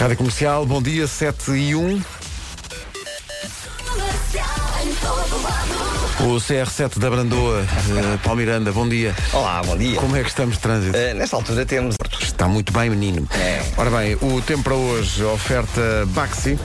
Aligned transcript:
Rádio 0.00 0.16
Comercial, 0.16 0.64
bom 0.64 0.80
dia, 0.80 1.06
7 1.06 1.50
e 1.50 1.74
1. 1.74 2.02
O 6.20 6.36
CR7 6.36 6.98
da 6.98 7.10
Brandoa, 7.10 7.60
uh, 7.62 8.18
Palmiranda, 8.24 8.72
bom 8.72 8.88
dia. 8.88 9.14
Olá, 9.30 9.60
bom 9.62 9.76
dia. 9.76 10.00
Como 10.00 10.16
é 10.16 10.22
que 10.22 10.30
estamos 10.30 10.54
de 10.54 10.60
trânsito? 10.62 10.96
Uh, 10.96 11.14
nesta 11.14 11.36
altura 11.36 11.66
temos. 11.66 11.96
Está 12.18 12.48
muito 12.48 12.72
bem, 12.72 12.88
menino. 12.88 13.28
É. 13.32 13.62
Ora 13.76 13.90
bem, 13.90 14.14
o 14.22 14.40
tempo 14.40 14.62
para 14.62 14.74
hoje, 14.74 15.22
oferta 15.22 16.06
Baxi. 16.08 16.58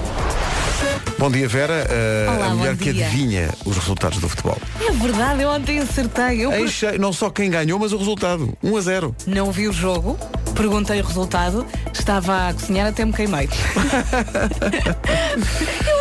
Bom 1.18 1.30
dia, 1.30 1.48
Vera. 1.50 1.88
Uh, 1.90 2.36
Olá, 2.38 2.46
a 2.46 2.50
mulher 2.56 2.78
que 2.78 2.94
dia. 2.94 3.06
adivinha 3.06 3.50
os 3.66 3.76
resultados 3.78 4.20
do 4.20 4.30
futebol. 4.30 4.58
É 4.80 4.92
verdade, 4.92 5.42
eu 5.42 5.50
ontem 5.50 5.80
acertei. 5.80 6.46
Eu 6.46 6.68
cheio- 6.70 7.00
não 7.00 7.12
só 7.12 7.30
quem 7.30 7.50
ganhou, 7.50 7.78
mas 7.80 7.92
o 7.92 7.98
resultado. 7.98 8.58
1 8.64 8.78
a 8.78 8.82
0. 8.82 9.16
não 9.28 9.52
vi 9.52 9.68
o 9.68 9.74
jogo, 9.74 10.18
perguntei 10.56 11.02
o 11.02 11.06
resultado, 11.06 11.66
estava 11.94 12.50
a 12.50 12.54
cozinhar 12.54 12.88
até 12.88 13.06
me 13.06 13.14
queimei. 13.14 13.50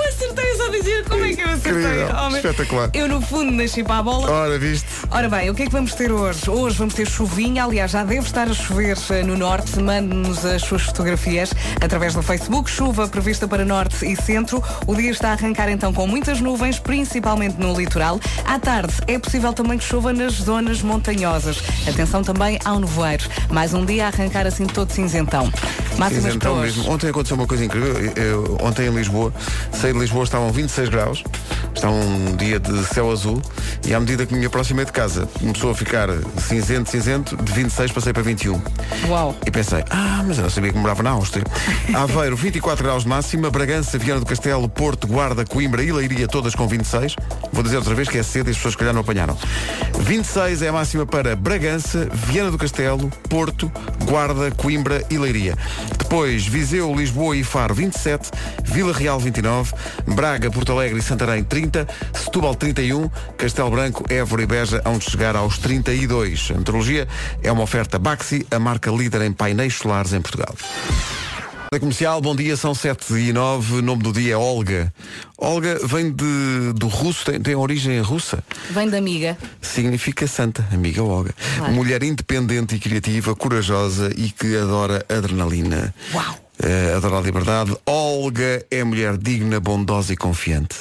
como 1.24 1.32
é 1.32 1.34
que 1.36 1.42
eu 1.42 1.48
acertei. 1.52 2.04
Homem. 2.24 2.36
espetacular. 2.36 2.90
Eu 2.94 3.08
no 3.08 3.20
fundo 3.20 3.50
nasci 3.52 3.82
para 3.82 3.98
a 3.98 4.02
bola. 4.02 4.30
Ora, 4.30 4.58
viste? 4.58 4.86
Ora 5.10 5.28
bem, 5.28 5.50
o 5.50 5.54
que 5.54 5.62
é 5.62 5.66
que 5.66 5.72
vamos 5.72 5.94
ter 5.94 6.10
hoje? 6.12 6.48
Hoje 6.50 6.76
vamos 6.78 6.94
ter 6.94 7.08
chuvinha, 7.08 7.64
aliás, 7.64 7.90
já 7.90 8.04
deve 8.04 8.26
estar 8.26 8.48
a 8.48 8.54
chover 8.54 8.96
eh, 9.10 9.22
no 9.22 9.36
norte. 9.36 9.78
Mande-nos 9.80 10.44
as 10.44 10.62
suas 10.62 10.82
fotografias 10.82 11.52
através 11.80 12.14
do 12.14 12.22
Facebook. 12.22 12.70
Chuva 12.70 13.08
prevista 13.08 13.46
para 13.48 13.64
norte 13.64 14.04
e 14.04 14.16
centro. 14.16 14.62
O 14.86 14.94
dia 14.94 15.10
está 15.10 15.30
a 15.30 15.32
arrancar 15.32 15.68
então 15.68 15.92
com 15.92 16.06
muitas 16.06 16.40
nuvens, 16.40 16.78
principalmente 16.78 17.56
no 17.58 17.74
litoral. 17.76 18.20
À 18.44 18.58
tarde 18.58 18.94
é 19.06 19.18
possível 19.18 19.52
também 19.52 19.78
que 19.78 19.84
chova 19.84 20.12
nas 20.12 20.34
zonas 20.34 20.82
montanhosas. 20.82 21.62
Atenção 21.88 22.22
também 22.22 22.58
ao 22.64 22.78
nevoeiro. 22.80 23.24
Mais 23.50 23.72
um 23.74 23.84
dia 23.84 24.06
a 24.06 24.08
arrancar 24.08 24.46
assim 24.46 24.66
todo 24.66 24.90
cinzentão. 24.92 25.50
Máximas 25.98 26.34
então 26.34 26.54
hoje. 26.54 26.78
mesmo. 26.78 26.92
Ontem 26.92 27.08
aconteceu 27.08 27.36
uma 27.36 27.46
coisa 27.46 27.64
incrível. 27.64 27.94
Eu- 28.16 28.58
ontem 28.60 28.86
em 28.88 28.90
Lisboa, 28.94 29.32
saí 29.72 29.92
de 29.92 29.98
Lisboa, 29.98 30.24
estavam 30.24 30.50
26 30.50 30.88
graus. 30.88 31.13
Está 31.74 31.90
um 31.90 32.36
dia 32.36 32.58
de 32.58 32.84
céu 32.86 33.10
azul. 33.10 33.40
E 33.86 33.92
à 33.94 34.00
medida 34.00 34.24
que 34.24 34.34
me 34.34 34.46
aproximei 34.46 34.84
de 34.84 34.92
casa, 34.92 35.28
começou 35.38 35.70
a 35.70 35.74
ficar 35.74 36.08
cinzento, 36.38 36.90
cinzento. 36.90 37.36
De 37.36 37.52
26 37.52 37.92
passei 37.92 38.12
para 38.12 38.22
21. 38.22 38.60
Uau. 39.08 39.36
E 39.46 39.50
pensei, 39.50 39.84
ah, 39.90 40.24
mas 40.26 40.38
eu 40.38 40.44
não 40.44 40.50
sabia 40.50 40.72
que 40.72 40.78
morava 40.78 41.02
na 41.02 41.10
Áustria. 41.10 41.44
Aveiro, 41.94 42.36
24 42.36 42.82
graus 42.84 43.02
de 43.02 43.08
máxima. 43.08 43.50
Bragança, 43.50 43.98
Viana 43.98 44.20
do 44.20 44.26
Castelo, 44.26 44.68
Porto, 44.68 45.06
Guarda, 45.06 45.44
Coimbra 45.44 45.82
e 45.82 45.92
Leiria, 45.92 46.26
todas 46.26 46.54
com 46.54 46.66
26. 46.66 47.16
Vou 47.52 47.62
dizer 47.62 47.76
outra 47.76 47.94
vez 47.94 48.08
que 48.08 48.18
é 48.18 48.22
cedo 48.22 48.48
e 48.48 48.50
as 48.50 48.56
pessoas 48.56 48.72
se 48.72 48.78
calhar 48.78 48.94
não 48.94 49.02
apanharam. 49.02 49.36
26 50.00 50.62
é 50.62 50.68
a 50.68 50.72
máxima 50.72 51.04
para 51.06 51.36
Bragança, 51.36 52.08
Viana 52.12 52.50
do 52.50 52.58
Castelo, 52.58 53.10
Porto, 53.28 53.70
Guarda, 54.04 54.50
Coimbra 54.52 55.04
e 55.10 55.18
Leiria. 55.18 55.56
Depois, 55.98 56.46
Viseu, 56.46 56.94
Lisboa 56.94 57.36
e 57.36 57.44
Faro, 57.44 57.74
27. 57.74 58.30
Vila 58.64 58.92
Real, 58.92 59.18
29. 59.18 59.72
Braga, 60.06 60.50
Porto 60.50 60.72
Alegre 60.72 61.00
Santarém, 61.04 61.44
30. 61.44 61.86
Setúbal, 62.12 62.54
31. 62.54 63.08
Castelo 63.36 63.70
Branco, 63.70 64.04
Évora 64.08 64.42
e 64.42 64.46
Beja, 64.46 64.82
onde 64.86 65.04
chegar 65.04 65.36
aos 65.36 65.58
32. 65.58 66.50
A 66.50 66.58
meteorologia 66.58 67.06
é 67.42 67.52
uma 67.52 67.62
oferta 67.62 67.98
Baxi, 67.98 68.46
a 68.50 68.58
marca 68.58 68.90
líder 68.90 69.22
em 69.22 69.32
painéis 69.32 69.74
solares 69.74 70.12
em 70.12 70.20
Portugal. 70.20 70.54
Da 71.74 71.80
comercial, 71.80 72.20
bom 72.20 72.36
dia, 72.36 72.56
são 72.56 72.72
7 72.72 73.14
e 73.14 73.32
9, 73.32 73.78
o 73.78 73.82
nome 73.82 74.02
do 74.02 74.12
dia 74.12 74.34
é 74.34 74.36
Olga. 74.36 74.94
Olga 75.36 75.78
vem 75.84 76.12
de, 76.12 76.72
do 76.74 76.86
russo, 76.86 77.24
tem, 77.24 77.40
tem 77.40 77.54
origem 77.56 78.00
russa. 78.00 78.44
Vem 78.70 78.88
da 78.88 78.96
amiga. 78.96 79.36
Significa 79.60 80.26
santa, 80.28 80.64
amiga 80.72 81.02
Olga. 81.02 81.34
Claro. 81.58 81.72
Mulher 81.72 82.04
independente 82.04 82.76
e 82.76 82.78
criativa, 82.78 83.34
corajosa 83.34 84.12
e 84.16 84.30
que 84.30 84.56
adora 84.56 85.04
adrenalina. 85.08 85.92
Uau. 86.14 86.43
Eh, 86.62 86.94
adora 86.96 87.18
a 87.18 87.20
liberdade. 87.20 87.76
Olga 87.84 88.64
é 88.70 88.84
mulher 88.84 89.16
digna, 89.16 89.58
bondosa 89.58 90.12
e 90.12 90.16
confiante. 90.16 90.76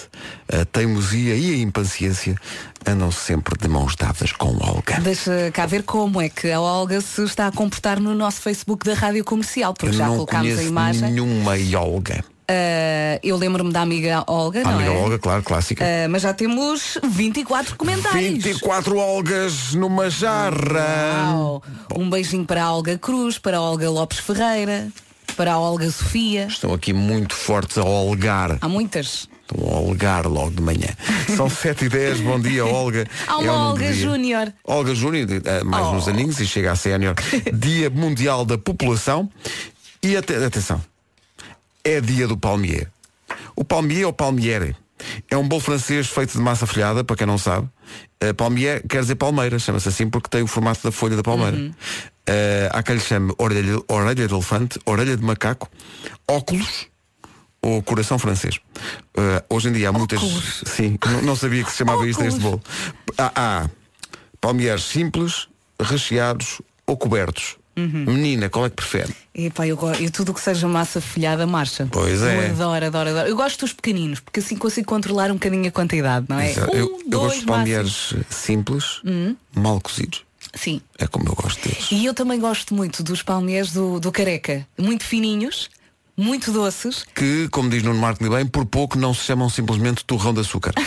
A 0.52 0.66
teimosia 0.66 1.36
e 1.36 1.54
a 1.54 1.58
impaciência 1.58 2.36
andam 2.86 3.12
sempre 3.12 3.58
de 3.60 3.68
mãos 3.68 3.96
dadas 3.96 4.32
com 4.32 4.56
Olga. 4.64 5.00
Deixa 5.02 5.52
cá 5.52 5.66
ver 5.66 5.84
como 5.84 6.22
é 6.22 6.30
que 6.30 6.52
a 6.52 6.62
Olga 6.62 7.02
se 7.02 7.24
está 7.24 7.48
a 7.48 7.52
comportar 7.52 8.00
no 8.00 8.14
nosso 8.14 8.42
Facebook 8.42 8.86
da 8.86 8.94
Rádio 8.94 9.24
Comercial, 9.24 9.74
porque 9.74 9.96
Eu 9.96 9.98
já 9.98 10.08
colocámos 10.08 10.60
a 10.60 10.64
imagem. 10.64 11.12
nenhuma 11.12 11.54
Olga. 11.80 12.24
Uh, 12.44 13.18
eu 13.24 13.38
lembro-me 13.38 13.72
da 13.72 13.82
amiga 13.82 14.24
Olga, 14.28 14.60
A 14.62 14.64
não 14.64 14.72
amiga 14.72 14.92
é? 14.92 14.98
Olga, 14.98 15.18
claro, 15.18 15.42
clássica. 15.42 15.84
Uh, 15.84 16.10
mas 16.10 16.22
já 16.22 16.34
temos 16.34 16.98
24 17.04 17.76
comentários. 17.78 18.44
24 18.44 18.98
Olgas 18.98 19.74
numa 19.74 20.10
jarra. 20.10 21.34
Uau. 21.34 21.64
Um 21.96 22.10
beijinho 22.10 22.46
para 22.46 22.64
a 22.66 22.74
Olga 22.74 22.98
Cruz, 22.98 23.40
para 23.40 23.58
a 23.58 23.62
Olga 23.62 23.90
Lopes 23.90 24.20
Ferreira, 24.20 24.90
para 25.34 25.54
a 25.54 25.60
Olga 25.60 25.90
Sofia. 25.92 26.46
Estão 26.48 26.74
aqui 26.74 26.94
muito 26.94 27.34
fortes 27.36 27.78
a 27.78 27.84
olgar. 27.84 28.58
Há 28.62 28.68
muitas. 28.70 29.28
Estão 29.50 29.68
a 29.70 29.80
olgar 29.80 30.26
logo 30.26 30.52
de 30.52 30.62
manhã. 30.62 30.88
São 31.36 31.50
7 31.52 31.86
e 31.86 31.90
10 31.90 32.22
bom 32.22 32.40
dia, 32.40 32.66
Olga. 32.66 33.08
Há 33.28 33.34
É 33.34 33.36
uma 33.36 33.44
nome 33.46 33.70
Olga. 33.70 33.94
Júnior. 33.94 34.54
Olga 34.64 34.96
Júnior, 34.96 35.28
eh, 35.44 35.64
mais 35.64 35.86
Oh. 35.88 35.92
uns 35.92 36.08
aninhos 36.08 36.40
e 36.40 36.48
chega 36.48 36.72
a 36.72 36.76
sénior. 36.76 37.16
Dia 37.54 37.90
Mundial 37.90 38.46
da 38.46 38.58
População. 38.58 39.30
E 40.02 40.16
ate- 40.18 40.36
atenção, 40.36 40.82
é 41.84 42.00
dia 42.02 42.28
do 42.28 42.38
palmier. 42.38 42.88
O 43.56 43.64
palmier 43.64 44.06
ou 44.06 44.14
palmiere 44.14 44.76
é 45.30 45.38
um 45.38 45.48
bolo 45.48 45.62
francês 45.62 46.08
feito 46.08 46.34
de 46.34 46.40
massa 46.40 46.66
folhada, 46.66 47.04
para 47.04 47.16
quem 47.16 47.28
não 47.28 47.38
sabe. 47.38 47.68
Uh, 48.24 48.34
palmier 48.36 48.86
quer 48.88 49.02
dizer 49.02 49.16
palmeira, 49.16 49.60
chama-se 49.60 49.90
assim 49.90 50.10
porque 50.10 50.30
tem 50.30 50.42
o 50.42 50.48
formato 50.48 50.82
da 50.84 50.92
folha 50.92 51.16
da 51.16 51.24
palmeira. 51.24 51.58
Uhum. 51.58 51.70
Uh, 51.70 52.70
há 52.72 52.82
quem 52.84 52.96
lhe 52.96 53.02
chame 53.02 53.34
orelha, 53.38 53.82
orelha 53.88 54.28
de 54.28 54.34
elefante, 54.34 54.80
orelha 54.86 55.18
de 55.18 55.24
macaco, 55.24 55.70
óculos 56.28 56.88
ou 57.62 57.82
coração 57.82 58.18
francês. 58.18 58.60
Uh, 59.18 59.44
hoje 59.50 59.70
em 59.70 59.74
dia 59.74 59.90
há 59.90 59.92
muitas. 59.92 60.22
Óculos. 60.22 60.64
Sim, 60.66 60.98
não, 61.06 61.22
não 61.22 61.36
sabia 61.36 61.64
que 61.64 61.72
se 61.72 61.78
chamava 61.78 62.08
isto 62.08 62.24
este 62.24 62.40
Óculos. 62.40 62.62
bolo. 62.62 62.64
Há, 63.18 63.32
há 63.36 63.70
palmieres 64.40 64.84
simples, 64.84 65.48
recheados 65.80 66.62
ou 66.86 66.98
cobertos. 66.98 67.58
Uhum. 67.76 68.06
Menina, 68.06 68.50
qual 68.50 68.66
é 68.66 68.70
que 68.70 68.76
prefere? 68.76 69.14
Epá, 69.34 69.66
eu, 69.66 69.78
eu 70.00 70.12
tudo 70.12 70.30
o 70.32 70.34
que 70.34 70.42
seja 70.42 70.68
massa 70.68 71.02
folhada 71.02 71.48
marcha. 71.48 71.88
Pois 71.92 72.22
é. 72.22 72.48
Eu 72.48 72.52
adoro, 72.52 72.86
adoro, 72.86 73.10
adoro. 73.10 73.28
Eu 73.30 73.36
gosto 73.36 73.62
dos 73.62 73.74
pequeninos, 73.74 74.20
porque 74.20 74.40
assim 74.40 74.56
consigo 74.56 74.88
controlar 74.88 75.32
um 75.32 75.36
bocadinho 75.36 75.68
a 75.68 75.72
quantidade, 75.72 76.26
não 76.30 76.40
é? 76.40 76.52
Exato. 76.52 76.72
Um, 76.72 76.76
eu, 76.76 76.86
eu 76.86 77.10
dois, 77.10 77.44
gosto 77.44 77.66
de 77.66 77.74
máximo. 77.76 78.26
simples, 78.30 79.02
Hum. 79.06 79.36
mal 79.56 79.82
cozidos. 79.82 80.24
Sim. 80.54 80.82
É 81.00 81.08
como 81.08 81.28
eu 81.28 81.34
gosto 81.34 81.68
deles. 81.68 81.88
E 81.92 82.06
eu 82.06 82.14
também 82.14 82.40
gosto 82.40 82.76
muito 82.76 83.02
dos 83.02 83.24
palmeiras 83.24 83.72
do, 83.72 84.00
do 84.00 84.12
careca. 84.12 84.68
Muito 84.78 85.04
fininhos, 85.04 85.70
muito 86.16 86.52
doces. 86.52 87.06
Que, 87.16 87.48
como 87.50 87.70
diz 87.70 87.82
Nuno 87.84 88.00
Marco 88.00 88.28
bem, 88.30 88.46
por 88.46 88.66
pouco 88.66 88.98
não 88.98 89.14
se 89.14 89.24
chamam 89.24 89.50
simplesmente 89.50 90.06
torrão 90.06 90.34
de 90.34 90.42
açúcar. 90.42 90.74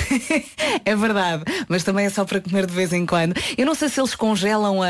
É 0.85 0.95
verdade, 0.95 1.43
mas 1.69 1.83
também 1.83 2.07
é 2.07 2.11
só 2.11 2.25
para 2.25 2.41
comer 2.41 2.65
de 2.67 2.73
vez 2.73 2.93
em 2.93 3.05
quando. 3.05 3.35
Eu 3.59 3.67
não 3.67 3.75
sei 3.75 3.89
se 3.89 3.99
eles 3.99 4.15
congelam 4.15 4.83
a. 4.83 4.87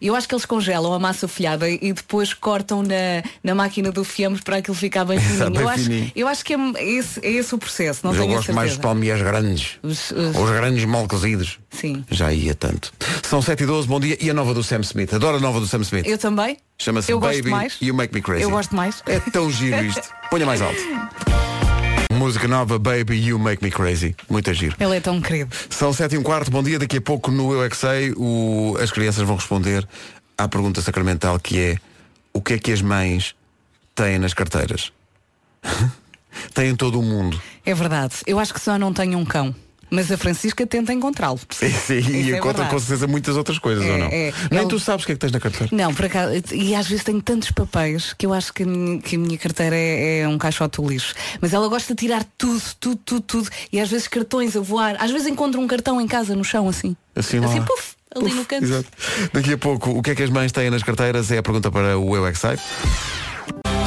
Eu 0.00 0.14
acho 0.14 0.28
que 0.28 0.34
eles 0.34 0.44
congelam 0.44 0.92
a 0.92 0.98
massa 0.98 1.26
folhada 1.26 1.68
e 1.68 1.92
depois 1.92 2.32
cortam 2.32 2.82
na, 2.82 3.22
na 3.42 3.52
máquina 3.54 3.90
do 3.90 4.04
fiambre 4.04 4.40
para 4.42 4.58
aquilo 4.58 4.76
ficar 4.76 5.04
bem 5.04 5.18
fininho. 5.20 5.50
bem 5.50 5.60
eu, 5.62 5.68
acho, 5.68 5.84
fininho. 5.84 6.12
eu 6.14 6.28
acho 6.28 6.44
que 6.44 6.54
é 6.54 6.84
esse, 6.84 7.20
é 7.26 7.30
esse 7.32 7.52
o 7.54 7.58
processo, 7.58 8.00
não 8.04 8.12
Mas 8.12 8.20
eu 8.20 8.26
tenho 8.26 8.34
a 8.34 8.38
gosto 8.38 8.52
mais 8.54 8.68
de 8.70 8.74
certeza. 8.76 8.82
palmeiras 8.94 9.22
grandes. 9.22 9.70
Os- 9.82 10.10
os- 10.12 10.36
Os 10.36 10.50
grandes 10.50 10.84
mal 10.84 11.08
cozidos. 11.08 11.58
Sim. 11.74 12.04
Já 12.10 12.32
ia 12.32 12.54
tanto. 12.54 12.92
São 13.22 13.42
7 13.42 13.62
e 13.62 13.66
12 13.66 13.86
bom 13.88 13.98
dia. 14.00 14.16
E 14.20 14.30
a 14.30 14.34
nova 14.34 14.54
do 14.54 14.62
Sam 14.62 14.80
Smith. 14.80 15.12
Adoro 15.12 15.36
a 15.36 15.40
nova 15.40 15.60
do 15.60 15.66
Sam 15.66 15.80
Smith. 15.82 16.06
Eu 16.06 16.16
também. 16.16 16.56
Chama-se 16.78 17.10
eu 17.12 17.18
gosto 17.20 17.36
Baby 17.38 17.50
mais. 17.50 17.76
You 17.82 17.94
Make 17.94 18.14
Me 18.14 18.22
Crazy. 18.22 18.42
Eu 18.44 18.50
gosto 18.50 18.74
mais. 18.74 19.02
É 19.06 19.18
tão 19.20 19.50
giro 19.50 19.84
isto. 19.84 20.08
Ponha 20.30 20.46
mais 20.46 20.62
alto. 20.62 20.78
Música 22.12 22.46
nova, 22.46 22.78
Baby 22.78 23.26
You 23.26 23.38
Make 23.38 23.62
Me 23.62 23.70
Crazy. 23.70 24.14
Muito 24.30 24.52
giro. 24.54 24.76
Ele 24.78 24.96
é 24.96 25.00
tão 25.00 25.20
querido. 25.20 25.54
São 25.68 25.92
7 25.92 26.14
e 26.14 26.18
um 26.18 26.22
quarto, 26.22 26.50
bom 26.50 26.62
dia. 26.62 26.78
Daqui 26.78 26.98
a 26.98 27.00
pouco 27.00 27.30
no 27.30 27.52
Eu 27.52 27.64
é 27.64 27.68
que 27.68 27.76
Sei, 27.76 28.12
o- 28.16 28.76
as 28.80 28.90
crianças 28.92 29.26
vão 29.26 29.36
responder 29.36 29.86
à 30.38 30.46
pergunta 30.48 30.80
sacramental 30.80 31.38
que 31.40 31.58
é 31.60 31.78
o 32.32 32.40
que 32.40 32.54
é 32.54 32.58
que 32.58 32.72
as 32.72 32.80
mães 32.82 33.34
têm 33.94 34.18
nas 34.18 34.32
carteiras? 34.32 34.92
têm 36.54 36.74
todo 36.74 36.98
o 36.98 37.02
mundo. 37.02 37.40
É 37.66 37.74
verdade. 37.74 38.14
Eu 38.26 38.38
acho 38.38 38.52
que 38.54 38.60
só 38.60 38.78
não 38.78 38.92
tenho 38.92 39.18
um 39.18 39.24
cão. 39.24 39.54
Mas 39.90 40.10
a 40.10 40.16
Francisca 40.16 40.66
tenta 40.66 40.92
encontrá-lo. 40.92 41.38
Sim, 41.50 41.70
sim, 41.70 41.98
Isso 41.98 42.10
e 42.10 42.16
é 42.32 42.36
encontra 42.36 42.64
verdade. 42.64 42.70
com 42.70 42.78
certeza 42.78 43.06
muitas 43.06 43.36
outras 43.36 43.58
coisas, 43.58 43.84
É, 43.84 43.92
ou 43.92 43.98
não? 43.98 44.06
é. 44.06 44.32
Nem 44.50 44.60
Ele- 44.60 44.68
tu 44.68 44.78
sabes 44.80 45.04
o 45.04 45.06
que 45.06 45.12
é 45.12 45.14
que 45.14 45.20
tens 45.20 45.32
na 45.32 45.40
carteira. 45.40 45.68
Não, 45.74 45.92
por 45.94 46.04
acaso, 46.06 46.32
e 46.54 46.74
às 46.74 46.86
vezes 46.88 47.04
tenho 47.04 47.20
tantos 47.22 47.50
papéis 47.50 48.12
que 48.12 48.26
eu 48.26 48.32
acho 48.34 48.52
que 48.52 48.62
a 48.62 48.66
minha, 48.66 49.00
que 49.00 49.16
a 49.16 49.18
minha 49.18 49.38
carteira 49.38 49.76
é, 49.76 50.20
é 50.20 50.28
um 50.28 50.38
caixote 50.38 50.80
de 50.82 50.88
lixo. 50.88 51.14
Mas 51.40 51.52
ela 51.52 51.68
gosta 51.68 51.94
de 51.94 52.00
tirar 52.00 52.24
tudo, 52.38 52.62
tudo, 52.80 52.96
tudo, 53.04 53.20
tudo. 53.22 53.50
E 53.72 53.78
às 53.80 53.88
vezes 53.90 54.08
cartões 54.08 54.56
a 54.56 54.60
voar. 54.60 54.96
Às 54.98 55.10
vezes 55.10 55.26
encontro 55.26 55.60
um 55.60 55.66
cartão 55.66 56.00
em 56.00 56.06
casa, 56.06 56.34
no 56.34 56.44
chão, 56.44 56.68
assim. 56.68 56.96
Assim 57.14 57.38
lá. 57.38 57.46
Assim, 57.46 57.62
puf, 57.62 57.94
ali 58.14 58.24
Puf, 58.24 58.36
no 58.36 58.44
canto. 58.44 58.64
Exato. 58.64 58.88
Daqui 59.32 59.52
a 59.52 59.58
pouco, 59.58 59.90
o 59.90 60.02
que 60.02 60.10
é 60.10 60.14
que 60.14 60.22
as 60.22 60.30
mães 60.30 60.50
têm 60.52 60.70
nas 60.70 60.82
carteiras 60.82 61.30
é 61.30 61.38
a 61.38 61.42
pergunta 61.42 61.70
para 61.70 61.98
o 61.98 62.16
Eu 62.16 62.26
é. 62.26 62.32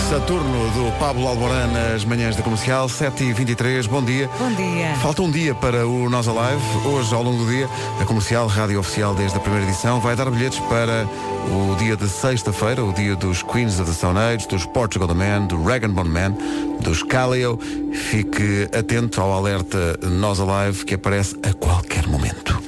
Saturno 0.10 0.70
do 0.72 0.90
Pablo 1.00 1.28
Alborán 1.28 1.68
nas 1.68 2.06
manhãs 2.06 2.34
da 2.34 2.42
comercial, 2.42 2.88
7h23, 2.88 3.90
bom 3.90 4.02
dia. 4.02 4.30
Bom 4.40 4.50
dia. 4.54 4.96
Falta 5.02 5.22
um 5.22 5.30
dia 5.30 5.54
para 5.54 5.86
o 5.86 6.10
Nós 6.10 6.30
Alive. 6.30 6.64
Hoje, 6.86 7.14
ao 7.14 7.22
longo 7.22 7.44
do 7.44 7.52
dia, 7.52 7.68
a 8.00 8.06
comercial, 8.06 8.48
rádio 8.48 8.80
oficial 8.80 9.14
desde 9.14 9.38
a 9.38 9.42
primeira 9.42 9.66
edição, 9.68 10.00
vai 10.00 10.16
dar 10.16 10.32
bilhetes 10.32 10.60
para 10.62 11.06
o 11.52 11.76
dia 11.76 11.98
de 11.98 12.08
sexta-feira, 12.08 12.86
o 12.86 12.94
dia 12.94 13.18
dos 13.18 13.44
Queens 13.44 13.82
of 13.82 13.92
the 13.92 13.98
Stone 13.98 14.18
Age, 14.18 14.48
dos 14.48 14.66
Portugal 14.66 15.10
The 15.10 15.14
Man, 15.14 15.48
do 15.48 15.62
Rag 15.62 15.86
Bone 15.90 16.10
Man, 16.10 16.38
dos 16.80 17.04
Calio. 17.04 17.60
Fique 17.92 18.70
atento 18.78 19.20
ao 19.20 19.34
alerta 19.34 20.00
Nós 20.04 20.40
Alive 20.40 20.86
que 20.86 20.94
aparece 20.94 21.36
a 21.44 21.54
qualquer 21.54 22.08
momento. 22.08 22.67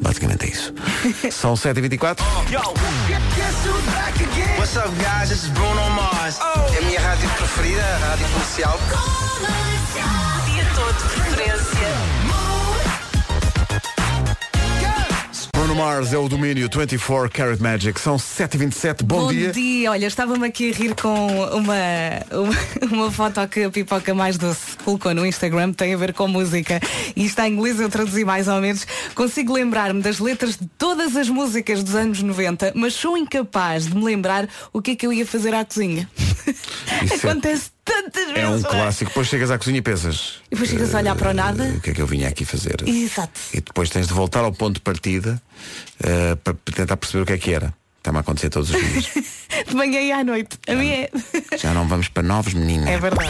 Basicamente 0.00 0.46
é 0.46 0.48
isso. 0.48 0.74
São 1.30 1.54
7h24. 1.54 2.20
What's 4.56 4.76
up, 4.76 4.88
guys? 4.96 5.28
This 5.28 5.44
is 5.44 5.50
Bruno 5.50 5.90
Mars. 5.90 6.38
É 6.74 6.78
a 6.78 6.82
minha 6.82 7.00
rádio 7.00 7.28
preferida, 7.30 7.82
a 7.82 7.98
rádio 8.10 8.26
comercial. 8.28 8.78
Dia 10.46 10.64
todo, 10.74 11.24
referência. 11.24 12.09
Bruno 15.70 15.84
Mars 15.84 16.12
é 16.12 16.18
o 16.18 16.28
domínio 16.28 16.68
24 16.68 17.30
Carat 17.30 17.60
Magic. 17.60 18.00
São 18.00 18.16
7h27. 18.16 19.04
Bom, 19.04 19.28
dia. 19.28 19.92
Olha, 19.92 20.04
estava-me 20.04 20.44
aqui 20.48 20.72
a 20.72 20.74
rir 20.74 20.96
com 20.96 21.44
uma, 21.54 21.74
uma, 22.32 22.86
uma 22.90 23.10
foto 23.12 23.46
que 23.46 23.62
a 23.62 23.70
pipoca 23.70 24.12
mais 24.12 24.36
doce 24.36 24.76
colocou 24.84 25.14
no 25.14 25.24
Instagram, 25.24 25.72
tem 25.72 25.94
a 25.94 25.96
ver 25.96 26.12
com 26.12 26.26
música. 26.26 26.80
E 27.14 27.24
está 27.24 27.48
em 27.48 27.52
inglês, 27.52 27.78
eu 27.78 27.88
traduzi 27.88 28.24
mais 28.24 28.48
ou 28.48 28.60
menos. 28.60 28.84
Consigo 29.14 29.52
lembrar-me 29.52 30.02
das 30.02 30.18
letras 30.18 30.56
de 30.56 30.66
todas 30.76 31.14
as 31.14 31.28
músicas 31.28 31.84
dos 31.84 31.94
anos 31.94 32.20
90, 32.20 32.72
mas 32.74 32.94
sou 32.94 33.16
incapaz 33.16 33.86
de 33.86 33.94
me 33.94 34.02
lembrar 34.02 34.48
o 34.72 34.82
que 34.82 34.90
é 34.90 34.96
que 34.96 35.06
eu 35.06 35.12
ia 35.12 35.24
fazer 35.24 35.54
à 35.54 35.64
cozinha. 35.64 36.10
Isso 37.04 37.26
é- 37.26 37.30
Acontece 37.30 37.70
tantas 37.92 38.24
vezes. 38.26 38.38
É 38.38 38.48
um 38.48 38.58
não 38.58 38.62
clássico. 38.62 39.10
Depois 39.10 39.26
chegas 39.28 39.50
à 39.50 39.58
cozinha 39.58 39.78
e 39.78 39.82
pensas. 39.82 40.34
E 40.46 40.50
depois 40.54 40.70
chegas 40.70 40.94
a 40.94 40.98
olhar 40.98 41.16
para 41.16 41.30
o 41.30 41.34
nada. 41.34 41.64
"Eh, 41.66 41.76
O 41.76 41.80
que 41.80 41.90
é 41.90 41.94
que 41.94 42.02
eu 42.02 42.06
vinha 42.06 42.28
aqui 42.28 42.44
fazer? 42.44 42.76
Exato. 42.86 43.38
E 43.52 43.60
depois 43.60 43.90
tens 43.90 44.06
de 44.06 44.12
voltar 44.14 44.40
ao 44.44 44.52
ponto 44.52 44.74
de 44.74 44.80
partida 44.80 45.40
eh, 46.02 46.34
para 46.36 46.54
tentar 46.74 46.96
perceber 46.96 47.22
o 47.22 47.26
que 47.26 47.32
é 47.32 47.38
que 47.38 47.52
era. 47.52 47.74
Está-me 47.98 48.16
a 48.18 48.20
acontecer 48.20 48.48
todos 48.50 48.70
os 48.70 48.76
dias. 48.80 49.10
De 49.68 49.74
manhã 49.74 50.00
e 50.00 50.10
à 50.10 50.24
noite. 50.24 50.58
A 50.66 50.74
minha 50.74 50.94
é. 51.04 51.10
Já 51.58 51.74
não 51.74 51.86
vamos 51.86 52.08
para 52.08 52.22
novos 52.22 52.54
meninos. 52.54 52.88
É 52.88 52.98
verdade. 52.98 53.28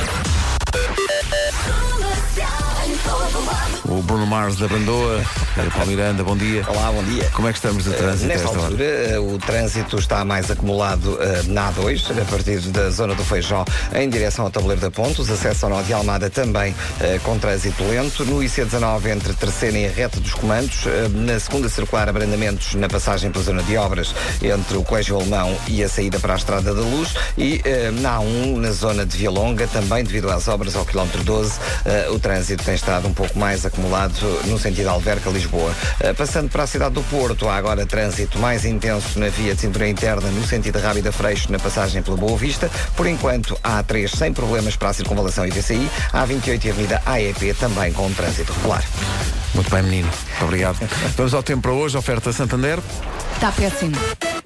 O 3.85 4.03
Bruno 4.03 4.25
Mars 4.27 4.57
da 4.57 4.69
Bandoa, 4.69 5.21
o 5.57 5.71
Paulo 5.73 5.87
Miranda, 5.89 6.23
bom 6.23 6.37
dia. 6.37 6.65
Olá, 6.69 6.93
bom 6.93 7.03
dia. 7.03 7.29
Como 7.33 7.49
é 7.49 7.53
que 7.53 7.59
estamos 7.59 7.83
de 7.83 7.91
Uh, 7.91 7.95
trânsito 7.95 8.25
a 8.25 8.29
Nesta 8.29 8.47
esta 8.47 8.59
hora? 8.59 8.67
altura, 8.69 9.21
uh, 9.21 9.35
o 9.35 9.39
trânsito 9.39 9.99
está 9.99 10.25
mais 10.25 10.49
acumulado 10.49 11.15
uh, 11.15 11.19
na 11.49 11.73
A2, 11.73 12.21
a 12.23 12.25
partir 12.25 12.61
da 12.69 12.89
zona 12.91 13.17
do 13.17 13.25
Feijó, 13.25 13.65
em 13.93 14.09
direção 14.09 14.45
ao 14.45 14.51
Tabuleiro 14.51 14.81
da 14.81 14.91
Ponte. 14.93 15.21
Os 15.21 15.29
acessos 15.29 15.65
ao 15.65 15.71
Nó 15.71 15.83
de 15.83 15.93
Almada 15.93 16.31
também 16.31 16.71
uh, 16.73 17.21
com 17.25 17.37
trânsito 17.39 17.83
lento. 17.83 18.25
No 18.25 18.39
IC19, 18.39 19.07
entre 19.07 19.33
Terceira 19.35 19.77
e 19.79 19.87
a 19.89 19.91
Reta 19.91 20.21
dos 20.21 20.35
Comandos. 20.35 20.87
Uh, 20.87 21.09
Na 21.13 21.41
segunda 21.41 21.69
circular, 21.69 22.09
abrandamentos 22.09 22.75
na 22.75 22.89
passagem 22.89 23.33
pela 23.33 23.45
zona 23.45 23.63
de 23.65 23.77
obras, 23.77 24.15
entre 24.41 24.77
o 24.77 24.85
Colégio 24.85 25.17
Alemão 25.17 25.57
e 25.67 25.83
a 25.83 25.89
saída 25.89 26.21
para 26.21 26.35
a 26.35 26.37
Estrada 26.37 26.73
da 26.73 26.81
Luz. 26.81 27.15
E 27.37 27.57
uh, 27.67 28.01
na 28.01 28.19
A1, 28.19 28.57
na 28.57 28.71
zona 28.71 29.05
de 29.05 29.17
Via 29.17 29.31
Longa, 29.33 29.67
também 29.67 30.05
devido 30.05 30.31
às 30.31 30.47
obras 30.47 30.77
ao 30.77 30.85
quilómetro 30.87 31.25
12, 31.25 31.51
uh, 32.09 32.15
o 32.15 32.19
trânsito 32.21 32.63
tem 32.63 32.75
estado 32.77 33.00
um 33.07 33.15
pouco 33.15 33.39
mais 33.39 33.65
acumulado 33.65 34.15
no 34.47 34.59
sentido 34.59 34.89
Alverca-Lisboa. 34.89 35.75
Uh, 36.01 36.15
Passando 36.15 36.51
para 36.51 36.65
a 36.65 36.67
cidade 36.67 36.95
do 36.95 37.03
Porto, 37.05 37.49
há 37.49 37.57
agora 37.57 37.87
trânsito 37.87 38.39
mais 38.39 38.65
intenso 38.65 39.19
na 39.19 39.29
via 39.29 39.55
de 39.55 39.61
cintura 39.61 39.89
interna 39.89 40.29
no 40.31 40.47
sentido 40.47 40.79
Rábida 40.79 41.13
Freixo, 41.13 41.51
na 41.51 41.59
passagem 41.59 42.03
pela 42.03 42.17
Boa 42.17 42.37
Vista. 42.37 42.71
Por 42.97 43.07
enquanto, 43.07 43.59
há 43.63 43.83
A3 43.83 44.09
sem 44.17 44.33
problemas 44.33 44.77
para 44.77 44.91
a 44.91 44.93
circunvalação 44.93 45.47
e 45.47 45.51
VCI. 45.51 45.91
A 46.13 46.25
28 46.25 46.67
e 46.67 46.71
a 46.71 46.73
Avenida 46.73 47.03
AEP 47.07 47.55
também 47.59 47.93
com 47.93 48.13
trânsito 48.13 48.53
regular. 48.53 48.85
Muito 49.55 49.71
bem, 49.71 49.83
menino. 49.83 50.11
Obrigado. 50.41 50.79
Vamos 51.17 51.35
ao 51.35 51.43
tempo 51.43 51.63
para 51.63 51.73
hoje, 51.73 51.97
oferta 51.97 52.33
Santander. 52.33 52.79
Está 53.35 53.53
péssimo. 53.53 53.97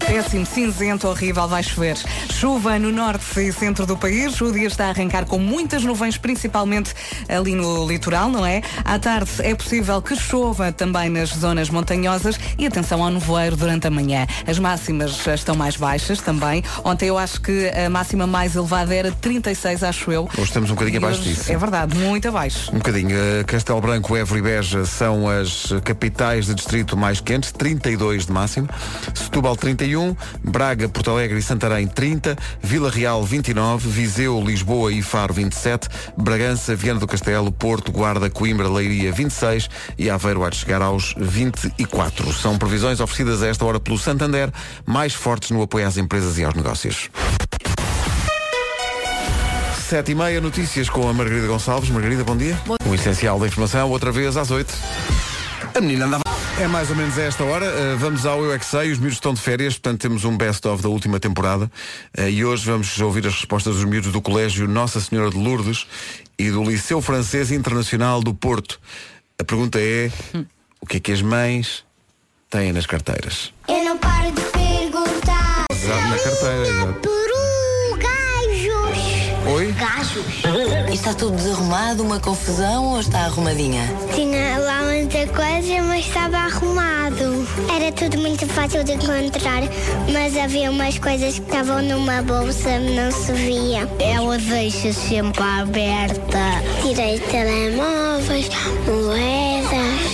Péssimo, 0.06 0.44
cinzento, 0.44 1.08
horrível, 1.08 1.48
vai 1.48 1.62
chover. 1.62 1.96
Chuva 2.30 2.78
no 2.78 2.92
norte 2.92 3.40
e 3.40 3.50
centro 3.52 3.86
do 3.86 3.96
país. 3.96 4.38
O 4.40 4.52
dia 4.52 4.66
está 4.66 4.86
a 4.86 4.88
arrancar 4.90 5.24
com 5.24 5.38
muitas 5.38 5.82
nuvens, 5.82 6.18
principalmente 6.18 6.94
ali 7.26 7.54
no 7.54 7.86
litoral, 7.88 8.28
não 8.28 8.44
é? 8.44 8.60
À 8.84 8.98
tarde 8.98 9.30
é 9.40 9.54
possível 9.54 10.02
que 10.02 10.14
chova 10.14 10.70
também 10.72 11.08
nas 11.08 11.30
zonas 11.30 11.70
montanhosas 11.70 12.38
e 12.58 12.66
atenção 12.66 13.02
ao 13.02 13.10
nevoeiro 13.10 13.56
durante 13.56 13.86
a 13.86 13.90
manhã. 13.90 14.26
As 14.46 14.58
máximas 14.58 15.26
estão 15.26 15.54
mais 15.56 15.76
baixas 15.76 16.20
também. 16.20 16.62
Ontem 16.84 17.08
eu 17.08 17.16
acho 17.16 17.40
que 17.40 17.70
a 17.70 17.88
máxima 17.88 18.26
mais 18.26 18.54
elevada 18.54 18.94
era 18.94 19.10
36, 19.10 19.82
acho 19.82 20.12
eu. 20.12 20.24
Hoje 20.24 20.42
estamos 20.42 20.70
um 20.70 20.74
bocadinho 20.74 20.98
abaixo 20.98 21.22
disso. 21.22 21.50
É 21.50 21.56
verdade, 21.56 21.96
muito 21.96 22.28
abaixo. 22.28 22.70
Um 22.72 22.78
bocadinho. 22.78 23.16
Eh, 23.16 23.44
Castelo 23.44 23.80
Branco, 23.80 24.14
Évora 24.16 24.38
e 24.38 24.42
Beja 24.42 24.84
são 24.84 25.28
as 25.28 25.72
capitais 25.82 26.46
de 26.46 26.54
distrito 26.54 26.94
mais 26.96 27.20
quentes, 27.20 27.52
32 27.52 28.26
de 28.26 28.32
máximo. 28.32 28.68
Setúbal 29.14 29.56
31, 29.56 29.93
Braga, 30.42 30.88
Porto 30.88 31.10
Alegre 31.10 31.38
e 31.38 31.42
Santarém 31.42 31.86
30, 31.86 32.36
Vila 32.60 32.90
Real 32.90 33.22
29, 33.22 33.88
Viseu, 33.88 34.42
Lisboa 34.44 34.92
e 34.92 35.00
Faro 35.02 35.32
27, 35.32 35.88
Bragança, 36.16 36.74
Viana 36.74 36.98
do 36.98 37.06
Castelo, 37.06 37.52
Porto, 37.52 37.92
Guarda, 37.92 38.28
Coimbra, 38.28 38.68
Leiria 38.68 39.12
26 39.12 39.68
e 39.96 40.10
Aveiro 40.10 40.44
há 40.44 40.50
de 40.50 40.56
chegar 40.56 40.82
aos 40.82 41.14
24. 41.16 42.32
São 42.32 42.58
previsões 42.58 43.00
oferecidas 43.00 43.42
a 43.42 43.46
esta 43.46 43.64
hora 43.64 43.78
pelo 43.78 43.98
Santander, 43.98 44.50
mais 44.84 45.14
fortes 45.14 45.50
no 45.50 45.62
apoio 45.62 45.86
às 45.86 45.96
empresas 45.96 46.38
e 46.38 46.44
aos 46.44 46.54
negócios. 46.54 47.08
Sete 49.88 50.12
e 50.12 50.14
meia, 50.14 50.40
notícias 50.40 50.88
com 50.90 51.08
a 51.08 51.12
Margarida 51.12 51.46
Gonçalves. 51.46 51.90
Margarida, 51.90 52.24
bom 52.24 52.36
dia. 52.36 52.58
O 52.88 52.94
essencial 52.94 53.38
da 53.38 53.46
informação, 53.46 53.90
outra 53.90 54.10
vez 54.10 54.36
às 54.36 54.50
oito. 54.50 54.74
A 55.74 55.80
menina 55.80 56.06
andava. 56.06 56.33
É 56.56 56.68
mais 56.68 56.88
ou 56.88 56.94
menos 56.94 57.18
a 57.18 57.22
esta 57.22 57.42
hora. 57.42 57.66
Uh, 57.66 57.98
vamos 57.98 58.24
ao 58.24 58.44
Eu 58.44 58.52
é 58.52 58.58
que 58.58 58.64
Sei. 58.64 58.92
Os 58.92 58.98
miúdos 58.98 59.16
estão 59.16 59.34
de 59.34 59.40
férias, 59.40 59.74
portanto 59.74 60.00
temos 60.00 60.24
um 60.24 60.36
best-of 60.36 60.80
da 60.80 60.88
última 60.88 61.18
temporada. 61.18 61.70
Uh, 62.16 62.28
e 62.28 62.44
hoje 62.44 62.64
vamos 62.64 62.98
ouvir 63.00 63.26
as 63.26 63.34
respostas 63.34 63.74
dos 63.74 63.84
miúdos 63.84 64.12
do 64.12 64.22
Colégio 64.22 64.68
Nossa 64.68 65.00
Senhora 65.00 65.30
de 65.30 65.36
Lourdes 65.36 65.84
e 66.38 66.50
do 66.50 66.62
Liceu 66.62 67.02
Francês 67.02 67.50
Internacional 67.50 68.22
do 68.22 68.32
Porto. 68.32 68.80
A 69.36 69.42
pergunta 69.42 69.80
é: 69.80 70.12
o 70.80 70.86
que 70.86 70.98
é 70.98 71.00
que 71.00 71.12
as 71.12 71.22
mães 71.22 71.84
têm 72.48 72.72
nas 72.72 72.86
carteiras? 72.86 73.52
Eu 73.66 73.84
não 73.84 73.98
paro 73.98 74.30
de 74.30 74.42
perguntar. 74.42 75.64
Na 76.08 76.18
carteira, 76.18 76.68
exato. 76.68 77.23
Oi? 79.46 79.72
Gajos. 79.72 80.42
E 80.90 80.94
está 80.94 81.12
tudo 81.12 81.36
desarrumado, 81.36 82.02
uma 82.02 82.18
confusão 82.18 82.92
ou 82.92 83.00
está 83.00 83.20
arrumadinha? 83.26 83.82
Tinha 84.14 84.58
lá 84.58 84.82
muita 84.82 85.26
coisa, 85.26 85.82
mas 85.82 86.06
estava 86.06 86.36
arrumado. 86.38 87.46
Era 87.74 87.92
tudo 87.92 88.18
muito 88.18 88.46
fácil 88.46 88.82
de 88.84 88.92
encontrar, 88.92 89.62
mas 90.12 90.36
havia 90.36 90.70
umas 90.70 90.98
coisas 90.98 91.38
que 91.38 91.44
estavam 91.44 91.82
numa 91.82 92.22
bolsa, 92.22 92.78
não 92.78 93.10
se 93.10 93.32
via. 93.32 93.88
Ela 93.98 94.38
deixa 94.38 94.92
sempre 94.92 95.42
aberta. 95.42 96.62
Tirei 96.82 97.18
telemóveis, 97.18 98.48
moedas. 98.86 100.13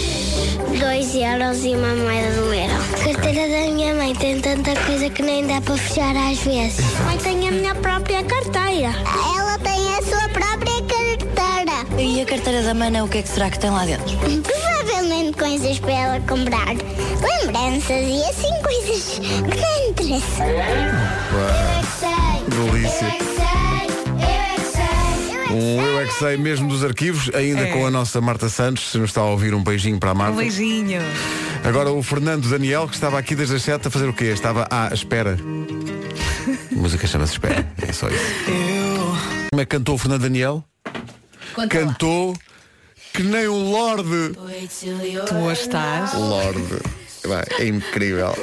Dois 0.78 1.14
euros 1.14 1.64
e 1.64 1.74
uma 1.74 1.94
moeda 1.94 2.32
de 2.32 2.40
um 2.40 2.54
euro. 2.54 2.74
A 2.94 3.04
carteira 3.04 3.48
da 3.48 3.72
minha 3.72 3.94
mãe 3.94 4.14
tem 4.14 4.40
tanta 4.40 4.74
coisa 4.86 5.10
que 5.10 5.22
nem 5.22 5.46
dá 5.46 5.60
para 5.60 5.76
fechar 5.76 6.14
às 6.16 6.38
vezes. 6.38 6.84
Mãe 7.04 7.18
tem 7.18 7.48
a 7.48 7.50
minha 7.50 7.74
própria 7.74 8.22
carteira. 8.22 8.94
Ela 9.36 9.58
tem 9.58 9.94
a 9.94 10.02
sua 10.02 10.28
própria 10.28 10.80
carteira. 10.82 12.02
E 12.02 12.20
a 12.20 12.24
carteira 12.24 12.62
da 12.62 12.72
mana, 12.74 13.04
o 13.04 13.08
que 13.08 13.18
é 13.18 13.22
que 13.22 13.28
será 13.28 13.50
que 13.50 13.58
tem 13.58 13.70
lá 13.70 13.84
dentro? 13.84 14.04
Provavelmente 14.42 15.36
coisas 15.36 15.78
para 15.80 15.92
ela 15.92 16.20
comprar. 16.20 16.68
Lembranças 16.68 18.04
e 18.06 18.22
assim 18.30 18.62
coisas 18.62 19.18
que 19.18 19.60
não 19.60 19.88
interessam. 19.88 20.46
Eu 20.46 20.60
é 20.60 21.80
que 21.80 21.86
sei. 21.98 22.70
Delícia. 22.70 23.59
Um 25.52 25.80
Eu 25.80 26.00
é 26.00 26.06
que 26.06 26.14
sei 26.14 26.36
mesmo 26.36 26.68
dos 26.68 26.84
arquivos, 26.84 27.30
ainda 27.34 27.62
É. 27.62 27.72
com 27.72 27.86
a 27.86 27.90
nossa 27.90 28.20
Marta 28.20 28.48
Santos, 28.48 28.90
se 28.90 28.98
nos 28.98 29.10
está 29.10 29.20
a 29.20 29.24
ouvir 29.26 29.54
um 29.54 29.62
beijinho 29.62 29.98
para 29.98 30.10
a 30.10 30.12
Um 30.12 30.16
Marta. 30.16 30.36
beijinho. 30.36 31.00
Agora 31.64 31.90
o 31.92 32.02
Fernando 32.02 32.48
Daniel, 32.48 32.86
que 32.88 32.94
estava 32.94 33.18
aqui 33.18 33.34
desde 33.34 33.56
as 33.56 33.62
7 33.62 33.88
a 33.88 33.90
fazer 33.90 34.08
o 34.08 34.12
quê? 34.12 34.26
Estava 34.26 34.66
à 34.70 34.88
espera. 34.94 35.36
A 36.72 36.74
música 36.74 37.06
chama-se 37.06 37.32
Espera. 37.32 37.66
É 37.86 37.92
só 37.92 38.08
isso. 38.08 38.24
Como 39.50 39.60
é 39.60 39.64
que 39.64 39.76
cantou 39.76 39.94
o 39.96 39.98
Fernando 39.98 40.22
Daniel? 40.22 40.64
Conta 41.54 41.78
lá. 41.80 41.86
Cantou 41.86 42.36
que 43.12 43.22
nem 43.22 43.48
um 43.48 43.70
Lorde. 43.72 44.32
Tu 45.28 45.34
hoje 45.36 45.60
estás. 45.62 46.14
Lorde. 46.14 46.62
Vai, 47.24 47.44
É 47.58 47.66
incrível. 47.66 48.34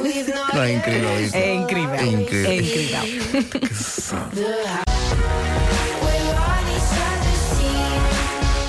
Não 0.53 0.61
é 0.61 0.73
incrível 0.73 1.19
isso? 1.21 1.35
É 1.35 1.53
incrível. 1.55 1.95
É 1.95 2.05
incrível. 2.05 2.51
É 2.51 2.55
incrível. 2.57 3.01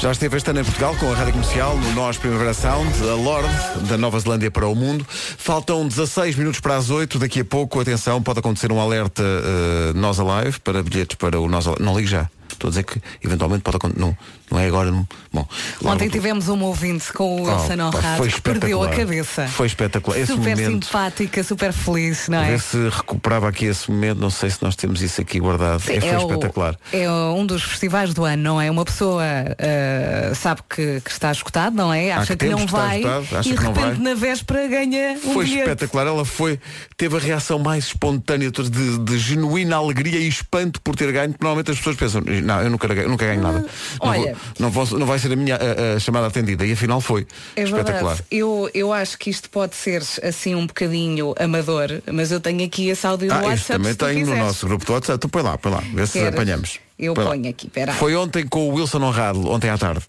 Já 0.01 0.13
esteve 0.13 0.37
este 0.37 0.49
ano 0.51 0.61
em 0.61 0.65
Portugal 0.65 0.95
com 0.97 1.11
a 1.11 1.15
Rádio 1.15 1.33
Comercial 1.33 1.77
no 1.77 1.93
Nós 1.93 2.17
Primavera 2.17 2.55
Sound, 2.55 2.89
a 3.03 3.15
Lorde 3.15 3.49
da 3.89 3.99
Nova 3.99 4.19
Zelândia 4.21 4.49
para 4.49 4.69
o 4.69 4.75
mundo. 4.75 5.05
Faltam 5.09 5.89
16 5.89 6.37
minutos 6.37 6.61
para 6.61 6.77
as 6.77 6.89
8. 6.89 7.19
Daqui 7.19 7.41
a 7.41 7.45
pouco, 7.45 7.81
atenção, 7.81 8.23
pode 8.23 8.39
acontecer 8.39 8.71
um 8.71 8.81
alerta 8.81 9.25
uh, 9.25 9.99
Nós 9.99 10.21
Alive 10.21 10.61
para 10.61 10.85
bilhetes 10.85 11.17
para 11.17 11.41
o 11.41 11.49
Nós 11.49 11.67
Alive. 11.67 11.83
Não 11.83 11.97
ligue 11.97 12.09
já. 12.09 12.31
Estou 12.59 12.69
a 12.69 12.71
dizer 12.71 12.83
que 12.83 13.01
eventualmente 13.25 13.63
pode 13.63 13.77
acontecer. 13.77 14.01
Não, 14.01 14.17
não 14.51 14.59
é 14.59 14.67
agora. 14.67 14.91
Não. 14.91 15.07
Bom, 15.33 15.47
Ontem 15.85 16.09
tivemos 16.09 16.49
um 16.49 16.61
ouvinte 16.65 17.13
com 17.13 17.41
o 17.43 17.49
Oh, 17.49 17.53
Wilson 17.63 17.91
pá, 17.93 18.17
foi 18.17 18.29
que 18.29 18.41
perdeu 18.41 18.83
a 18.83 18.89
cabeça. 18.89 19.47
Foi 19.47 19.69
espetacular. 19.69 20.19
Esse 20.19 20.33
super 20.33 20.57
momento. 20.57 20.87
simpática, 20.87 21.45
super 21.45 21.73
feliz, 21.73 22.29
não 22.29 22.39
é? 22.39 22.51
ver 22.51 22.61
se 22.61 22.89
recuperava 22.89 23.49
aqui 23.49 23.67
esse 23.67 23.89
momento. 23.91 24.19
Não 24.19 24.31
sei 24.31 24.51
se 24.51 24.61
nós 24.63 24.75
temos 24.75 25.01
isso 25.03 25.21
aqui 25.21 25.39
guardado. 25.39 25.83
é, 25.89 26.01
foi 26.01 26.17
o- 26.17 26.19
espetacular. 26.19 26.77
é 26.93 27.09
um 27.11 27.47
dos 27.47 27.63
festivais 27.63 28.13
do 28.13 28.25
ano, 28.25 28.43
não 28.43 28.61
é? 28.61 28.69
Uma 28.71 28.85
pessoa 28.85 29.23
ah, 29.23 30.35
sabe 30.35 30.63
que, 30.69 31.01
que 31.01 31.11
está 31.11 31.31
esgotado, 31.31 31.77
não 31.77 31.93
é? 31.93 32.11
Acha 32.13 32.37
que 32.37 32.47
que, 32.47 32.51
não 32.51 32.67
vai 32.67 33.03
acha 33.05 33.49
e 33.49 33.53
de 33.53 33.59
repente 33.63 34.01
na 34.01 34.15
véspera 34.15 34.67
ganha 34.67 35.13
um 35.25 35.33
Foi 35.35 35.45
bilhete. 35.45 35.61
espetacular, 35.71 36.07
ela 36.07 36.25
foi, 36.25 36.59
teve 36.97 37.17
a 37.17 37.21
reação 37.21 37.59
mais 37.59 37.85
espontânea 37.87 38.51
de, 38.51 38.69
de, 38.69 38.99
de 38.99 39.19
genuína 39.19 39.77
alegria 39.77 40.19
e 40.19 40.29
espanto 40.29 40.81
por 40.81 40.97
ter 40.97 41.13
ganho, 41.13 41.35
normalmente 41.41 41.71
as 41.71 41.77
pessoas 41.79 41.97
pensam, 41.97 42.23
não, 42.49 42.63
eu 42.63 42.71
nunca, 42.71 42.89
nunca 43.07 43.27
ganho 43.27 43.41
nada. 43.43 43.59
Não, 43.61 43.69
olha. 44.11 44.35
vou- 44.35 44.37
não, 44.59 44.71
vou- 44.71 44.99
não 44.99 45.07
vai 45.07 45.19
ser 45.19 45.33
a 45.33 45.37
minha 45.37 45.57
a- 45.57 45.97
a 45.97 46.01
chamada 46.01 46.27
atendida. 46.27 46.65
E 46.67 46.73
afinal 46.73 47.01
foi. 47.01 47.27
É 47.55 47.63
espetacular. 47.63 48.15
verdade. 48.15 48.25
Eu, 48.31 48.71
eu 48.75 48.93
acho 48.93 49.17
que 49.19 49.31
isto 49.31 49.49
pode 49.51 49.77
ser 49.77 50.03
assim 50.23 50.55
um 50.55 50.67
bocadinho 50.67 51.35
amador, 51.39 51.89
mas 52.13 52.33
eu 52.33 52.41
tenho 52.41 52.65
aqui 52.65 52.89
esse 52.89 53.07
áudio 53.07 53.29
do 53.29 53.35
Ah, 53.35 53.39
isso 53.39 53.47
WhatsApp. 53.49 53.73
também 53.79 53.95
tu 53.95 54.05
tenho 54.07 54.27
no 54.27 54.37
nosso 54.37 54.67
grupo 54.67 54.85
de 54.85 54.91
WhatsApp. 54.93 55.17
Então 55.19 55.31
põe 55.31 55.43
lá, 55.43 55.57
põe 55.59 55.73
lá, 55.73 55.83
vê 55.95 56.07
se 56.07 56.15
Queres? 56.15 56.29
apanhamos. 56.35 56.79
Eu 56.99 57.15
Põe 57.15 57.25
lá. 57.25 57.31
ponho 57.31 57.49
aqui, 57.51 57.69
peraí. 57.71 57.95
Foi 57.97 58.17
ontem 58.17 58.45
com 58.47 58.69
o 58.71 58.75
Wilson 58.75 59.01
Honrado, 59.03 59.49
ontem 59.49 59.71
à 59.71 59.79
tarde. 59.79 60.01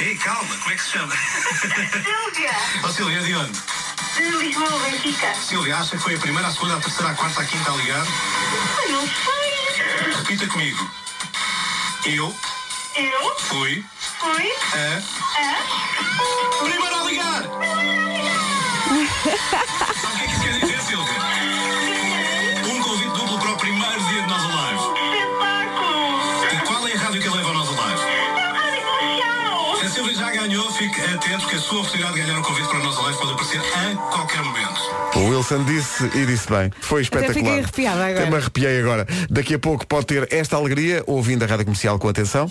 Ei, 0.00 0.16
calma, 0.16 0.40
como 0.56 0.70
é 0.70 0.74
que 0.74 0.82
se 0.82 0.90
chama? 0.90 1.12
Silvia, 1.14 2.50
Ó 2.82 2.88
Silvia, 2.88 3.20
de 3.22 3.34
onde? 3.36 3.52
de 3.52 4.44
Lisboa, 4.46 4.78
Benfica. 4.90 5.34
Silvia, 5.34 5.76
acha 5.76 5.96
que 5.96 6.02
foi 6.02 6.14
a 6.14 6.18
primeira, 6.18 6.48
a 6.48 6.50
segunda, 6.52 6.76
a 6.76 6.80
terceira, 6.80 7.10
a 7.12 7.14
quarta, 7.14 7.40
a 7.42 7.44
quinta 7.44 7.72
a 7.72 7.76
ligar? 7.76 8.06
Eu 8.86 8.92
não 8.92 9.02
sei. 9.02 9.43
Repita 10.26 10.46
comigo. 10.46 10.90
Eu 12.06 12.34
Eu 12.96 13.36
fui 13.40 13.84
fui 13.98 14.50
a 14.72 15.02
a... 15.36 16.64
primeira 16.64 16.98
a 16.98 17.04
ligar! 17.04 17.42
Sabe 20.00 20.14
o 20.14 20.16
que 20.16 20.22
é 20.22 20.26
que 20.26 20.32
isso 20.32 20.40
quer 20.40 20.52
dizer, 20.60 20.80
Silvia? 20.80 21.33
Fique 30.84 31.00
atento 31.00 31.46
que 31.48 31.56
a 31.56 31.58
sua 31.58 31.78
oportunidade 31.78 32.14
de 32.14 32.20
ganhar 32.22 32.38
um 32.38 32.42
convite 32.42 32.68
para 32.68 32.78
o 32.78 32.82
Nós 32.82 32.98
Alive 32.98 33.18
pode 33.18 33.32
aparecer 33.32 33.60
a 33.60 33.96
qualquer 33.96 34.42
momento. 34.42 34.80
O 35.16 35.28
Wilson 35.30 35.64
disse 35.64 36.04
e 36.14 36.26
disse 36.26 36.48
bem. 36.50 36.70
Foi 36.80 37.00
espetacular. 37.02 37.34
fiquei 37.34 37.58
arrepiada 37.60 38.04
agora. 38.06 38.20
Até 38.20 38.30
me 38.30 38.36
arrepiei 38.36 38.80
agora. 38.80 39.06
Daqui 39.30 39.54
a 39.54 39.58
pouco 39.58 39.86
pode 39.86 40.06
ter 40.06 40.28
esta 40.30 40.56
alegria, 40.56 41.02
ouvindo 41.06 41.42
a 41.42 41.46
rádio 41.46 41.64
comercial 41.64 41.98
com 41.98 42.08
atenção. 42.08 42.50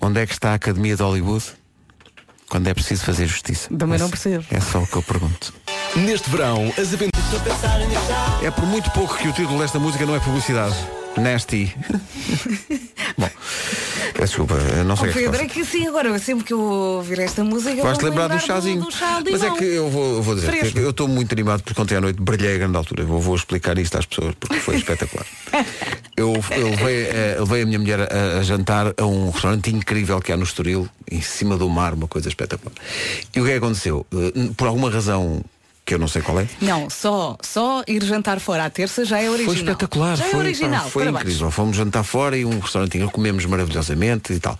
Onde 0.00 0.20
é 0.20 0.26
que 0.26 0.32
está 0.32 0.50
a 0.50 0.54
Academia 0.54 0.94
de 0.96 1.02
Hollywood? 1.02 1.44
Quando 2.50 2.66
é 2.66 2.74
preciso 2.74 3.04
fazer 3.04 3.26
justiça. 3.26 3.68
Também 3.76 3.98
não 3.98 4.06
É- 4.06 4.10
percebo. 4.10 4.44
É 4.50 4.60
só 4.60 4.80
o 4.80 4.86
que 4.86 4.96
eu 4.96 5.02
pergunto. 5.02 5.54
Neste 5.96 6.28
verão, 6.28 6.66
as 6.76 6.92
aventuras. 6.92 7.10
É 8.42 8.50
por 8.50 8.66
muito 8.66 8.90
pouco 8.90 9.16
que 9.16 9.28
o 9.28 9.32
título 9.32 9.58
desta 9.60 9.78
música 9.78 10.04
não 10.04 10.14
é 10.16 10.20
publicidade. 10.20 10.74
Nasty. 11.16 11.74
Bom, 13.18 13.28
desculpa, 14.18 14.54
eu 14.54 14.84
não 14.84 14.94
Oh, 14.94 14.96
sei 14.96 15.10
o 15.10 15.12
que 15.12 15.18
é 15.18 15.22
que 15.22 15.26
se 15.26 15.30
Pedro, 15.30 15.42
é 15.44 15.48
que 15.48 15.60
assim 15.60 15.86
agora, 15.86 16.18
sempre 16.18 16.44
que 16.44 16.52
eu 16.52 16.60
ouvir 16.60 17.18
esta 17.18 17.42
música, 17.44 17.82
Vais-te 17.82 18.00
vou 18.00 18.10
lembrar 18.10 18.28
do 18.28 18.34
lembrar 18.34 18.46
chazinho. 18.46 18.80
Do, 18.82 18.90
chá 18.90 19.20
de 19.20 19.30
Mas 19.30 19.42
é 19.42 19.50
que 19.50 19.64
eu 19.64 19.90
vou, 19.90 20.14
eu 20.16 20.22
vou 20.22 20.34
dizer, 20.34 20.48
Fresco. 20.50 20.78
eu 20.78 20.90
estou 20.90 21.08
muito 21.08 21.32
animado 21.32 21.62
porque 21.62 21.80
ontem 21.80 21.96
à 21.96 22.00
noite 22.00 22.20
brilhei 22.20 22.54
a 22.54 22.58
grande 22.58 22.76
altura. 22.76 23.02
Eu 23.02 23.18
vou 23.18 23.34
explicar 23.34 23.76
isto 23.78 23.98
às 23.98 24.06
pessoas 24.06 24.34
porque 24.38 24.58
foi 24.60 24.76
espetacular. 24.76 25.26
eu, 26.16 26.32
eu 26.56 26.68
levei, 26.70 27.02
eh, 27.06 27.36
levei 27.38 27.62
a 27.62 27.66
minha 27.66 27.78
mulher 27.78 28.00
a, 28.00 28.38
a 28.38 28.42
jantar 28.42 28.94
a 28.96 29.04
um 29.04 29.30
restaurante 29.30 29.70
incrível 29.70 30.20
que 30.20 30.32
há 30.32 30.36
no 30.36 30.44
Estoril, 30.44 30.88
em 31.10 31.20
cima 31.20 31.56
do 31.56 31.68
mar, 31.68 31.92
uma 31.94 32.08
coisa 32.08 32.28
espetacular. 32.28 32.72
E 33.34 33.40
o 33.40 33.44
que 33.44 33.50
é 33.50 33.52
que 33.52 33.58
aconteceu? 33.58 34.06
Eh, 34.14 34.50
Por 34.56 34.68
alguma 34.68 34.90
razão 34.90 35.42
que 35.90 35.94
eu 35.94 35.98
não 35.98 36.06
sei 36.06 36.22
qual 36.22 36.38
é, 36.38 36.46
Não, 36.60 36.88
só, 36.88 37.36
só 37.42 37.82
ir 37.88 38.04
jantar 38.04 38.38
fora 38.38 38.64
à 38.64 38.70
terça 38.70 39.04
já 39.04 39.20
é 39.20 39.28
original. 39.28 39.52
Foi 39.52 39.56
espetacular, 39.64 40.16
Já 40.16 40.24
foi, 40.26 40.34
é 40.34 40.42
original. 40.44 40.84
pá, 40.84 40.88
foi 40.90 41.02
Parabéns. 41.02 41.22
incrível. 41.24 41.50
Fomos 41.50 41.76
jantar 41.76 42.04
fora 42.04 42.36
e 42.36 42.44
um 42.44 42.60
restaurantinho, 42.60 43.10
comemos 43.10 43.44
maravilhosamente 43.44 44.32
e 44.32 44.38
tal. 44.38 44.56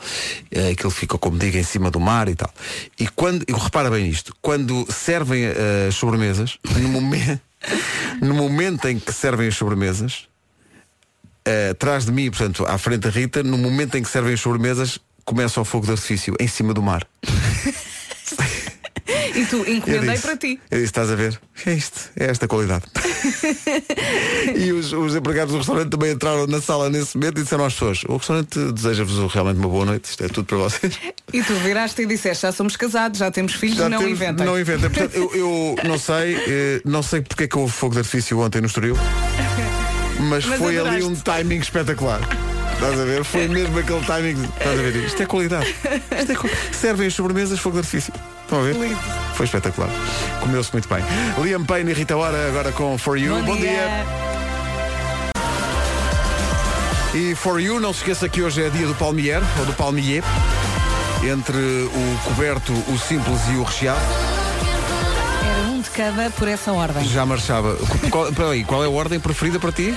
Eh, 0.50 0.70
Aquilo 0.70 0.90
ficou, 0.90 1.20
como 1.20 1.38
digo, 1.38 1.56
em 1.56 1.62
cima 1.62 1.88
do 1.88 2.00
mar 2.00 2.28
e 2.28 2.34
tal. 2.34 2.52
E 2.98 3.06
quando, 3.06 3.44
e 3.48 3.52
repara 3.52 3.88
bem 3.88 4.08
nisto, 4.08 4.34
quando 4.42 4.84
servem 4.92 5.44
eh, 5.44 5.86
as 5.88 5.94
sobremesas, 5.94 6.58
no 6.76 6.88
momento, 6.88 7.40
no 8.20 8.34
momento 8.34 8.88
em 8.88 8.98
que 8.98 9.12
servem 9.12 9.46
as 9.46 9.54
sobremesas, 9.54 10.26
eh, 11.44 11.68
atrás 11.70 12.06
de 12.06 12.10
mim, 12.10 12.28
portanto, 12.28 12.66
à 12.66 12.76
frente 12.76 13.02
da 13.02 13.10
Rita, 13.10 13.44
no 13.44 13.56
momento 13.56 13.94
em 13.96 14.02
que 14.02 14.08
servem 14.10 14.34
as 14.34 14.40
sobremesas, 14.40 14.98
começa 15.24 15.60
o 15.60 15.64
fogo 15.64 15.86
de 15.86 15.92
artifício 15.92 16.34
em 16.40 16.48
cima 16.48 16.74
do 16.74 16.82
mar. 16.82 17.06
E 19.34 19.44
tu 19.46 19.58
encomendei 19.68 20.10
disse- 20.10 20.22
para 20.22 20.36
ti. 20.36 20.60
Eu 20.70 20.76
disse, 20.78 20.84
estás 20.90 21.10
a 21.10 21.14
ver? 21.14 21.40
É 21.66 21.72
isto, 21.72 22.10
é 22.16 22.24
esta 22.26 22.48
qualidade. 22.48 22.84
e 24.56 24.72
os, 24.72 24.92
os 24.92 25.14
empregados 25.14 25.52
do 25.52 25.58
restaurante 25.58 25.90
também 25.90 26.12
entraram 26.12 26.46
na 26.46 26.60
sala 26.60 26.88
nesse 26.90 27.16
momento 27.16 27.38
e 27.40 27.42
disseram 27.42 27.64
às 27.64 27.74
pessoas, 27.74 28.02
o 28.08 28.16
restaurante 28.16 28.58
deseja-vos 28.72 29.32
realmente 29.32 29.58
uma 29.58 29.68
boa 29.68 29.84
noite, 29.84 30.06
isto 30.10 30.24
é 30.24 30.28
tudo 30.28 30.46
para 30.46 30.56
vocês. 30.58 30.98
E 31.32 31.42
tu 31.42 31.54
viraste 31.56 32.02
e 32.02 32.06
disseste, 32.06 32.42
já 32.42 32.52
somos 32.52 32.76
casados, 32.76 33.18
já 33.18 33.30
temos 33.30 33.54
filhos, 33.54 33.76
Já 33.76 33.88
não 33.88 33.98
temos- 33.98 34.12
inventem. 34.12 34.46
Não 34.46 34.58
inventem. 34.58 34.90
Portanto, 34.90 35.14
eu, 35.16 35.30
eu 35.34 35.76
não 35.88 35.98
sei, 35.98 36.36
eh, 36.36 36.80
não 36.84 37.02
sei 37.02 37.20
porque 37.20 37.44
é 37.44 37.48
que 37.48 37.58
houve 37.58 37.72
fogo 37.72 37.92
de 37.94 37.98
artifício 38.00 38.38
ontem 38.40 38.60
no 38.60 38.66
Estoril, 38.66 38.96
mas, 40.28 40.44
Mas 40.44 40.58
foi 40.58 40.68
ali 40.78 40.78
adoraste. 40.78 41.04
um 41.04 41.14
timing 41.16 41.58
espetacular. 41.58 42.20
Estás 42.80 42.98
a 42.98 43.04
ver? 43.04 43.24
Foi 43.24 43.46
mesmo 43.46 43.78
aquele 43.78 44.00
timing. 44.04 44.42
Estás 44.56 44.78
a 44.78 44.82
ver? 44.82 44.96
Isto 44.96 45.22
é 45.22 45.26
qualidade. 45.26 45.66
Isto 46.18 46.32
é 46.32 46.34
qual- 46.34 46.52
Servem 46.72 47.06
as 47.08 47.14
sobremesas 47.14 47.58
fogo 47.58 47.74
de 47.74 47.80
artifício. 47.80 48.12
Estão 48.42 48.60
a 48.60 48.62
ver? 48.62 48.74
Lindo. 48.74 48.98
Foi 49.34 49.44
espetacular. 49.44 49.90
Comeu-se 50.40 50.72
muito 50.72 50.88
bem. 50.88 51.04
Liam 51.42 51.62
Payne 51.64 51.90
e 51.90 51.94
Rita 51.94 52.16
Ora 52.16 52.48
agora 52.48 52.72
com 52.72 52.96
For 52.96 53.18
You. 53.18 53.42
Bom, 53.42 53.54
dia. 53.56 53.86
E 57.14 57.34
For 57.34 57.60
You, 57.60 57.78
não 57.80 57.92
se 57.92 58.00
esqueça 58.00 58.28
que 58.28 58.40
hoje 58.42 58.62
é 58.62 58.70
dia 58.70 58.86
do 58.86 58.94
palmier, 58.94 59.42
ou 59.58 59.66
do 59.66 59.72
palmier. 59.74 60.22
Entre 61.22 61.56
o 61.58 62.18
coberto, 62.24 62.72
o 62.72 62.98
simples 62.98 63.40
e 63.52 63.56
o 63.56 63.62
recheado. 63.62 64.00
Era 65.44 65.68
um 65.68 65.82
de 65.82 65.90
cada 65.90 66.30
por 66.30 66.48
essa 66.48 66.72
ordem. 66.72 67.04
Já 67.06 67.26
marchava. 67.26 67.76
Qual, 68.10 68.32
peraí, 68.32 68.64
qual 68.64 68.82
é 68.82 68.86
a 68.86 68.90
ordem 68.90 69.20
preferida 69.20 69.58
para 69.60 69.70
ti? 69.70 69.94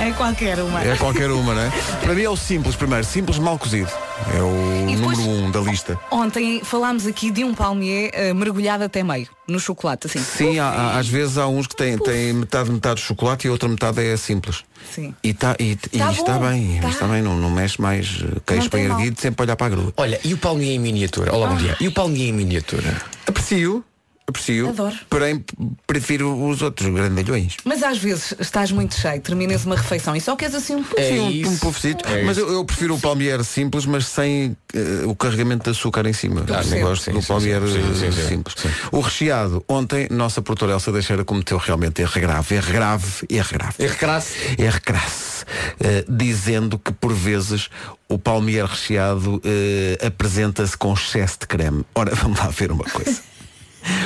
É 0.00 0.12
qualquer 0.12 0.58
uma. 0.60 0.82
É 0.82 0.96
qualquer 0.96 1.30
uma, 1.30 1.54
não 1.54 1.60
é? 1.62 1.70
Para 2.00 2.14
mim 2.14 2.22
é 2.22 2.30
o 2.30 2.36
simples 2.36 2.74
primeiro, 2.74 3.04
simples 3.04 3.38
mal 3.38 3.58
cozido. 3.58 3.90
É 4.34 4.40
o 4.42 4.88
E 4.88 4.96
depois- 4.96 5.18
número 5.18 5.44
um 5.46 5.50
da 5.50 5.60
lista. 5.60 5.98
Ontem 6.10 6.62
falámos 6.64 7.06
aqui 7.06 7.30
de 7.30 7.44
um 7.44 7.54
palmier 7.54 8.10
eh, 8.14 8.32
mergulhado 8.32 8.82
até 8.84 9.02
meio, 9.02 9.28
no 9.46 9.60
chocolate, 9.60 10.06
assim. 10.06 10.18
Sim, 10.18 10.58
há- 10.58 10.64
há- 10.68 10.98
às 10.98 11.06
vezes 11.06 11.36
há 11.36 11.46
uns 11.46 11.66
que 11.66 11.76
têm, 11.76 11.98
têm 11.98 12.32
metade, 12.32 12.70
metade 12.70 13.00
de 13.00 13.06
chocolate 13.06 13.46
e 13.46 13.48
a 13.48 13.52
outra 13.52 13.68
metade 13.68 14.00
é 14.00 14.16
simples. 14.16 14.64
Sim. 14.90 15.14
E, 15.22 15.34
tá, 15.34 15.54
e, 15.60 15.72
e 15.92 15.98
Tá 15.98 16.10
está 16.12 16.38
bom, 16.38 16.48
bem, 16.48 16.80
tá. 16.80 16.88
está 16.88 17.06
bem, 17.06 17.20
não, 17.22 17.36
não 17.36 17.50
mexe 17.50 17.80
mais 17.80 18.22
eh, 18.24 18.40
queixo 18.46 18.70
bem 18.70 18.84
erguido, 18.86 19.20
sempre 19.20 19.42
a 19.42 19.44
olhar 19.44 19.56
para 19.56 19.66
a 19.66 19.70
grua. 19.70 19.92
Olha, 19.98 20.18
e 20.24 20.32
o 20.32 20.38
palmier 20.38 20.72
em 20.76 20.78
miniatura? 20.78 21.34
Olá, 21.34 21.48
bom 21.48 21.56
dia. 21.56 21.76
E 21.78 21.86
o 21.86 21.92
palmier 21.92 22.28
em 22.28 22.32
miniatura? 22.32 22.96
Aprecio, 23.26 23.84
aprecio. 24.30 24.68
Adoro. 24.68 24.96
Porém, 25.08 25.44
prefiro 25.86 26.48
os 26.48 26.62
outros 26.62 26.92
grandalhões. 26.92 27.56
Mas 27.64 27.82
às 27.82 27.98
vezes 27.98 28.34
estás 28.40 28.72
muito 28.72 28.94
cheio, 28.94 29.20
terminas 29.20 29.64
uma 29.64 29.76
refeição 29.76 30.16
e 30.16 30.20
só 30.20 30.34
queres 30.36 30.54
assim 30.54 30.76
um 30.76 30.84
É 30.96 31.08
Sim, 31.08 31.20
um- 31.20 31.30
isso. 31.30 31.66
um. 31.66 31.70
É 32.12 32.22
mas 32.24 32.38
eu, 32.38 32.50
eu 32.52 32.64
prefiro 32.64 32.94
o 32.94 33.00
palmier 33.00 33.42
simples, 33.44 33.84
mas 33.86 34.06
sem 34.06 34.56
eh, 34.74 35.04
o 35.06 35.14
carregamento 35.14 35.64
de 35.64 35.70
açúcar 35.70 36.06
em 36.06 36.12
cima. 36.12 36.44
Ah, 36.48 36.58
eu 36.58 36.64
sim, 36.64 36.80
gosto 36.80 37.04
sim, 37.04 37.12
do 37.12 37.20
sim, 37.22 37.28
palmier 37.28 37.60
sim, 37.62 37.72
sim, 37.72 37.78
eh, 37.90 37.94
sim, 37.94 38.12
sim. 38.12 38.28
simples. 38.28 38.54
Sim. 38.58 38.68
O 38.92 39.00
recheado, 39.00 39.64
ontem, 39.68 40.08
nossa 40.10 40.40
produtora 40.42 40.72
Elsa 40.72 40.90
Deixeira 40.92 41.24
cometeu 41.24 41.58
realmente 41.58 42.00
erro 42.02 42.20
grave, 42.20 42.54
erro 42.54 42.72
grave, 42.72 43.26
erro 43.28 43.48
grave. 43.52 43.74
Erro 43.78 43.96
crasso. 43.96 44.32
Erro 44.58 44.80
crasso. 44.82 45.44
Eh, 45.80 46.04
dizendo 46.08 46.78
que 46.78 46.92
por 46.92 47.12
vezes 47.12 47.68
o 48.08 48.18
palmier 48.18 48.66
recheado 48.66 49.40
eh, 49.44 49.98
apresenta-se 50.06 50.76
com 50.76 50.92
excesso 50.92 51.38
de 51.40 51.46
creme. 51.46 51.84
Ora, 51.94 52.14
vamos 52.16 52.38
lá 52.38 52.48
ver 52.48 52.70
uma 52.72 52.84
coisa. 52.84 53.20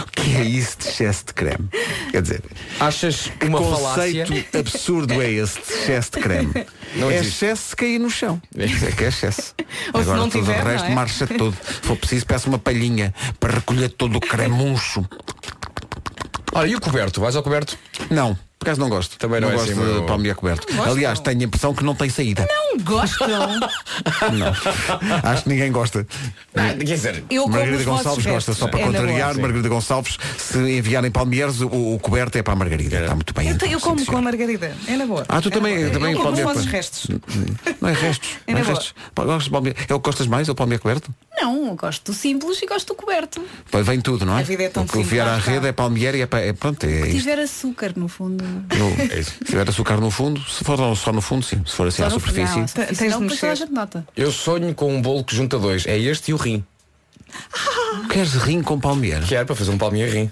O 0.07 0.11
que 0.12 0.37
é 0.37 0.43
isso 0.45 0.78
de 0.78 0.88
excesso 0.88 1.26
de 1.26 1.35
creme? 1.35 1.69
Quer 2.11 2.23
dizer, 2.23 2.43
Achas 2.81 3.31
uma 3.43 3.59
falácia? 3.61 4.25
conceito 4.26 4.59
absurdo 4.59 5.21
é 5.23 5.31
esse 5.31 5.61
de 5.61 5.73
excesso 5.73 6.11
de 6.12 6.21
creme? 6.21 6.52
Não 6.97 7.11
é 7.11 7.16
existe. 7.16 7.45
excesso 7.45 7.69
se 7.71 7.76
cair 7.76 7.99
no 7.99 8.09
chão. 8.11 8.40
É 8.57 8.66
que 8.93 9.04
é 9.04 9.09
excesso. 9.09 9.54
Ou 9.93 10.00
se 10.02 10.09
Agora 10.09 10.19
não 10.19 10.28
todo 10.31 10.40
tiver, 10.45 10.62
o 10.62 10.64
resto 10.64 10.85
não 10.85 10.93
é? 10.93 10.95
marcha 10.95 11.26
tudo. 11.26 11.57
Se 11.64 11.81
for 11.88 11.97
preciso, 11.97 12.25
peço 12.25 12.49
uma 12.49 12.59
palhinha 12.59 13.12
para 13.40 13.54
recolher 13.54 13.88
todo 13.88 14.16
o 14.16 14.21
cremuncho. 14.21 15.04
Olha, 16.52 16.69
e 16.69 16.76
o 16.76 16.81
coberto? 16.81 17.21
Vais 17.21 17.35
ao 17.35 17.43
coberto? 17.43 17.76
Não, 18.11 18.38
Por 18.64 18.71
acaso 18.71 18.80
não 18.80 18.88
gosto. 18.88 19.18
Também 19.18 19.40
não 19.40 19.49
é 19.50 19.52
gosto 19.52 19.71
assim, 19.73 19.80
de 19.80 19.87
meu- 19.87 20.02
palmier 20.06 20.35
coberto. 20.35 20.66
Aliás, 20.83 21.21
tenho 21.21 21.40
a 21.40 21.44
impressão 21.44 21.75
que 21.75 21.85
não 21.85 21.94
tem 21.94 22.09
saída. 22.09 22.49
Não 22.50 22.78
gostam. 22.83 23.28
Não. 24.33 24.52
Acho 25.30 25.42
que 25.44 25.49
ninguém 25.49 25.71
gosta. 25.71 26.06
Ah, 26.54 26.75
quer 26.76 26.85
dizer, 26.85 27.25
Eu 27.30 27.47
Margarida 27.47 27.76
os 27.78 27.85
Gonçalves 27.85 28.26
gosta, 28.26 28.52
só 28.54 28.66
para 28.68 28.80
É 28.80 28.85
contrariar, 28.85 29.37
Margarida 29.38 29.68
Gonçalves, 29.68 30.16
se 30.38 30.59
enviarem 30.59 31.11
palmeiros, 31.11 31.61
o, 31.61 31.66
o 31.94 31.99
coberto 32.00 32.37
é 32.38 32.42
para 32.42 32.52
a 32.54 32.56
Margarida. 32.56 33.00
Está 33.00 33.14
muito 33.14 33.33
bem. 33.35 33.49
Eu, 33.49 33.54
então, 33.54 33.68
eu 33.68 33.80
como 33.80 34.04
com 34.04 34.16
a 34.16 34.23
Margarida. 34.23 34.75
É 34.88 34.97
na 34.97 35.06
boa. 35.06 35.25
Ah, 35.28 35.40
tu 35.40 35.49
É 35.49 35.50
também, 35.50 35.78
boa. 35.78 35.90
também 35.90 36.12
eu 36.12 36.18
como 36.21 36.33
os 36.33 36.40
vossos 36.40 36.64
coberto. 36.64 36.73
restos. 36.76 37.06
Não 37.80 37.88
é 37.88 37.92
restos. 37.92 38.30
É 38.47 38.52
não 38.52 38.59
é 38.61 38.62
restos. 38.62 38.94
Gostas 39.14 39.44
de 39.44 39.50
palmier? 39.50 39.75
É 39.88 39.94
o 39.94 40.00
que 40.00 40.04
gostas 40.09 40.26
mais, 40.26 40.49
é 40.49 40.52
o 40.52 40.54
palmier 40.54 40.80
coberto? 40.80 41.14
Não, 41.40 41.66
eu 41.68 41.75
gosto 41.75 42.12
do 42.12 42.16
simples 42.16 42.61
e 42.62 42.66
gosto 42.66 42.88
do 42.88 42.94
coberto. 42.94 43.40
Pá, 43.71 43.80
Vem 43.83 44.00
tudo, 44.00 44.25
não 44.25 44.37
é? 44.37 44.40
A 44.40 44.44
vida 44.44 44.62
é 44.64 44.68
tão 44.68 44.85
o 44.85 44.87
que 44.87 45.02
vier 45.02 45.26
à 45.26 45.35
simples, 45.37 45.54
rede 45.54 45.66
é 45.68 45.73
palmier 45.73 46.14
e 46.14 46.23
é, 46.23 46.28
é 46.49 46.52
pronto, 46.52 46.85
é 46.85 47.02
Se 47.06 47.11
tiver 47.18 47.38
açúcar 47.38 47.92
no 47.97 48.09
fundo. 48.09 48.44
No- 48.54 49.25
se 49.25 49.44
tiver 49.44 49.68
açúcar 49.68 50.00
no 50.00 50.11
fundo, 50.11 50.40
se 50.49 50.64
for 50.64 50.78
só 50.96 51.12
no 51.12 51.20
fundo, 51.20 51.44
sim. 51.44 51.62
Se 51.66 51.73
for 51.76 51.87
assim 51.88 52.02
Só 52.02 52.06
à 52.08 52.11
superfície. 52.11 52.58
Não, 52.58 52.66
Tens 52.66 52.88
de 52.99 53.04
toda 53.08 53.16
a 53.16 53.20
mexer. 53.20 53.56
gente 53.56 53.73
nota. 53.73 54.06
eu 54.16 54.30
sonho 54.32 54.75
com 54.75 54.94
um 54.94 55.00
bolo 55.02 55.25
que 55.25 55.34
junta 55.37 55.58
dois. 55.58 55.87
É 55.87 55.99
este 55.99 56.30
e 56.30 56.34
o 56.34 56.37
rim. 56.37 56.64
Queres 58.11 58.34
rim 58.34 58.62
com 58.62 58.78
palmier? 58.78 59.25
Quero 59.26 59.46
para 59.46 59.56
fazer 59.56 59.70
um 59.70 59.78
palmier 59.78 60.11
rim. 60.12 60.30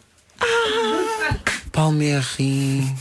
Palmier 1.72 2.22
rim. 2.36 2.94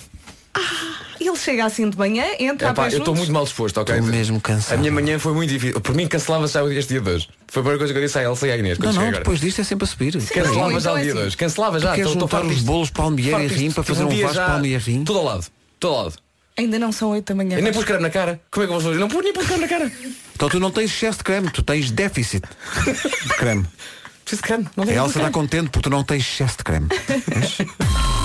Chega 1.44 1.66
assim 1.66 1.90
de 1.90 1.98
manhã, 1.98 2.24
entra 2.40 2.68
a 2.68 2.72
Epá, 2.72 2.84
pé 2.88 2.94
eu 2.96 3.00
estou 3.00 3.16
muito 3.16 3.32
mal 3.32 3.44
disposto, 3.44 3.80
ok? 3.80 3.96
Estou 3.96 4.12
mesmo 4.12 4.40
cansado. 4.40 4.76
A 4.76 4.78
minha 4.78 4.92
manhã 4.92 5.18
foi 5.18 5.34
muito 5.34 5.50
difícil. 5.50 5.82
Por 5.82 5.96
mim 5.96 6.08
cancelava-se 6.08 6.54
já 6.54 6.64
este 6.74 6.90
dia 6.90 7.02
de 7.02 7.10
hoje. 7.10 7.28
Foi 7.48 7.62
a 7.62 7.64
primeira 7.64 7.78
coisa 7.80 7.94
que 7.94 8.00
eu 8.00 8.04
disse 8.04 8.20
à 8.20 8.24
Elsa 8.24 8.48
e 8.48 8.52
à 8.52 8.58
Inês. 8.58 8.78
Não, 8.78 8.94
não, 8.94 9.12
depois 9.12 9.40
disto 9.40 9.60
é 9.62 9.64
sempre 9.64 9.86
a 9.86 9.88
subir. 9.88 10.14
Cancelava 10.14 10.50
Sim, 10.50 10.54
já 10.54 10.66
o 10.68 10.72
então 10.80 10.98
é 10.98 11.02
dia 11.02 11.12
de 11.14 11.18
assim. 11.18 11.28
hoje. 11.28 11.38
Cancelava 11.38 11.80
já. 11.80 11.96
Queres 11.96 12.12
juntar 12.12 12.46
os 12.46 12.62
bolos 12.62 12.90
palmier 12.92 13.40
e 13.42 13.48
rim 13.48 13.72
para 13.72 13.84
fazer 13.84 14.04
um 14.04 14.10
vasco 14.10 14.34
já- 14.36 14.46
palmier 14.46 14.80
rim? 14.82 15.04
Tudo 15.04 15.20
ao 15.20 15.26
lado. 15.26 15.46
Tudo 15.80 15.94
ao 15.96 16.04
lado. 16.04 16.16
Ainda 16.58 16.78
não 16.78 16.92
são 16.92 17.10
8 17.12 17.26
da 17.26 17.34
manhã. 17.36 17.58
Eu 17.58 17.64
nem 17.64 17.74
pus 17.74 17.86
creme 17.86 18.04
na 18.04 18.10
cara. 18.12 18.40
Como 18.52 18.64
é 18.64 18.68
que 18.68 18.74
eu 18.74 18.80
vou 18.80 18.90
fazer? 18.90 19.00
Não 19.00 19.08
pus 19.08 19.24
nem 19.24 19.34
pus 19.34 19.46
creme 19.48 19.62
na 19.62 19.68
cara. 19.68 19.92
Então 20.36 20.50
tu 20.50 20.60
não 20.60 20.70
tens 20.70 20.92
excesso 20.92 21.18
de 21.20 21.24
creme, 21.24 21.50
tu 21.50 21.64
tens 21.64 21.90
déficit 21.90 22.44
de 22.86 23.34
creme. 23.36 23.66
Preciso 24.24 24.42
de 24.44 24.48
creme. 24.48 24.68
Não 24.78 24.84
A 24.84 24.92
Elsa 24.94 25.18
está 25.20 25.32
contente 25.32 25.70
porque 25.72 25.82
tu 25.82 25.90
não 25.90 26.04
tens 26.04 26.22
excesso 26.22 26.58
de 26.58 26.64
creme. 26.64 26.88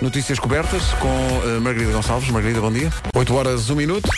Notícias 0.00 0.38
cobertas 0.38 0.82
com 1.00 1.08
eh, 1.44 1.60
Margarida 1.60 1.92
Gonçalves. 1.92 2.28
Margarida, 2.30 2.60
bom 2.60 2.70
dia. 2.72 2.92
8 3.14 3.34
horas, 3.34 3.70
1 3.70 3.74
minuto. 3.74 4.08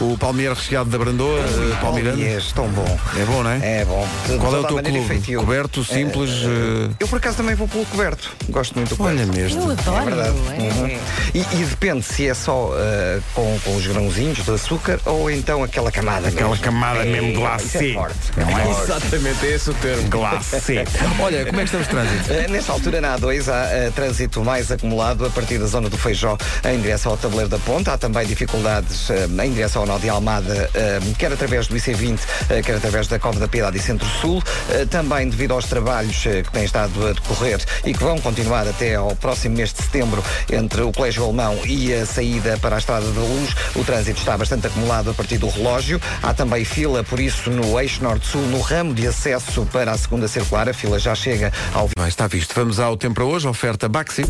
O 0.00 0.16
Palmeiras 0.16 0.58
recheado 0.58 0.88
da 0.88 0.96
Brandoa, 0.96 1.38
uh, 1.40 1.76
Palmeirano. 1.80 2.16
Palmiers, 2.16 2.52
tão 2.52 2.66
bom. 2.68 2.98
É 3.20 3.24
bom, 3.26 3.42
não 3.42 3.50
é? 3.50 3.80
É 3.80 3.84
bom. 3.84 4.08
De 4.26 4.38
Qual 4.38 4.56
é 4.56 4.58
o 4.60 4.64
teu 4.64 4.82
clube? 4.82 4.98
efetivo. 4.98 5.40
Coberto, 5.42 5.84
simples. 5.84 6.30
eh, 6.44 6.90
Eu 7.00 7.06
por 7.06 7.16
acaso 7.18 7.36
também 7.36 7.54
vou 7.54 7.68
pelo 7.68 7.84
coberto. 7.84 8.30
Gosto 8.48 8.74
muito 8.76 8.94
do 8.96 9.02
Olha 9.02 9.26
coberto. 9.26 9.36
mesmo. 9.36 9.62
Eu 9.62 9.70
adoro. 9.72 9.98
É 9.98 10.04
verdade. 10.04 10.36
é. 10.48 10.62
Uhum. 10.62 10.98
E, 11.34 11.38
e 11.60 11.64
depende 11.66 12.02
se 12.02 12.26
é 12.28 12.32
só 12.34 12.68
uh, 12.70 13.22
com, 13.34 13.58
com 13.62 13.76
os 13.76 13.86
grãozinhos 13.86 14.42
de 14.42 14.50
açúcar 14.50 14.98
ou 15.04 15.30
então 15.30 15.62
aquela 15.62 15.92
camada. 15.92 16.28
Aquela 16.28 16.48
mesmo. 16.50 16.64
camada 16.64 17.04
mesmo 17.04 17.28
Isso 17.32 17.40
glacê. 17.40 17.90
é 17.90 17.94
forte. 17.94 18.16
Não 18.38 18.58
é? 18.58 18.70
Exatamente, 18.82 19.46
é 19.46 19.50
esse 19.54 19.70
o 19.70 19.74
termo. 19.74 20.08
Glacê. 20.08 20.84
Olha, 21.20 21.44
como 21.44 21.60
é 21.60 21.64
que 21.64 21.76
estamos 21.76 21.86
de 21.86 21.92
trânsito? 21.92 22.32
Uh, 22.32 22.50
Nesta 22.50 22.72
altura, 22.72 23.00
na 23.02 23.18
A2, 23.18 23.48
há 23.48 23.88
uh, 23.88 23.92
trânsito 23.92 24.42
mais 24.42 24.72
acumulado 24.72 25.26
a 25.26 25.30
partir 25.30 25.58
da 25.58 25.66
zona 25.66 25.90
do 25.90 25.98
Feijó 25.98 26.38
em 26.64 26.80
direção 26.80 27.12
ao 27.12 27.18
Tabuleiro 27.18 27.50
da 27.50 27.58
Ponta. 27.58 27.92
Há 27.92 27.98
também 27.98 28.26
dificuldades 28.26 29.10
uh, 29.10 29.14
em 29.44 29.52
direção 29.52 29.82
ao 29.82 29.89
De 29.98 30.08
Almada, 30.08 30.70
uh, 30.74 31.14
quer 31.16 31.32
através 31.32 31.66
do 31.66 31.76
IC20, 31.76 32.18
uh, 32.18 32.62
quer 32.62 32.76
através 32.76 33.06
da 33.08 33.18
Cova 33.18 33.38
da 33.38 33.48
Piedade 33.48 33.76
e 33.76 33.80
Centro-Sul. 33.80 34.38
Uh, 34.38 34.86
Também 34.86 35.28
devido 35.28 35.52
aos 35.52 35.66
trabalhos 35.66 36.24
uh, 36.26 36.42
que 36.42 36.50
têm 36.52 36.64
estado 36.64 37.06
a 37.06 37.12
decorrer 37.12 37.60
e 37.84 37.92
que 37.92 38.02
vão 38.02 38.18
continuar 38.18 38.66
até 38.66 38.94
ao 38.94 39.14
próximo 39.16 39.56
mês 39.56 39.72
de 39.72 39.82
setembro 39.82 40.22
entre 40.50 40.82
o 40.82 40.92
Colégio 40.92 41.24
Alemão 41.24 41.58
e 41.64 41.92
a 41.92 42.06
saída 42.06 42.58
para 42.58 42.76
a 42.76 42.78
Estrada 42.78 43.10
da 43.10 43.20
Luz. 43.20 43.54
O 43.74 43.84
trânsito 43.84 44.18
está 44.18 44.36
bastante 44.36 44.66
acumulado 44.66 45.10
a 45.10 45.14
partir 45.14 45.38
do 45.38 45.48
relógio. 45.48 46.00
Há 46.22 46.32
também 46.34 46.64
fila, 46.64 47.02
por 47.04 47.18
isso, 47.20 47.50
no 47.50 47.78
eixo 47.80 48.02
norte-sul, 48.02 48.42
no 48.42 48.60
ramo 48.60 48.94
de 48.94 49.06
acesso 49.06 49.66
para 49.72 49.92
a 49.92 49.98
segunda 49.98 50.28
circular. 50.28 50.68
A 50.68 50.74
fila 50.74 50.98
já 50.98 51.14
chega 51.14 51.52
ao 51.74 51.88
Vai, 51.96 52.08
está 52.08 52.26
visto. 52.26 52.54
Vamos 52.54 52.78
ao 52.78 52.96
tempo 52.96 53.16
para 53.16 53.24
hoje. 53.24 53.48
Oferta 53.48 53.88
Baxi. 53.88 54.22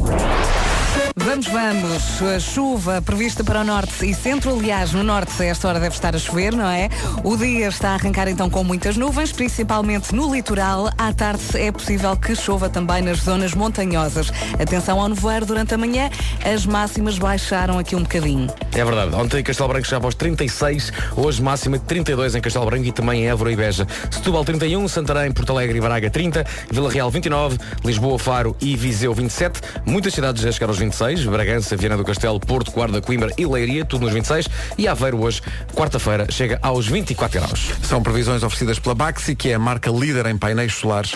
Vamos, 1.22 1.46
vamos. 1.48 2.22
A 2.22 2.40
chuva 2.40 3.02
prevista 3.02 3.44
para 3.44 3.60
o 3.60 3.64
norte 3.64 4.08
e 4.08 4.14
centro. 4.14 4.58
Aliás, 4.58 4.92
no 4.92 5.02
norte, 5.02 5.42
a 5.42 5.44
esta 5.44 5.68
hora 5.68 5.78
deve 5.78 5.94
estar 5.94 6.16
a 6.16 6.18
chover, 6.18 6.54
não 6.54 6.66
é? 6.66 6.88
O 7.22 7.36
dia 7.36 7.68
está 7.68 7.90
a 7.90 7.94
arrancar 7.94 8.26
então 8.26 8.48
com 8.48 8.64
muitas 8.64 8.96
nuvens, 8.96 9.30
principalmente 9.30 10.14
no 10.14 10.34
litoral. 10.34 10.88
À 10.96 11.12
tarde 11.12 11.42
é 11.54 11.70
possível 11.70 12.16
que 12.16 12.34
chova 12.34 12.70
também 12.70 13.02
nas 13.02 13.18
zonas 13.18 13.54
montanhosas. 13.54 14.32
Atenção 14.58 14.98
ao 14.98 15.08
nevoeiro 15.08 15.44
durante 15.44 15.74
a 15.74 15.78
manhã. 15.78 16.08
As 16.42 16.64
máximas 16.64 17.18
baixaram 17.18 17.78
aqui 17.78 17.94
um 17.94 18.02
bocadinho. 18.02 18.48
É 18.72 18.84
verdade. 18.84 19.14
Ontem 19.14 19.40
em 19.40 19.42
Castelo 19.42 19.68
Branco 19.68 19.86
chegava 19.86 20.06
aos 20.06 20.14
36, 20.14 20.90
hoje 21.16 21.42
máxima 21.42 21.78
de 21.78 21.84
32 21.84 22.34
em 22.34 22.40
Castelo 22.40 22.64
Branco 22.64 22.86
e 22.86 22.92
também 22.92 23.24
em 23.24 23.28
Évora 23.28 23.52
e 23.52 23.56
Beja. 23.56 23.86
Setúbal 24.10 24.44
31, 24.44 24.88
Santarém, 24.88 25.30
Porto 25.32 25.50
Alegre 25.50 25.76
e 25.76 25.80
Braga 25.80 26.08
30, 26.08 26.46
Vila 26.70 26.90
Real 26.90 27.10
29, 27.10 27.58
Lisboa, 27.84 28.18
Faro 28.18 28.56
e 28.58 28.74
Viseu 28.74 29.12
27. 29.12 29.60
Muitas 29.84 30.14
cidades 30.14 30.42
já 30.42 30.50
chegaram 30.50 30.72
aos 30.72 30.78
26, 30.78 31.09
Bragança, 31.18 31.76
Viana 31.76 31.96
do 31.96 32.04
Castelo, 32.04 32.38
Porto, 32.38 32.70
Guarda, 32.70 33.00
Coimbra 33.00 33.32
e 33.36 33.44
Leiria, 33.46 33.84
tudo 33.84 34.04
nos 34.04 34.12
26. 34.14 34.48
E 34.78 34.86
Aveiro 34.86 35.20
hoje, 35.20 35.42
quarta-feira, 35.74 36.26
chega 36.30 36.58
aos 36.62 36.86
24 36.86 37.40
graus. 37.40 37.70
São 37.82 38.02
previsões 38.02 38.42
oferecidas 38.42 38.78
pela 38.78 38.94
Baxi, 38.94 39.34
que 39.34 39.48
é 39.50 39.54
a 39.54 39.58
marca 39.58 39.90
líder 39.90 40.26
em 40.26 40.36
painéis 40.38 40.74
solares 40.74 41.14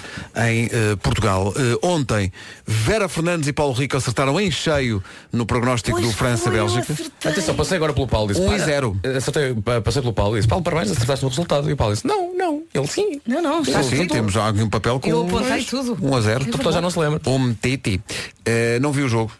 em 0.48 0.66
eh, 0.72 0.96
Portugal. 1.02 1.52
Eh, 1.56 1.78
ontem, 1.82 2.32
Vera 2.66 3.08
Fernandes 3.08 3.48
e 3.48 3.52
Paulo 3.52 3.72
Rico 3.72 3.96
acertaram 3.96 4.40
em 4.40 4.50
cheio 4.50 5.02
no 5.32 5.46
prognóstico 5.46 6.00
do 6.00 6.10
França-Bélgica. 6.12 6.94
Atenção, 7.24 7.54
passei 7.54 7.76
agora 7.76 7.92
pelo 7.92 8.08
Paulo. 8.08 8.28
Disse, 8.28 8.40
Um 8.40 8.46
e 8.52 8.56
"Para." 8.56 8.64
zero. 8.64 9.00
Acertei, 9.16 9.54
pa- 9.54 9.80
passei 9.80 10.02
pelo 10.02 10.12
Paulo 10.14 10.36
e 10.36 10.38
disse, 10.40 10.48
Paulo, 10.48 10.64
parabéns, 10.64 10.90
acertaste 10.90 11.22
no 11.24 11.28
resultado. 11.30 11.68
E 11.68 11.72
o 11.72 11.76
Paulo 11.76 11.94
disse, 11.94 12.06
não, 12.06 12.34
não. 12.36 12.62
Ele 12.72 12.86
sim. 12.86 13.20
Não, 13.26 13.40
não, 13.42 13.62
está 13.62 13.82
Sim, 13.82 13.98
tudo. 13.98 14.12
temos 14.14 14.32
já 14.32 14.48
aqui 14.48 14.62
um 14.62 14.68
papel 14.68 14.98
com 14.98 15.08
Eu 15.08 15.22
apontei 15.26 15.62
tudo. 15.64 15.96
1 16.00 16.16
a 16.16 16.20
0. 16.20 16.42
O 16.42 16.46
doutor 16.50 16.72
já 16.72 16.80
não 16.80 16.90
se 16.90 16.98
lembra. 16.98 17.20
Um 17.26 17.54
Titi. 17.54 18.00
Eh, 18.44 18.78
não 18.80 18.92
vi 18.92 19.02
o 19.02 19.08
jogo, 19.08 19.30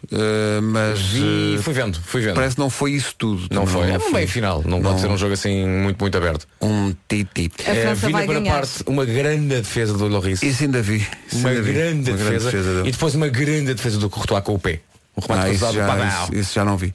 eh, 0.57 0.61
mas 0.61 0.99
E 1.13 1.55
eh, 1.57 1.61
fui 1.61 1.73
vendo, 1.73 1.99
fui 2.03 2.21
vendo. 2.21 2.35
parece 2.35 2.55
que 2.55 2.61
não 2.61 2.69
foi 2.69 2.91
isso 2.91 3.15
tudo. 3.17 3.47
Não 3.51 3.65
foi. 3.65 3.89
É 3.91 3.97
um 3.97 3.99
foi. 3.99 4.11
meio 4.13 4.27
final. 4.27 4.63
Não, 4.65 4.81
pode 4.81 4.99
ser 5.01 5.07
um 5.07 5.17
jogo 5.17 5.33
assim 5.33 5.65
muito, 5.65 5.99
muito 5.99 6.17
aberto. 6.17 6.47
Um 6.61 6.93
Titi. 7.07 7.51
A 7.65 7.71
É, 7.71 7.81
França 7.81 8.07
vi 8.07 8.13
na 8.13 8.19
vai 8.19 8.27
primeira 8.27 8.39
ganhar. 8.41 8.53
parte 8.55 8.83
uma 8.87 9.05
grande 9.05 9.47
defesa 9.47 9.93
do 9.93 10.07
Loris. 10.07 10.41
Isso 10.43 10.63
ainda 10.63 10.81
vi. 10.81 10.97
Isso 11.27 11.37
Uma 11.37 11.49
ainda 11.49 11.61
vi. 11.61 11.73
grande 11.73 12.11
Uma 12.11 12.17
defesa. 12.17 12.51
dele. 12.51 12.89
e 12.89 12.91
depois 12.91 13.15
uma 13.15 13.27
grande 13.27 13.73
defesa 13.73 13.97
do 13.97 14.09
Courtois 14.09 14.43
com 14.43 14.53
o 14.55 14.59
pé. 14.59 14.81
Um 15.17 15.21
remate 15.21 15.47
Ah, 15.47 15.53
isso, 15.53 15.71
já, 15.73 16.07
isso, 16.23 16.35
isso 16.35 16.53
já 16.55 16.65
não 16.65 16.75
vi. 16.75 16.93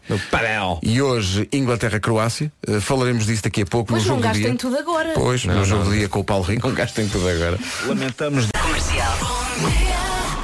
E 0.83 1.01
hoje, 1.01 1.49
Inglaterra-Croácia. 1.51 2.53
Eh, 2.69 2.79
falaremos 2.79 3.25
disso 3.25 3.43
daqui 3.43 3.63
a 3.63 3.67
pouco 3.67 3.89
Pois 3.93 4.03
no 4.05 4.09
não 4.11 4.17
jogo 4.17 4.21
do 4.21 4.29
gastem 4.29 4.51
dia. 4.51 4.59
tudo 4.61 4.77
agora. 4.79 5.13
Pois, 5.15 5.45
no 5.47 5.55
Não, 5.55 5.65
jogo 5.65 5.85
não. 5.85 5.91
do 5.91 5.97
dia 5.97 6.07
com 6.07 6.21
o 6.21 6.25
Paulo 6.25 6.45
Rico. 6.45 6.69
Não 6.69 6.75
gastem 6.75 7.09
tudo 7.09 7.27
agora. 7.27 7.59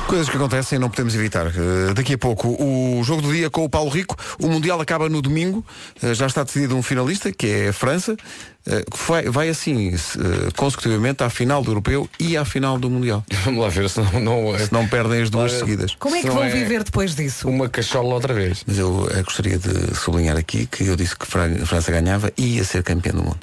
Coisas 0.06 0.28
que 0.28 0.36
acontecem 0.36 0.76
e 0.76 0.78
não 0.78 0.88
podemos 0.88 1.14
evitar. 1.16 1.46
Eh, 1.48 1.92
daqui 1.92 2.14
a 2.14 2.18
pouco, 2.18 2.48
o 2.62 3.02
jogo 3.02 3.22
do 3.22 3.32
dia 3.32 3.50
com 3.50 3.64
o 3.64 3.68
Paulo 3.68 3.90
Rico. 3.90 4.16
O 4.40 4.46
Mundial 4.48 4.80
acaba 4.80 5.08
no 5.08 5.20
domingo. 5.20 5.64
Eh, 6.00 6.14
já 6.14 6.26
está 6.26 6.44
decidido 6.44 6.76
um 6.76 6.82
finalista, 6.82 7.32
que 7.32 7.46
é 7.48 7.68
a 7.68 7.72
França. 7.72 8.16
que 8.64 8.98
vai, 9.08 9.24
vai 9.28 9.48
assim, 9.48 9.96
se, 9.96 10.18
consecutivamente, 10.56 11.22
à 11.22 11.30
final 11.30 11.62
do 11.62 11.70
Europeu 11.70 12.08
e 12.18 12.36
à 12.36 12.44
final 12.44 12.78
do 12.78 12.88
Mundial. 12.90 13.24
Vamos 13.44 13.62
lá 13.62 13.68
ver 13.68 13.88
se 13.90 14.00
não, 14.00 14.20
não, 14.20 14.58
Se 14.58 14.72
não 14.72 14.88
perdem 14.88 15.22
as 15.22 15.30
duas 15.30 15.52
seguidas. 15.52 15.94
Como 15.98 16.14
é 16.16 16.20
que 16.22 16.30
vão 16.30 16.42
é- 16.44 16.50
viver 16.50 16.82
depois 16.84 17.14
disso? 17.14 17.48
uma 17.48 17.68
cachola 17.68 18.14
outra 18.14 18.32
vez. 18.34 18.62
Mas 18.66 18.78
eu 18.78 19.08
gostaria 19.24 19.58
de 19.58 19.94
sublinhar 19.96 20.36
aqui 20.36 20.66
que 20.66 20.84
eu 20.86 20.96
disse 20.96 21.16
que 21.16 21.24
a 21.24 21.66
França 21.66 21.92
ganhava 21.92 22.32
e 22.36 22.56
ia 22.56 22.64
ser 22.64 22.82
campeã 22.82 23.12
do 23.12 23.22
mundo. 23.22 23.38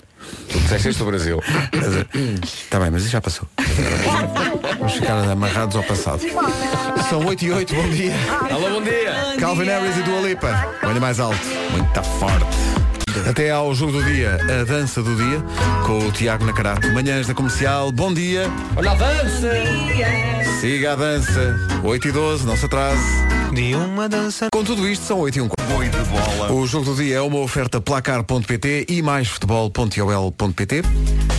Tu 0.49 0.59
disseste 0.59 0.89
isto 0.89 0.99
do 0.99 1.05
Brasil. 1.05 1.41
Está 2.43 2.79
bem, 2.79 2.91
mas 2.91 3.03
isso 3.03 3.11
já 3.11 3.21
passou. 3.21 3.47
Vamos 4.79 4.93
ficar 4.93 5.17
amarrados 5.17 5.75
ao 5.75 5.83
passado. 5.83 6.21
São 7.09 7.25
8 7.25 7.45
e 7.45 7.51
8, 7.51 7.75
bom 7.75 7.89
dia. 7.89 8.13
Alô, 8.51 8.69
bom 8.69 8.81
dia. 8.83 9.35
Calvin 9.39 9.65
Harris 9.65 9.97
e 9.97 10.03
Dua 10.03 10.21
Lipa. 10.21 10.77
Olha 10.83 10.99
mais 10.99 11.19
alto. 11.19 11.39
Muito 11.71 12.03
forte. 12.03 12.82
Até 13.27 13.51
ao 13.51 13.73
jogo 13.73 13.93
do 13.93 14.03
dia, 14.03 14.37
a 14.61 14.63
dança 14.63 15.01
do 15.01 15.15
dia, 15.15 15.43
com 15.85 16.07
o 16.07 16.11
Tiago 16.11 16.45
Nacarato. 16.45 16.91
Manhãs 16.91 17.27
da 17.27 17.33
Comercial, 17.33 17.91
bom 17.91 18.13
dia. 18.13 18.49
Olha 18.75 18.91
a 18.91 18.95
dança. 18.95 19.51
Siga 20.59 20.93
a 20.93 20.95
dança. 20.95 21.55
8 21.83 22.07
e 22.07 22.11
12, 22.11 22.45
não 22.45 22.57
se 22.57 22.65
atrase. 22.65 23.01
De 23.53 23.75
uma 23.75 24.09
dança. 24.09 24.47
Com 24.51 24.63
tudo 24.63 24.87
isto, 24.87 25.05
são 25.05 25.19
8 25.19 25.37
e 25.37 25.41
1. 25.41 25.49
O 26.51 26.67
jogo 26.67 26.85
do 26.85 26.95
dia 26.95 27.17
é 27.17 27.21
uma 27.21 27.39
oferta 27.39 27.79
placar.pt 27.79 28.87
e 28.89 29.01
mais 29.01 29.27
futebol.ol.pt. 29.27 30.81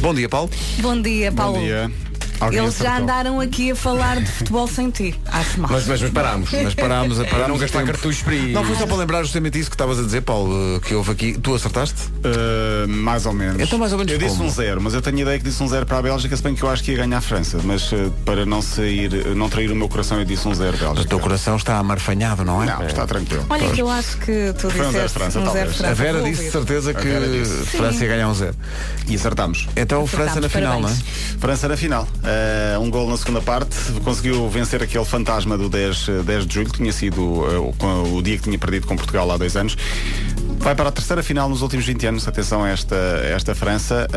Bom 0.00 0.14
dia, 0.14 0.28
Paulo. 0.28 0.50
Bom 0.80 1.00
dia, 1.00 1.32
Paulo. 1.32 1.56
Alguém 1.56 2.13
Eles 2.52 2.78
já 2.78 2.98
andaram 2.98 3.40
aqui 3.40 3.70
a 3.70 3.76
falar 3.76 4.20
de 4.20 4.30
futebol 4.30 4.66
sem 4.66 4.90
ti. 4.90 5.14
Acho 5.26 5.60
mal. 5.60 5.70
Mas, 5.70 5.86
mas, 5.86 6.00
mas 6.02 6.10
parámos. 6.10 6.50
Mas 6.52 6.74
parámos, 6.74 7.20
a 7.20 7.24
parámos 7.24 7.48
não 7.48 7.56
o 7.56 7.58
gastar 7.58 7.78
tempo. 7.80 7.92
cartuchos 7.92 8.22
para 8.22 8.34
ir. 8.34 8.52
Não, 8.52 8.64
foi 8.64 8.76
só 8.76 8.86
para 8.86 8.96
lembrar 8.96 9.22
justamente 9.22 9.58
isso 9.58 9.70
que 9.70 9.74
estavas 9.74 9.98
a 9.98 10.02
dizer, 10.02 10.22
Paulo, 10.22 10.80
que 10.80 10.94
houve 10.94 11.10
aqui. 11.12 11.38
Tu 11.38 11.54
acertaste? 11.54 11.96
Uh, 12.24 12.88
mais 12.88 13.26
ou 13.26 13.32
menos. 13.32 13.60
Então, 13.60 13.78
mais 13.78 13.92
ou 13.92 13.98
menos 13.98 14.12
Eu 14.12 14.18
disse 14.18 14.36
como? 14.36 14.48
um 14.48 14.50
zero, 14.52 14.80
mas 14.80 14.94
eu 14.94 15.02
tenho 15.02 15.18
a 15.18 15.20
ideia 15.22 15.38
que 15.38 15.44
disse 15.44 15.62
um 15.62 15.68
zero 15.68 15.86
para 15.86 15.98
a 15.98 16.02
Bélgica, 16.02 16.36
se 16.36 16.42
bem 16.42 16.54
que 16.54 16.62
eu 16.62 16.70
acho 16.70 16.82
que 16.82 16.90
ia 16.92 16.96
ganhar 16.98 17.18
a 17.18 17.20
França. 17.20 17.58
Mas 17.62 17.90
uh, 17.92 18.10
para 18.24 18.44
não 18.46 18.60
sair, 18.62 19.10
não 19.34 19.48
trair 19.48 19.70
o 19.70 19.76
meu 19.76 19.88
coração, 19.88 20.18
eu 20.18 20.24
disse 20.24 20.46
um 20.48 20.54
zero 20.54 20.76
O 20.76 20.80
Bélgica. 20.80 21.08
teu 21.08 21.20
coração 21.20 21.56
está 21.56 21.78
amarfanhado, 21.78 22.44
não 22.44 22.62
é? 22.62 22.66
Não, 22.66 22.82
está 22.86 23.06
tranquilo. 23.06 23.44
Olha 23.48 23.70
que 23.70 23.80
eu 23.80 23.88
acho 23.90 24.16
que 24.18 24.52
tu 24.58 24.70
Foi 24.70 24.86
um 24.86 24.92
zero 24.92 25.04
disseste 25.06 25.18
França, 25.18 25.38
um 25.40 25.52
zero. 25.52 25.70
França. 25.72 25.90
A 25.90 25.94
Vera 25.94 26.22
disse 26.22 26.50
de 26.50 26.56
ouvir. 26.56 26.66
certeza 26.66 26.94
que 26.94 27.08
disse. 27.38 27.76
França 27.76 28.02
ia 28.04 28.08
ganhar 28.10 28.28
um 28.28 28.34
zero. 28.34 28.54
E 29.08 29.14
acertamos. 29.14 29.68
Então 29.76 30.06
França 30.06 30.40
na 30.40 30.48
final, 30.48 30.80
não 30.80 30.88
é? 30.88 30.94
França 31.38 31.68
na 31.68 31.76
final. 31.76 32.02
Uh, 32.04 32.08
um 32.80 32.90
gol 32.90 33.08
na 33.08 33.16
segunda 33.16 33.40
parte. 33.40 33.76
Conseguiu 34.04 34.48
vencer 34.48 34.82
aquele 34.82 35.04
fantasma 35.04 35.56
do 35.58 35.68
10, 35.68 36.08
uh, 36.08 36.22
10 36.22 36.46
de 36.46 36.54
julho, 36.54 36.70
que 36.70 36.78
tinha 36.78 36.92
sido 36.92 37.20
uh, 37.22 37.74
o- 37.82 38.16
o 38.16 38.22
dia 38.22 38.36
que 38.36 38.44
tinha 38.44 38.58
perdido 38.58 38.86
com 38.86 38.96
Portugal 38.96 39.30
há 39.30 39.36
dois 39.36 39.56
anos. 39.56 39.76
Vai 40.58 40.74
para 40.74 40.88
a 40.88 40.92
terceira 40.92 41.22
final 41.22 41.48
nos 41.48 41.62
últimos 41.62 41.84
20 41.84 42.06
anos. 42.06 42.28
Atenção 42.28 42.64
a 42.64 42.70
esta, 42.70 42.96
a 42.96 43.26
esta 43.28 43.54
França. 43.54 44.08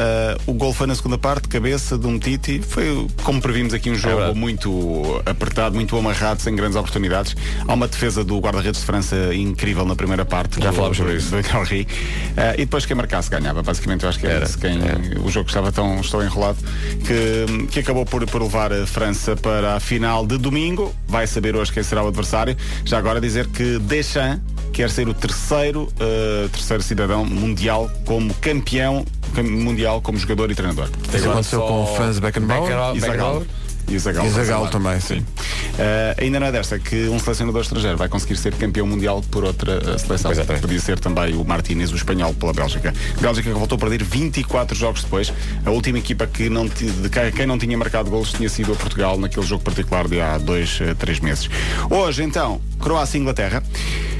Uh, 0.47 0.51
o 0.51 0.53
gol 0.53 0.73
foi 0.73 0.87
na 0.87 0.95
segunda 0.95 1.17
parte, 1.17 1.47
cabeça 1.47 1.97
de 1.97 2.07
um 2.07 2.17
Titi. 2.17 2.61
Foi, 2.61 3.07
como 3.23 3.41
previmos 3.41 3.73
aqui, 3.73 3.89
um 3.89 3.95
jogo 3.95 4.15
verdade. 4.15 4.39
muito 4.39 5.21
apertado, 5.25 5.75
muito 5.75 5.97
amarrado, 5.97 6.41
sem 6.41 6.55
grandes 6.55 6.75
oportunidades. 6.75 7.35
Há 7.67 7.73
uma 7.73 7.87
defesa 7.87 8.23
do 8.23 8.39
guarda-redes 8.39 8.79
de 8.79 8.85
França 8.85 9.33
incrível 9.33 9.85
na 9.85 9.95
primeira 9.95 10.25
parte. 10.25 10.61
Já 10.61 10.71
falámos 10.71 10.97
sobre 10.97 11.15
isso. 11.15 11.31
do 11.31 11.37
Henry. 11.37 11.81
Uh, 11.81 12.53
e 12.53 12.57
depois 12.57 12.85
quem 12.85 12.95
marcasse 12.95 13.29
ganhava. 13.29 13.61
Basicamente, 13.61 14.03
eu 14.03 14.09
acho 14.09 14.19
que 14.19 14.27
era, 14.27 14.45
esse 14.45 14.57
quem. 14.57 14.79
O 15.23 15.29
jogo 15.29 15.49
estava 15.49 15.71
tão, 15.71 16.01
tão 16.01 16.23
enrolado 16.23 16.57
que, 17.05 17.67
que 17.67 17.79
acabou 17.79 18.05
por, 18.05 18.25
por 18.25 18.41
levar 18.41 18.71
a 18.71 18.87
França 18.87 19.35
para 19.35 19.75
a 19.75 19.79
final 19.79 20.25
de 20.25 20.37
domingo. 20.37 20.95
Vai 21.07 21.27
saber 21.27 21.55
hoje 21.55 21.71
quem 21.71 21.83
será 21.83 22.03
o 22.03 22.07
adversário. 22.07 22.55
Já 22.85 22.97
agora 22.97 23.19
dizer 23.19 23.47
que 23.47 23.79
Deschamps 23.79 24.56
quer 24.77 24.91
ser 24.91 25.09
o 25.09 25.13
terceiro, 25.15 25.89
uh, 25.99 26.47
terceiro 26.49 26.83
cidadão 26.83 27.25
mundial 27.25 27.89
como 28.05 28.31
campeão 28.35 29.03
cam- 29.33 29.41
mundial 29.41 29.99
como 30.01 30.19
jogador 30.19 30.51
e 30.51 30.55
treinador. 30.55 30.87
Isso 31.11 31.27
aconteceu 31.31 31.61
com 31.61 31.81
o 31.81 31.87
Franz 31.95 32.19
Beckenbauer. 32.19 32.61
Beckenbauer. 32.93 32.93
E 32.93 32.99
Zagallo. 32.99 33.47
E 33.89 34.27
E 34.27 34.29
Zagallo. 34.29 34.67
também, 34.69 34.99
sim. 34.99 35.17
Uh, 35.19 36.21
ainda 36.21 36.39
não 36.39 36.47
é 36.47 36.51
desta 36.51 36.77
que 36.77 37.07
um 37.07 37.17
selecionador 37.19 37.61
estrangeiro 37.61 37.97
vai 37.97 38.07
conseguir 38.07 38.35
ser 38.35 38.53
campeão 38.53 38.85
mundial 38.85 39.23
por 39.31 39.43
outra 39.45 39.77
uh, 39.79 39.97
seleção. 39.97 40.29
Exatamente. 40.29 40.61
Podia 40.61 40.79
ser 40.79 40.99
também 40.99 41.33
o 41.35 41.43
Martínez, 41.43 41.91
o 41.91 41.95
espanhol, 41.95 42.33
pela 42.35 42.53
Bélgica. 42.53 42.93
Bélgica 43.19 43.49
que 43.49 43.57
voltou 43.57 43.77
a 43.77 43.79
perder 43.79 44.03
24 44.03 44.77
jogos 44.77 45.03
depois. 45.03 45.33
A 45.65 45.71
última 45.71 45.97
equipa 45.97 46.27
que 46.27 46.49
não 46.49 46.67
de 46.67 47.09
quem 47.09 47.31
quem 47.31 47.45
não 47.47 47.57
tinha 47.57 47.75
marcado 47.77 48.11
golos 48.11 48.31
tinha 48.31 48.49
sido 48.49 48.73
a 48.73 48.75
Portugal 48.75 49.17
naquele 49.17 49.45
jogo 49.45 49.63
particular 49.63 50.07
de 50.07 50.21
há 50.21 50.37
dois, 50.37 50.79
uh, 50.81 50.93
três 50.95 51.19
meses. 51.19 51.49
Hoje, 51.89 52.21
então, 52.23 52.61
Croácia 52.79 53.17
e 53.17 53.21
Inglaterra. 53.21 53.63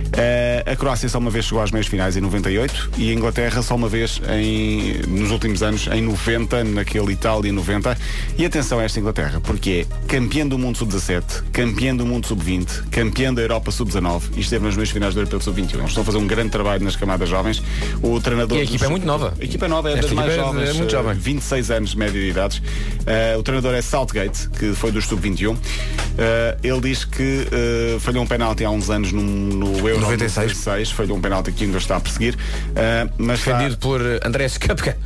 Uh, 0.07 0.71
a 0.71 0.75
Croácia 0.75 1.09
só 1.09 1.17
uma 1.17 1.29
vez 1.29 1.45
chegou 1.45 1.61
às 1.61 1.69
meias 1.69 1.85
finais 1.87 2.15
em 2.15 2.21
98 2.21 2.91
e 2.97 3.11
a 3.11 3.13
Inglaterra 3.13 3.61
só 3.61 3.75
uma 3.75 3.89
vez 3.89 4.21
em, 4.29 5.01
nos 5.05 5.31
últimos 5.31 5.61
anos 5.61 5.87
em 5.87 6.01
90, 6.01 6.63
naquele 6.63 7.11
Itália 7.11 7.51
90. 7.51 7.97
E 8.37 8.45
atenção 8.45 8.79
a 8.79 8.83
esta 8.83 8.99
Inglaterra, 9.01 9.41
porque 9.41 9.85
é 9.85 10.07
campeã 10.07 10.47
do 10.47 10.57
mundo 10.57 10.77
sub-17, 10.77 11.43
campeã 11.51 11.93
do 11.93 12.05
mundo 12.05 12.25
sub-20, 12.25 12.89
campeã 12.89 13.33
da 13.33 13.41
Europa 13.41 13.69
sub-19 13.69 14.21
e 14.37 14.39
esteve 14.39 14.65
nas 14.65 14.75
meias 14.75 14.89
finais 14.89 15.13
do 15.13 15.19
Europeu 15.19 15.41
sub-21. 15.41 15.73
Eles 15.75 15.87
estão 15.89 16.03
a 16.03 16.05
fazer 16.05 16.17
um 16.17 16.27
grande 16.27 16.51
trabalho 16.51 16.83
nas 16.85 16.95
camadas 16.95 17.27
jovens. 17.27 17.61
O 18.01 18.19
treinador 18.21 18.57
E 18.57 18.61
a 18.61 18.63
equipa 18.63 18.85
é 18.85 18.89
muito 18.89 19.05
nova. 19.05 19.33
A 19.39 19.43
equipa 19.43 19.65
é 19.65 19.67
nova, 19.67 19.89
é 19.89 19.93
Esta 19.93 20.03
das 20.07 20.13
mais 20.13 20.31
é- 20.31 20.35
jovens, 20.37 20.69
é 20.69 20.73
muito 20.73 20.95
eh, 20.95 20.97
jovem. 20.97 21.13
26 21.15 21.69
anos 21.71 21.89
de 21.91 21.97
média 21.97 22.19
de 22.21 22.29
idades. 22.29 22.61
Eh, 23.05 23.35
o 23.37 23.43
treinador 23.43 23.75
é 23.75 23.81
Southgate, 23.81 24.47
que 24.57 24.73
foi 24.73 24.91
do 24.91 25.01
sub-21. 25.01 25.57
Eh, 26.17 26.57
ele 26.63 26.79
diz 26.79 27.03
que 27.03 27.45
eh, 27.51 27.97
falhou 27.99 28.23
um 28.23 28.27
penalti 28.27 28.46
há 28.65 28.69
uns 28.69 28.89
anos 28.89 29.11
no, 29.11 29.21
no 29.21 29.67
Euro 29.87 30.01
96. 30.01 30.47
96. 30.57 30.91
Falhou 30.91 31.17
um 31.17 31.21
penalti 31.21 31.51
que 31.51 31.63
ainda 31.65 31.77
está 31.77 31.97
a 31.97 31.99
perseguir. 31.99 32.35
Eh, 32.75 33.07
mas 33.17 33.39
está- 33.39 33.53
Defendido 33.57 33.77
por 33.79 34.01
eh, 34.01 34.19
Andrés 34.23 34.57
Kapka. 34.57 34.97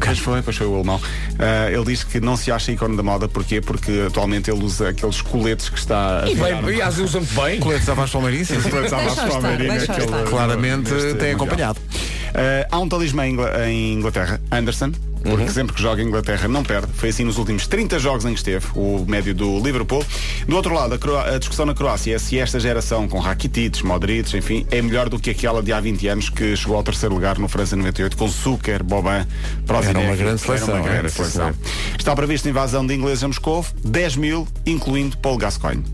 Pois 0.00 0.18
foi, 0.20 0.42
pois 0.42 0.56
foi 0.56 0.66
o 0.66 0.74
alemão. 0.76 1.00
Ah, 1.40 1.68
ele 1.68 1.84
diz 1.84 2.04
que 2.04 2.20
não 2.20 2.36
se 2.36 2.52
acha 2.52 2.70
ícone 2.70 2.96
da 2.96 3.02
moda, 3.02 3.26
porquê? 3.26 3.60
Porque 3.60 4.04
atualmente 4.06 4.48
ele 4.48 4.62
usa 4.62 4.90
aqueles 4.90 5.20
coletes 5.20 5.68
que 5.68 5.76
está 5.78 6.22
a 6.22 6.30
E 6.30 6.36
bem, 6.36 6.76
e 6.76 6.80
às 6.82 6.94
vezes 6.96 7.10
usam 7.14 7.22
bem. 7.44 7.58
Coletes 7.58 7.88
à 7.88 7.94
Vaz 7.94 8.10
Palmeirense. 8.10 8.54
Coletes 8.70 8.92
à 8.92 8.98
Vasco. 8.98 9.40
Claramente 10.28 10.88
tem 10.90 11.02
Mundial. 11.12 11.34
acompanhado. 11.34 11.80
Ah, 12.32 12.68
há 12.70 12.78
um 12.78 12.88
talismã 12.88 13.26
em 13.26 13.94
Inglaterra, 13.94 14.40
Anderson. 14.52 14.92
Porque 15.22 15.48
sempre 15.48 15.74
que 15.74 15.82
joga 15.82 16.02
em 16.02 16.06
Inglaterra 16.06 16.48
não 16.48 16.62
perde. 16.62 16.88
Foi 16.94 17.10
assim 17.10 17.24
nos 17.24 17.38
últimos 17.38 17.66
30 17.66 17.98
jogos 17.98 18.24
em 18.24 18.32
que 18.32 18.38
esteve, 18.38 18.66
o 18.74 19.04
médio 19.06 19.34
do 19.34 19.58
Liverpool. 19.58 20.04
Do 20.46 20.56
outro 20.56 20.74
lado, 20.74 20.94
a, 20.94 21.34
a 21.34 21.38
discussão 21.38 21.64
na 21.66 21.74
Croácia 21.74 22.14
é 22.14 22.18
se 22.18 22.38
esta 22.38 22.58
geração, 22.58 23.08
com 23.08 23.18
Rakitic, 23.18 23.82
Modric, 23.82 24.36
enfim, 24.36 24.66
é 24.70 24.82
melhor 24.82 25.08
do 25.08 25.18
que 25.18 25.30
aquela 25.30 25.62
de 25.62 25.72
há 25.72 25.80
20 25.80 26.08
anos 26.08 26.28
que 26.28 26.56
chegou 26.56 26.76
ao 26.76 26.82
terceiro 26.82 27.14
lugar 27.14 27.38
no 27.38 27.48
França 27.48 27.76
98 27.76 28.16
com 28.16 28.28
Zucker, 28.28 28.82
Boban, 28.82 29.26
Prozinec. 29.66 29.98
Era 29.98 30.08
uma 30.08 30.16
grande 30.16 30.40
seleção, 30.40 30.68
Era 30.68 30.82
uma 30.82 30.88
grande 30.88 31.10
seleção. 31.10 31.54
Está 31.98 32.16
prevista 32.16 32.48
a 32.48 32.50
invasão 32.50 32.86
de 32.86 32.94
ingleses 32.94 33.22
a 33.24 33.28
Moscou, 33.28 33.64
10 33.84 34.16
mil, 34.16 34.48
incluindo 34.66 35.16
Paul 35.18 35.36
Gascoigne. 35.36 35.84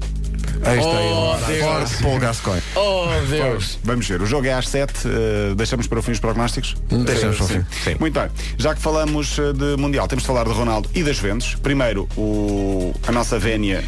Aí 0.65 0.79
está 0.79 0.91
Oh, 0.91 1.51
ele. 1.51 2.03
Paul 2.03 2.19
Gascoigne. 2.19 2.63
Oh, 2.75 3.07
Deus. 3.29 3.79
Vamos 3.85 4.07
ver, 4.09 4.21
o 4.23 4.27
jogo 4.27 4.47
é 4.47 4.53
às 4.53 4.69
7, 4.69 4.93
eh, 5.07 5.55
deixamos 5.57 5.87
para 5.87 5.99
o 5.99 6.03
fim 6.03 6.13
os 6.13 6.21
prognósticos? 6.21 6.75
Deixamos 6.91 7.37
para 7.37 7.45
o 7.45 7.49
Sim. 7.49 7.65
fim. 7.71 7.97
Muito 7.99 8.19
bem, 8.19 8.29
já 8.57 8.75
que 8.75 8.81
falamos 8.81 9.39
eh, 9.39 9.53
de 9.53 9.77
Mundial, 9.81 10.07
temos 10.09 10.23
de 10.23 10.27
falar 10.27 10.45
de 10.45 10.51
Ronaldo 10.53 10.89
e 10.95 11.03
das 11.03 11.17
Juventus. 11.17 11.55
Primeiro, 11.63 12.09
o, 12.17 12.95
a 13.07 13.13
nossa 13.13 13.39
vénia 13.39 13.85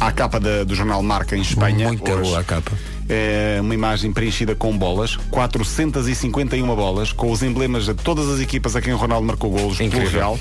à 0.00 0.10
capa 0.12 0.38
da- 0.40 0.64
do 0.64 0.74
jornal 0.74 1.02
Marca 1.02 1.36
em 1.36 1.42
Espanha. 1.42 1.88
Muito 1.88 2.10
Hoje 2.10 2.22
boa 2.22 2.40
a 2.40 2.44
capa. 2.44 2.72
É 3.08 3.58
uma 3.60 3.74
imagem 3.74 4.12
preenchida 4.12 4.54
com 4.54 4.76
bolas, 4.76 5.16
451 5.30 6.66
bolas, 6.74 7.12
com 7.12 7.30
os 7.30 7.42
emblemas 7.42 7.86
de 7.86 7.94
todas 7.94 8.28
as 8.28 8.40
equipas 8.40 8.76
a 8.76 8.80
quem 8.80 8.92
o 8.92 8.96
Ronaldo 8.96 9.26
marcou 9.26 9.50
golos 9.50 9.76
pelo 9.76 9.88
Incrível. 9.88 10.12
Real 10.12 10.38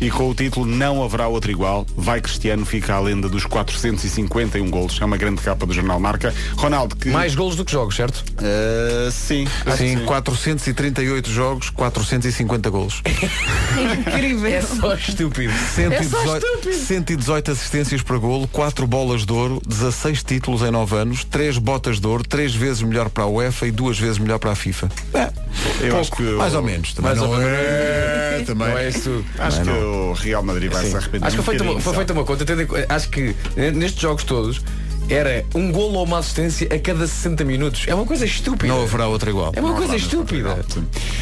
e 0.00 0.10
com 0.10 0.28
o 0.28 0.34
título 0.34 0.66
Não 0.66 1.02
haverá 1.02 1.28
outro 1.28 1.50
igual. 1.50 1.86
Vai 1.96 2.20
Cristiano, 2.20 2.64
fica 2.64 2.94
a 2.94 3.00
lenda 3.00 3.28
dos 3.28 3.46
451 3.46 4.70
golos. 4.70 5.00
É 5.00 5.04
uma 5.04 5.16
grande 5.16 5.40
capa 5.40 5.66
do 5.66 5.72
jornal 5.72 5.98
Marca. 5.98 6.34
Ronaldo 6.56 6.96
que. 6.96 7.08
Mais 7.08 7.34
golos 7.34 7.56
do 7.56 7.64
que 7.64 7.72
jogos, 7.72 7.96
certo? 7.96 8.24
Eh, 8.40 9.08
sim, 9.10 9.46
que 9.64 9.76
Sim, 9.76 9.98
sim. 9.98 10.04
438 10.04 11.30
jogos, 11.30 11.70
450 11.70 12.70
golos. 12.70 13.02
Incrível. 13.98 14.46
É 14.46 14.62
só 14.62 14.94
estúpido. 14.94 15.52
118, 15.74 16.72
118 16.72 17.50
assistências 17.50 18.02
para 18.02 18.16
golo, 18.18 18.48
4 18.48 18.86
bolas 18.86 19.24
de 19.24 19.32
ouro, 19.32 19.60
16 19.66 20.22
títulos 20.22 20.62
em 20.62 20.70
9 20.70 20.96
anos, 20.96 21.24
3 21.24 21.58
botas 21.58 22.00
de 22.00 22.03
ouro, 22.04 22.22
3 22.24 22.54
vezes 22.54 22.82
melhor 22.82 23.08
para 23.08 23.24
a 23.24 23.26
UEFA 23.26 23.66
e 23.66 23.70
2 23.70 23.98
vezes 23.98 24.18
melhor 24.18 24.38
para 24.38 24.52
a 24.52 24.54
FIFA. 24.54 24.88
É, 25.14 25.30
Eu 25.80 25.98
acho 25.98 26.12
que 26.12 26.22
mais 26.22 26.54
ou 26.54 26.62
menos. 26.62 26.92
Também 26.94 27.14
Mais 27.14 27.22
não 27.22 27.30
ou 27.30 27.40
é, 27.40 28.42
também. 28.46 28.68
Não 28.68 28.78
é 28.78 28.88
isso. 28.88 29.24
Acho 29.38 29.62
que 29.62 29.70
o 29.70 30.12
Real 30.12 30.42
Madrid 30.42 30.72
vai 30.72 30.84
se 30.84 30.96
arrepender. 30.96 31.26
Acho 31.26 31.36
que 31.36 31.42
foi 31.42 31.54
feita, 31.54 31.64
uma, 31.64 31.74
bocadinho, 31.74 31.84
foi 31.84 31.94
feita 31.94 32.12
uma 32.12 32.24
conta. 32.24 32.94
Acho 32.94 33.08
que 33.08 33.36
eh, 33.56 33.70
nestes 33.70 34.00
jogos 34.00 34.24
todos 34.24 34.60
era 35.08 35.44
um 35.54 35.70
golo 35.70 35.98
ou 35.98 36.04
uma 36.04 36.18
assistência 36.18 36.68
a 36.72 36.78
cada 36.78 37.06
60 37.06 37.44
minutos. 37.44 37.84
É 37.86 37.94
uma 37.94 38.04
coisa 38.04 38.24
estúpida. 38.24 38.72
Não 38.72 38.82
haverá 38.82 39.06
outra 39.06 39.30
igual. 39.30 39.52
É 39.54 39.60
uma 39.60 39.70
Não 39.70 39.76
coisa 39.76 39.96
estúpida. 39.96 40.64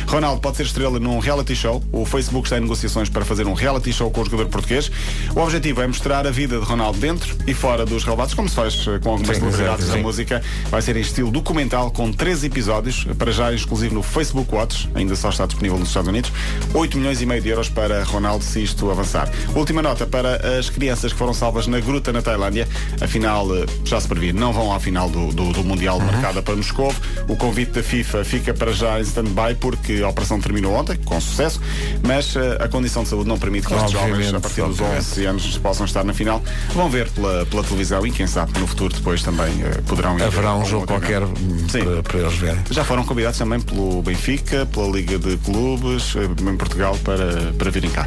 Ronaldo 0.06 0.40
pode 0.40 0.56
ser 0.56 0.64
estrela 0.64 0.98
num 0.98 1.18
reality 1.18 1.54
show. 1.54 1.82
O 1.92 2.04
Facebook 2.04 2.46
está 2.46 2.58
em 2.58 2.60
negociações 2.60 3.08
para 3.08 3.24
fazer 3.24 3.46
um 3.46 3.54
reality 3.54 3.92
show 3.92 4.10
com 4.10 4.20
o 4.20 4.24
jogador 4.24 4.48
português. 4.48 4.90
O 5.34 5.40
objetivo 5.40 5.82
é 5.82 5.86
mostrar 5.86 6.26
a 6.26 6.30
vida 6.30 6.58
de 6.58 6.64
Ronaldo 6.64 6.98
dentro 6.98 7.36
e 7.46 7.54
fora 7.54 7.84
dos 7.84 8.04
relevados, 8.04 8.34
como 8.34 8.48
se 8.48 8.54
faz 8.54 8.86
eh, 8.86 8.98
com 8.98 9.10
algumas 9.10 9.36
celebridades 9.36 9.88
da 9.88 9.96
música. 9.96 10.42
Vai 10.70 10.82
ser 10.82 10.96
em 10.96 11.00
estilo 11.00 11.30
documental 11.30 11.90
com 11.90 12.12
13 12.12 12.46
episódios, 12.46 13.04
para 13.18 13.32
já 13.32 13.52
exclusivo 13.52 13.94
no 13.94 14.02
Facebook 14.02 14.54
Watch, 14.54 14.88
ainda 14.94 15.16
só 15.16 15.30
está 15.30 15.46
disponível 15.46 15.78
nos 15.78 15.88
Estados 15.88 16.08
Unidos. 16.08 16.32
8 16.74 16.96
milhões 16.98 17.20
e 17.20 17.26
meio 17.26 17.42
de 17.42 17.48
euros 17.48 17.68
para 17.68 18.04
Ronaldo 18.04 18.44
se 18.44 18.62
isto 18.62 18.90
avançar. 18.90 19.30
Última 19.54 19.82
nota 19.82 20.06
para 20.06 20.58
as 20.58 20.70
crianças 20.70 21.12
que 21.12 21.18
foram 21.18 21.34
salvas 21.34 21.66
na 21.66 21.80
gruta 21.80 22.12
na 22.12 22.22
Tailândia. 22.22 22.68
Afinal, 23.00 23.46
eh, 23.56 23.66
já 23.84 24.00
se 24.00 24.08
previa, 24.08 24.32
não 24.32 24.52
vão 24.52 24.72
à 24.74 24.80
final 24.80 25.08
do, 25.08 25.28
do, 25.32 25.52
do 25.52 25.64
Mundial 25.64 25.98
Uhum. 25.98 26.06
marcada 26.06 26.42
para 26.42 26.56
Moscou. 26.56 26.92
O 27.28 27.36
convite 27.36 27.72
da 27.72 27.82
FIFA 27.82 28.24
fica 28.24 28.54
para 28.54 28.72
já 28.72 28.98
em 28.98 29.02
stand-by 29.02 29.54
porque 29.60 30.00
a 30.02 30.08
operação 30.08 30.40
terminou 30.40 30.74
ontem, 30.74 30.96
com 31.04 31.20
sucesso, 31.20 31.60
mas 32.06 32.34
eh, 32.36 32.58
a 32.60 32.68
condição 32.68 33.02
de 33.02 33.08
saúde 33.10 33.28
não 33.28 33.38
permite 33.38 33.66
que 33.66 33.74
estes 33.74 33.90
jovens, 33.92 34.32
a 34.34 34.40
partir 34.40 34.62
dos 34.62 34.80
obviamente. 34.80 34.98
11 35.12 35.26
anos, 35.26 35.58
possam 35.58 35.84
estar 35.86 36.04
na 36.04 36.14
final. 36.14 36.42
Vão 36.74 36.88
ver 36.88 37.08
pela, 37.10 37.44
pela 37.46 37.62
televisão 37.62 38.06
e 38.06 38.10
quem 38.10 38.26
sabe 38.26 38.58
no 38.58 38.66
futuro 38.66 38.94
depois 38.94 39.22
também 39.22 39.52
eh, 39.62 39.80
poderão 39.86 40.18
ir. 40.18 40.22
Haverá 40.22 40.54
um 40.56 40.64
jogo 40.64 40.86
qualquer 40.86 41.20
para, 41.20 42.02
para 42.02 42.18
eles 42.18 42.34
verem. 42.38 42.60
Já 42.70 42.84
foram 42.84 43.04
convidados 43.04 43.38
também 43.38 43.60
pelo 43.60 44.02
Benfica, 44.02 44.64
pela 44.66 44.88
Liga 44.88 45.18
de 45.18 45.36
Clubes, 45.38 46.14
eh, 46.16 46.50
em 46.50 46.56
Portugal, 46.56 46.96
para, 47.04 47.52
para 47.58 47.70
virem 47.70 47.90
cá. 47.90 48.06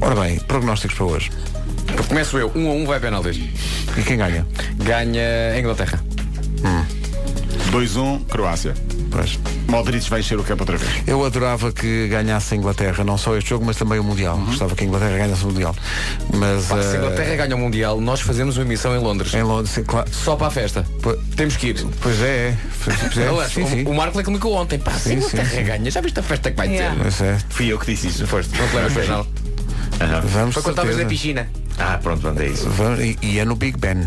Ora 0.00 0.14
bem, 0.20 0.38
prognósticos 0.40 0.96
para 0.96 1.06
hoje. 1.06 1.30
Começo 2.08 2.38
eu. 2.38 2.50
Um 2.54 2.68
a 2.68 2.72
um 2.72 2.86
vai 2.86 3.00
penaltis. 3.00 3.36
E 3.96 4.02
quem 4.02 4.16
ganha? 4.16 4.46
Ganha 4.76 5.52
a 5.54 5.58
Inglaterra. 5.58 6.02
2-1, 7.70 8.24
Croácia. 8.26 8.74
Pois. 9.10 9.38
Modric 9.68 10.08
vai 10.08 10.20
encher 10.20 10.38
o 10.38 10.42
campo 10.44 10.62
outra 10.62 10.76
vez. 10.78 10.90
Eu 11.06 11.24
adorava 11.24 11.70
que 11.72 12.08
ganhasse 12.08 12.54
a 12.54 12.56
Inglaterra, 12.56 13.04
não 13.04 13.18
só 13.18 13.36
este 13.36 13.50
jogo, 13.50 13.64
mas 13.64 13.76
também 13.76 13.98
o 13.98 14.04
Mundial. 14.04 14.38
Gostava 14.38 14.74
que 14.74 14.84
a 14.84 14.86
Inglaterra 14.86 15.18
ganhasse 15.18 15.44
o 15.44 15.48
Mundial. 15.48 15.76
Mas 16.34 16.66
Pá, 16.66 16.80
se 16.82 16.88
a 16.88 16.92
eh, 16.92 16.96
Inglaterra 16.96 17.36
ganha 17.36 17.56
o 17.56 17.58
Mundial, 17.58 18.00
nós 18.00 18.20
fazemos 18.20 18.56
uma 18.56 18.64
emissão 18.64 18.94
em 18.96 18.98
Londres. 18.98 19.34
em 19.34 19.42
Londres, 19.42 19.70
sim, 19.74 19.84
claro. 19.84 20.08
Só 20.10 20.36
para 20.36 20.46
a 20.46 20.50
festa. 20.50 20.86
Pois- 21.02 21.18
Temos 21.36 21.56
que 21.56 21.68
ir. 21.68 21.86
Pois 22.00 22.20
é, 22.22 22.24
é. 22.24 22.56
Pois 22.84 23.18
é, 23.18 23.28
Aliás, 23.28 23.52
sim, 23.52 23.66
sim. 23.66 23.84
o, 23.84 23.90
o 23.90 23.94
Marco 23.94 24.18
é 24.18 24.22
que 24.24 24.30
me 24.30 24.38
ontem. 24.44 24.78
Pá, 24.78 24.92
se 24.92 24.96
a 25.12 25.12
Sim, 25.12 25.20
sim, 25.20 25.26
Inglaterra 25.36 25.50
sim. 25.56 25.64
ganha, 25.64 25.90
já 25.90 26.00
viste 26.00 26.20
a 26.20 26.22
festa 26.22 26.50
que 26.50 26.56
vai 26.56 26.68
Yeah. 26.68 26.94
ter? 26.94 27.02
Pois 27.02 27.20
é. 27.20 27.38
Fui 27.50 27.66
eu 27.72 27.78
que 27.78 27.86
disse 27.86 28.08
isso. 28.08 28.26
Foste, 28.26 28.56
não 28.58 28.66
te 28.68 28.74
lembras, 28.76 28.92
pois 28.94 29.08
não? 29.08 29.26
Aham. 30.00 30.20
Vamos 30.26 30.54
Foi 30.54 30.62
quando 30.62 30.76
estavas 30.78 30.96
na 30.96 31.04
piscina. 31.06 31.48
Ah, 31.78 31.98
pronto, 32.02 32.28
é 32.40 32.46
isso. 32.46 32.68
Vamos- 32.70 33.00
e, 33.00 33.18
e 33.22 33.38
é 33.38 33.44
no 33.44 33.56
Big 33.56 33.76
Ben. 33.78 34.06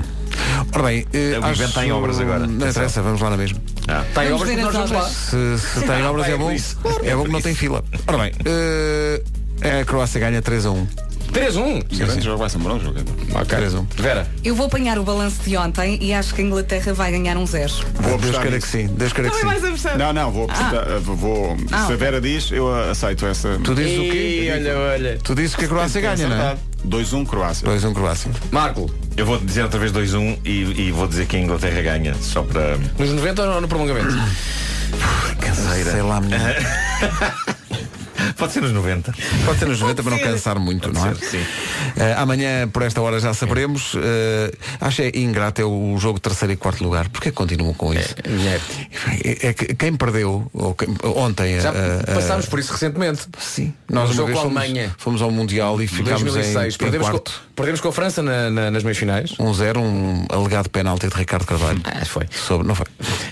Ora 0.74 0.84
bem, 0.84 1.06
eh, 1.14 1.38
O 1.38 1.42
Big 1.44 1.58
Ben 1.58 1.68
está 1.68 1.86
em 1.86 1.92
obras 1.92 2.20
agora. 2.20 2.48
Não 2.48 2.70
interessa, 2.70 3.02
vamos 3.02 3.22
lá 3.22 3.30
na 3.30 3.38
mesma. 3.38 3.60
Ah. 3.88 4.04
Está 4.08 4.24
em 4.26 4.30
Vamos 4.30 4.42
obras 4.42 4.56
ver 4.56 4.62
porque 4.64 4.78
nós 4.78 4.84
as 4.84 4.90
vamos 4.90 4.92
lá. 4.92 5.00
obras. 5.00 5.60
Se, 5.62 5.68
se 5.74 5.80
está 5.80 6.00
em 6.00 6.04
obras 6.08 6.28
é 6.28 6.32
é 6.32 6.38
bom. 6.38 6.52
É 7.04 7.16
bom 7.16 7.24
que 7.24 7.32
não 7.32 7.42
tem 7.42 7.56
fila. 7.56 7.84
Ora 8.08 8.18
bem, 8.18 8.32
eh, 8.46 9.22
a 9.82 9.86
Croácia 9.86 10.20
ganha 10.20 10.42
3 10.42 10.66
a 10.66 10.72
1. 10.72 10.88
3-1. 11.34 11.84
Esse 11.92 12.04
grande 12.04 12.22
jogo 12.22 12.38
vai 12.38 12.50
ser 12.50 12.58
um 12.58 12.62
bom 12.62 12.80
jogo. 12.80 13.00
Ok. 13.34 13.46
3 13.58 13.76
a 13.76 13.80
1. 13.80 13.88
Vera, 13.98 14.28
Eu 14.44 14.54
vou 14.56 14.66
apanhar 14.66 14.98
o 15.00 15.04
balanço 15.04 15.42
de 15.44 15.56
ontem 15.58 15.98
e 16.02 16.14
acho 16.14 16.34
que 16.36 16.42
a 16.42 16.44
Inglaterra 16.46 16.94
vai 16.94 17.12
ganhar 17.12 17.38
um 17.38 17.46
zero. 17.48 17.72
Vou 17.96 18.18
Deus 18.18 18.38
queira 18.38 18.60
que 18.60 18.68
sim. 18.68 18.88
Deus 18.88 19.14
queira 19.14 19.30
que 19.30 19.38
sim. 19.38 19.88
Não, 19.98 20.12
não, 20.14 20.32
vou 20.32 20.46
apostar. 20.46 20.74
eh, 20.74 21.00
vou, 21.00 21.58
Ah, 21.72 21.88
se 21.88 21.94
a. 21.94 21.96
Vera 21.96 22.20
diz, 22.20 22.52
eu 22.52 22.74
aceito 22.90 23.26
essa. 23.26 23.58
Tu 23.64 23.74
dizes 23.76 23.98
o 23.98 24.02
quê? 24.02 24.42
Ih, 24.44 24.52
olha, 24.52 24.78
olha. 24.78 25.20
Tu 25.24 25.36
dizes 25.36 25.56
que 25.56 25.66
a 25.66 25.68
Croácia 25.68 26.02
ganha, 26.02 26.28
não 26.28 26.36
é? 26.42 26.58
2-1 26.88 27.26
Croácia. 27.26 27.66
2 27.66 27.86
a 27.86 27.90
1 27.90 27.94
Croácia. 27.94 28.32
Marco, 28.52 28.94
Eu 29.16 29.26
vou 29.26 29.38
dizer 29.40 29.64
outra 29.64 29.80
vez 29.80 29.92
2-1 29.92 30.40
e, 30.44 30.88
e 30.88 30.92
vou 30.92 31.08
dizer 31.08 31.28
que 31.28 31.36
a 31.38 31.40
Inglaterra 31.40 31.82
ganha, 31.82 32.14
só 32.22 32.42
para. 32.44 32.78
nos 32.98 33.10
90 33.12 33.42
ou 33.44 33.62
no 33.62 33.68
prolongamento? 33.68 34.12
Sei 35.92 36.02
lá, 36.02 36.20
menino. 36.20 36.40
Pode 38.38 38.54
ser 38.54 38.62
nos 38.62 38.72
90. 38.72 39.14
Pode 39.46 39.60
ser 39.60 39.66
nos 39.68 39.80
90 39.80 40.04
para 40.04 40.12
não 40.12 40.20
cansar 40.20 40.60
muito, 40.60 40.92
não 40.94 41.06
é? 41.08 41.16
ser, 41.16 41.26
sim. 41.32 41.46
Eh, 41.98 42.14
amanhã, 42.18 42.68
por 42.68 42.82
esta 42.84 43.02
hora, 43.02 43.20
já 43.20 43.34
saberemos. 43.34 43.94
Eh, 43.96 44.52
acho 44.80 45.02
é 45.02 45.12
ingrato 45.16 45.62
é 45.62 45.66
o 45.66 45.98
jogo 45.98 46.16
de 46.16 46.22
terceiro 46.22 46.54
e 46.54 46.56
quarto 46.58 46.84
lugar. 46.84 47.10
Porquê 47.10 47.30
que 47.30 47.36
continuam 47.36 47.74
com 47.74 47.94
isso? 47.94 48.16
É, 49.24 49.48
é 49.50 49.54
que 49.54 49.74
quem 49.76 49.96
perdeu 49.96 50.50
ou 50.54 50.74
quem- 50.74 50.90
ontem. 51.04 51.60
Já 51.60 51.70
eh, 51.74 52.04
passámos 52.14 52.46
por 52.46 52.60
isso 52.60 52.72
recentemente. 52.74 53.22
Sim. 53.40 53.74
Nós 53.90 54.10
No 54.10 54.16
uma 54.24 54.26
vez 54.28 54.40
fomos, 54.40 54.58
Alemanha. 54.58 54.96
fomos 54.98 55.22
ao 55.22 55.32
Mundial 55.32 55.82
e 55.82 55.88
ficámos 55.88 56.22
2006. 56.24 56.74
em, 56.74 56.76
em 56.76 56.78
Perdemos, 56.78 57.10
quarto. 57.10 57.32
com, 57.32 57.51
perdemos 57.62 57.80
com 57.80 57.90
a 57.90 57.92
França 57.94 58.22
na- 58.24 58.50
na- 58.50 58.72
nas 58.72 58.84
meias 58.84 58.98
finais. 58.98 59.32
1-0, 59.40 59.80
um 59.80 60.26
alegado 60.30 60.68
penalti 60.70 61.08
de 61.08 61.16
Ricardo 61.16 61.46
Carvalho. 61.46 61.80
Ah, 61.86 62.04
foi. 62.06 62.26
Sobre, 62.32 62.68
não 62.68 62.74
foi? 62.74 62.88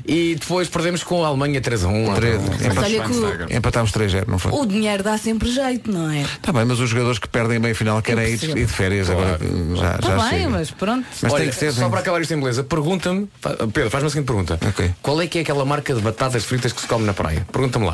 E 0.05 0.35
depois 0.39 0.67
perdemos 0.69 1.03
com 1.03 1.23
a 1.25 1.27
Alemanha 1.27 1.59
3-1. 1.59 2.13
Três, 2.15 2.39
Mas 2.41 2.61
empat- 2.61 2.85
olha 2.85 3.03
que 3.03 3.11
o, 3.53 3.57
empatámos 3.57 3.91
3-0, 3.91 4.25
não 4.27 4.37
foi? 4.37 4.51
o 4.51 4.65
dinheiro 4.65 5.01
dá 5.03 5.17
sempre 5.17 5.51
jeito, 5.51 5.91
não 5.91 6.09
é? 6.11 6.21
Está 6.21 6.53
bem, 6.53 6.63
mas 6.65 6.79
os 6.79 6.89
jogadores 6.89 7.17
que 7.17 7.27
perdem 7.27 7.59
bem 7.59 7.73
final 7.73 8.01
querem 8.01 8.33
ir, 8.33 8.43
ir 8.43 8.65
de 8.65 8.67
férias 8.67 9.09
agora. 9.09 9.39
Já, 9.75 9.95
Está 9.95 10.07
já 10.09 10.17
bem, 10.17 10.29
chega. 10.29 10.49
mas 10.49 10.71
pronto. 10.71 11.05
Mas 11.21 11.33
Olha, 11.33 11.41
tem 11.43 11.49
que 11.51 11.55
ser. 11.55 11.71
só 11.73 11.89
para 11.89 11.99
acabar 11.99 12.21
isto 12.21 12.33
em 12.33 12.39
beleza, 12.39 12.63
pergunta-me, 12.63 13.27
fa- 13.41 13.55
Pedro, 13.73 13.89
faz-me 13.89 14.07
a 14.07 14.09
seguinte 14.11 14.27
pergunta. 14.27 14.59
Ok. 14.67 14.91
Qual 15.01 15.19
é 15.21 15.27
que 15.27 15.39
é 15.39 15.41
aquela 15.41 15.65
marca 15.65 15.93
de 15.93 16.01
batatas 16.01 16.43
fritas 16.43 16.71
que 16.71 16.81
se 16.81 16.87
come 16.87 17.05
na 17.05 17.13
praia? 17.13 17.45
Pergunta-me 17.51 17.85
lá. 17.87 17.93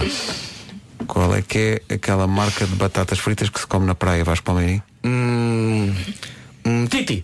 Qual 1.07 1.33
é 1.35 1.41
que 1.41 1.81
é 1.89 1.95
aquela 1.95 2.25
marca 2.27 2.65
de 2.65 2.75
batatas 2.75 3.19
fritas 3.19 3.47
que 3.49 3.59
se 3.59 3.67
come 3.67 3.85
na 3.85 3.93
praia, 3.95 4.23
Vasco 4.23 4.43
Palmeirim? 4.45 4.81
Hum, 5.55 5.95
hum, 6.65 6.85
Titi. 6.87 7.23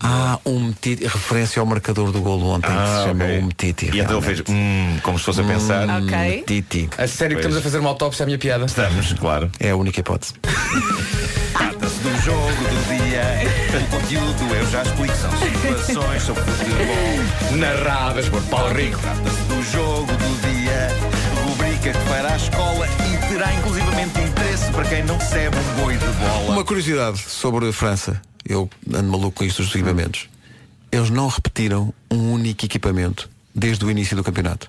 Ah, 0.00 0.38
um 0.44 0.72
Titi, 0.72 1.04
referência 1.04 1.60
ao 1.60 1.66
marcador 1.66 2.10
do 2.12 2.20
golo 2.20 2.46
ontem, 2.48 2.68
que 2.68 2.86
se 2.86 3.04
chama 3.04 3.24
ok. 3.24 3.38
um 3.38 3.48
Titi. 3.48 3.90
E 3.94 4.00
então 4.00 4.18
ele 4.18 4.26
fez 4.26 4.42
hum, 4.48 4.98
como 5.02 5.18
se 5.18 5.24
fosse 5.24 5.40
a 5.40 5.44
pensar. 5.44 5.88
Ok. 6.02 6.44
Titi. 6.46 6.90
A 6.98 7.06
sério 7.06 7.36
que 7.36 7.42
Pois. 7.42 7.46
estamos 7.54 7.56
a 7.56 7.60
fazer 7.62 7.78
uma 7.78 7.90
autópsia 7.90 8.24
à 8.24 8.26
minha 8.26 8.38
piada? 8.38 8.66
Estamos, 8.66 9.12
claro. 9.14 9.50
É 9.60 9.70
a 9.70 9.76
única 9.76 10.00
hipótese. 10.00 10.34
Trata-se 11.54 12.00
do 12.00 12.22
jogo 12.22 12.48
do 12.48 12.88
dia. 12.88 13.22
O 13.80 13.86
conteúdo 13.90 14.54
eu 14.54 14.70
já 14.70 14.82
explico. 14.82 15.14
São 15.16 15.30
situações 15.38 16.22
sobre 16.24 16.42
futebol. 16.42 17.56
Narradas 17.56 18.28
por 18.28 18.42
Paulo 18.42 18.74
Rico. 18.74 18.98
Trata-se 18.98 19.42
do 19.44 19.62
jogo 19.72 20.12
do 20.12 20.40
dia. 20.50 20.88
Rubrica 21.44 21.92
que 21.92 22.08
fará 22.08 22.32
a 22.34 22.36
escola 22.36 22.86
e 22.88 23.28
terá 23.28 23.54
inclusivamente 23.54 24.33
para 24.74 24.88
quem 24.88 25.04
não 25.04 25.16
recebe 25.16 25.56
um 25.56 25.82
boi 25.82 25.96
de 25.96 26.04
bola. 26.04 26.52
Uma 26.52 26.64
curiosidade 26.64 27.18
sobre 27.18 27.68
a 27.68 27.72
França. 27.72 28.20
Eu 28.44 28.68
ando 28.92 29.10
maluco 29.10 29.38
com 29.38 29.44
isto 29.44 29.62
dos 29.62 29.72
equipamentos. 29.72 30.28
Eles 30.90 31.10
não 31.10 31.28
repetiram 31.28 31.94
um 32.10 32.32
único 32.32 32.64
equipamento 32.64 33.30
desde 33.54 33.84
o 33.84 33.90
início 33.90 34.16
do 34.16 34.24
campeonato. 34.24 34.68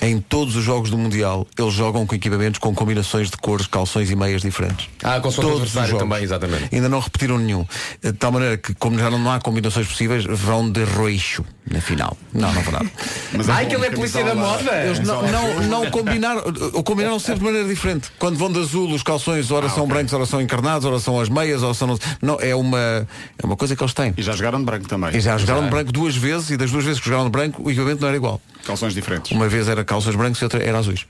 Em 0.00 0.20
todos 0.20 0.56
os 0.56 0.64
jogos 0.64 0.90
do 0.90 0.98
Mundial, 0.98 1.46
eles 1.58 1.74
jogam 1.74 2.06
com 2.06 2.14
equipamentos 2.14 2.58
com 2.58 2.74
combinações 2.74 3.30
de 3.30 3.36
cores, 3.36 3.66
calções 3.66 4.10
e 4.10 4.16
meias 4.16 4.42
diferentes. 4.42 4.88
Ah, 5.02 5.20
com 5.20 5.30
Todos 5.30 5.62
os 5.62 5.70
jogos. 5.72 5.98
também, 5.98 6.22
exatamente. 6.22 6.74
Ainda 6.74 6.88
não 6.88 7.00
repetiram 7.00 7.38
nenhum. 7.38 7.66
De 8.02 8.12
tal 8.12 8.32
maneira 8.32 8.56
que, 8.56 8.74
como 8.74 8.98
já 8.98 9.10
não 9.10 9.30
há 9.30 9.40
combinações 9.40 9.86
possíveis, 9.86 10.24
vão 10.24 10.70
de 10.70 10.84
roixo 10.84 11.44
na 11.70 11.80
final. 11.80 12.16
Não, 12.32 12.52
não 12.52 12.62
vão 12.62 12.72
nada. 12.72 12.90
Mas 13.32 13.48
Ai, 13.48 13.64
bom, 13.64 13.70
que 13.70 13.76
ele 13.76 13.86
é 13.86 13.90
polícia 13.90 14.24
da 14.24 14.34
moda. 14.34 14.84
Eles 14.84 15.00
não, 15.00 15.22
não, 15.22 15.62
não 15.62 15.90
combinaram, 15.90 16.42
ou 16.72 16.82
combinaram 16.82 17.18
sempre 17.18 17.40
de 17.40 17.44
maneira 17.44 17.68
diferente. 17.68 18.10
Quando 18.18 18.36
vão 18.38 18.52
de 18.52 18.60
azul, 18.60 18.90
os 18.92 19.02
calções, 19.02 19.50
ora 19.50 19.68
são 19.68 19.86
brancos, 19.86 20.12
ora 20.12 20.26
são 20.26 20.40
encarnados, 20.40 20.84
ora 20.84 20.98
são 21.00 21.20
as 21.20 21.28
meias, 21.28 21.62
ora 21.62 21.74
são. 21.74 21.98
Não, 22.22 22.38
é 22.40 22.54
uma, 22.54 23.06
é 23.38 23.44
uma 23.44 23.56
coisa 23.56 23.74
que 23.74 23.82
eles 23.82 23.94
têm. 23.94 24.14
E 24.16 24.22
já 24.22 24.32
jogaram 24.32 24.58
de 24.58 24.64
branco 24.64 24.88
também. 24.88 25.16
E 25.16 25.20
já 25.20 25.36
jogaram 25.38 25.64
de 25.64 25.70
branco 25.70 25.92
duas 25.92 26.16
vezes 26.16 26.50
e 26.50 26.56
das 26.56 26.70
duas 26.70 26.84
vezes 26.84 27.00
que 27.00 27.06
jogaram 27.06 27.24
de 27.24 27.30
branco 27.30 27.62
o 27.62 27.70
equipamento 27.70 28.00
não 28.00 28.08
era 28.08 28.16
igual. 28.16 28.40
Calções 28.64 28.94
diferentes. 28.94 29.30
Uma 29.30 29.48
vez 29.48 29.55
era 29.68 29.84
calças 29.84 30.14
brancas 30.14 30.40
e 30.40 30.44
outra 30.44 30.62
era 30.62 30.78
azuis. 30.78 31.06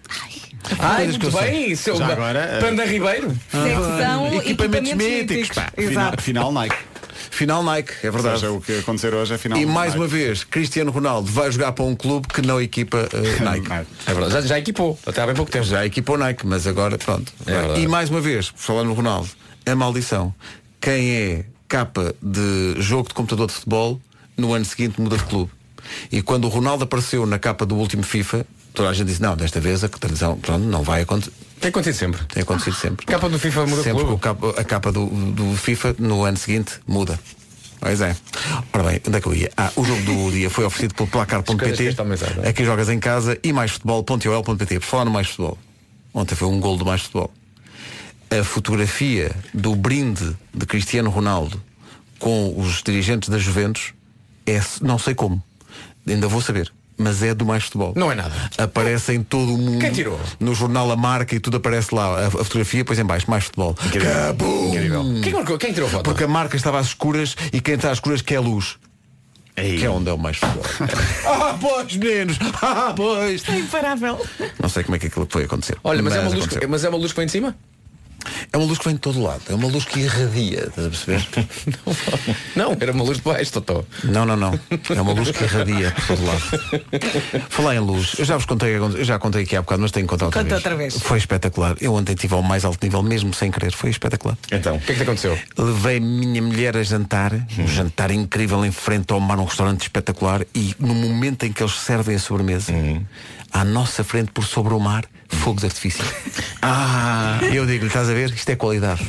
Ai, 0.81 0.97
Coisas 1.07 1.17
que 1.17 1.23
muito 1.25 1.39
eu 1.39 1.43
bem, 1.43 1.77
seu 1.77 1.97
Já 1.97 2.07
agora, 2.09 2.39
eh, 2.41 2.61
Panda 2.61 2.85
Ribeiro. 2.85 3.31
Secção 3.51 4.27
equipamentos 4.35 4.91
equipamentos 4.91 4.95
míticos, 4.95 5.37
míticos. 5.37 5.57
pá. 5.57 5.73
Final, 5.77 5.91
Exato. 5.91 6.23
final 6.23 6.53
Nike. 6.53 6.77
Final 7.31 7.63
Nike, 7.63 7.93
é 8.03 8.07
Ou 8.07 8.13
verdade. 8.13 8.41
seja, 8.41 8.53
o 8.53 8.61
que 8.61 8.79
acontecer 8.79 9.15
hoje 9.15 9.35
é 9.35 9.39
final 9.39 9.59
E 9.59 9.67
mais 9.67 9.89
Nike. 9.93 9.99
uma 9.99 10.09
vez, 10.09 10.43
Cristiano 10.45 10.91
Ronaldo 10.91 11.31
vai 11.31 11.51
jogar 11.53 11.73
para 11.73 11.85
um 11.85 11.95
clube 11.95 12.27
que 12.29 12.41
não 12.43 12.61
equipa 12.61 13.09
eh, 13.13 13.39
Nike. 13.45 13.71
É 14.07 14.13
verdade, 14.15 14.33
já, 14.33 14.41
já 14.41 14.59
equipou, 14.59 14.99
até 15.07 15.23
há 15.23 15.27
bem 15.27 15.35
pouco 15.37 15.51
tempo. 15.51 15.65
Já 15.67 15.85
equipou 15.87 16.17
Nike, 16.19 16.47
mas 16.47 16.67
agora 16.67 16.97
pronto. 16.99 17.33
É 17.47 17.79
e 17.81 17.87
mais 17.87 18.11
uma 18.11 18.21
vez, 18.21 18.53
falando 18.57 18.89
no 18.89 18.95
Ronaldo, 18.95 19.29
a 19.65 19.75
maldição. 19.77 20.35
Quem 20.81 21.11
é 21.11 21.45
capa 21.69 22.15
de 22.23 22.75
jogo 22.81 23.09
de 23.09 23.15
computador 23.15 23.47
de 23.49 23.53
futebol, 23.55 24.01
no 24.37 24.53
ano 24.53 24.65
seguinte 24.65 25.01
muda 25.01 25.17
de 25.17 25.25
clube. 25.25 25.51
E 26.11 26.23
quando 26.23 26.45
o 26.45 26.49
Ronaldo 26.49 26.85
apareceu 26.85 27.27
na 27.27 27.39
capa 27.39 27.65
do 27.67 27.75
último 27.77 28.03
FIFA, 28.03 28.47
toda 28.75 28.89
a 28.91 28.93
gente 28.93 29.09
disse, 29.09 29.23
não, 29.23 29.37
desta 29.37 29.61
vez 29.61 29.83
a 29.85 29.89
televisão 29.89 30.39
pronto, 30.39 30.65
não 30.65 30.83
vai 30.83 31.03
acontecer. 31.03 31.33
Tem 31.61 31.71
acontecido 31.71 31.99
sempre. 31.99 32.25
Tem 32.27 32.43
acontecido 32.43 32.75
sempre. 32.77 33.07
Capa 33.07 33.29
do 33.29 33.39
FIFA 33.39 33.67
muda 33.67 33.83
Sempre 33.83 34.17
capa- 34.19 34.51
a 34.61 34.65
capa 34.65 34.93
do, 34.93 35.07
do 35.07 35.57
FIFA 35.57 35.97
no 35.99 36.23
ano 36.25 36.37
seguinte 36.37 36.73
muda. 36.87 37.19
Pois 37.81 38.01
é. 38.01 38.17
Ora 38.73 38.83
bem, 38.85 39.01
onde 39.07 39.17
é 39.17 39.21
que 39.21 39.27
eu 39.27 39.35
ia? 39.35 39.51
Ah, 39.57 39.71
o 39.77 39.85
jogo 39.85 40.03
do 40.03 40.31
dia 40.37 40.51
foi 40.51 40.65
oferecido 40.65 40.95
pelo 40.95 41.09
placar.pt. 41.09 41.95
Aqui 42.49 42.65
jogas 42.65 42.89
em 42.89 42.99
casa 42.99 43.39
e 43.43 43.53
mais 43.53 43.71
futebol.ol.pt. 43.73 44.81
Por 44.81 44.87
falar 44.87 45.05
no 45.05 45.11
mais 45.11 45.29
futebol. 45.29 45.59
Ontem 46.13 46.35
foi 46.35 46.49
um 46.49 46.59
gol 46.61 46.77
do 46.77 46.85
mais 46.85 47.03
futebol. 47.03 47.31
A 48.31 48.43
fotografia 48.43 49.35
do 49.55 49.75
brinde 49.77 50.37
de 50.53 50.67
Cristiano 50.67 51.11
Ronaldo 51.11 51.63
com 52.19 52.59
os 52.59 52.83
dirigentes 52.83 53.29
da 53.29 53.39
Juventus 53.39 53.93
é, 54.47 54.61
não 54.83 54.99
sei 54.99 55.15
como. 55.15 55.43
Ainda 56.07 56.29
vou 56.29 56.41
saber. 56.41 56.73
Mas 56.99 57.23
é 57.23 57.35
do 57.35 57.45
mais 57.45 57.65
futebol. 57.65 57.93
Não 57.95 58.11
é 58.11 58.15
nada. 58.15 58.33
Aparece 58.57 59.13
em 59.13 59.23
todo 59.23 59.55
o 59.55 59.59
mundo. 59.59 59.81
Quem 59.81 59.93
tirou? 59.93 60.19
No 60.41 60.55
jornal 60.55 60.91
A 60.91 60.97
Marca 60.97 61.35
e 61.35 61.41
tudo 61.41 61.59
aparece 61.59 61.95
lá. 61.95 62.21
A, 62.21 62.27
a 62.29 62.31
fotografia, 62.31 62.81
depois 62.81 62.99
em 62.99 63.05
baixo, 63.05 63.31
mais 63.31 63.45
futebol. 63.45 63.75
Cabum! 63.75 65.21
Quem, 65.21 65.33
marcou? 65.35 65.59
Quem 65.59 65.73
tirou 65.75 65.89
a 65.89 65.93
foto? 65.93 66.05
Porque 66.05 66.25
a 66.25 66.29
marca 66.29 66.57
estava 66.57 66.79
às 66.79 66.87
escuras 66.87 67.37
e 67.53 67.61
quem 67.61 67.75
está 67.75 67.91
às 67.91 67.99
escuras 67.99 68.23
quer 68.23 68.41
luz. 68.41 68.77
Ei. 69.59 69.79
Que 69.79 69.85
é 69.87 69.91
onde 69.91 70.09
é 70.09 70.13
o 70.13 70.19
mais 70.19 70.39
futebol. 70.39 70.65
ah, 71.27 71.57
pois, 71.61 71.97
meninos! 71.97 72.39
Ah, 72.63 72.93
pois! 72.97 73.43
É 73.49 73.59
imparável. 73.59 74.27
Não 74.61 74.69
sei 74.69 74.83
como 74.85 74.97
é 74.97 74.99
que 74.99 75.07
aquilo 75.07 75.27
foi 75.31 75.45
acontecer. 75.45 75.77
Olha, 75.85 76.03
mas, 76.03 76.15
é 76.15 76.21
uma 76.21 76.25
luz, 76.29 76.35
aconteceu. 76.39 76.61
que- 76.61 76.67
mas 76.67 76.85
é 76.85 76.89
uma 76.89 76.99
luz 76.99 77.13
que 77.13 77.17
vem 77.19 77.27
de 77.27 77.33
cima? 77.33 77.57
É 78.53 78.57
uma 78.57 78.67
luz 78.67 78.79
que 78.79 78.85
vem 78.85 78.95
de 78.95 79.01
todo 79.01 79.23
lado. 79.23 79.43
É 79.49 79.55
uma 79.55 79.69
luz 79.69 79.85
que 79.85 80.01
irradia. 80.01 80.67
Estás 80.69 80.87
a 80.87 80.91
perceber? 80.91 81.27
Não, 82.57 82.77
era 82.79 82.93
uma 82.93 83.05
luz 83.05 83.19
de 83.19 83.23
baixo, 83.25 83.53
Totó. 83.53 83.85
Não, 84.05 84.25
não, 84.25 84.37
não. 84.37 84.59
É 84.95 85.01
uma 85.01 85.13
luz 85.13 85.31
que 85.31 85.45
irradia 85.45 85.91
por 85.93 86.07
todo 86.07 86.25
lado. 86.25 86.41
Falar 87.51 87.75
em 87.77 87.81
luz, 87.81 88.15
eu 88.19 88.25
já 88.25 88.37
vos 88.37 88.47
contei, 88.47 88.75
eu 88.77 89.05
já 89.05 89.19
contei 89.19 89.43
aqui 89.43 89.57
há 89.57 89.61
bocado, 89.63 89.83
mas 89.83 89.91
tenho 89.91 90.07
que 90.07 90.11
contar 90.11 90.27
outra 90.27 90.41
Conta 90.43 90.55
vez. 90.55 90.65
outra 90.65 90.77
vez. 90.77 90.99
Foi 91.01 91.19
espetacular. 91.19 91.77
Eu 91.81 91.95
ontem 91.95 92.13
estive 92.15 92.35
ao 92.35 92.43
mais 92.43 92.65
alto 92.65 92.85
nível, 92.85 93.03
mesmo 93.03 93.33
sem 93.35 93.51
querer. 93.51 93.73
Foi 93.73 93.91
espetacular. 93.91 94.37
Então, 94.51 94.77
O 94.77 94.81
que 94.81 94.93
é 94.93 94.95
que 94.95 95.01
te 95.01 95.03
aconteceu? 95.03 95.39
Levei 95.57 95.99
a 95.99 96.01
minha 96.01 96.43
mulher 96.43 96.77
a 96.77 96.83
jantar, 96.83 97.33
um 97.59 97.67
jantar 97.67 98.11
incrível 98.11 98.65
em 98.65 98.73
frente 98.73 99.13
ao 99.13 99.21
mar, 99.21 99.37
num 99.37 99.45
restaurante 99.45 99.83
espetacular, 99.83 100.43
e 100.55 100.75
no 100.79 100.95
momento 100.95 101.45
em 101.45 101.53
que 101.53 101.63
eles 101.63 101.75
servem 101.75 102.17
a 102.17 102.19
sobremesa, 102.19 102.73
à 103.61 103.65
nossa 103.65 104.05
frente, 104.05 104.31
por 104.33 104.45
sobre 104.45 104.75
o 104.75 104.81
mar, 104.81 105.05
fogos 105.29 105.65
artificiais. 105.65 106.11
Ah! 106.63 107.39
E 107.51 107.55
eu 107.57 107.65
digo-lhe, 107.67 107.87
estás 107.89 108.09
a 108.09 108.13
ver? 108.13 108.31
Isto 108.33 108.49
é 108.51 108.57
qualidade. 108.57 109.07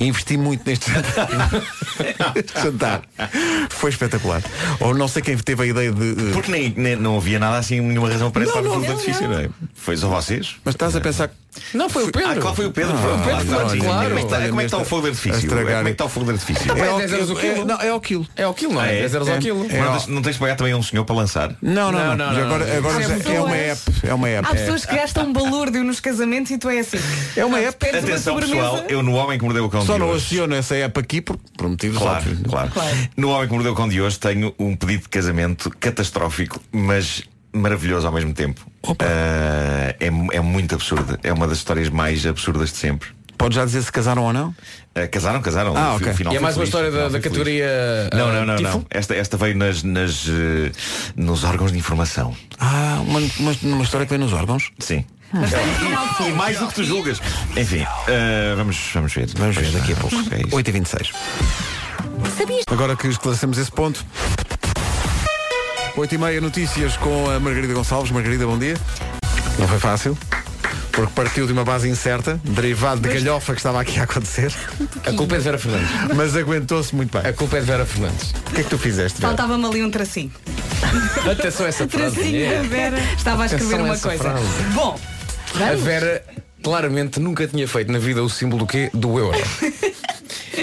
Investi 0.00 0.36
muito 0.36 0.68
neste 0.68 0.90
jantar. 2.60 3.02
Foi 3.70 3.90
espetacular. 3.90 4.42
Ou 4.80 4.94
não 4.94 5.06
sei 5.06 5.22
quem 5.22 5.36
teve 5.36 5.62
a 5.62 5.66
ideia 5.66 5.92
de. 5.92 6.10
eh, 6.10 6.32
Porque 6.32 6.50
nem, 6.50 6.74
nem- 6.76 6.96
não 6.96 7.16
havia 7.16 7.38
nada 7.38 7.58
assim, 7.58 7.80
nenhuma 7.80 8.08
razão 8.10 8.30
para 8.32 8.42
Não, 8.42 8.48
estar 8.48 8.62
no 8.62 8.68
não, 8.68 8.74
fogo 8.74 8.86
de 8.86 8.92
não, 8.92 8.98
artifício, 8.98 9.28
não 9.28 9.38
é? 9.38 9.48
Foi 9.74 9.96
só 9.96 10.08
vocês? 10.08 10.56
Mas 10.64 10.74
estás 10.74 10.96
a 10.96 11.00
pensar. 11.00 11.30
Não, 11.74 11.88
foi 11.88 12.04
o 12.04 12.12
Pedro. 12.12 12.30
Ah, 12.30 12.36
claro, 12.36 12.56
foi 12.56 12.66
o 12.66 12.70
Pedro. 12.72 12.94
Ah, 12.94 12.98
foi 12.98 13.12
o 13.12 13.18
Pedro, 13.18 13.46
claro, 13.46 13.68
foi, 13.68 13.78
sim. 13.78 13.84
claro. 13.84 14.08
Como 14.08 14.18
é 14.18 14.22
que 14.22 14.26
está, 14.26 14.48
como 14.48 14.60
é 14.60 14.62
que 14.62 14.66
está 14.66 14.78
o 14.78 14.84
fogo 14.84 15.02
de 15.02 15.08
artifício? 15.08 15.38
estragar. 15.38 15.76
Como 15.76 15.78
é 15.78 15.84
que 15.84 15.90
está 15.90 16.04
o 16.04 16.08
fogo 16.08 16.26
de 16.26 16.32
artifício? 16.32 16.66
Também 16.66 16.84
É 16.84 16.88
ao 16.88 16.98
10 16.98 17.12
euros 17.12 17.30
o 17.30 17.36
quilo. 17.36 17.60
É, 17.60 17.64
não, 17.64 17.80
é 17.80 17.88
ao 17.90 18.00
quilo. 18.00 18.26
É 18.36 18.42
ao 18.44 18.54
quilo, 18.54 18.72
não 18.74 18.82
é? 18.82 18.88
Ah, 18.88 18.92
é? 18.92 19.00
10 19.00 19.14
euros 19.14 19.28
ao 19.28 19.34
É. 19.34 19.38
quilo. 19.38 19.66
É. 19.70 20.06
Não 20.08 20.22
tens 20.22 20.32
de 20.34 20.38
pagar 20.40 20.56
também 20.56 20.72
a 20.72 20.76
um 20.76 20.82
senhor 20.82 21.04
para 21.04 21.16
lançar? 21.16 21.54
Não, 21.62 21.90
não, 21.92 22.16
não. 22.16 22.26
Agora 22.30 22.64
não. 22.66 22.76
agora 22.76 23.02
é 23.04 23.08
pessoas- 23.18 23.38
uma 23.44 23.56
app. 23.56 23.80
É 24.04 24.14
uma 24.14 24.28
app. 24.28 24.48
Há 24.48 24.54
pessoas 24.54 24.84
que 24.86 24.94
gastam 24.94 25.24
um 25.28 25.32
balúrdio 25.32 25.82
nos 25.84 26.00
casamentos 26.00 26.50
e 26.50 26.58
tu 26.58 26.68
é 26.68 26.78
assim. 26.80 26.98
É 27.36 27.44
uma 27.44 27.58
app. 27.60 27.86
Atenção 27.88 28.36
pessoal, 28.40 28.84
eu 28.88 29.02
no 29.02 29.14
Homem 29.14 29.38
que 29.38 29.44
Mordeu 29.44 29.64
o 29.64 29.68
Cão 29.70 29.84
Só 29.84 29.94
de 29.94 29.98
não 30.00 30.08
hoje. 30.08 30.26
aciono 30.26 30.54
essa 30.54 30.74
app 30.76 30.98
aqui 31.00 31.20
por, 31.20 31.36
por 31.56 31.68
motivos 31.68 31.98
Claro, 31.98 32.16
óbvios. 32.18 32.40
claro, 32.48 32.70
Claro. 32.70 32.96
No 33.16 33.30
Homem 33.30 33.46
que 33.48 33.54
Mordeu 33.54 33.72
o 33.72 33.76
Cão 33.76 33.88
de 33.88 34.00
hoje 34.00 34.18
tenho 34.18 34.54
um 34.58 34.74
pedido 34.76 35.02
de 35.02 35.08
casamento 35.08 35.70
catastrófico, 35.80 36.60
mas 36.72 37.22
maravilhoso 37.56 38.06
ao 38.06 38.12
mesmo 38.12 38.32
tempo. 38.32 38.60
Ah, 39.00 39.94
é, 39.98 40.06
é 40.06 40.40
muito 40.40 40.74
absurdo. 40.74 41.18
É 41.22 41.32
uma 41.32 41.46
das 41.46 41.58
histórias 41.58 41.88
mais 41.88 42.26
absurdas 42.26 42.70
de 42.70 42.78
sempre. 42.78 43.08
Podes 43.38 43.56
já 43.56 43.64
dizer 43.64 43.82
se 43.82 43.92
casaram 43.92 44.24
ou 44.24 44.32
não? 44.32 44.54
Ah, 44.94 45.06
casaram, 45.08 45.42
casaram. 45.42 45.76
Ah, 45.76 45.94
ok. 45.94 46.12
final 46.14 46.32
E 46.32 46.36
é 46.36 46.40
mais 46.40 46.56
uma 46.56 46.64
feliz, 46.64 46.68
história 46.68 46.90
da, 46.90 47.08
da 47.08 47.20
categoria. 47.20 47.68
Não, 48.14 48.28
ah, 48.28 48.32
não, 48.32 48.46
não, 48.46 48.56
tifo? 48.56 48.78
não. 48.78 48.86
Esta, 48.90 49.14
esta 49.14 49.36
veio 49.36 49.56
nas, 49.56 49.82
nas, 49.82 50.26
eh, 50.28 50.72
nos 51.14 51.44
órgãos 51.44 51.70
de 51.70 51.78
informação. 51.78 52.34
Ah, 52.58 53.02
uma, 53.06 53.20
uma, 53.38 53.56
uma 53.62 53.84
história 53.84 54.06
que 54.06 54.10
vem 54.10 54.18
nos 54.18 54.32
órgãos. 54.32 54.70
Sim. 54.78 55.04
Final 55.30 56.28
E 56.28 56.32
mais 56.32 56.58
do 56.58 56.68
que 56.68 56.74
tu 56.74 56.84
julgas. 56.84 57.20
Enfim, 57.56 57.82
ah, 57.82 58.54
vamos, 58.56 58.78
vamos 58.94 59.12
ver. 59.12 59.28
Vamos 59.36 59.56
ver 59.56 59.70
daqui 59.70 59.92
a 59.92 59.96
pouco. 59.96 60.16
É 60.30 60.40
isso. 60.40 60.56
8h26. 60.56 61.10
Agora 62.70 62.96
que 62.96 63.08
esclarecemos 63.08 63.58
esse 63.58 63.70
ponto. 63.70 64.04
8h30 65.96 66.40
notícias 66.40 66.96
com 66.96 67.30
a 67.30 67.40
Margarida 67.40 67.72
Gonçalves. 67.74 68.10
Margarida, 68.10 68.46
bom 68.46 68.58
dia. 68.58 68.76
Não 69.58 69.66
foi 69.66 69.78
fácil. 69.78 70.16
Porque 70.92 71.12
partiu 71.14 71.46
de 71.46 71.52
uma 71.52 71.64
base 71.64 71.88
incerta, 71.88 72.40
derivado 72.42 73.02
de 73.02 73.08
galhofa 73.12 73.52
que 73.52 73.58
estava 73.60 73.80
aqui 73.80 73.98
a 74.00 74.04
acontecer. 74.04 74.50
A 75.06 75.12
culpa 75.12 75.34
é 75.34 75.38
de 75.38 75.44
Vera 75.44 75.58
Fernandes. 75.58 75.88
Mas 76.14 76.34
aguentou-se 76.36 76.94
muito 76.94 77.18
bem. 77.18 77.28
A 77.30 77.34
culpa 77.34 77.58
é 77.58 77.60
de 77.60 77.66
Vera 77.66 77.84
Fernandes. 77.84 78.30
O 78.30 78.54
que 78.54 78.60
é 78.60 78.64
que 78.64 78.70
tu 78.70 78.78
fizeste? 78.78 79.20
Vera? 79.20 79.28
Faltava-me 79.36 79.66
ali 79.66 79.82
um 79.84 79.90
tracinho. 79.90 80.32
Atenção 81.30 81.66
a 81.66 81.68
essa 81.68 81.86
frase. 81.86 82.14
Tracinho 82.16 82.50
da 82.50 82.62
Vera. 82.62 82.98
Estava 83.16 83.42
a 83.42 83.46
escrever 83.46 83.74
Atenção 83.74 83.86
a 83.86 83.90
uma 83.92 83.98
coisa. 83.98 84.22
frase. 84.22 84.62
Bom, 84.74 84.98
A 85.54 85.58
vamos. 85.58 85.82
Vera 85.82 86.24
claramente 86.62 87.20
nunca 87.20 87.46
tinha 87.46 87.68
feito 87.68 87.92
na 87.92 87.98
vida 87.98 88.22
o 88.22 88.28
símbolo 88.30 88.64
do 88.64 88.66
quê? 88.66 88.90
Do 88.92 89.18
euro. 89.18 89.38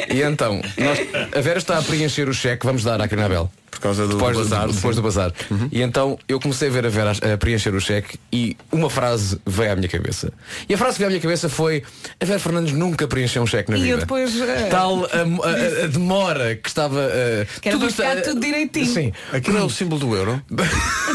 E 0.10 0.22
então, 0.22 0.62
nós- 0.78 1.00
a 1.36 1.42
Vera 1.42 1.58
está 1.58 1.78
a 1.78 1.82
preencher 1.82 2.28
o 2.30 2.34
cheque, 2.34 2.66
vamos 2.66 2.84
dar 2.84 3.02
à 3.02 3.08
Crinabel. 3.08 3.52
Por 3.74 3.80
causa 3.80 4.08
do 4.08 4.14
depois 4.16 4.38
bazar, 4.38 4.68
do, 4.68 4.74
depois 4.74 4.96
sim. 4.96 5.02
do 5.02 5.04
bazar. 5.06 5.34
E 5.72 5.82
então 5.82 6.18
eu 6.28 6.40
comecei 6.40 6.68
a 6.70 6.72
ver 6.72 6.86
a 6.86 6.90
Vera 6.90 7.12
a, 7.12 7.38
preencher 7.38 7.74
o 7.74 7.82
cheque 7.82 8.18
e 8.32 8.56
uma 8.72 8.90
frase 8.90 9.40
veio 9.46 9.72
à 9.72 9.76
minha 9.76 9.90
cabeça. 9.90 10.32
E 10.70 10.74
a 10.74 10.78
frase 10.78 10.94
que 10.94 11.00
veio 11.00 11.08
à 11.08 11.12
minha 11.12 11.22
cabeça 11.22 11.50
foi 11.50 11.84
a 12.20 12.26
Vera 12.26 12.40
Fernandes 12.40 12.74
nunca 12.74 13.08
preencheu 13.08 13.42
um 13.42 13.48
cheque 13.48 13.72
na 13.72 13.78
E 13.78 13.82
vida. 13.82 13.94
eu 13.94 13.98
depois. 14.00 14.40
eh, 14.40 14.68
Tal 14.70 15.06
a, 15.06 15.08
a- 15.08 15.84
a 15.86 15.88
demora 15.88 16.56
que 16.56 16.68
estava. 16.70 17.00
eh, 17.12 17.48
Que 17.62 17.70
era 17.70 17.78
para 17.78 17.88
isto- 17.88 18.02
ficar 18.02 18.22
tudo 18.22 18.40
direitinho. 18.40 18.86
Sim. 18.86 19.12
Aquilo 19.32 19.58
é 19.58 19.64
o 19.64 19.70
símbolo 19.70 20.00
do 20.00 20.16
euro. 20.16 20.42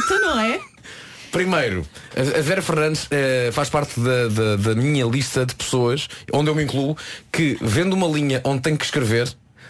Então 0.05 0.21
não 0.21 0.41
é? 0.41 0.59
Primeiro, 1.31 1.87
a 2.17 2.39
a 2.39 2.43
Vera 2.43 2.63
Fernandes 2.63 3.07
eh, 3.11 3.51
faz 3.53 3.69
parte 3.69 4.01
da, 4.01 4.29
da- 4.29 4.57
da 4.57 4.75
minha 4.75 5.05
lista 5.05 5.45
de 5.45 5.55
pessoas 5.55 6.09
onde 6.33 6.51
eu 6.51 6.55
me 6.55 6.63
incluo 6.65 6.97
que 7.31 7.59
vendo 7.61 7.93
uma 7.93 8.07
linha 8.09 8.41
onde 8.45 8.63
tem 8.63 8.75
que 8.77 8.85
escrever, 8.85 9.29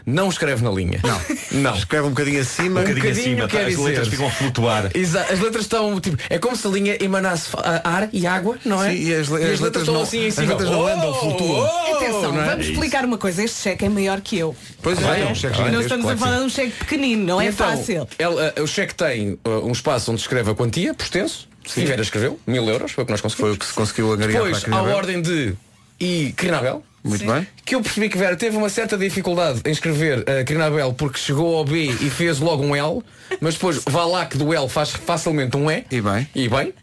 não 0.09 0.29
escreve 0.29 0.63
na 0.65 0.71
linha. 0.71 1.01
Não. 1.05 1.61
Não. 1.61 1.75
Escreve 1.77 2.07
um 2.07 2.11
bocadinho 2.11 2.41
acima. 2.41 2.81
Um 2.81 2.85
bocadinho 2.85 3.11
acima, 3.13 3.49
quer 3.49 3.63
tá? 3.63 3.67
as 3.69 3.77
letras 3.77 4.09
ficam 4.09 4.27
a 4.27 4.31
flutuar. 4.31 4.91
Exato, 4.95 5.33
as 5.33 5.41
letras 5.41 5.63
estão 5.65 6.01
tipo, 6.01 6.17
é 6.31 6.39
como 6.39 6.57
se 6.57 6.67
a 6.67 6.71
linha 6.71 6.97
emanasse 7.03 7.51
ar 7.85 8.09
e 8.13 8.27
água, 8.27 8.57
não 8.65 8.83
é? 8.83 8.91
Sim, 8.93 9.03
e 9.03 9.15
as 9.15 9.29
le- 9.29 9.45
as 9.45 9.61
letras 9.61 9.87
não- 9.87 9.95
estão 9.95 10.03
assim 10.03 10.19
em 10.25 10.29
as 10.29 10.35
cima. 10.35 10.47
letras 10.53 10.71
não 10.71 10.87
andam, 10.87 11.15
flutuam. 11.15 11.67
Atenção, 11.97 12.33
não 12.33 12.43
é? 12.43 12.47
vamos 12.47 12.67
explicar 12.67 13.05
uma 13.05 13.19
coisa. 13.19 13.43
Este 13.45 13.61
cheque 13.63 13.85
é 13.85 13.89
maior 13.89 14.21
que 14.21 14.39
eu. 14.39 14.57
Pois 14.83 14.99
é, 14.99 15.03
Vai, 15.03 15.23
é 15.23 15.27
um 15.27 15.35
cheque. 15.35 15.61
Não 15.71 15.81
estamos 15.81 16.05
a 16.07 16.17
claro 16.17 16.19
falar 16.19 16.33
sim. 16.33 16.39
de 16.41 16.47
um 16.47 16.51
cheque 16.51 16.73
pequenino, 16.79 17.25
não 17.25 17.41
é 17.41 17.47
Então, 17.47 17.69
fácil. 17.69 18.09
ela, 18.19 18.55
uh, 18.59 18.63
o 18.63 18.67
cheque 18.67 18.95
tem 18.95 19.33
uh, 19.45 19.51
um 19.65 19.73
espaço 19.73 20.11
onde 20.11 20.21
escreve 20.21 20.51
a 20.51 20.55
quantia, 20.55 20.95
por 20.95 21.03
extenso. 21.05 21.49
E 21.77 21.85
Vera 21.85 22.01
escreveu, 22.01 22.41
mil 22.47 22.65
euros, 22.67 22.93
foi 22.93 23.03
o 23.03 23.07
que 23.07 23.13
nós 23.13 23.21
conseguimos. 23.21 23.49
Foi 23.51 23.57
o 23.57 23.59
que 23.59 23.67
se 23.67 23.75
conseguiu 23.75 24.11
angariar 24.13 24.43
Depois, 24.43 24.65
para 24.65 24.77
a 24.77 24.79
à 24.79 24.83
ordem 24.97 25.21
de 25.21 25.55
e 26.01 26.33
Crinabel. 26.35 26.83
Muito 27.03 27.25
bem. 27.25 27.47
Que 27.65 27.75
eu 27.75 27.81
percebi 27.83 28.09
que 28.09 28.19
Vera 28.19 28.37
teve 28.37 28.57
uma 28.57 28.69
certa 28.69 28.97
dificuldade 28.99 29.61
em 29.65 29.71
escrever 29.71 30.25
a 30.29 30.45
Crinabel 30.45 30.93
porque 30.93 31.19
chegou 31.19 31.57
ao 31.57 31.65
B 31.65 31.85
e 31.85 32.11
fez 32.11 32.39
logo 32.39 32.63
um 32.65 32.75
L, 32.75 33.03
mas 33.41 33.55
depois 33.55 33.81
vá 33.89 34.05
lá 34.05 34.27
que 34.27 34.37
do 34.37 34.53
L 34.53 34.69
faz 34.69 34.91
facilmente 34.91 35.57
um 35.57 35.71
E. 35.71 35.85
E 35.91 36.01
bem. 36.01 36.29
E 36.35 36.49
bem. 36.49 36.75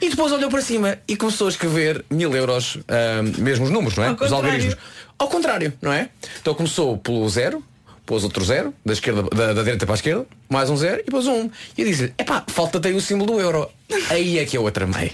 E 0.00 0.08
depois 0.08 0.32
olhou 0.32 0.48
para 0.50 0.62
cima 0.62 0.98
e 1.06 1.16
começou 1.16 1.46
a 1.46 1.50
escrever 1.50 2.04
mil 2.10 2.34
euros, 2.34 2.78
ahm, 2.88 3.32
mesmo 3.42 3.66
os 3.66 3.70
números, 3.70 3.96
não 3.96 4.04
é? 4.04 4.08
Ao 4.08 4.12
Os 4.14 4.18
contrário. 4.18 4.44
algarismos. 4.46 4.76
Ao 5.18 5.28
contrário, 5.28 5.72
não 5.82 5.92
é? 5.92 6.08
Então 6.40 6.54
começou 6.54 6.96
pelo 6.98 7.28
zero, 7.28 7.62
pôs 8.06 8.22
outro 8.22 8.44
zero, 8.44 8.72
da, 8.84 8.92
esquerda, 8.92 9.24
da, 9.24 9.52
da 9.52 9.62
direita 9.62 9.84
para 9.84 9.94
a 9.94 9.96
esquerda, 9.96 10.24
mais 10.48 10.70
um 10.70 10.76
zero 10.76 11.02
e 11.04 11.10
pôs 11.10 11.26
um. 11.26 11.50
E 11.76 11.82
eu 11.82 11.86
disse-lhe, 11.88 12.14
epá, 12.16 12.44
falta-te 12.46 12.86
aí 12.86 12.94
o 12.94 13.00
símbolo 13.00 13.32
do 13.32 13.40
euro. 13.40 13.68
Aí 14.08 14.38
é 14.38 14.44
que 14.44 14.56
eu 14.56 14.66
a 14.66 14.70
tramei. 14.70 15.12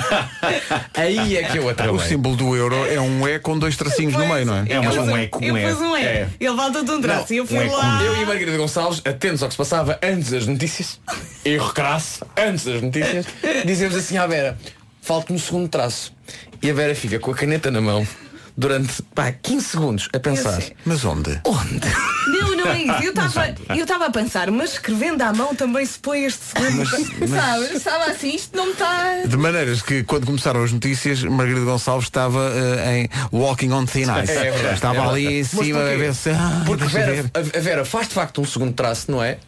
aí 0.94 1.36
é 1.36 1.42
que 1.44 1.58
eu 1.58 1.68
a 1.68 1.92
O 1.92 2.00
símbolo 2.00 2.34
do 2.34 2.56
euro 2.56 2.74
é 2.86 2.98
um 2.98 3.28
E 3.28 3.38
com 3.38 3.58
dois 3.58 3.76
tracinhos 3.76 4.14
no 4.14 4.26
meio, 4.26 4.46
não 4.46 4.56
é? 4.56 4.64
É 4.68 4.80
um, 4.80 4.84
Eu 4.84 5.02
um 5.02 5.16
eco, 5.16 5.44
Eu 5.44 5.54
um 5.54 5.60
pus 5.60 5.80
um 5.80 5.96
E. 5.96 6.04
É. 6.04 6.28
Ele 6.40 6.54
volta-te 6.54 6.90
um 6.90 7.00
traço 7.00 7.34
e 7.34 7.36
eu 7.36 7.46
fui 7.46 7.58
um 7.58 7.72
lá. 7.72 8.02
Eu 8.02 8.16
e 8.16 8.22
a 8.22 8.26
Margarida 8.26 8.56
Gonçalves, 8.56 9.02
atentos 9.04 9.42
ao 9.42 9.48
que 9.48 9.54
se 9.54 9.58
passava 9.58 9.98
antes 10.02 10.30
das 10.30 10.46
notícias, 10.46 10.98
erro 11.44 11.72
crasso, 11.74 12.24
antes 12.36 12.64
das 12.64 12.80
notícias, 12.80 13.26
dizemos 13.64 13.94
assim 13.94 14.16
à 14.16 14.26
Vera, 14.26 14.58
falta 15.02 15.32
um 15.34 15.38
segundo 15.38 15.68
traço. 15.68 16.14
E 16.62 16.70
a 16.70 16.74
Vera 16.74 16.94
fica 16.94 17.18
com 17.18 17.30
a 17.30 17.34
caneta 17.34 17.70
na 17.70 17.82
mão 17.82 18.06
durante 18.56 19.02
pá, 19.14 19.30
15 19.32 19.64
segundos 19.66 20.08
a 20.12 20.18
pensar. 20.18 20.62
Mas 20.84 21.04
onde? 21.04 21.40
Onde? 21.44 21.80
Não, 22.28 22.56
não 22.56 22.66
é 22.68 22.82
isso. 22.82 23.02
Eu 23.04 23.10
estava 23.10 23.54
eu 23.68 23.82
estava 23.82 24.06
a 24.06 24.10
pensar, 24.10 24.50
mas 24.50 24.72
escrevendo 24.72 25.22
à 25.22 25.32
mão 25.32 25.54
também 25.54 25.84
se 25.84 25.98
põe 25.98 26.24
este 26.24 26.40
segundo. 26.44 26.86
Sabe? 27.28 27.76
Estava 27.76 28.04
assim, 28.06 28.34
isto 28.34 28.56
não 28.56 28.66
me 28.66 28.72
está. 28.72 29.22
De 29.26 29.36
maneiras 29.36 29.82
que 29.82 30.02
quando 30.04 30.26
começaram 30.26 30.62
as 30.62 30.72
notícias, 30.72 31.22
Margarida 31.22 31.64
Gonçalves 31.64 32.06
estava 32.06 32.50
eh, 32.54 32.98
em 33.00 33.08
Walking 33.36 33.72
on 33.72 33.84
Thin 33.86 34.02
Ice. 34.22 34.32
É 34.32 34.50
verdade, 34.50 34.74
estava 34.74 34.96
é 35.04 35.08
ali 35.08 35.26
em. 35.26 35.38
Mas 35.40 35.48
cima 35.48 35.78
a 35.78 35.82
porquê? 35.82 35.96
ver 35.96 36.14
se. 36.14 36.30
Ah, 36.30 36.62
Porque 36.66 36.84
deixa 36.84 36.98
Vera, 36.98 37.12
ver. 37.12 37.30
a 37.34 37.38
a 37.58 37.60
Vera 37.60 37.84
faz 37.84 38.08
de 38.08 38.14
facto 38.14 38.40
um 38.40 38.44
segundo 38.44 38.72
traço, 38.72 39.10
não 39.10 39.22
é? 39.22 39.38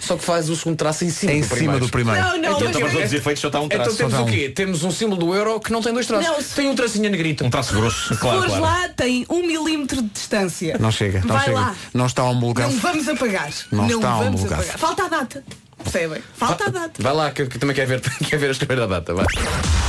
Só 0.00 0.16
que 0.16 0.24
faz 0.24 0.48
o 0.50 0.54
segundo 0.56 0.76
traço 0.76 1.04
em 1.04 1.10
cima 1.10 1.32
Em 1.32 1.40
do 1.40 1.44
cima 1.46 1.56
primeiro. 1.56 1.84
do 1.86 1.90
primeiro. 1.90 2.20
Não, 2.20 2.30
não, 2.38 2.38
Então, 2.38 2.60
mas 2.60 2.76
para 2.76 2.86
os 2.86 2.94
outros 2.94 3.12
efeitos 3.12 3.40
só 3.40 3.48
está 3.48 3.60
um 3.60 3.68
traço. 3.68 3.90
Então 3.92 4.08
temos 4.10 4.28
o 4.28 4.32
quê? 4.32 4.48
Temos 4.50 4.84
um 4.84 4.90
símbolo 4.90 5.18
do 5.18 5.34
euro 5.34 5.58
que 5.58 5.72
não 5.72 5.80
tem 5.82 5.92
dois 5.92 6.06
traços. 6.06 6.26
Não, 6.28 6.40
se- 6.40 6.54
Tem 6.54 6.68
um 6.68 6.74
tracinho 6.74 7.06
a 7.06 7.10
negrito. 7.10 7.44
Um 7.44 7.50
traço 7.50 7.74
grosso, 7.74 8.14
se 8.14 8.20
claro, 8.20 8.38
fores 8.40 8.54
claro. 8.56 8.64
lá, 8.82 8.88
tem 8.90 9.26
um 9.28 9.46
milímetro 9.46 10.02
de 10.02 10.08
distância. 10.08 10.76
Não 10.78 10.90
chega, 10.92 11.20
não 11.24 11.34
Vai 11.34 11.44
chega. 11.46 11.58
lá. 11.58 11.74
Não 11.94 12.06
está 12.06 12.22
homologado. 12.24 12.72
Não 12.72 12.78
vamos 12.80 13.08
apagar. 13.08 13.50
Não 13.72 13.86
está 13.86 14.10
vamos 14.16 14.26
homologado. 14.26 14.62
apagar. 14.62 14.78
Falta 14.78 15.04
a 15.04 15.08
data. 15.08 15.44
Percebem? 15.82 16.22
Falta 16.36 16.64
a 16.66 16.68
data. 16.70 17.02
Vai 17.02 17.12
lá 17.14 17.30
que, 17.30 17.46
que 17.46 17.58
também 17.58 17.74
quer 17.74 17.86
ver, 17.86 18.00
quer 18.28 18.36
ver 18.38 18.48
a 18.48 18.52
escrever 18.52 18.82
a 18.82 18.86
data. 18.86 19.14
Vai. 19.14 19.24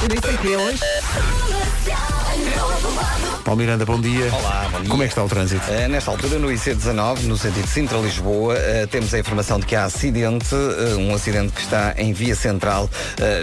Eu 0.04 0.08
nem 0.10 0.22
sei 0.22 0.38
que 0.38 0.54
é 0.54 0.58
hoje. 0.58 0.80
Paulo 3.48 3.62
Miranda, 3.62 3.86
bom 3.86 4.02
dia. 4.02 4.30
Olá, 4.34 4.68
bom 4.70 4.82
dia. 4.82 4.90
Como 4.90 5.04
é 5.04 5.06
que 5.06 5.14
está 5.14 5.24
o 5.24 5.30
trânsito? 5.30 5.64
Uh, 5.72 5.88
nesta 5.88 6.12
altura, 6.12 6.38
no 6.38 6.50
IC19, 6.50 7.22
no 7.28 7.38
sentido 7.38 7.66
Sintra-Lisboa, 7.66 8.56
uh, 8.56 8.88
temos 8.88 9.14
a 9.14 9.20
informação 9.20 9.58
de 9.58 9.66
que 9.66 9.74
há 9.74 9.86
acidente, 9.86 10.54
uh, 10.54 10.98
um 11.00 11.16
acidente 11.16 11.54
que 11.54 11.62
está 11.62 11.96
em 11.98 12.12
via 12.12 12.36
central, 12.36 12.90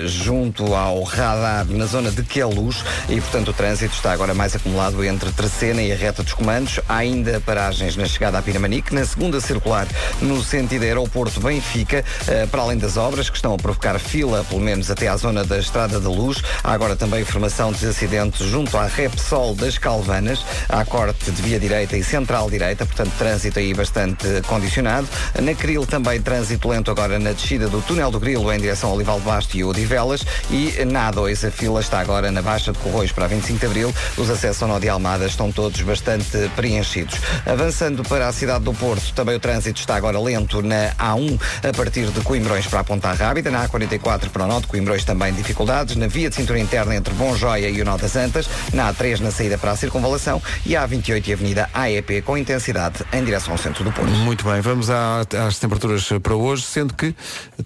junto 0.05 0.75
ao 0.75 1.03
radar, 1.05 1.64
na 1.71 1.87
zona 1.87 2.11
de 2.11 2.23
Queluz, 2.23 2.85
e, 3.09 3.19
portanto, 3.19 3.49
o 3.49 3.55
trânsito 3.55 3.95
está 3.95 4.12
agora 4.12 4.35
mais 4.35 4.55
acumulado 4.55 5.03
entre 5.03 5.33
Tracena 5.33 5.81
e 5.81 5.90
a 5.90 5.97
reta 5.97 6.23
dos 6.23 6.35
comandos. 6.35 6.81
Há 6.87 6.97
ainda 6.97 7.40
paragens 7.40 7.97
na 7.97 8.05
chegada 8.05 8.37
à 8.37 8.43
Pinamanique, 8.43 8.95
na 8.95 9.07
segunda 9.07 9.40
circular, 9.40 9.87
no 10.21 10.43
sentido 10.45 10.83
aeroporto 10.83 11.40
Benfica, 11.40 12.05
para 12.51 12.61
além 12.61 12.77
das 12.77 12.99
obras 12.99 13.31
que 13.31 13.37
estão 13.37 13.55
a 13.55 13.57
provocar 13.57 13.99
fila, 13.99 14.45
pelo 14.45 14.61
menos 14.61 14.90
até 14.90 15.09
à 15.09 15.17
zona 15.17 15.45
da 15.45 15.59
Estrada 15.59 15.99
da 15.99 16.11
Luz. 16.11 16.43
Há 16.62 16.73
agora 16.73 16.95
também 16.95 17.23
informação 17.23 17.73
de 17.73 17.87
acidentes 17.87 18.47
junto 18.47 18.77
à 18.77 18.87
Repsol 18.87 19.55
das 19.55 19.79
Calvanas, 19.95 20.45
há 20.69 20.85
corte 20.85 21.31
de 21.31 21.41
via 21.41 21.61
direita 21.61 21.97
e 21.97 22.03
central 22.03 22.51
direita, 22.51 22.85
portanto 22.85 23.13
trânsito 23.17 23.61
aí 23.61 23.73
bastante 23.73 24.27
condicionado. 24.49 25.07
Na 25.41 25.55
Cril 25.55 25.87
também 25.87 26.21
trânsito 26.21 26.69
lento 26.69 26.91
agora 26.91 27.17
na 27.21 27.31
descida 27.31 27.69
do 27.69 27.81
túnel 27.81 28.11
do 28.11 28.19
Grilo 28.19 28.53
em 28.53 28.59
direção 28.59 28.91
ao 28.91 28.97
Olival 28.97 29.21
de 29.21 29.25
Basto 29.25 29.57
e 29.57 29.63
Odivelas 29.63 30.25
e 30.51 30.85
na 30.85 31.13
A2 31.13 31.47
a 31.47 31.51
fila 31.53 31.81
está 31.81 32.01
agora 32.01 32.33
na 32.33 32.43
Baixa 32.43 32.73
de 32.73 32.79
Corroios 32.81 33.13
para 33.13 33.27
a 33.27 33.29
25 33.29 33.61
de 33.61 33.67
Abril. 33.67 33.95
Os 34.17 34.29
acessos 34.29 34.63
ao 34.65 34.69
Nó 34.69 34.81
de 34.81 34.89
Almada 34.89 35.27
estão 35.27 35.53
todos 35.53 35.81
bastante 35.83 36.51
preenchidos. 36.57 37.15
Avançando 37.47 38.03
para 38.03 38.27
a 38.27 38.33
cidade 38.33 38.65
do 38.65 38.75
Porto, 38.75 39.13
também 39.15 39.37
o 39.37 39.41
trânsito 39.41 39.79
está 39.79 39.95
agora 39.95 40.19
lento 40.19 40.61
na 40.61 40.91
A1 40.99 41.41
a 41.69 41.73
partir 41.73 42.07
de 42.07 42.21
Coimbrões 42.23 42.67
para 42.67 42.81
a 42.81 42.85
Ponta 42.85 43.13
Rábida, 43.13 43.49
na 43.49 43.69
A44 43.69 44.29
para 44.31 44.43
o 44.43 44.49
Nó 44.49 44.59
de 44.59 44.67
Coimbrões 44.67 45.05
também 45.05 45.33
dificuldades, 45.33 45.95
na 45.95 46.09
via 46.09 46.29
de 46.29 46.35
cintura 46.35 46.59
interna 46.59 46.97
entre 46.97 47.15
Bom 47.15 47.37
Joia 47.37 47.69
e 47.69 47.81
o 47.81 47.85
Nó 47.85 47.97
das 47.97 48.17
Antas, 48.17 48.49
na 48.73 48.93
A3 48.93 49.21
na 49.21 49.31
saída 49.31 49.57
para 49.57 49.71
a 49.71 49.77
Circunvalação 49.88 50.40
e 50.64 50.75
a 50.75 50.87
A28 50.88 51.27
e 51.29 51.33
a 51.33 51.35
Avenida 51.35 51.70
AEP 51.75 52.23
com 52.23 52.38
intensidade 52.38 53.05
em 53.12 53.23
direção 53.25 53.53
ao 53.53 53.59
centro 53.59 53.85
do 53.85 53.92
Porto. 53.92 54.11
Muito 54.11 54.44
bem, 54.44 54.61
vamos 54.61 54.88
à- 54.90 55.20
às 55.47 55.59
temperaturas 55.59 56.09
para 56.23 56.35
hoje, 56.35 56.62
sendo 56.62 56.94
que 56.94 57.14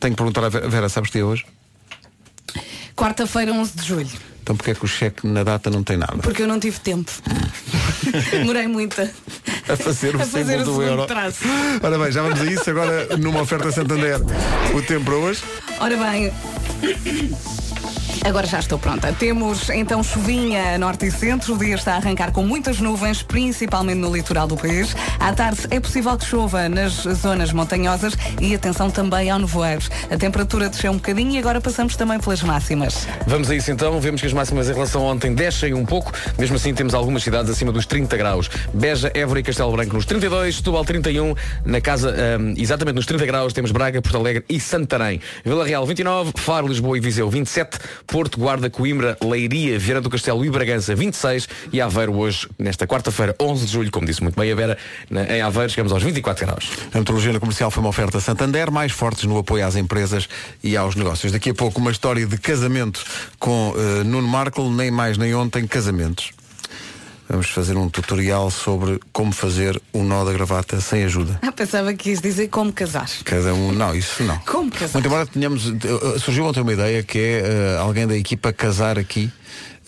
tenho 0.00 0.14
que 0.14 0.16
perguntar 0.16 0.44
à 0.44 0.48
Vera, 0.48 0.88
sabes 0.88 1.10
que 1.10 1.18
é 1.18 1.22
hoje? 1.24 1.44
Quarta-feira, 2.96 3.52
11 3.52 3.72
de 3.76 3.86
julho. 3.86 4.08
Então 4.42 4.56
porque 4.56 4.70
é 4.70 4.74
que 4.74 4.84
o 4.84 4.88
cheque 4.88 5.26
na 5.26 5.44
data 5.44 5.68
não 5.70 5.82
tem 5.84 5.96
nada? 5.98 6.16
Porque 6.22 6.42
eu 6.42 6.48
não 6.48 6.58
tive 6.58 6.80
tempo. 6.80 7.10
Demorei 8.32 8.66
muito 8.66 9.00
a 9.68 9.76
fazer 9.76 10.16
o 10.16 10.22
a 10.22 10.24
fazer 10.24 10.44
símbolo 10.44 10.62
o 10.62 10.64
do 10.64 10.70
segundo 10.72 10.88
euro. 10.88 11.06
traço. 11.06 11.44
Ora 11.82 11.98
bem, 11.98 12.10
já 12.10 12.22
vamos 12.22 12.40
a 12.40 12.44
isso. 12.46 12.68
Agora, 12.70 13.16
numa 13.18 13.42
oferta 13.42 13.70
Santander, 13.70 14.18
o 14.74 14.82
tempo 14.82 15.04
para 15.04 15.14
hoje. 15.16 15.42
Ora 15.78 15.96
bem. 15.98 16.32
Agora 18.24 18.46
já 18.46 18.58
estou 18.58 18.78
pronta. 18.78 19.12
Temos 19.12 19.70
então 19.70 20.02
chuvinha 20.02 20.76
norte 20.78 21.06
e 21.06 21.10
centro. 21.10 21.54
O 21.54 21.58
dia 21.58 21.74
está 21.74 21.94
a 21.94 21.96
arrancar 21.96 22.32
com 22.32 22.42
muitas 22.42 22.80
nuvens, 22.80 23.22
principalmente 23.22 23.98
no 23.98 24.14
litoral 24.14 24.46
do 24.46 24.56
país. 24.56 24.94
À 25.18 25.32
tarde 25.32 25.66
é 25.70 25.80
possível 25.80 26.16
que 26.16 26.24
chova 26.24 26.68
nas 26.68 26.92
zonas 26.92 27.52
montanhosas 27.52 28.14
e 28.40 28.54
atenção 28.54 28.90
também 28.90 29.30
ao 29.30 29.38
nevoeiro. 29.38 29.82
A 30.10 30.16
temperatura 30.16 30.68
desceu 30.68 30.92
um 30.92 30.96
bocadinho 30.96 31.32
e 31.32 31.38
agora 31.38 31.60
passamos 31.60 31.96
também 31.96 32.18
pelas 32.18 32.42
máximas. 32.42 33.06
Vamos 33.26 33.50
a 33.50 33.54
isso 33.54 33.70
então, 33.70 33.98
vemos 34.00 34.20
que 34.20 34.26
as 34.26 34.32
máximas 34.32 34.68
em 34.68 34.72
relação 34.72 35.02
a 35.06 35.10
ontem 35.10 35.34
descem 35.34 35.74
um 35.74 35.84
pouco, 35.84 36.12
mesmo 36.38 36.56
assim 36.56 36.74
temos 36.74 36.94
algumas 36.94 37.22
cidades 37.22 37.50
acima 37.50 37.72
dos 37.72 37.86
30 37.86 38.16
graus. 38.16 38.50
Beja, 38.72 39.10
Évora 39.14 39.40
e 39.40 39.42
Castelo 39.42 39.72
Branco 39.72 39.94
nos 39.94 40.04
32, 40.04 40.56
Setúbal 40.56 40.84
31, 40.84 41.34
na 41.64 41.80
casa, 41.80 42.14
hum, 42.40 42.54
exatamente 42.56 42.96
nos 42.96 43.06
30 43.06 43.26
graus 43.26 43.52
temos 43.52 43.70
Braga, 43.70 44.02
Porto 44.02 44.16
Alegre 44.16 44.44
e 44.48 44.60
Santarém. 44.60 45.20
Vila 45.44 45.66
Real 45.66 45.86
29, 45.86 46.32
Faro, 46.36 46.66
Lisboa 46.66 46.96
e 46.96 47.00
Viseu 47.00 47.28
27, 47.30 47.78
Porto, 48.08 48.38
Guarda, 48.38 48.70
Coimbra, 48.70 49.16
Leiria, 49.22 49.78
Vieira 49.78 50.00
do 50.00 50.08
Castelo 50.08 50.44
e 50.44 50.50
Bragança 50.50 50.94
26 50.94 51.48
e 51.72 51.80
Aveiro 51.80 52.16
hoje, 52.16 52.48
nesta 52.58 52.86
quarta-feira, 52.86 53.36
11 53.40 53.66
de 53.66 53.72
julho, 53.72 53.90
como 53.90 54.06
disse 54.06 54.22
muito 54.22 54.38
bem 54.38 54.50
a 54.50 54.54
Vera, 54.54 54.78
em 55.28 55.42
Aveiro 55.42 55.70
chegamos 55.70 55.92
aos 55.92 56.02
24 56.02 56.46
graus. 56.46 56.70
A 56.92 56.98
metrologia 56.98 57.32
na 57.32 57.38
comercial 57.38 57.70
foi 57.70 57.82
uma 57.82 57.90
oferta 57.90 58.18
Santander, 58.18 58.70
mais 58.70 58.92
fortes 58.92 59.24
no 59.24 59.38
apoio 59.38 59.66
às 59.66 59.76
empresas 59.76 60.28
e 60.64 60.76
aos 60.76 60.94
negócios. 60.96 61.30
Daqui 61.32 61.50
a 61.50 61.54
pouco 61.54 61.80
uma 61.80 61.90
história 61.90 62.26
de 62.26 62.38
casamento 62.38 63.04
com 63.38 63.74
eh, 63.76 64.04
Nuno 64.04 64.26
Markle, 64.26 64.70
nem 64.70 64.90
mais 64.90 65.18
nem 65.18 65.34
ontem, 65.34 65.66
casamentos. 65.66 66.32
Vamos 67.28 67.50
fazer 67.50 67.76
um 67.76 67.90
tutorial 67.90 68.50
sobre 68.50 68.98
como 69.12 69.32
fazer 69.32 69.80
o 69.92 70.02
nó 70.02 70.24
da 70.24 70.32
gravata 70.32 70.80
sem 70.80 71.04
ajuda. 71.04 71.38
Ah, 71.42 71.52
pensava 71.52 71.92
que 71.92 72.04
quis 72.04 72.22
dizer 72.22 72.48
como 72.48 72.72
casar. 72.72 73.08
Cada 73.24 73.52
um, 73.52 73.70
não, 73.70 73.94
isso 73.94 74.22
não. 74.22 74.38
Como 74.46 74.70
casar? 74.70 74.94
Muito 74.94 75.06
embora 75.06 75.26
tenhamos, 75.26 75.64
surgiu 76.20 76.46
ontem 76.46 76.60
uma 76.60 76.72
ideia 76.72 77.02
que 77.02 77.18
é 77.18 77.40
eh, 77.40 77.78
alguém 77.78 78.06
da 78.06 78.16
equipa 78.16 78.50
casar 78.50 78.98
aqui, 78.98 79.30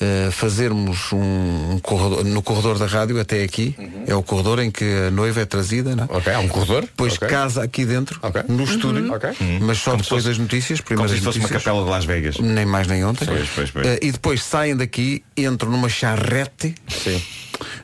eh, 0.00 0.30
fazermos 0.32 1.12
um, 1.12 1.72
um 1.74 1.78
corredor, 1.80 2.24
no 2.24 2.42
corredor 2.42 2.78
da 2.78 2.86
rádio 2.86 3.20
até 3.20 3.42
aqui, 3.42 3.76
é 4.06 4.14
o 4.14 4.22
corredor 4.22 4.58
em 4.60 4.70
que 4.70 4.84
a 5.06 5.10
noiva 5.10 5.40
é 5.40 5.44
trazida, 5.44 5.94
não 5.94 6.04
é? 6.04 6.06
Uhum. 6.10 6.16
Ok, 6.18 6.32
há 6.32 6.38
um 6.40 6.48
corredor. 6.48 6.82
Depois 6.82 7.14
Ok. 7.14 7.28
casa 7.28 7.62
aqui 7.62 7.84
dentro, 7.84 8.20
no 8.48 8.64
estúdio, 8.64 9.04
Uhum. 9.04 9.14
Ok. 9.14 9.30
mas 9.60 9.78
só 9.78 9.92
Como 9.92 10.02
depois 10.02 10.22
fosse- 10.22 10.28
das 10.28 10.38
notícias, 10.38 10.80
Como 10.80 10.86
primeiras 10.88 11.18
se 11.18 11.24
fosse 11.24 11.38
uma 11.38 11.48
capela 11.48 11.84
de 11.84 11.90
Las 11.90 12.04
Vegas. 12.04 12.38
Nem 12.38 12.64
mais 12.66 12.86
nem 12.86 13.04
ontem. 13.04 13.26
Pois, 13.26 13.48
pois, 13.54 13.70
pois. 13.70 13.86
Eh, 13.86 13.98
e 14.02 14.12
depois 14.12 14.42
saem 14.42 14.76
daqui, 14.76 15.22
entram 15.36 15.70
numa 15.70 15.88
charrete, 15.88 16.74
Sim. 16.88 17.22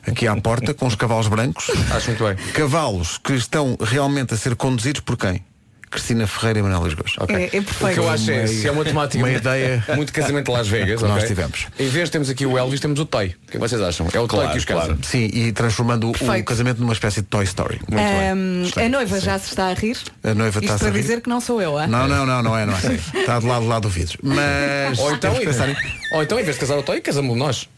aqui 0.07 0.27
à 0.27 0.35
porta, 0.35 0.73
com 0.73 0.87
os 0.87 0.95
cavalos 0.95 1.27
brancos. 1.27 1.69
Acho 1.91 2.07
muito 2.07 2.23
bem. 2.23 2.35
Cavalos 2.53 3.17
que 3.19 3.33
estão 3.33 3.77
realmente 3.79 4.33
a 4.33 4.37
ser 4.37 4.55
conduzidos 4.55 5.01
por 5.01 5.17
quem? 5.17 5.43
Cristina 5.89 6.27
Ferreira 6.27 6.59
e 6.59 6.61
Manuel 6.63 6.83
Lisboa. 6.83 7.05
Ok. 7.19 7.35
É- 7.35 7.43
é 7.43 7.45
O 7.47 7.49
que 7.49 7.61
perfeito. 7.61 7.97
eu 8.01 8.09
acho 8.09 8.29
é, 8.31 8.39
Uma- 8.39 8.47
se 8.47 8.67
é 8.67 8.71
uma 8.71 8.83
temática 8.85 9.23
uma 9.23 9.31
ideia 9.31 9.83
muito 9.95 10.11
casamento 10.11 10.45
de 10.45 10.51
Las 10.51 10.67
Vegas, 10.67 11.01
que 11.01 11.07
nós 11.07 11.23
tivemos. 11.23 11.67
Em 11.79 11.87
vez 11.87 12.05
de 12.05 12.11
termos 12.11 12.29
aqui 12.29 12.45
o 12.45 12.57
Elvis, 12.57 12.79
temos 12.79 12.99
o 12.99 13.05
Toy. 13.05 13.35
O 13.47 13.51
que 13.51 13.57
vocês 13.57 13.81
acham? 13.81 14.05
É 14.13 14.19
o 14.19 14.27
Toy 14.27 14.39
Claro, 14.39 14.51
que 14.51 14.57
os 14.57 14.65
casa. 14.65 14.85
claro. 14.85 14.99
Sim, 15.03 15.29
e 15.33 15.51
transformando 15.53 16.07
o- 16.07 16.09
o 16.09 16.13
Perfeito. 16.13 16.45
casamento 16.45 16.79
numa 16.81 16.93
espécie 16.93 17.21
de 17.21 17.27
Toy 17.27 17.45
Story. 17.45 17.79
Muito 17.89 17.95
bem. 17.95 18.29
Ahm, 18.29 18.85
a 18.85 18.89
noiva 18.89 19.19
já 19.21 19.39
se 19.39 19.49
está 19.49 19.67
a 19.69 19.73
rir. 19.73 19.97
A 20.23 20.33
noiva 20.33 20.59
Isto 20.59 20.77
para 20.77 20.87
a 20.87 20.91
rir. 20.91 21.01
dizer 21.01 21.21
que 21.21 21.29
não 21.29 21.39
sou 21.39 21.61
eu, 21.61 21.77
ah? 21.77 21.87
Não, 21.87 22.07
não, 22.07 22.25
não, 22.25 22.43
não 22.43 22.57
é, 22.57 22.65
não 22.65 22.73
é. 22.73 23.19
Está 23.19 23.39
do 23.39 23.47
lado 23.47 23.61
do 23.63 23.67
lado 23.69 23.83
do 23.83 23.89
vidro. 23.89 24.17
Mas 24.21 24.99
Ou 24.99 25.13
então, 25.13 25.31
temos 25.33 25.45
pensar 25.45 25.65
vez, 25.67 25.77
em- 25.77 26.15
ou 26.15 26.23
então, 26.23 26.39
em 26.39 26.43
vez 26.43 26.55
de 26.55 26.59
casar 26.59 26.77
o 26.77 26.83
Toy, 26.83 26.99
casamos 27.01 27.37
nós. 27.37 27.69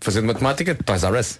Fazendo 0.00 0.26
matemática, 0.26 0.74
Toys 0.74 1.02
R 1.02 1.18
Us. 1.18 1.38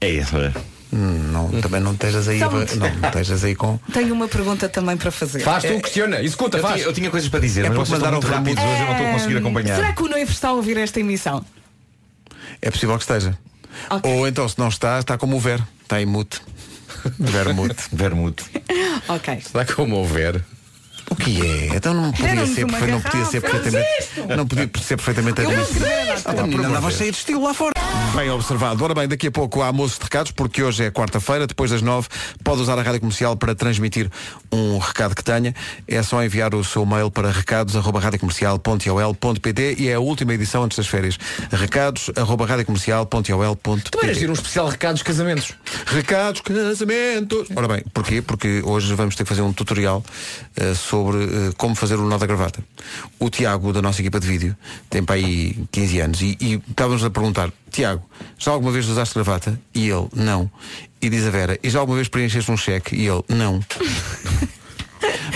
É 0.00 0.08
isso. 0.10 0.36
é. 0.36 0.52
Hum, 0.92 1.23
não, 1.34 1.60
também 1.60 1.80
não 1.80 1.92
estejas 1.92 2.28
aí, 2.28 2.38
não, 2.38 2.62
estejas 2.62 3.44
aí 3.44 3.54
com. 3.54 3.78
Tenho 3.92 4.14
uma 4.14 4.28
pergunta 4.28 4.68
também 4.68 4.96
para 4.96 5.10
fazer. 5.10 5.40
Faz 5.40 5.64
tu, 5.64 5.80
questiona, 5.80 6.22
executa, 6.22 6.56
Eu 6.58 6.62
faz. 6.62 6.74
tinha, 6.76 6.86
eu 6.86 6.92
tinha 6.92 7.10
coisas 7.10 7.28
para 7.28 7.40
dizer, 7.40 7.64
É 7.64 7.68
mas 7.68 7.76
vocês 7.76 7.98
estão 8.00 8.12
mandaram 8.12 8.36
rápidos 8.36 8.62
hoje, 8.64 8.80
eu 8.80 8.86
não 8.86 8.92
estou 8.92 9.06
a 9.06 9.12
conseguir 9.12 9.34
Ahm, 9.36 9.40
acompanhar. 9.40 9.76
Será 9.76 9.92
que 9.92 10.02
o 10.02 10.08
noivo 10.08 10.30
está 10.30 10.48
a 10.48 10.52
ouvir 10.52 10.76
esta 10.78 11.00
emissão? 11.00 11.44
É 12.62 12.70
possível 12.70 12.96
que 12.96 13.02
esteja. 13.02 13.36
Ok. 13.90 14.10
Ou 14.10 14.26
então, 14.28 14.48
se 14.48 14.58
não 14.58 14.68
está, 14.68 14.98
está 15.00 15.18
como 15.18 15.36
o 15.36 15.40
Ver. 15.40 15.60
Está 15.82 16.00
em 16.00 16.06
mute. 16.06 16.40
Ver 17.18 17.52
mute. 17.52 17.84
Vermute. 17.92 18.44
Ok. 19.08 19.42
Dá 19.52 19.64
como 19.66 19.96
houver. 19.96 20.42
O 21.10 21.16
que 21.16 21.40
é? 21.46 21.66
Então 21.76 21.92
não 21.94 22.10
podia 22.12 22.46
ser, 22.46 22.66
perfe- 22.66 22.86
não 22.90 23.00
podia 23.00 23.24
ser 23.26 23.40
perfeitamente. 23.40 23.86
Não 24.36 24.46
podia 24.46 24.68
ser 24.82 24.96
perfeitamente 24.96 25.40
Eu 25.42 25.48
admitido. 25.50 25.78
vou 25.78 25.86
escrever 25.88 26.10
a 26.10 26.14
data. 26.16 26.40
Ah, 26.40 26.46
menina 26.46 26.68
andava 26.68 26.90
cheia 26.90 27.10
de 27.12 27.18
estilo 27.18 27.42
lá 27.44 27.52
fora. 27.54 27.72
Bem 28.16 28.30
observado. 28.30 28.82
Ora 28.84 28.94
bem, 28.94 29.06
daqui 29.08 29.26
a 29.26 29.30
pouco 29.30 29.60
há 29.62 29.66
almoço 29.66 29.98
de 29.98 30.04
recados, 30.04 30.32
porque 30.32 30.62
hoje 30.62 30.84
é 30.84 30.90
quarta-feira, 30.90 31.46
depois 31.46 31.70
das 31.70 31.82
nove, 31.82 32.08
pode 32.42 32.60
usar 32.62 32.78
a 32.78 32.82
rádio 32.82 33.00
comercial 33.00 33.36
para 33.36 33.54
transmitir 33.54 34.10
um 34.52 34.78
recado 34.78 35.14
que 35.14 35.22
tenha. 35.22 35.54
É 35.86 36.02
só 36.02 36.22
enviar 36.24 36.54
o 36.54 36.64
seu 36.64 36.86
mail 36.86 37.10
para 37.10 37.30
recados.radiocomercial.ol.pt 37.30 39.76
e 39.78 39.88
é 39.88 39.94
a 39.94 40.00
última 40.00 40.32
edição 40.34 40.62
antes 40.64 40.78
das 40.78 40.86
férias. 40.86 41.18
Recados.radiocomercial.ol.pt 41.50 44.06
eras 44.06 44.22
ir 44.22 44.30
um 44.30 44.34
especial 44.34 44.68
recados 44.68 45.02
casamentos. 45.02 45.52
Recados, 45.86 46.40
casamentos. 46.40 47.48
Ora 47.54 47.68
bem, 47.68 47.82
porquê? 47.92 48.22
Porque 48.22 48.62
hoje 48.64 48.94
vamos 48.94 49.14
ter 49.16 49.24
que 49.24 49.28
fazer 49.28 49.42
um 49.42 49.52
tutorial 49.52 50.02
eh, 50.56 50.72
sobre 50.74 50.93
eh, 50.94 51.52
como 51.56 51.74
fazer 51.74 51.96
o 51.96 52.08
nó 52.08 52.18
da 52.18 52.26
gravata. 52.26 52.62
O 53.18 53.30
Tiago, 53.30 53.72
da 53.72 53.82
nossa 53.82 54.00
equipa 54.00 54.20
de 54.20 54.26
vídeo, 54.26 54.56
tem 54.88 55.02
para 55.02 55.16
aí 55.16 55.56
15 55.70 56.00
anos 56.00 56.20
e, 56.22 56.36
e 56.40 56.62
estávamos 56.68 57.04
a 57.04 57.10
perguntar, 57.10 57.52
Tiago, 57.70 58.02
já 58.38 58.52
alguma 58.52 58.72
vez 58.72 58.88
usaste 58.88 59.14
gravata? 59.14 59.58
E 59.74 59.88
ele, 59.88 60.08
não. 60.14 60.50
E 61.00 61.10
diz 61.10 61.26
a 61.26 61.30
Vera, 61.30 61.58
e 61.62 61.68
já 61.68 61.80
alguma 61.80 61.96
vez 61.96 62.08
preencheste 62.08 62.50
um 62.50 62.56
cheque? 62.56 62.96
E 62.96 63.06
ele, 63.06 63.22
não. 63.28 63.60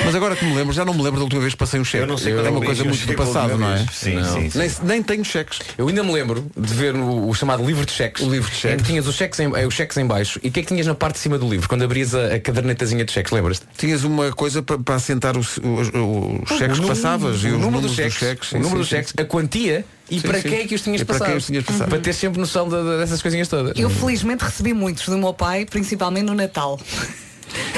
Mas 0.04 0.14
agora 0.14 0.34
que 0.36 0.44
me 0.44 0.54
lembro, 0.54 0.72
já 0.72 0.84
não 0.84 0.94
me 0.94 1.02
lembro 1.02 1.18
da 1.18 1.24
última 1.24 1.40
vez 1.40 1.52
que 1.54 1.58
passei 1.58 1.78
um 1.80 1.84
cheque. 1.84 2.02
Eu 2.04 2.06
não 2.06 2.16
sei 2.16 2.32
é 2.32 2.48
uma 2.50 2.60
coisa 2.60 2.84
muito 2.84 3.06
do 3.06 3.14
passado, 3.14 3.58
não 3.58 3.72
é? 3.72 3.84
Sim, 3.92 4.14
Não. 4.14 4.34
sim, 4.34 4.50
sim. 4.50 4.58
Nem, 4.58 4.70
nem 4.82 5.02
tenho 5.02 5.24
cheques. 5.24 5.58
Eu 5.76 5.88
ainda 5.88 6.02
me 6.02 6.12
lembro 6.12 6.46
de 6.56 6.74
ver 6.74 6.94
o, 6.94 7.28
o 7.28 7.34
chamado 7.34 7.64
livro 7.64 7.84
de 7.84 7.92
cheques. 7.92 8.22
O 8.24 8.30
livro 8.30 8.50
de 8.50 8.56
cheques. 8.56 8.74
Em 8.74 8.78
que 8.78 8.84
tinhas 8.90 9.06
os 9.06 9.14
cheques, 9.14 9.38
em, 9.40 9.52
eh, 9.54 9.66
os 9.66 9.74
cheques 9.74 9.96
em 9.96 10.06
baixo. 10.06 10.38
E 10.42 10.48
o 10.48 10.52
que 10.52 10.60
é 10.60 10.62
que 10.62 10.68
tinhas 10.68 10.86
na 10.86 10.94
parte 10.94 11.14
de 11.16 11.20
cima 11.20 11.36
do 11.38 11.48
livro? 11.48 11.68
Quando 11.68 11.82
abrias 11.84 12.14
a, 12.14 12.34
a 12.34 12.40
cadernetazinha 12.40 13.04
de 13.04 13.12
cheques, 13.12 13.32
lembras-te? 13.32 13.66
Tinhas 13.76 14.04
uma 14.04 14.32
coisa 14.32 14.62
para, 14.62 14.78
para 14.78 14.94
assentar 14.94 15.36
os, 15.36 15.56
os- 15.58 15.62
os 15.62 16.58
cheques 16.58 16.78
O 16.78 16.80
que 16.80 16.80
número- 16.80 16.88
passavas 16.88 17.42
e 17.42 17.46
o 17.48 17.48
os 17.48 17.52
número 17.52 17.60
números 17.70 17.86
dos 17.88 17.96
cheques, 17.96 18.14
cheques. 18.18 18.48
o 18.48 18.50
sim, 18.52 18.56
número 18.58 18.70
sim, 18.70 18.78
dos 18.78 18.88
sim. 18.88 18.96
cheques, 18.96 19.14
a 19.18 19.24
quantia 19.24 19.84
e 20.10 20.20
Sim, 20.20 20.26
para 20.26 20.40
sim. 20.40 20.48
quem 20.48 20.60
é 20.60 20.66
que 20.66 20.74
os 20.74 20.80
tinhas 20.82 21.00
E 21.00 21.04
para 21.04 21.14
passado. 21.14 21.28
quem 21.28 21.36
os 21.36 21.46
tinhas 21.46 21.64
passado. 21.64 21.88
Para 21.90 21.98
ter 21.98 22.12
sempre 22.14 22.40
noção 22.40 22.68
de- 22.68 22.76
de- 22.82 22.98
dessas 22.98 23.20
coisinhas 23.20 23.46
todas. 23.48 23.78
Eu 23.78 23.90
felizmente 23.90 24.42
recebi 24.44 24.72
muitos 24.72 25.06
do 25.06 25.18
meu 25.18 25.34
pai, 25.34 25.66
principalmente 25.66 26.24
no 26.24 26.34
Natal. 26.34 26.80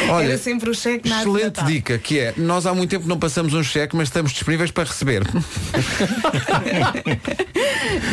Olha, 0.09 0.25
Era 0.27 0.39
sempre 0.39 0.71
o 0.71 0.75
cheque 0.75 1.09
na 1.09 1.21
Excelente 1.21 1.45
Natal. 1.45 1.65
dica, 1.67 1.99
que 1.99 2.19
é, 2.19 2.35
nós 2.37 2.67
há 2.67 2.75
muito 2.75 2.91
tempo 2.91 3.07
não 3.09 3.19
passamos 3.19 3.55
um 3.55 3.63
cheque, 3.63 3.95
mas 3.97 4.09
estamos 4.09 4.33
disponíveis 4.33 4.71
para 4.71 4.85
receber. 4.89 5.23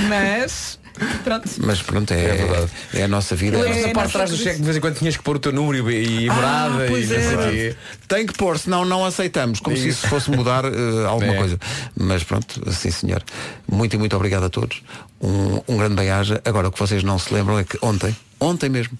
Mas, 0.09 0.79
pronto. 1.23 1.49
Mas 1.59 1.81
pronto, 1.81 2.11
é, 2.13 2.23
É 2.23 2.33
verdade. 2.35 2.71
é 2.93 3.03
a 3.03 3.07
nossa 3.07 3.35
vida. 3.35 3.57
Lembras-te 3.57 3.83
É, 3.83 3.87
da 3.87 3.93
parte 3.93 4.07
de 4.07 4.13
trás 4.13 4.29
do 4.31 4.37
cheque 4.37 4.57
de 4.57 4.63
vez 4.63 4.77
em 4.77 4.79
quando 4.79 4.95
tinhas 4.95 5.17
que 5.17 5.23
pôr 5.23 5.35
o 5.35 5.39
teu 5.39 5.51
número 5.51 5.89
e, 5.91 6.25
e 6.25 6.29
morada 6.29 6.85
e 6.85 6.89
pois 6.89 7.09
não 7.09 7.17
é. 7.43 7.75
Tem 8.07 8.25
que 8.25 8.33
pôr, 8.33 8.57
senão 8.57 8.85
não 8.85 9.05
aceitamos, 9.05 9.59
como 9.59 9.75
se 9.77 9.89
Isso. 9.89 10.07
fosse 10.07 10.29
mudar 10.31 10.65
eh, 10.65 11.05
alguma 11.07 11.33
É. 11.33 11.37
coisa. 11.37 11.59
Mas 11.95 12.23
pronto, 12.23 12.61
assim 12.67 12.91
senhor. 12.91 13.23
Muito 13.71 13.95
e 13.95 13.97
muito 13.99 14.15
obrigado 14.15 14.45
a 14.45 14.49
todos. 14.49 14.81
Um, 15.21 15.61
um 15.67 15.77
grande 15.77 15.95
bem-aja. 15.95 16.41
Agora 16.45 16.67
o 16.67 16.71
que 16.71 16.79
vocês 16.79 17.03
não 17.03 17.19
se 17.19 17.33
lembram 17.33 17.59
é 17.59 17.63
que 17.63 17.77
ontem, 17.81 18.15
ontem 18.39 18.69
mesmo, 18.69 18.97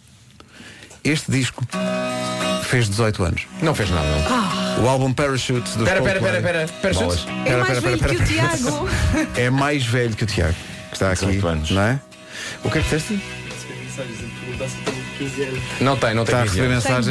este 1.03 1.31
disco 1.31 1.65
fez 2.67 2.89
18 2.89 3.23
anos. 3.23 3.47
Não 3.61 3.73
fez 3.73 3.89
nada. 3.89 4.07
não. 4.07 4.83
O 4.83 4.87
álbum 4.89 5.11
Parachute 5.11 5.75
dos 5.77 5.87
Pera, 5.87 6.01
pera, 6.01 6.19
pera, 6.19 6.41
pera. 6.41 6.67
Parachutes? 6.81 7.23
Bolas. 7.25 7.27
É 7.45 7.49
Pera, 7.49 7.57
mais 7.57 7.67
pera, 7.67 7.81
velho 7.81 7.97
pera, 7.99 8.15
que 8.15 8.21
o 8.21 8.27
pera. 8.27 8.57
Tiago. 8.57 8.89
É 9.35 9.49
mais 9.49 9.85
velho 9.85 10.15
que 10.15 10.23
o 10.23 10.27
Tiago, 10.27 10.55
que 10.89 10.93
está 10.95 11.11
aqui, 11.11 11.25
18 11.25 11.47
anos. 11.47 11.71
não 11.71 11.81
é? 11.81 11.99
O 12.63 12.69
que 12.69 12.77
é 12.77 12.81
que 12.81 12.95
disseste? 12.95 13.19
Não 15.81 15.97
tem, 15.97 16.13
não 16.13 16.23
tem 16.25 16.35
Está 16.35 16.39
a 16.39 16.43
15 16.43 16.55
receber 16.59 16.73
anos. 16.73 16.83
mensagens 16.85 17.05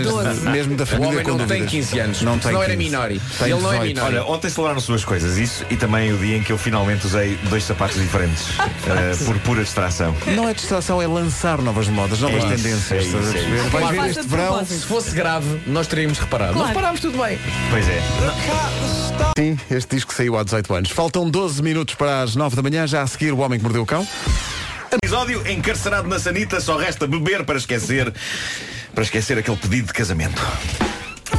de- 0.44 0.50
mesmo 0.50 0.76
da 0.76 0.84
O 0.84 0.86
família 0.86 1.08
homem 1.10 1.24
com 1.24 1.30
não 1.32 1.38
tem 1.38 1.46
dúvidas. 1.46 1.70
15 1.70 1.98
anos. 2.00 2.22
Não 2.22 2.32
tem 2.38 2.42
Senão 2.50 2.62
era 2.62 2.76
15. 2.76 2.84
minori. 2.90 3.20
Tem 3.38 3.50
Ele 3.50 3.60
não 3.60 3.72
é 3.72 3.78
18. 3.78 3.94
minori. 3.96 4.16
Olha, 4.16 4.24
ontem 4.26 4.48
celebraram-se 4.50 4.86
duas 4.86 5.04
coisas, 5.04 5.36
isso 5.38 5.64
e 5.70 5.76
também 5.76 6.12
o 6.12 6.18
dia 6.18 6.36
em 6.36 6.42
que 6.42 6.52
eu 6.52 6.58
finalmente 6.58 7.06
usei 7.06 7.36
dois 7.50 7.64
sapatos 7.64 7.96
diferentes, 8.00 8.44
eh, 8.86 9.24
por 9.24 9.38
pura 9.40 9.62
distração. 9.62 10.14
Não 10.34 10.48
é 10.48 10.54
distração, 10.54 11.00
é 11.02 11.06
lançar 11.06 11.58
novas 11.60 11.88
modas, 11.88 12.20
novas 12.20 12.42
É 12.44 12.46
isso, 12.54 12.62
tendências. 12.62 12.92
é 12.92 12.96
estás 12.98 13.14
a 13.14 13.18
isso, 13.18 13.28
é 13.28 13.32
perceber? 13.32 13.56
isso. 13.56 13.70
Vais 13.70 13.70
Claro. 13.70 13.88
ver 13.88 13.96
Faça 13.96 14.10
este 14.10 14.22
de 14.22 14.28
verão. 14.28 14.46
propósito. 14.46 14.80
Se 14.80 14.86
fosse 14.86 15.10
grave, 15.14 15.60
nós 15.66 15.86
teríamos 15.86 16.18
reparado. 16.18 16.52
Não 16.52 16.58
Claro. 16.60 16.68
reparámos 16.68 17.00
tudo 17.00 17.18
bem. 17.22 17.38
Pois 17.70 17.88
é. 17.88 18.02
Sim, 19.38 19.58
este 19.70 19.96
disco 19.96 20.14
saiu 20.14 20.36
há 20.38 20.42
18 20.44 20.72
anos. 20.74 20.90
Faltam 20.90 21.28
12 21.28 21.62
minutos 21.62 21.94
para 21.94 22.22
as 22.22 22.34
9 22.36 22.56
da 22.56 22.62
manhã, 22.62 22.86
já 22.86 23.02
a 23.02 23.06
seguir 23.06 23.32
o 23.32 23.38
Homem 23.38 23.58
que 23.58 23.62
Mordeu 23.64 23.82
o 23.82 23.86
Cão. 23.86 24.06
Episódio 24.96 25.46
encarcerado 25.46 26.08
na 26.08 26.18
sanita, 26.18 26.60
só 26.60 26.78
resta 26.78 27.06
beber 27.06 27.44
para 27.44 27.58
esquecer, 27.58 28.12
para 28.94 29.04
esquecer 29.04 29.38
aquele 29.38 29.56
pedido 29.58 29.88
de 29.88 29.92
casamento. 29.92 30.40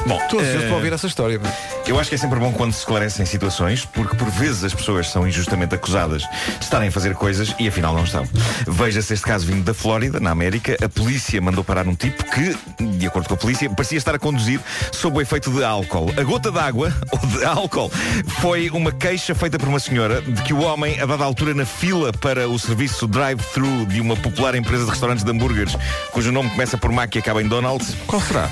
Bom, 0.06 0.18
Estou 0.22 0.40
ansioso 0.40 0.66
para 0.68 0.76
ouvir 0.76 0.94
essa 0.94 1.08
história. 1.08 1.40
eu 1.86 2.00
acho 2.00 2.10
que 2.10 2.16
é 2.16 2.18
sempre 2.18 2.40
bom 2.40 2.52
quando 2.54 2.72
se 2.72 2.80
esclarecem 2.80 3.26
situações, 3.26 3.84
porque 3.86 4.16
por 4.16 4.30
vezes 4.30 4.64
as 4.64 4.74
pessoas 4.74 5.10
são 5.10 5.28
injustamente 5.28 5.76
acusadas 5.76 6.22
de 6.22 6.64
estarem 6.64 6.88
a 6.88 6.92
fazer 6.92 7.14
coisas 7.14 7.54
e 7.60 7.68
afinal 7.68 7.94
não 7.94 8.04
estão. 8.04 8.26
Veja-se 8.68 9.14
este 9.14 9.26
caso 9.26 9.46
vindo 9.46 9.64
da 9.64 9.74
Flórida, 9.74 10.20
na 10.20 10.32
América. 10.32 10.78
A 10.84 10.88
polícia 10.88 11.42
mandou 11.42 11.64
parar 11.64 11.88
um 11.88 11.96
tipo 11.96 12.24
que, 12.24 12.56
de 12.98 13.08
acordo 13.08 13.28
com 13.28 13.34
a 13.34 13.38
polícia, 13.38 13.70
parecia 13.70 13.98
estar 13.98 14.16
a 14.16 14.20
conduzir 14.20 14.60
sob 14.94 15.18
o 15.18 15.22
efeito 15.22 15.52
de 15.52 15.64
álcool. 15.64 16.14
A 16.18 16.24
gota 16.24 16.52
d'água, 16.52 16.94
ou 17.12 17.20
de 17.28 17.44
álcool, 17.46 17.92
foi 18.40 18.70
uma 18.70 18.92
queixa 18.92 19.36
feita 19.36 19.58
por 19.60 19.68
uma 19.68 19.80
senhora 19.80 20.22
de 20.22 20.42
que 20.44 20.54
o 20.54 20.62
homem, 20.62 21.00
a 21.02 21.06
dada 21.06 21.24
altura 21.26 21.54
na 21.54 21.66
fila 21.66 22.12
para 22.14 22.48
o 22.48 22.58
serviço 22.58 23.08
drive-thru 23.08 23.86
de 23.88 24.00
uma 24.00 24.16
popular 24.16 24.56
empresa 24.56 24.86
de 24.86 24.92
restaurantes 24.92 25.24
de 25.24 25.32
hambúrgueres, 25.32 25.76
cujo 26.12 26.32
nome 26.32 26.50
começa 26.50 26.78
por 26.78 26.92
Mac 26.92 27.14
e 27.16 27.20
acaba 27.20 27.42
em 27.42 27.48
Donald's, 27.48 27.96
Qual 28.08 28.22
será? 28.22 28.46
Uh, 28.46 28.48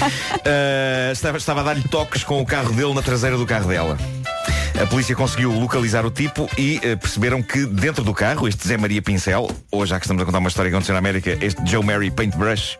estava, 1.12 1.38
estava 1.38 1.60
a 1.60 1.64
dar-lhe 1.64 1.86
toques 1.88 2.24
com 2.24 2.40
o 2.40 2.46
carro 2.46 2.72
dele 2.72 2.94
na 2.94 3.02
traseira 3.02 3.36
do 3.36 3.46
carro 3.46 3.68
dela. 3.68 3.96
A 4.80 4.86
polícia 4.86 5.16
conseguiu 5.16 5.50
localizar 5.50 6.06
o 6.06 6.10
tipo 6.10 6.48
e 6.56 6.76
uh, 6.76 6.96
perceberam 6.96 7.42
que 7.42 7.66
dentro 7.66 8.04
do 8.04 8.14
carro, 8.14 8.46
este 8.46 8.66
Zé 8.66 8.76
Maria 8.76 9.02
Pincel, 9.02 9.50
ou 9.72 9.84
já 9.84 9.98
que 9.98 10.06
estamos 10.06 10.22
a 10.22 10.26
contar 10.26 10.38
uma 10.38 10.48
história 10.48 10.70
que 10.70 10.76
aconteceu 10.76 10.92
na 10.92 11.00
América, 11.00 11.36
este 11.40 11.60
Joe 11.68 11.84
Mary 11.84 12.12
Paintbrush, 12.12 12.78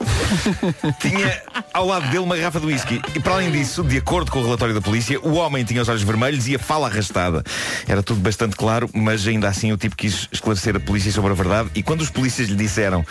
tinha 1.00 1.42
ao 1.72 1.86
lado 1.86 2.06
dele 2.06 2.18
uma 2.18 2.36
garrafa 2.36 2.60
de 2.60 2.66
whisky. 2.66 3.02
E 3.16 3.20
para 3.20 3.34
além 3.34 3.50
disso, 3.50 3.82
de 3.82 3.96
acordo 3.96 4.30
com 4.30 4.38
o 4.38 4.44
relatório 4.44 4.74
da 4.74 4.80
polícia, 4.80 5.18
o 5.20 5.34
homem 5.34 5.64
tinha 5.64 5.82
os 5.82 5.88
olhos 5.88 6.02
vermelhos 6.02 6.46
e 6.46 6.54
a 6.54 6.58
fala 6.58 6.86
arrastada. 6.86 7.42
Era 7.88 8.00
tudo 8.00 8.20
bastante 8.20 8.54
claro, 8.54 8.88
mas 8.94 9.26
ainda 9.26 9.48
assim 9.48 9.72
o 9.72 9.76
tipo 9.76 9.96
quis 9.96 10.28
esclarecer 10.30 10.76
a 10.76 10.80
polícia 10.80 11.10
sobre 11.10 11.32
a 11.32 11.34
verdade. 11.34 11.68
E 11.74 11.82
quando 11.82 12.02
os 12.02 12.10
polícias 12.10 12.48
lhe 12.48 12.56
disseram 12.56 13.04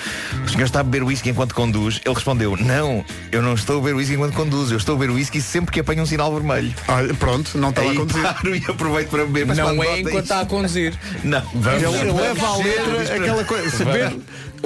o 0.46 0.50
senhor 0.50 0.64
está 0.64 0.80
a 0.80 0.84
beber 0.84 1.04
whisky 1.04 1.30
enquanto 1.30 1.54
conduz, 1.54 2.00
ele 2.06 2.16
respondeu 2.16 2.56
não, 2.56 3.04
eu 3.32 3.42
não 3.42 3.54
estou 3.54 3.80
a 3.80 3.82
beber 3.82 3.96
whisky 3.96 4.14
enquanto 4.14 4.34
conduzo, 4.34 4.74
eu 4.74 4.78
estou 4.78 4.96
a 4.96 5.00
beber 5.00 5.14
whisky 5.14 5.42
sempre 5.42 5.74
que 5.74 5.80
apanho 5.82 6.04
um 6.04 6.06
sinal 6.06 6.34
vermelho. 6.34 6.74
Olha, 6.88 7.14
pronto, 7.16 7.58
não 7.58 7.70
estava 7.70 7.92
a 7.92 7.96
conduzir. 7.96 8.24
aproveito 8.78 9.10
para 9.10 9.26
beber. 9.26 9.46
Mas 9.48 9.58
Não 9.58 9.84
é 9.84 10.00
enquanto 10.00 10.24
está 10.24 10.42
a 10.42 10.46
conduzir. 10.46 10.94
Não, 11.24 11.42
Ele 11.42 12.12
leva 12.12 12.48
à 12.48 12.58
letra 12.58 13.16
aquela 13.16 13.44
coisa. 13.44 13.86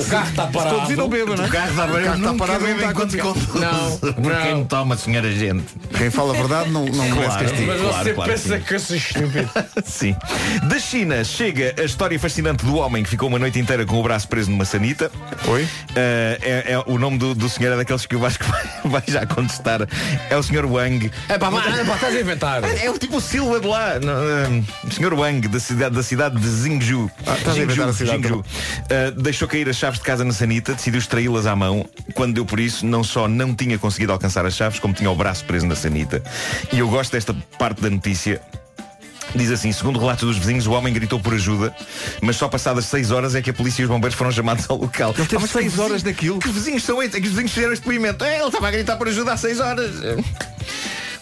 O 0.01 0.09
carro 0.09 0.29
está 0.29 0.47
parado. 0.47 0.75
conduzir 0.75 0.97
não 0.97 1.09
beba, 1.09 1.35
não 1.35 1.43
é? 1.43 1.47
O 1.47 1.51
carro 1.51 1.69
está 1.69 1.85
O 1.85 1.87
carro 1.87 2.01
parado, 2.03 2.17
está 2.19 2.33
parado, 2.33 2.65
a 2.65 2.91
enquanto 2.91 3.17
conduz. 3.17 3.47
Não, 3.55 3.97
Porque 4.13 4.29
não. 4.49 4.57
não 4.57 4.65
toma, 4.65 4.97
senhora 4.97 5.31
gente. 5.31 5.63
Quem 5.97 6.09
fala 6.09 6.33
a 6.33 6.37
verdade 6.37 6.69
não, 6.69 6.85
não 6.85 7.03
merece 7.09 7.21
Claro. 7.25 7.45
castigo. 7.45 7.67
Mas 7.67 7.81
Claro, 7.81 8.03
você 8.03 8.13
claro 8.13 8.31
pensa 8.31 8.57
sim. 8.57 8.63
que 8.63 8.73
eu 8.75 8.79
sou 8.79 8.95
estúpido. 8.95 9.49
Sim. 9.85 10.15
Da 10.67 10.79
China 10.79 11.23
chega 11.23 11.75
a 11.77 11.83
história 11.83 12.19
fascinante 12.19 12.65
do 12.65 12.75
homem 12.75 13.03
que 13.03 13.09
ficou 13.09 13.27
uma 13.27 13.39
noite 13.39 13.59
inteira 13.59 13.85
com 13.85 13.99
o 13.99 14.03
braço 14.03 14.27
preso 14.27 14.49
numa 14.49 14.65
sanita. 14.65 15.11
Oi? 15.47 15.67
Eh, 15.95 16.39
é, 16.41 16.71
é- 16.73 16.83
o 16.85 16.97
nome 16.97 17.17
do, 17.17 17.33
do 17.35 17.49
senhor 17.49 17.73
é 17.73 17.77
daqueles 17.77 18.05
que 18.05 18.15
o 18.15 18.19
Vasco 18.19 18.43
vai, 18.49 18.63
vai 18.85 19.03
já 19.07 19.25
contestar. 19.25 19.81
É 20.29 20.37
o 20.37 20.43
senhor 20.43 20.65
Wang. 20.65 21.11
É 21.29 21.37
pá, 21.37 21.49
mas- 21.51 21.77
é 21.79 21.83
pá, 21.83 21.95
estás 21.95 22.15
a 22.15 22.19
inventar. 22.19 22.63
É 22.63 22.89
o 22.89 22.97
tipo 22.97 23.19
Silva 23.21 23.59
de 23.59 23.67
lá. 23.67 23.99
No, 23.99 24.11
eh, 24.11 24.63
o 24.87 24.91
senhor 24.91 25.13
Wang, 25.13 25.47
da 25.47 25.59
cidade, 25.59 25.95
da 25.95 26.03
cidade 26.03 26.39
de 26.39 26.47
Zhengzhou. 26.47 27.09
Ah, 27.25 27.35
estás 27.37 27.57
a 27.57 27.59
inventar 27.61 27.89
a 27.89 27.93
cidade, 27.93 28.21
Zhengzhou. 28.21 28.45
Eh, 28.89 29.11
deixou 29.11 29.47
cair 29.47 29.67
as 29.69 29.77
chaves 29.91 29.99
de 29.99 30.05
casa 30.05 30.23
na 30.23 30.31
sanita, 30.33 30.73
decidiu 30.73 30.99
extraí-las 30.99 31.45
à 31.45 31.55
mão. 31.55 31.85
Quando 32.13 32.33
deu 32.35 32.45
por 32.45 32.59
isso, 32.59 32.85
não 32.85 33.03
só 33.03 33.27
não 33.27 33.53
tinha 33.53 33.77
conseguido 33.77 34.11
alcançar 34.13 34.45
as 34.45 34.55
chaves, 34.55 34.79
como 34.79 34.93
tinha 34.93 35.09
o 35.11 35.15
braço 35.15 35.43
preso 35.45 35.65
na 35.67 35.75
sanita. 35.75 36.23
E 36.71 36.79
eu 36.79 36.87
gosto 36.87 37.11
desta 37.11 37.33
parte 37.57 37.81
da 37.81 37.89
notícia. 37.89 38.41
Diz 39.35 39.49
assim, 39.51 39.71
segundo 39.71 39.97
relatos 39.99 40.27
dos 40.27 40.37
vizinhos, 40.37 40.67
o 40.67 40.71
homem 40.71 40.93
gritou 40.93 41.17
por 41.19 41.33
ajuda, 41.33 41.73
mas 42.21 42.35
só 42.35 42.49
passadas 42.49 42.85
6 42.85 43.11
horas 43.11 43.33
é 43.35 43.41
que 43.41 43.49
a 43.49 43.53
polícia 43.53 43.81
e 43.81 43.85
os 43.85 43.89
bombeiros 43.91 44.17
foram 44.17 44.31
chamados 44.31 44.65
ao 44.69 44.77
local. 44.77 45.13
Ele 45.17 45.25
teve 45.25 45.37
Ah, 45.37 45.39
mas 45.39 45.51
que 45.51 45.57
seis 45.59 45.65
vizinho- 45.71 45.83
horas 45.85 46.03
daquilo? 46.03 46.39
Que 46.39 46.49
vizinhos 46.51 46.83
são 46.83 47.01
estes? 47.01 47.17
É 47.17 47.21
que 47.21 47.27
os 47.27 47.31
vizinhos 47.33 47.51
fizeram 47.53 47.73
este 47.73 47.83
depoimento. 47.83 48.23
É, 48.25 48.37
ele 48.39 48.47
estava 48.47 48.67
a 48.67 48.71
gritar 48.71 48.97
por 48.97 49.07
ajuda 49.07 49.33
há 49.33 49.37
6 49.37 49.59
horas. 49.61 49.91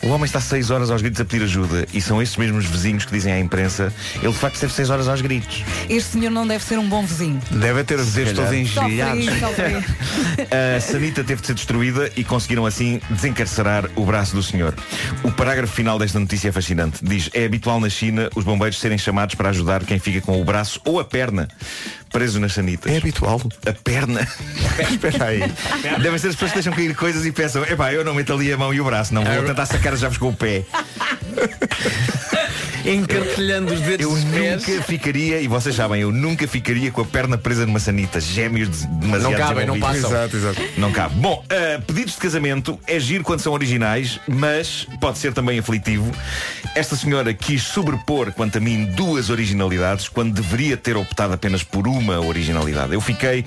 O 0.02 0.08
homem 0.08 0.26
está 0.26 0.40
6 0.40 0.72
horas 0.72 0.90
aos 0.90 1.02
gritos 1.02 1.20
a 1.20 1.26
pedir 1.26 1.44
ajuda 1.44 1.86
e 1.94 2.00
são 2.00 2.22
estes 2.22 2.38
mesmos 2.38 2.66
vizinhos 2.66 3.04
que 3.04 3.12
dizem 3.12 3.34
à 3.34 3.40
imprensa 3.40 3.94
ele 4.22 4.32
de 4.32 4.38
facto 4.38 4.56
esteve 4.56 4.74
6 4.74 4.90
horas 4.90 5.08
aos 5.08 5.22
gritos. 5.22 5.64
Este 5.90 6.14
senhor 6.14 6.30
não 6.30 6.48
deve 6.48 6.64
ser 6.64 6.80
um 6.80 6.88
bom 6.88 7.06
vizinho. 7.06 7.40
Deve 7.52 7.84
ter 7.84 8.00
os 8.00 8.14
dedos 8.14 8.34
todos 8.34 8.54
engelhados. 8.54 9.26
A 10.78 10.80
sanita 10.80 11.24
teve 11.24 11.42
de 11.42 11.48
ser 11.48 11.54
destruída 11.54 12.10
e 12.16 12.24
conseguiram 12.24 12.66
assim 12.66 13.02
desencarcerar 13.10 13.90
o 13.96 14.06
braço 14.06 14.36
do 14.36 14.42
senhor. 14.42 14.74
O 15.24 15.32
parágrafo 15.32 15.74
final 15.74 16.00
desta 16.00 16.20
notícia 16.20 16.50
é 16.50 16.52
fascinante. 16.52 17.00
Diz, 17.04 17.30
é 17.34 17.46
habitual 17.46 17.80
na 17.80 17.90
China 17.90 18.30
os 18.36 18.44
bombeiros 18.44 18.80
serem 18.80 18.98
chamados 18.98 19.36
para 19.36 19.50
ajudar 19.50 19.84
quem 19.84 20.00
fica 20.00 20.22
com 20.22 20.42
o 20.42 20.46
braço 20.46 20.80
ou 20.86 21.00
a 21.00 21.04
perna 21.04 21.48
preso 22.12 22.40
nas 22.40 22.54
sanitas. 22.54 22.92
É 22.92 22.98
habitual. 22.98 23.42
A 23.66 23.74
perna. 23.74 24.28
Espera 24.90 25.26
aí. 25.26 25.40
Devem 26.02 26.18
ser 26.20 26.30
as 26.30 26.36
pessoas 26.36 26.52
que 26.52 26.56
deixam 26.58 26.74
cair 26.74 26.96
coisas 26.96 27.26
e 27.26 27.32
pensam, 27.32 27.64
epá, 27.64 27.94
eu 27.94 28.04
não 28.04 28.14
meto 28.14 28.34
ali 28.34 28.52
a 28.52 28.58
mão 28.58 28.74
e 28.74 28.82
o 28.82 28.86
braço, 28.86 29.14
não 29.14 29.24
vou 29.24 29.44
tentar 29.44 29.66
sacar 29.66 29.94
as 29.94 30.00
chaves 30.00 30.18
com 30.18 30.30
o 30.30 30.34
pé. 30.34 30.64
Encartelhando 32.86 33.74
os 33.74 33.82
dedos 33.82 34.00
Eu 34.06 34.10
dos 34.12 34.24
pés. 34.24 34.66
nunca 34.66 34.82
ficaria, 34.84 35.42
e 35.42 35.48
vocês 35.50 35.76
sabem, 35.76 36.02
eu 36.02 36.12
nunca 36.14 36.48
ficaria 36.48 36.90
com 36.90 37.02
a 37.02 37.06
perna 37.06 37.38
presa 37.38 37.66
numa 37.66 37.78
sanita. 37.80 38.22
Gêmeos 38.22 38.70
de- 38.72 38.88
demasiado 38.88 39.32
Não 39.32 39.38
cabem, 39.38 39.66
não 39.68 39.74
desenvolvidos. 39.74 40.10
passam. 40.10 40.24
Exato, 40.24 40.38
exato. 40.38 40.80
Não 40.80 40.92
cabe. 40.92 41.16
Bom, 41.16 41.44
uh, 41.46 41.82
pedidos 41.82 42.14
de 42.14 42.20
casamento 42.22 42.80
é 42.88 42.98
giro 42.98 43.24
quando 43.24 43.42
são 43.42 43.52
originais, 43.52 44.20
mas 44.28 44.88
pode 45.02 45.18
ser 45.18 45.34
também 45.34 45.60
aflitivo. 45.60 46.10
Esta 46.74 46.96
senhora 46.96 47.34
quis 47.34 47.62
sobrepor, 47.64 48.32
quanto 48.32 48.58
a 48.58 48.62
mim, 48.62 48.86
duas 48.86 49.30
originalidades, 49.30 50.08
quando 50.08 50.34
deveria 50.34 50.78
ter 50.78 50.96
optado 50.96 51.34
apenas 51.34 51.62
por 51.64 51.86
uma 51.86 51.99
originalidade. 52.08 52.94
Eu 52.94 53.02
fiquei 53.02 53.46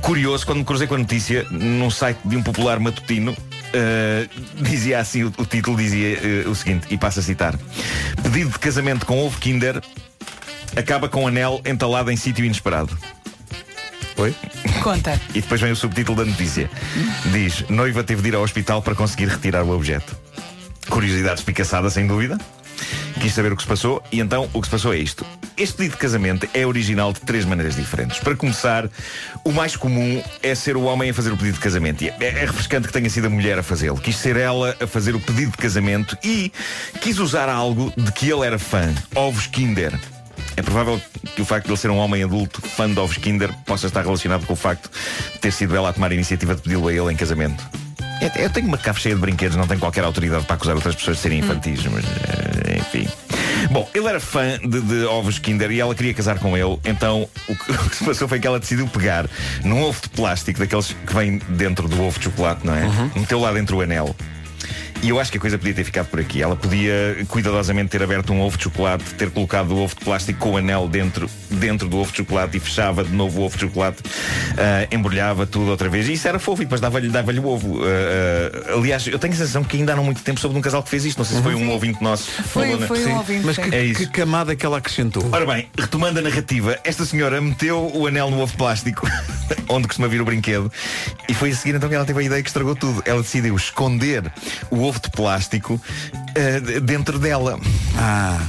curioso 0.00 0.46
quando 0.46 0.58
me 0.58 0.64
cruzei 0.64 0.86
com 0.86 0.94
a 0.94 0.98
notícia 0.98 1.44
num 1.50 1.90
site 1.90 2.18
de 2.24 2.36
um 2.36 2.42
popular 2.42 2.78
matutino. 2.78 3.32
uh, 3.32 4.62
dizia 4.62 4.98
assim, 4.98 5.24
o, 5.24 5.32
o 5.38 5.44
título 5.46 5.76
dizia 5.76 6.18
uh, 6.46 6.50
o 6.50 6.54
seguinte, 6.54 6.86
e 6.90 6.98
passo 6.98 7.20
a 7.20 7.22
citar. 7.22 7.58
Pedido 8.22 8.50
de 8.50 8.58
casamento 8.58 9.06
com 9.06 9.18
ovo 9.18 9.38
Kinder 9.38 9.80
acaba 10.76 11.08
com 11.08 11.26
anel 11.26 11.60
entalado 11.64 12.10
em 12.10 12.16
sítio 12.16 12.44
inesperado. 12.44 12.96
Oi? 14.16 14.34
Conta. 14.82 15.18
E 15.30 15.40
depois 15.40 15.60
vem 15.60 15.72
o 15.72 15.76
subtítulo 15.76 16.18
da 16.18 16.30
notícia. 16.30 16.70
Diz, 17.32 17.64
noiva 17.68 18.04
teve 18.04 18.22
de 18.22 18.28
ir 18.28 18.34
ao 18.34 18.42
hospital 18.42 18.82
para 18.82 18.94
conseguir 18.94 19.26
retirar 19.26 19.62
o 19.64 19.70
objeto. 19.70 20.14
Curiosidade 20.88 21.40
espicaçada, 21.40 21.88
sem 21.88 22.06
dúvida. 22.06 22.38
Quis 23.20 23.32
saber 23.34 23.52
o 23.52 23.56
que 23.56 23.62
se 23.62 23.68
passou 23.68 24.02
e 24.10 24.20
então 24.20 24.48
o 24.52 24.60
que 24.60 24.66
se 24.66 24.70
passou 24.70 24.92
é 24.92 24.98
isto. 24.98 25.24
Este 25.56 25.74
pedido 25.76 25.92
de 25.92 25.98
casamento 25.98 26.48
é 26.54 26.66
original 26.66 27.12
de 27.12 27.20
três 27.20 27.44
maneiras 27.44 27.76
diferentes. 27.76 28.18
Para 28.18 28.34
começar, 28.34 28.88
o 29.44 29.52
mais 29.52 29.76
comum 29.76 30.22
é 30.42 30.54
ser 30.54 30.76
o 30.76 30.82
homem 30.84 31.10
a 31.10 31.14
fazer 31.14 31.30
o 31.30 31.36
pedido 31.36 31.54
de 31.54 31.60
casamento. 31.60 32.02
E 32.02 32.08
é, 32.08 32.14
é 32.20 32.30
refrescante 32.46 32.86
que 32.88 32.92
tenha 32.92 33.08
sido 33.10 33.26
a 33.26 33.30
mulher 33.30 33.58
a 33.58 33.62
fazê-lo. 33.62 33.98
Quis 33.98 34.16
ser 34.16 34.36
ela 34.36 34.74
a 34.80 34.86
fazer 34.86 35.14
o 35.14 35.20
pedido 35.20 35.52
de 35.52 35.58
casamento 35.58 36.16
e 36.24 36.50
quis 37.00 37.18
usar 37.18 37.48
algo 37.48 37.92
de 37.96 38.10
que 38.12 38.28
ele 38.30 38.44
era 38.46 38.58
fã. 38.58 38.92
Ovos 39.14 39.46
Kinder. 39.46 39.92
É 40.56 40.62
provável 40.62 41.00
que 41.36 41.40
o 41.42 41.44
facto 41.44 41.66
de 41.66 41.70
ele 41.72 41.78
ser 41.78 41.90
um 41.90 41.98
homem 41.98 42.22
adulto, 42.24 42.60
fã 42.62 42.90
de 42.90 42.98
ovos 42.98 43.16
Kinder, 43.18 43.52
possa 43.64 43.86
estar 43.86 44.02
relacionado 44.02 44.44
com 44.46 44.54
o 44.54 44.56
facto 44.56 44.90
de 45.34 45.38
ter 45.38 45.52
sido 45.52 45.76
ela 45.76 45.90
a 45.90 45.92
tomar 45.92 46.10
a 46.10 46.14
iniciativa 46.14 46.54
de 46.54 46.62
pedi-lo 46.62 46.88
a 46.88 46.92
ele 46.92 47.12
em 47.12 47.16
casamento. 47.16 47.62
Eu- 48.20 48.42
Eu 48.42 48.50
tenho 48.50 48.66
uma 48.68 48.78
cave 48.78 49.00
cheia 49.00 49.14
de 49.14 49.20
brinquedos, 49.20 49.56
não 49.56 49.66
tenho 49.66 49.80
qualquer 49.80 50.04
autoridade 50.04 50.44
para 50.44 50.56
acusar 50.56 50.74
outras 50.76 50.94
pessoas 50.94 51.16
de 51.18 51.22
serem 51.22 51.38
infantis, 51.40 51.84
mas 51.86 52.04
eh. 52.04 52.51
Bom, 53.72 53.88
ele 53.94 54.06
era 54.06 54.20
fã 54.20 54.58
de, 54.58 54.80
de 54.82 55.04
ovos 55.06 55.38
Kinder 55.38 55.70
e 55.70 55.80
ela 55.80 55.94
queria 55.94 56.12
casar 56.12 56.38
com 56.38 56.54
ele, 56.54 56.78
então 56.84 57.26
o 57.48 57.56
que, 57.56 57.72
o 57.72 57.88
que 57.88 57.96
se 57.96 58.04
passou 58.04 58.28
foi 58.28 58.38
que 58.38 58.46
ela 58.46 58.60
decidiu 58.60 58.86
pegar 58.86 59.26
num 59.64 59.82
ovo 59.82 59.98
de 60.02 60.10
plástico, 60.10 60.58
daqueles 60.58 60.94
que 61.06 61.14
vem 61.14 61.38
dentro 61.48 61.88
do 61.88 62.02
ovo 62.02 62.18
de 62.18 62.26
chocolate, 62.26 62.66
não 62.66 62.74
é? 62.74 62.82
Meteu 63.16 63.40
lá 63.40 63.50
dentro 63.50 63.78
o 63.78 63.80
anel. 63.80 64.14
E 65.02 65.08
eu 65.08 65.18
acho 65.18 65.32
que 65.32 65.36
a 65.38 65.40
coisa 65.40 65.58
podia 65.58 65.74
ter 65.74 65.82
ficado 65.82 66.06
por 66.06 66.20
aqui. 66.20 66.40
Ela 66.40 66.54
podia 66.54 67.16
cuidadosamente 67.26 67.90
ter 67.90 68.02
aberto 68.04 68.32
um 68.32 68.40
ovo 68.40 68.56
de 68.56 68.62
chocolate, 68.62 69.02
ter 69.14 69.30
colocado 69.30 69.72
o 69.72 69.82
ovo 69.82 69.96
de 69.96 70.04
plástico 70.04 70.38
com 70.38 70.52
o 70.52 70.56
anel 70.56 70.86
dentro, 70.86 71.28
dentro 71.50 71.88
do 71.88 71.98
ovo 71.98 72.12
de 72.12 72.18
chocolate 72.18 72.56
e 72.56 72.60
fechava 72.60 73.02
de 73.02 73.12
novo 73.12 73.40
o 73.40 73.44
ovo 73.44 73.56
de 73.56 73.62
chocolate, 73.62 73.98
ah, 74.56 74.86
embrulhava 74.94 75.44
tudo 75.44 75.72
outra 75.72 75.88
vez. 75.88 76.08
E 76.08 76.12
isso 76.12 76.28
era 76.28 76.38
fofo 76.38 76.62
e 76.62 76.66
depois 76.66 76.80
dava-lhe 76.80 77.08
dava 77.08 77.32
o 77.32 77.46
ovo. 77.48 77.80
Ah, 77.82 78.74
aliás, 78.78 79.04
eu 79.08 79.18
tenho 79.18 79.34
a 79.34 79.36
sensação 79.36 79.64
que 79.64 79.76
ainda 79.76 79.92
há 79.92 79.96
não 79.96 80.04
muito 80.04 80.22
tempo 80.22 80.38
soube 80.38 80.54
de 80.54 80.60
um 80.60 80.62
casal 80.62 80.84
que 80.84 80.90
fez 80.90 81.04
isto. 81.04 81.18
Não 81.18 81.24
sei 81.24 81.36
se 81.36 81.42
foi 81.42 81.56
um 81.56 81.70
ouvinte 81.70 82.00
nosso. 82.00 82.30
Foi, 82.44 82.78
foi 82.86 83.04
um 83.06 83.16
ouvinte. 83.16 83.44
Mas 83.44 83.58
que, 83.58 83.74
É 83.74 83.84
isso. 83.84 83.98
que 83.98 84.06
camada 84.06 84.54
que 84.54 84.64
ela 84.64 84.78
acrescentou? 84.78 85.28
Ora 85.32 85.44
bem, 85.44 85.68
retomando 85.76 86.20
a 86.20 86.22
narrativa, 86.22 86.78
esta 86.84 87.04
senhora 87.04 87.40
meteu 87.40 87.90
o 87.92 88.06
anel 88.06 88.30
no 88.30 88.40
ovo 88.40 88.52
de 88.52 88.56
plástico, 88.56 89.08
onde 89.68 89.88
costuma 89.88 90.06
vir 90.06 90.20
o 90.20 90.24
brinquedo, 90.24 90.70
e 91.28 91.34
foi 91.34 91.50
a 91.50 91.56
seguir 91.56 91.74
então 91.74 91.88
que 91.88 91.94
ela 91.96 92.04
teve 92.04 92.20
a 92.20 92.22
ideia 92.22 92.40
que 92.40 92.48
estragou 92.48 92.76
tudo. 92.76 93.02
Ela 93.04 93.20
decidiu 93.20 93.56
esconder 93.56 94.30
o 94.70 94.82
ovo 94.82 94.91
de 95.00 95.10
plástico 95.10 95.80
d- 96.60 96.80
dentro 96.80 97.18
dela. 97.18 97.58
Ah, 97.98 98.40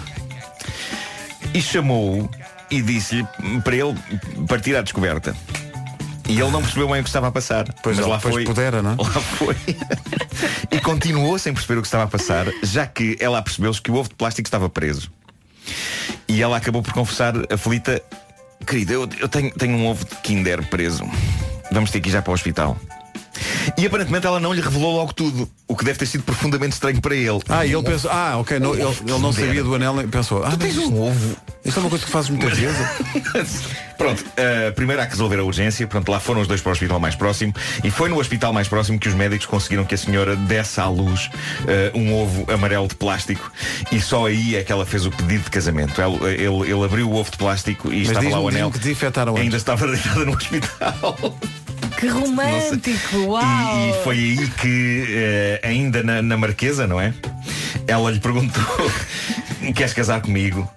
E 1.53 1.61
chamou-o 1.61 2.29
e 2.71 2.81
disse-lhe 2.81 3.27
para 3.63 3.75
ele 3.75 3.95
partir 4.47 4.75
à 4.75 4.81
descoberta. 4.81 5.35
E 6.27 6.39
ele 6.39 6.49
não 6.51 6.61
percebeu 6.61 6.87
bem 6.89 7.01
o 7.01 7.03
que 7.03 7.09
estava 7.09 7.27
a 7.27 7.31
passar. 7.31 7.65
Pois 7.83 7.97
mas 7.97 8.05
ela 8.05 8.15
lá 8.15 8.19
foi. 8.19 8.45
pudera, 8.45 8.81
não 8.81 8.91
é? 8.91 8.95
Lá 9.01 9.05
foi. 9.09 9.55
e 10.71 10.79
continuou 10.79 11.37
sem 11.37 11.53
perceber 11.53 11.77
o 11.79 11.81
que 11.81 11.87
estava 11.87 12.05
a 12.05 12.07
passar, 12.07 12.47
já 12.63 12.87
que 12.87 13.17
ela 13.19 13.41
percebeu-se 13.41 13.81
que 13.81 13.91
o 13.91 13.95
ovo 13.95 14.07
de 14.09 14.15
plástico 14.15 14.47
estava 14.47 14.69
preso. 14.69 15.11
E 16.27 16.41
ela 16.41 16.57
acabou 16.57 16.81
por 16.81 16.93
confessar 16.93 17.33
aflita 17.51 18.01
querida, 18.65 18.93
eu, 18.93 19.07
eu 19.19 19.27
tenho, 19.27 19.51
tenho 19.51 19.75
um 19.75 19.85
ovo 19.87 20.05
de 20.05 20.15
Kinder 20.23 20.65
preso. 20.69 21.03
Vamos 21.71 21.91
ter 21.91 21.99
que 21.99 22.07
ir 22.09 22.13
já 22.13 22.21
para 22.21 22.31
o 22.31 22.33
hospital. 22.33 22.77
E 23.77 23.85
aparentemente 23.85 24.25
ela 24.25 24.39
não 24.39 24.53
lhe 24.53 24.61
revelou 24.61 24.95
logo 24.97 25.13
tudo, 25.13 25.49
o 25.67 25.75
que 25.75 25.83
deve 25.85 25.97
ter 25.99 26.05
sido 26.05 26.23
profundamente 26.23 26.73
estranho 26.73 27.01
para 27.01 27.15
ele. 27.15 27.39
Ah, 27.49 27.65
e 27.65 27.73
ele 27.73 27.83
pensou, 27.83 28.11
ah, 28.11 28.37
ok, 28.37 28.59
não, 28.59 28.73
ele, 28.73 28.83
ele 28.83 29.19
não 29.19 29.31
sabia 29.33 29.63
do 29.63 29.75
anel, 29.75 30.07
pensou, 30.09 30.43
ah, 30.43 30.51
Tu 30.51 30.57
tens 30.57 30.77
um 30.77 31.01
ovo. 31.01 31.35
isto 31.63 31.79
é 31.79 31.81
uma 31.81 31.89
coisa 31.89 32.05
que 32.05 32.11
fazes 32.11 32.29
muitas 32.29 32.57
vezes. 32.57 32.77
Pronto, 33.97 34.21
uh, 34.21 34.73
primeiro 34.73 35.01
há 35.01 35.05
que 35.05 35.11
resolver 35.11 35.39
a 35.39 35.43
urgência. 35.43 35.85
Pronto, 35.87 36.11
lá 36.11 36.19
foram 36.19 36.41
os 36.41 36.47
dois 36.47 36.59
para 36.59 36.69
o 36.69 36.73
hospital 36.73 36.99
mais 36.99 37.15
próximo. 37.15 37.53
E 37.83 37.91
foi 37.91 38.09
no 38.09 38.19
hospital 38.19 38.51
mais 38.51 38.67
próximo 38.67 38.99
que 38.99 39.07
os 39.07 39.13
médicos 39.13 39.45
conseguiram 39.45 39.85
que 39.85 39.95
a 39.95 39.97
senhora 39.97 40.35
desse 40.35 40.79
à 40.79 40.87
luz 40.87 41.29
uh, 41.61 41.97
um 41.97 42.13
ovo 42.13 42.45
amarelo 42.51 42.87
de 42.87 42.95
plástico. 42.95 43.51
E 43.91 44.01
só 44.01 44.25
aí 44.25 44.55
é 44.55 44.63
que 44.63 44.71
ela 44.71 44.85
fez 44.85 45.05
o 45.05 45.11
pedido 45.11 45.43
de 45.45 45.49
casamento. 45.49 46.01
Ele, 46.01 46.43
ele, 46.43 46.71
ele 46.71 46.83
abriu 46.83 47.09
o 47.09 47.15
ovo 47.15 47.31
de 47.31 47.37
plástico 47.37 47.93
e 47.93 47.99
Mas 47.99 48.09
estava 48.09 48.29
lá 48.29 48.39
o 48.39 48.47
anel. 48.49 48.71
que 48.71 48.79
desinfetaram 48.79 49.37
Ainda 49.37 49.57
estava 49.57 49.87
deitada 49.87 50.25
no 50.25 50.33
hospital. 50.35 51.37
Que 51.99 52.07
romântico, 52.07 53.17
uau! 53.25 53.41
E, 53.41 53.89
e 53.89 54.03
foi 54.03 54.15
aí 54.15 54.47
que, 54.61 55.05
eh, 55.09 55.59
ainda 55.63 56.03
na, 56.03 56.21
na 56.21 56.37
Marquesa, 56.37 56.85
não 56.87 56.99
é? 56.99 57.13
Ela 57.87 58.11
lhe 58.11 58.19
perguntou: 58.19 58.63
Queres 59.75 59.93
casar 59.93 60.21
comigo? 60.21 60.69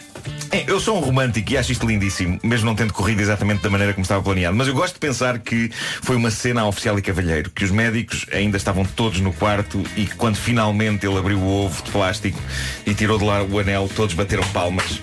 É, 0.51 0.64
Eu 0.67 0.79
sou 0.79 0.97
um 0.97 1.01
romântico 1.01 1.53
e 1.53 1.59
acho 1.59 1.73
isto 1.73 1.87
lindíssimo, 1.87 2.39
mesmo 2.43 2.67
não 2.67 2.75
tendo 2.75 2.93
corrido 2.93 3.21
exatamente 3.21 3.62
da 3.62 3.71
maneira 3.71 3.93
como 3.93 4.03
estava 4.03 4.23
planeado. 4.23 4.57
Mas 4.57 4.69
eu 4.69 4.75
gosto 4.75 4.95
de 4.95 5.01
pensar 5.01 5.39
que 5.39 5.71
foi 6.03 6.17
uma 6.17 6.31
cena 6.31 6.67
oficial 6.67 6.99
e 6.99 7.03
cavalheiro, 7.03 7.51
que 7.51 7.64
os 7.64 7.71
médicos 7.71 8.27
ainda 8.33 8.57
estavam 8.57 8.85
todos 8.85 9.21
no 9.21 9.33
quarto 9.33 9.83
e 9.97 10.07
que 10.07 10.14
quando 10.14 10.37
finalmente 10.37 11.07
ele 11.07 11.19
abriu 11.19 11.39
o 11.39 11.64
ovo 11.67 11.83
de 11.83 11.91
plástico 11.91 12.39
e 12.87 12.95
tirou 12.95 13.19
de 13.19 13.25
lá 13.25 13.43
o 13.43 13.59
anel, 13.59 13.91
todos 13.95 14.14
bateram 14.14 14.45
palmas. 14.49 15.01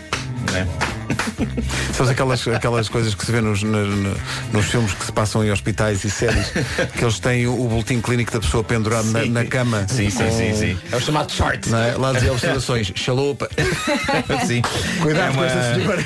Não 0.51 0.92
Sabes 1.93 2.11
aquelas, 2.11 2.47
aquelas 2.47 2.89
coisas 2.89 3.13
que 3.13 3.25
se 3.25 3.31
vê 3.31 3.39
nos, 3.41 3.61
na- 3.63 3.79
nos 4.51 4.65
filmes 4.65 4.93
que 4.93 5.05
se 5.05 5.11
passam 5.11 5.43
em 5.43 5.51
hospitais 5.51 6.03
e 6.03 6.09
séries, 6.09 6.47
que 6.97 7.03
eles 7.03 7.19
têm 7.19 7.45
o, 7.47 7.67
boletim 7.67 8.01
clínico 8.01 8.31
da 8.31 8.39
pessoa 8.39 8.63
pendurado 8.63 9.05
na, 9.11 9.25
na 9.25 9.45
cama. 9.45 9.85
Sim, 9.87 10.09
sim, 10.09 10.17
com- 10.17 10.31
sim, 10.37 10.55
sim. 10.55 10.77
É 10.91 10.95
o 10.95 10.99
chamado 10.99 11.31
chart. 11.31 11.67
É? 11.67 11.95
Lá 11.97 12.13
dizia 12.13 12.31
observações, 12.31 12.91
chalupa. 12.95 13.47
Sim. 14.47 14.61
Cuidado 15.01 15.23
É 15.25 15.27
com 15.27 15.33
uma- 15.37 15.45
esta 15.45 15.75
senhora. 15.75 16.03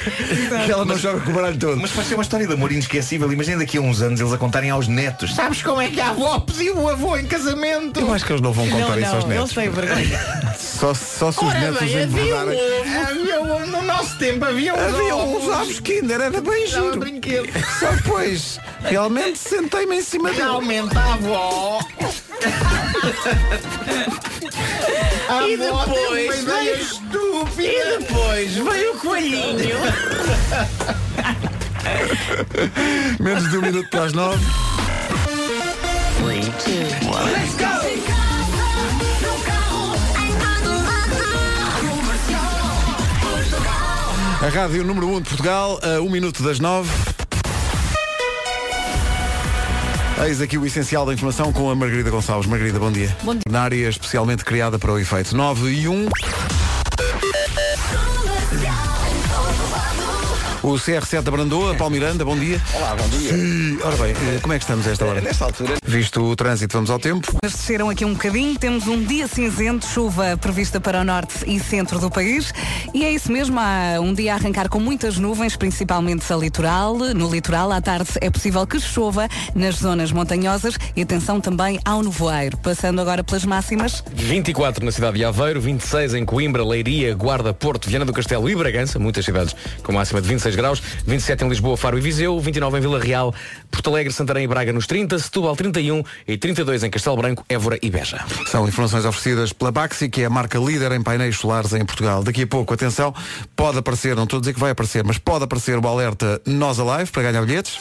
que 0.65 0.71
ela 0.71 0.85
não 0.85 0.97
joga 0.97 1.19
com 1.21 1.31
o 1.31 1.33
baralho 1.33 1.57
todo. 1.57 1.77
Mas 1.79 1.91
vai 1.91 2.05
ser 2.05 2.13
uma 2.15 2.23
história 2.23 2.45
de 2.47 2.53
amor 2.53 2.71
inesquecível. 2.71 3.31
Imagina 3.31 3.57
daqui 3.59 3.77
a 3.77 3.81
uns 3.81 4.01
anos 4.01 4.19
eles 4.19 4.31
a 4.33 4.37
contarem 4.37 4.69
aos 4.69 4.87
netos. 4.87 5.33
Sabes 5.35 5.61
como 5.63 5.81
é 5.81 5.87
que 5.89 5.99
a 6.01 6.09
avó 6.09 6.39
pediu 6.39 6.77
o 6.77 6.89
avô 6.89 7.15
em 7.17 7.25
casamento? 7.25 7.99
Eu 7.99 8.13
acho 8.13 8.25
que 8.25 8.31
eles 8.31 8.41
não 8.41 8.51
vão 8.51 8.67
contar 8.69 8.95
não, 8.95 8.99
isso 8.99 9.15
aos 9.15 9.23
não, 9.23 9.29
netos. 9.31 9.55
eles 9.57 9.65
têm 9.65 9.69
vergonha. 9.69 10.19
Só, 10.57 10.93
só 10.93 11.31
se 11.31 11.43
os 11.43 11.53
netos 11.53 11.81
embordarem. 11.91 12.59
Havia 13.07 13.41
ovo. 13.41 13.65
No 13.67 13.81
nosso 13.83 14.17
tempo 14.17 14.45
havia 14.45 14.73
um 14.73 14.77
Havia 14.97 15.15
uns 15.15 15.47
ovos 15.47 15.79
Kinder, 15.79 16.19
era 16.21 16.41
bem 16.41 16.65
giro. 16.67 16.99
Só 17.79 17.91
depois, 17.91 18.59
realmente 18.81 19.37
sentei-me 19.37 19.97
em 19.97 20.01
cima 20.01 20.29
dele. 20.29 20.41
Realmente 20.41 20.97
a 20.97 21.13
avó. 21.13 21.79
A 25.29 25.45
E 25.45 25.55
avó 25.55 25.57
teve 25.57 25.69
uma 25.69 25.85
depois 25.85 26.41
ideia 26.41 26.63
veio- 26.63 26.81
estúpida. 26.81 27.63
E 27.63 27.97
depois 27.99 28.53
veio 28.53 28.93
o 28.93 28.97
coelhinho. 28.99 29.77
Menos 33.19 33.49
de 33.49 33.57
um 33.57 33.61
minuto 33.61 33.89
para 33.89 34.03
as 34.05 34.13
nove. 34.13 34.45
A 44.39 44.49
rádio 44.49 44.83
número 44.83 45.07
1 45.07 45.15
um 45.15 45.21
de 45.21 45.29
Portugal, 45.29 45.79
a 45.81 45.99
1 45.99 46.05
um 46.05 46.09
minuto 46.11 46.43
das 46.43 46.59
9. 46.59 46.87
Eis 50.23 50.39
aqui 50.41 50.59
o 50.59 50.65
essencial 50.65 51.07
da 51.07 51.13
informação 51.13 51.51
com 51.51 51.71
a 51.71 51.75
Margarida 51.75 52.11
Gonçalves. 52.11 52.47
Margarida, 52.47 52.77
bom 52.77 52.91
dia. 52.91 53.15
Bom 53.23 53.33
dia. 53.33 53.41
Na 53.49 53.61
área 53.61 53.89
especialmente 53.89 54.45
criada 54.45 54.77
para 54.77 54.91
o 54.91 54.99
efeito. 54.99 55.35
9 55.35 55.71
e 55.71 55.87
1. 55.87 56.07
O 60.67 60.71
CR7 60.71 61.21
da 61.21 61.31
Brandoa, 61.31 61.73
Paulo 61.75 61.93
Miranda, 61.93 62.25
bom 62.25 62.37
dia. 62.37 62.61
Olá, 62.73 62.93
bom 62.93 63.07
dia. 63.07 63.31
E, 63.31 63.79
ora 63.81 63.95
bem, 63.95 64.11
eh, 64.11 64.39
como 64.41 64.53
é 64.53 64.57
que 64.57 64.65
estamos 64.65 64.85
a 64.85 64.91
esta 64.91 65.05
hora? 65.05 65.21
Nesta 65.21 65.45
altura, 65.45 65.75
Visto 65.81 66.21
o 66.21 66.35
trânsito, 66.35 66.73
vamos 66.73 66.89
ao 66.89 66.99
tempo. 66.99 67.37
Mas 67.41 67.53
desceram 67.53 67.89
aqui 67.89 68.03
um 68.03 68.11
bocadinho, 68.11 68.59
temos 68.59 68.85
um 68.85 69.01
dia 69.01 69.29
cinzento, 69.29 69.87
chuva 69.87 70.35
prevista 70.35 70.81
para 70.81 70.99
o 70.99 71.05
norte 71.05 71.45
e 71.47 71.57
centro 71.57 71.99
do 71.99 72.11
país. 72.11 72.53
E 72.93 73.05
é 73.05 73.11
isso 73.13 73.31
mesmo, 73.31 73.57
há 73.57 73.97
um 74.01 74.13
dia 74.13 74.33
a 74.33 74.35
arrancar 74.35 74.67
com 74.67 74.77
muitas 74.77 75.17
nuvens, 75.17 75.55
principalmente 75.55 76.31
a 76.33 76.35
litoral. 76.35 76.97
No 76.97 77.31
litoral, 77.31 77.71
à 77.71 77.79
tarde, 77.79 78.09
é 78.19 78.29
possível 78.29 78.67
que 78.67 78.77
chova 78.77 79.29
nas 79.55 79.75
zonas 79.75 80.11
montanhosas 80.11 80.77
e 80.97 81.01
atenção 81.01 81.39
também 81.39 81.79
ao 81.85 82.03
nevoeiro. 82.03 82.57
Passando 82.57 82.99
agora 82.99 83.23
pelas 83.23 83.45
máximas. 83.45 84.03
24 84.13 84.83
na 84.83 84.91
cidade 84.91 85.15
de 85.15 85.23
Aveiro, 85.23 85.61
26 85.61 86.13
em 86.13 86.25
Coimbra, 86.25 86.65
Leiria, 86.65 87.15
Guarda, 87.15 87.53
Porto, 87.53 87.89
Viana 87.89 88.03
do 88.03 88.11
Castelo 88.11 88.49
e 88.49 88.55
Bragança, 88.55 88.99
muitas 88.99 89.23
cidades 89.23 89.55
com 89.81 89.93
máxima 89.93 90.19
de 90.19 90.27
26 90.27 90.56
graus, 90.57 90.81
27 91.05 91.45
em 91.45 91.49
Lisboa, 91.49 91.77
Faro 91.77 91.97
e 91.97 92.01
Viseu, 92.01 92.39
29 92.39 92.77
em 92.77 92.81
Vila 92.81 92.99
Real, 92.99 93.33
Porto 93.71 93.89
Alegre, 93.89 94.11
Santarém 94.11 94.43
e 94.43 94.47
Braga 94.47 94.73
nos 94.73 94.87
30, 94.87 95.17
Setúbal 95.19 95.55
31 95.55 96.03
e 96.27 96.37
32 96.37 96.83
em 96.83 96.89
Castelo 96.89 97.15
Branco, 97.15 97.45
Évora 97.47 97.79
e 97.81 97.89
Beja. 97.89 98.19
São 98.47 98.67
informações 98.67 99.05
oferecidas 99.05 99.53
pela 99.53 99.71
Baxi, 99.71 100.09
que 100.09 100.23
é 100.23 100.25
a 100.25 100.29
marca 100.29 100.59
líder 100.59 100.91
em 100.91 101.01
painéis 101.01 101.37
solares 101.37 101.73
em 101.73 101.85
Portugal. 101.85 102.23
Daqui 102.23 102.43
a 102.43 102.47
pouco, 102.47 102.73
atenção, 102.73 103.13
pode 103.55 103.77
aparecer, 103.77 104.15
não 104.15 104.23
estou 104.23 104.37
a 104.37 104.39
dizer 104.41 104.53
que 104.53 104.59
vai 104.59 104.71
aparecer, 104.71 105.03
mas 105.03 105.17
pode 105.17 105.43
aparecer 105.43 105.77
o 105.77 105.87
alerta 105.87 106.41
Nós 106.45 106.79
Alive 106.79 107.11
para 107.11 107.23
ganhar 107.23 107.45
bilhetes. 107.45 107.79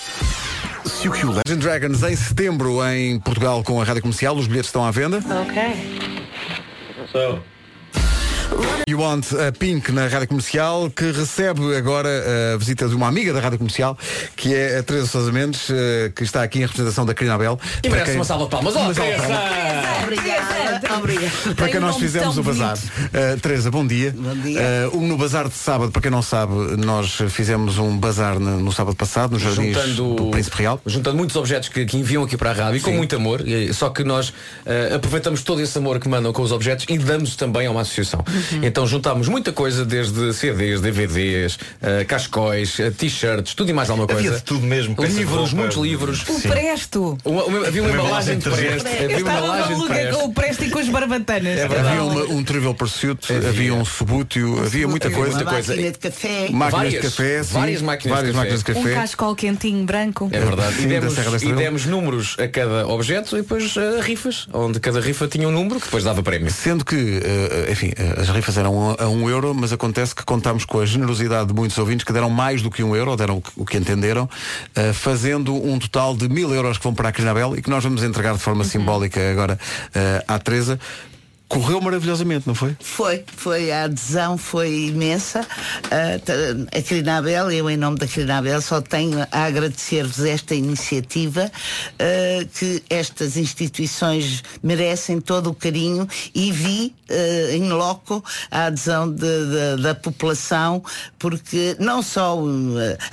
Se 0.84 1.08
o 1.08 1.12
que 1.12 1.26
o 1.26 1.30
Legend 1.30 1.62
Dragons 1.62 2.02
em 2.02 2.14
setembro 2.14 2.86
em 2.88 3.18
Portugal 3.18 3.62
com 3.64 3.80
a 3.80 3.84
rádio 3.84 4.02
comercial, 4.02 4.36
os 4.36 4.46
bilhetes 4.46 4.68
estão 4.68 4.84
à 4.84 4.90
venda. 4.90 5.20
You 8.88 9.00
Want 9.00 9.32
a 9.32 9.50
Pink 9.50 9.90
na 9.90 10.06
Rádio 10.06 10.28
Comercial, 10.28 10.88
que 10.90 11.10
recebe 11.10 11.74
agora 11.76 12.08
a 12.54 12.56
visita 12.56 12.88
de 12.88 12.94
uma 12.94 13.08
amiga 13.08 13.32
da 13.32 13.40
Rádio 13.40 13.58
Comercial, 13.58 13.98
que 14.36 14.54
é 14.54 14.78
a 14.78 14.82
Teresa 14.82 15.06
Sousa 15.08 15.32
Mendes, 15.32 15.68
eh, 15.70 16.12
que 16.14 16.22
está 16.22 16.42
aqui 16.44 16.58
em 16.58 16.62
representação 16.62 17.04
da 17.04 17.12
Carina 17.12 17.34
Abel. 17.34 17.58
E 17.82 17.88
merece 17.88 18.10
quem- 18.12 18.16
uma 18.20 18.24
salva 18.24 18.44
de 18.44 18.50
palmas. 18.50 18.74
Oh, 18.76 18.94
Teresa! 18.94 19.24
Obrigada, 20.04 20.94
obrigada. 20.98 21.54
Para 21.56 21.68
quem 21.68 21.78
um 21.78 21.82
nós 21.82 21.96
fizemos 21.96 22.38
o 22.38 22.42
bazar. 22.44 22.76
Uh, 22.78 23.40
Teresa, 23.40 23.72
bom 23.72 23.84
dia. 23.84 24.14
Bom 24.16 24.34
dia. 24.36 24.60
Uh, 24.92 25.00
no 25.00 25.16
bazar 25.18 25.48
de 25.48 25.54
sábado, 25.54 25.90
para 25.90 26.02
quem 26.02 26.10
não 26.10 26.22
sabe, 26.22 26.52
nós 26.78 27.18
fizemos 27.30 27.78
um 27.78 27.98
bazar 27.98 28.38
no, 28.38 28.60
no 28.60 28.70
sábado 28.72 28.94
passado, 28.94 29.32
nos 29.32 29.42
jardins 29.42 29.96
do 29.96 30.30
Príncipe 30.30 30.58
Real. 30.58 30.80
juntando 30.86 31.16
muitos 31.16 31.34
objetos 31.34 31.68
que, 31.68 31.84
que 31.84 31.96
enviam 31.96 32.22
aqui 32.22 32.36
para 32.36 32.50
a 32.50 32.54
rádio 32.54 32.76
e 32.76 32.80
com 32.80 32.92
muito 32.92 33.16
amor, 33.16 33.42
só 33.74 33.90
que 33.90 34.04
nós 34.04 34.32
eh, 34.64 34.92
aproveitamos 34.94 35.42
todo 35.42 35.60
esse 35.60 35.76
amor 35.76 35.98
que 35.98 36.08
mandam 36.08 36.32
com 36.32 36.42
os 36.42 36.52
objetos 36.52 36.86
e 36.88 36.96
damos 36.98 37.34
também 37.34 37.66
a 37.66 37.70
uma 37.72 37.80
associação. 37.80 38.24
Uhum. 38.36 38.60
Então 38.62 38.86
juntámos 38.86 39.28
muita 39.28 39.52
coisa, 39.52 39.84
desde 39.84 40.32
CDs, 40.34 40.80
DVDs, 40.80 41.58
eh, 41.82 42.04
cascóis, 42.04 42.78
eh, 42.80 42.90
t-shirts, 42.90 43.54
tudo 43.54 43.70
e 43.70 43.72
mais 43.72 43.88
alguma 43.90 44.04
Havia 44.10 44.16
coisa. 44.30 44.36
de 44.38 44.42
tudo 44.44 44.66
mesmo. 44.66 44.94
de 44.94 45.06
Livros, 45.06 45.36
roupa. 45.50 45.56
muitos 45.56 45.76
livros. 45.78 46.24
O 46.28 46.40
Presto. 46.40 47.18
Uma- 47.24 47.44
uma- 47.44 47.66
havia 47.66 47.82
uma, 47.82 47.90
Uma 47.90 48.00
embalagem 48.00 48.38
de 48.38 48.44
de 48.44 48.50
preste. 48.50 48.82
presente. 48.82 48.86
Havia 48.88 49.02
Eu 49.04 49.08
uma 49.10 49.18
estava 49.18 49.38
embalagem 49.38 49.66
de 49.66 49.72
maluca 49.74 49.94
preste. 49.94 50.12
com 50.20 50.24
o 50.26 50.32
Presto 50.34 50.64
e 50.64 50.70
com 50.70 50.78
as 50.78 50.88
barbatanas. 50.88 51.58
É. 51.58 51.64
Havia 51.64 52.02
uma- 52.02 52.24
um 52.24 52.44
Trivial 52.44 52.74
Pursuit, 52.74 53.32
havia, 53.32 53.74
um 53.74 53.84
subútil, 53.84 54.58
havia 54.62 54.86
muita 54.88 55.08
Havia 55.08 55.18
coisa. 55.18 55.36
Uma 55.42 55.50
coisa. 55.52 55.72
máquina 55.72 55.92
de 55.92 55.98
café. 55.98 56.48
Máquinas 56.50 56.70
Várias. 56.72 56.92
de 56.94 57.00
café, 57.00 57.42
sim, 57.42 57.52
Várias 57.54 57.82
máquinas 57.82 58.02
de 58.02 58.08
várias 58.08 58.30
café. 58.32 58.38
máquinas 58.38 58.62
de 58.64 58.70
Um 58.70 58.74
café. 58.82 58.94
cascol 58.94 59.34
quentinho, 59.36 59.84
branco. 59.84 60.28
É 60.32 60.40
verdade. 60.40 60.74
Sim, 60.76 60.84
e, 60.84 60.86
demos, 60.86 61.42
e 61.42 61.52
demos 61.52 61.86
números 61.86 62.36
a 62.38 62.48
cada 62.48 62.86
objeto 62.88 63.36
e 63.36 63.40
depois 63.42 63.74
eh, 63.76 64.00
rifas, 64.02 64.46
onde 64.52 64.78
cada 64.80 65.00
rifa 65.00 65.26
tinha 65.28 65.48
um 65.48 65.52
número 65.52 65.76
que 65.80 65.86
depois 65.86 66.04
dava 66.04 66.22
prémio. 66.22 66.50
Sendo 66.50 66.84
que, 66.84 66.96
eh, 66.96 67.68
enfim, 67.72 67.92
as 68.28 68.34
rifas 68.34 68.56
eram 68.56 68.96
a, 68.98 69.08
um 69.08 69.28
euro, 69.30 69.54
mas 69.54 69.72
acontece 69.72 70.14
que 70.14 70.24
contámos 70.24 70.64
com 70.64 70.80
a 70.80 70.86
generosidade 70.86 71.48
de 71.48 71.54
muitos 71.54 71.78
ouvintes 71.78 72.04
que 72.04 72.12
deram 72.12 72.28
mais 72.28 72.60
do 72.60 72.70
que 72.70 72.82
um 72.82 72.94
euro, 72.96 73.16
deram 73.16 73.42
o 73.56 73.64
que, 73.64 73.76
entenderam, 73.76 74.28
eh, 74.74 74.92
fazendo 74.92 75.54
um 75.54 75.78
total 75.78 76.16
de 76.16 76.28
mil 76.28 76.52
euros 76.52 76.78
que 76.78 76.84
vão 76.84 76.94
para 76.94 77.08
a 77.08 77.12
Crinabel 77.12 77.56
e 77.56 77.62
que 77.62 77.70
nós 77.70 77.84
vamos 77.84 78.02
entregar 78.02 78.34
de 78.34 78.40
forma 78.40 78.64
simbólica 78.64 79.30
agora 79.30 79.58
eh, 79.94 80.24
à 80.26 80.38
Teresa. 80.38 80.78
Correu 81.48 81.80
maravilhosamente, 81.80 82.46
não 82.46 82.54
foi? 82.56 82.76
Foi, 82.80 83.24
foi, 83.36 83.70
a 83.70 83.84
adesão 83.84 84.36
foi 84.36 84.86
imensa. 84.88 85.46
T- 86.24 86.76
a 86.78 86.82
Crinabel, 86.82 87.50
eu 87.52 87.70
em 87.70 87.76
nome 87.76 87.98
da 87.98 88.06
Crinabel 88.08 88.60
só 88.60 88.80
tenho 88.80 89.20
a 89.30 89.44
agradecer-vos 89.44 90.24
esta 90.24 90.54
iniciativa 90.56 91.50
ah, 92.00 92.46
que 92.52 92.82
estas 92.90 93.36
instituições 93.36 94.42
merecem 94.62 95.20
todo 95.20 95.50
o 95.50 95.54
carinho 95.54 96.08
e 96.34 96.50
vi 96.50 96.92
ah, 97.08 97.54
em 97.54 97.68
loco 97.70 98.24
a 98.50 98.64
adesão 98.66 99.08
de- 99.08 99.20
de- 99.20 99.82
da 99.82 99.94
população 99.94 100.82
porque 101.18 101.76
não 101.78 102.02
só 102.02 102.36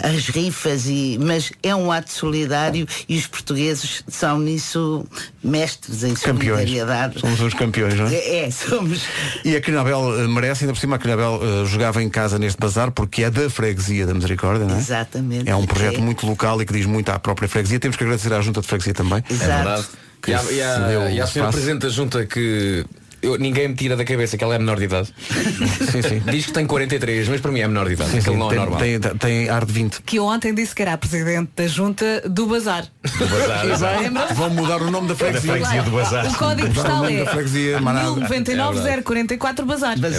as 0.01 0.27
rifas, 0.29 0.87
e, 0.87 1.19
mas 1.21 1.51
é 1.61 1.75
um 1.75 1.91
ato 1.91 2.11
solidário 2.11 2.87
e 3.07 3.15
os 3.17 3.27
portugueses 3.27 4.03
são 4.07 4.39
nisso 4.39 5.05
mestres 5.43 6.03
em 6.03 6.13
Campeões. 6.15 6.61
solidariedade. 6.61 7.19
Somos 7.19 7.39
uns 7.39 7.53
campeões, 7.53 7.93
não 7.93 8.07
é? 8.07 8.22
É, 8.25 8.49
somos. 8.51 9.01
E 9.43 9.55
a 9.55 9.61
Quinabel 9.61 10.19
eh, 10.23 10.27
merece, 10.27 10.63
ainda 10.63 10.73
por 10.73 10.79
cima 10.79 10.95
a 10.95 10.99
Quinabel 10.99 11.39
eh, 11.43 11.65
jogava 11.65 12.01
em 12.01 12.09
casa 12.09 12.39
neste 12.39 12.59
bazar 12.59 12.91
porque 12.91 13.23
é 13.23 13.29
da 13.29 13.49
freguesia 13.49 14.05
da 14.05 14.13
Misericórdia, 14.13 14.65
não 14.65 14.75
é? 14.75 14.79
Exatamente. 14.79 15.49
É 15.49 15.55
um 15.55 15.65
projeto 15.65 16.01
muito 16.01 16.25
local 16.25 16.61
e 16.61 16.65
que 16.65 16.73
diz 16.73 16.85
muito 16.85 17.09
à 17.09 17.19
própria 17.19 17.47
freguesia. 17.49 17.79
Temos 17.79 17.97
que 17.97 18.03
agradecer 18.03 18.31
à 18.33 18.41
Junta 18.41 18.61
de 18.61 18.67
Freguesia 18.67 18.93
também. 18.93 19.23
É 19.29 19.33
verdade. 19.33 19.83
Que 20.21 20.31
E 20.31 20.33
a, 20.33 20.41
e 20.43 20.61
a- 20.61 21.09
e 21.11 21.21
a 21.21 21.27
senhora 21.27 21.27
espaço. 21.27 21.51
Presidente 21.51 21.81
da 21.81 21.89
Junta 21.89 22.25
que 22.25 22.85
eu- 23.23 23.37
ninguém 23.37 23.67
me 23.69 23.75
tira 23.75 23.95
da 23.95 24.03
cabeça 24.05 24.37
que 24.37 24.43
ela 24.43 24.55
é 24.55 24.59
menor 24.59 24.77
de 24.77 24.83
idade. 24.85 25.13
Sim, 25.91 26.01
sim. 26.01 26.21
Diz 26.29 26.45
que 26.47 26.51
tem 26.53 26.65
43, 26.65 27.27
mas 27.29 27.41
para 27.41 27.51
mim 27.51 27.59
é 27.61 27.67
menor 27.67 27.87
de 27.87 27.93
idade. 27.93 28.11
Sim, 28.11 28.21
sim, 28.21 28.35
não 28.37 28.47
é 28.47 28.49
tem, 28.49 28.59
normal. 28.59 28.79
tem, 28.79 28.99
tem 28.99 29.49
ar 29.49 29.65
de 29.65 29.71
20. 29.73 30.01
Que 30.05 30.19
ontem 30.19 30.53
disse 30.53 30.73
que 30.75 30.81
era 30.81 30.93
a 30.93 30.97
presidente 30.97 31.51
da 31.55 31.67
junta 31.67 32.21
do 32.29 32.45
Bazar. 32.47 32.85
bazar, 33.19 33.65
exato. 33.71 34.33
Vão 34.35 34.49
mudar 34.49 34.81
o 34.81 34.91
nome 34.91 35.07
da 35.07 35.15
freguesia. 35.15 35.47
Da 35.53 35.59
freguesia 35.59 35.83
do 35.83 35.91
bazar. 35.91 36.25
O 36.27 36.33
código 36.35 36.73
postal 36.73 37.05
é 37.05 37.23
da 37.23 37.31
freguesia, 37.31 37.79
mais 37.81 37.97
nada. 37.97 38.27
1099-044 38.29 39.65
Bazar. 39.65 39.97
Não 39.99 40.09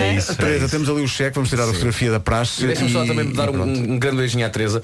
É 0.00 0.14
isso. 0.16 0.32
é 0.32 0.34
Teresa, 0.34 0.68
temos 0.68 0.88
ali 0.88 1.02
o 1.02 1.08
cheque, 1.08 1.34
vamos 1.34 1.50
tirar 1.50 1.64
a 1.64 1.66
fotografia 1.68 2.10
da 2.10 2.20
praxe. 2.20 2.64
E 2.64 2.66
Deixa-me 2.68 2.90
só 2.92 3.04
também 3.04 3.30
dar 3.32 3.50
um, 3.50 3.62
um 3.62 3.98
grande 3.98 4.16
beijinho 4.18 4.46
à 4.46 4.50
Teresa. 4.50 4.82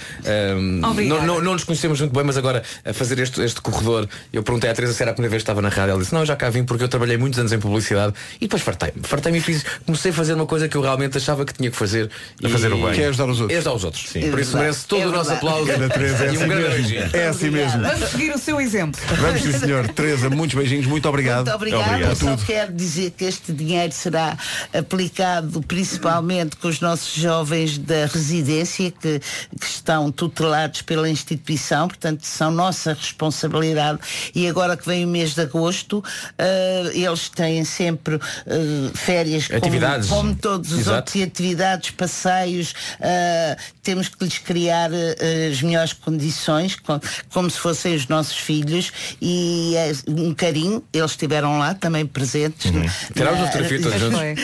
Um, 0.57 0.61
não, 0.81 0.95
não, 1.27 1.41
não 1.41 1.53
nos 1.53 1.65
conhecemos 1.65 2.01
muito 2.01 2.13
bem, 2.13 2.25
mas 2.25 2.37
agora 2.37 2.63
a 2.85 2.93
fazer 2.93 3.19
este, 3.19 3.41
este 3.43 3.61
corredor, 3.61 4.09
eu 4.33 4.43
perguntei 4.43 4.71
à 4.71 4.75
Teresa 4.75 4.93
se 4.93 5.03
era 5.03 5.11
a 5.13 5.15
primeira 5.15 5.31
vez 5.31 5.43
que 5.43 5.45
estava 5.45 5.63
na 5.63 5.69
rádio. 5.69 5.93
Ela 5.93 6.01
disse, 6.01 6.13
não, 6.15 6.25
já 6.25 6.37
cá 6.37 6.51
vim 6.51 6.65
porque 6.65 6.85
eu 6.85 6.89
trabalhei 6.89 7.17
muitos 7.17 7.39
anos 7.39 7.53
em 7.53 7.59
publicidade 7.71 8.15
e 8.37 8.41
depois 8.41 8.63
fartei-me. 8.63 9.03
Fartei-me 9.03 9.39
e 9.39 9.41
fiz, 9.41 9.65
comecei 9.87 10.11
a 10.11 10.15
fazer 10.15 10.35
uma 10.35 10.47
coisa 10.47 10.69
que 10.69 10.77
eu 10.77 10.83
realmente 10.83 11.17
achava 11.17 11.45
que 11.45 11.55
tinha 11.55 11.71
que 11.71 11.77
fazer. 11.77 12.11
A 12.43 12.49
fazer 12.49 12.73
o 12.73 12.77
bem. 12.83 12.95
Que 12.95 13.03
é 13.03 13.09
ajudar 13.09 13.27
os 13.29 13.39
É 13.39 13.43
outros. 13.43 13.59
ajudar 13.59 13.75
os 13.75 13.85
outros. 13.85 14.09
Sim. 14.09 14.31
Por 14.31 14.41
isso 14.41 14.57
merece 14.57 14.87
todo 14.87 15.03
É 15.03 15.07
o 15.07 15.13
nosso 15.13 15.33
aplauso. 15.33 15.71
Ana 15.73 15.89
Teresa, 15.89 16.25
é 16.25 16.27
e 16.27 16.31
assim 16.37 16.45
um 16.45 16.49
mesmo. 16.49 17.17
É 17.17 17.27
assim 17.29 17.51
mesmo. 17.51 17.83
Vamos 17.83 18.09
seguir 18.11 18.35
o 18.35 18.39
seu 18.39 18.61
exemplo. 18.61 19.01
Vamos 19.17 19.43
sim, 19.43 19.53
senhor. 19.53 19.89
Teresa, 19.89 20.29
muitos 20.31 20.57
beijinhos, 20.57 20.87
muito 20.87 21.09
obrigado. 21.09 21.47
Muito 21.47 21.55
obrigada. 21.55 21.91
Obrigado. 21.93 22.17
Só 22.17 22.37
quero 22.45 22.73
dizer 22.73 23.11
que 23.13 23.25
este 23.25 23.53
dinheiro 23.53 23.93
será 23.93 24.37
aplicado 24.73 25.63
principalmente 25.63 26.57
com 26.57 26.69
os 26.69 26.81
nossos 26.81 27.15
jovens 27.15 27.79
da 27.79 28.07
residência 28.07 28.91
que, 28.91 29.21
que 29.21 29.67
estão 29.67 30.11
tutelados 30.11 30.83
pela 30.83 31.09
instituição, 31.09 31.89
portanto 31.89 32.25
são 32.25 32.51
nossa 32.51 32.93
responsabilidade. 32.93 33.99
E 34.35 34.49
agora 34.49 34.77
que 34.77 34.87
vem 34.87 35.05
o 35.05 35.09
mês 35.09 35.35
de 35.35 35.43
agosto, 35.43 36.03
eh, 36.39 36.91
eles 36.95 37.29
têm 37.29 37.60
sempre 37.65 38.17
eh, 38.47 38.91
férias 38.95 39.47
como- 39.47 39.59
Atividades. 39.59 40.09
como, 40.09 40.35
todos 40.35 40.73
os 40.73 40.81
Exato. 40.81 40.97
outros 40.97 41.15
e 41.17 41.23
atividades, 41.23 41.91
passeios, 41.91 42.75
ah, 43.01 43.57
temos 43.83 44.09
que 44.09 44.25
lhes 44.25 44.39
criar 44.39 44.91
ah, 44.93 45.51
as 45.51 45.63
melhores 45.63 45.93
condições, 45.93 46.77
com- 46.77 47.01
como 47.31 47.51
se 47.51 47.59
fossem 47.59 47.95
os 47.95 48.07
nossos 48.09 48.37
filhos, 48.37 48.93
e 49.21 49.75
é 49.77 49.93
um 50.09 50.35
carinho, 50.35 50.83
eles 50.93 51.11
estiveram 51.13 51.59
lá 51.59 51.75
também 51.75 52.07
presentes. 52.07 52.71
Uhum. 52.71 52.85
Tirámos 53.15 53.41
na- 53.41 53.47
fotografia 53.47 53.83
todos 53.83 53.99
juntos. 54.01 54.19
Foi. 54.19 54.35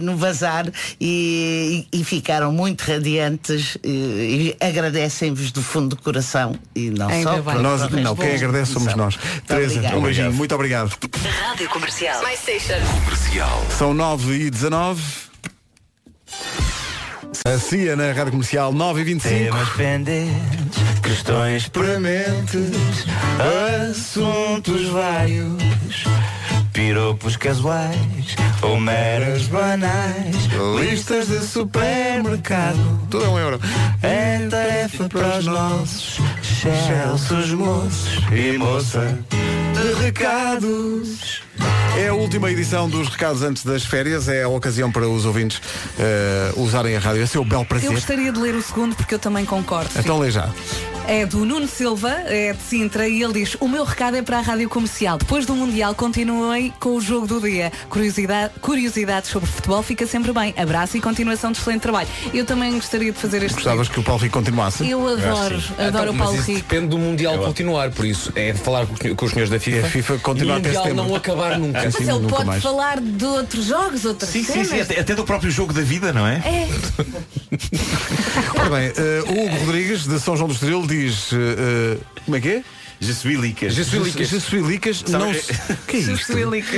no 0.00 0.16
bazar 0.16 0.66
e, 1.00 1.86
e 1.92 2.04
ficaram 2.04 2.52
muito 2.52 2.82
radiantes 2.82 3.76
e, 3.82 4.56
e 4.60 4.64
agradecem-vos 4.64 5.50
do 5.52 5.62
fundo 5.62 5.96
do 5.96 6.02
coração 6.02 6.54
e 6.74 6.90
não 6.90 7.08
Ainda 7.08 7.30
só 7.30 7.34
bem. 7.36 7.42
para- 7.44 7.58
Nós, 7.60 7.90
não, 7.90 8.16
quem 8.16 8.34
agradece 8.34 8.72
somos 8.72 8.94
nós. 8.94 9.16
Teresa, 9.46 9.80
um 9.96 10.02
beijinho, 10.02 10.32
muito 10.32 10.54
obrigado. 10.54 10.96
Rádio 11.46 11.68
Comercial. 11.68 12.20
Station. 12.36 12.80
São 13.78 13.94
9 13.94 14.34
e 14.34 14.50
19. 14.50 15.02
A 17.46 17.58
CIA 17.58 17.94
na 17.94 18.12
Rádio 18.12 18.32
Comercial 18.32 18.72
9 18.72 19.00
e 19.00 19.04
25. 19.04 19.34
Temas 19.34 19.68
pendentes, 19.70 20.82
questões 21.02 21.68
prementes, 21.68 22.70
assuntos 23.88 24.88
vários, 24.88 26.04
piropos 26.74 27.36
casuais 27.36 28.34
ou 28.60 28.78
meras 28.80 29.44
banais, 29.44 30.36
listas 30.80 31.28
de 31.28 31.38
supermercado. 31.38 32.76
Tudo 33.08 33.24
é 33.24 33.28
um 33.28 33.38
euro. 33.38 33.60
É 34.02 34.46
tarefa 34.50 35.08
para 35.08 35.38
os 35.38 35.46
nossos 35.46 36.18
excelsos 36.52 37.52
moços 37.52 38.18
e 38.32 38.58
moça 38.58 39.16
de 39.72 40.02
recados. 40.04 41.42
É 41.96 42.08
a 42.08 42.14
última 42.14 42.50
edição 42.50 42.88
dos 42.90 43.08
recados 43.08 43.42
antes 43.42 43.64
das 43.64 43.84
férias. 43.84 44.28
É 44.28 44.42
a 44.42 44.48
ocasião 44.48 44.90
para 44.90 45.08
os 45.08 45.24
ouvintes 45.24 45.62
eh, 45.96 46.52
usarem 46.56 46.96
a 46.96 46.98
rádio. 46.98 47.22
Esse 47.22 47.36
é 47.36 47.40
o 47.40 47.44
belo 47.44 47.62
Eu 47.62 47.66
prazer. 47.66 47.90
gostaria 47.92 48.32
de 48.32 48.40
ler 48.40 48.56
o 48.56 48.62
segundo 48.62 48.96
porque 48.96 49.14
eu 49.14 49.18
também 49.20 49.44
concordo. 49.44 49.90
Então 49.96 50.18
lê 50.18 50.28
já. 50.28 50.48
É 51.06 51.26
do 51.26 51.44
Nuno 51.44 51.68
Silva, 51.68 52.08
é 52.26 52.54
de 52.54 52.62
Sintra, 52.62 53.06
e 53.06 53.22
ele 53.22 53.34
diz: 53.34 53.56
O 53.60 53.68
meu 53.68 53.84
recado 53.84 54.16
é 54.16 54.22
para 54.22 54.38
a 54.38 54.40
rádio 54.40 54.70
comercial. 54.70 55.18
Depois 55.18 55.44
do 55.44 55.54
Mundial, 55.54 55.94
continuem 55.94 56.72
com 56.80 56.96
o 56.96 57.00
jogo 57.00 57.26
do 57.26 57.40
dia. 57.42 57.70
Curiosidade, 57.90 58.54
curiosidades 58.60 59.28
sobre 59.28 59.46
futebol 59.48 59.82
fica 59.82 60.06
sempre 60.06 60.32
bem. 60.32 60.54
Abraço 60.56 60.96
e 60.96 61.02
continuação 61.02 61.52
de 61.52 61.58
excelente 61.58 61.82
trabalho. 61.82 62.08
Eu 62.32 62.46
também 62.46 62.72
gostaria 62.72 63.12
de 63.12 63.18
fazer 63.18 63.42
este. 63.42 63.56
Gostavas 63.56 63.88
que 63.88 64.00
o 64.00 64.02
Paulo 64.02 64.22
Rico 64.22 64.38
continuasse? 64.38 64.88
Eu 64.88 65.06
adoro, 65.06 65.62
adoro 65.78 65.88
Então, 65.88 66.02
o 66.04 66.14
mas 66.14 66.16
Paulo 66.26 66.38
isso 66.40 66.50
Rico. 66.52 66.68
depende 66.68 66.86
do 66.88 66.98
Mundial 66.98 67.38
continuar, 67.38 67.90
por 67.90 68.06
isso 68.06 68.32
é 68.34 68.52
de 68.52 68.58
falar 68.58 68.86
com 68.86 68.94
os, 68.94 69.00
com 69.14 69.26
os 69.26 69.30
senhores 69.32 69.50
da 69.50 69.60
FIFA. 69.60 69.86
A 69.86 69.90
FIFA 69.90 70.18
continua 70.20 70.56
e 70.56 70.60
o 70.60 70.62
Mundial 70.64 70.94
não 70.94 71.14
acabar 71.14 71.58
nunca. 71.58 71.82
Mas 71.84 71.94
sim, 71.94 72.04
ele 72.04 72.12
nunca 72.12 72.34
pode 72.36 72.46
mais. 72.46 72.62
falar 72.62 72.98
de 73.00 73.24
outros 73.26 73.66
jogos, 73.66 74.06
outras 74.06 74.30
Sim, 74.30 74.42
sim, 74.42 74.52
cenas. 74.52 74.68
sim, 74.68 74.80
até, 74.80 75.00
até 75.00 75.14
do 75.14 75.24
próprio 75.24 75.50
jogo 75.50 75.74
da 75.74 75.82
vida, 75.82 76.14
não 76.14 76.26
é? 76.26 76.36
É. 76.36 76.68
Ora 78.58 78.70
bem, 78.70 78.92
o 79.28 79.46
Hugo 79.46 79.56
Rodrigues, 79.66 80.06
de 80.06 80.18
São 80.20 80.36
João 80.36 80.48
do 80.48 80.54
Estoril, 80.54 80.86
diz. 80.86 81.30
eh, 81.32 81.98
como 82.24 82.36
é 82.36 82.40
que 82.40 82.48
é? 82.48 82.62
Jesuílicas. 83.00 83.74
Jesuílicas. 83.74 84.28
Jesuílicas. 84.28 85.04
Não 85.08 85.32
que 85.86 85.96
é 85.96 86.00
isto? 86.00 86.32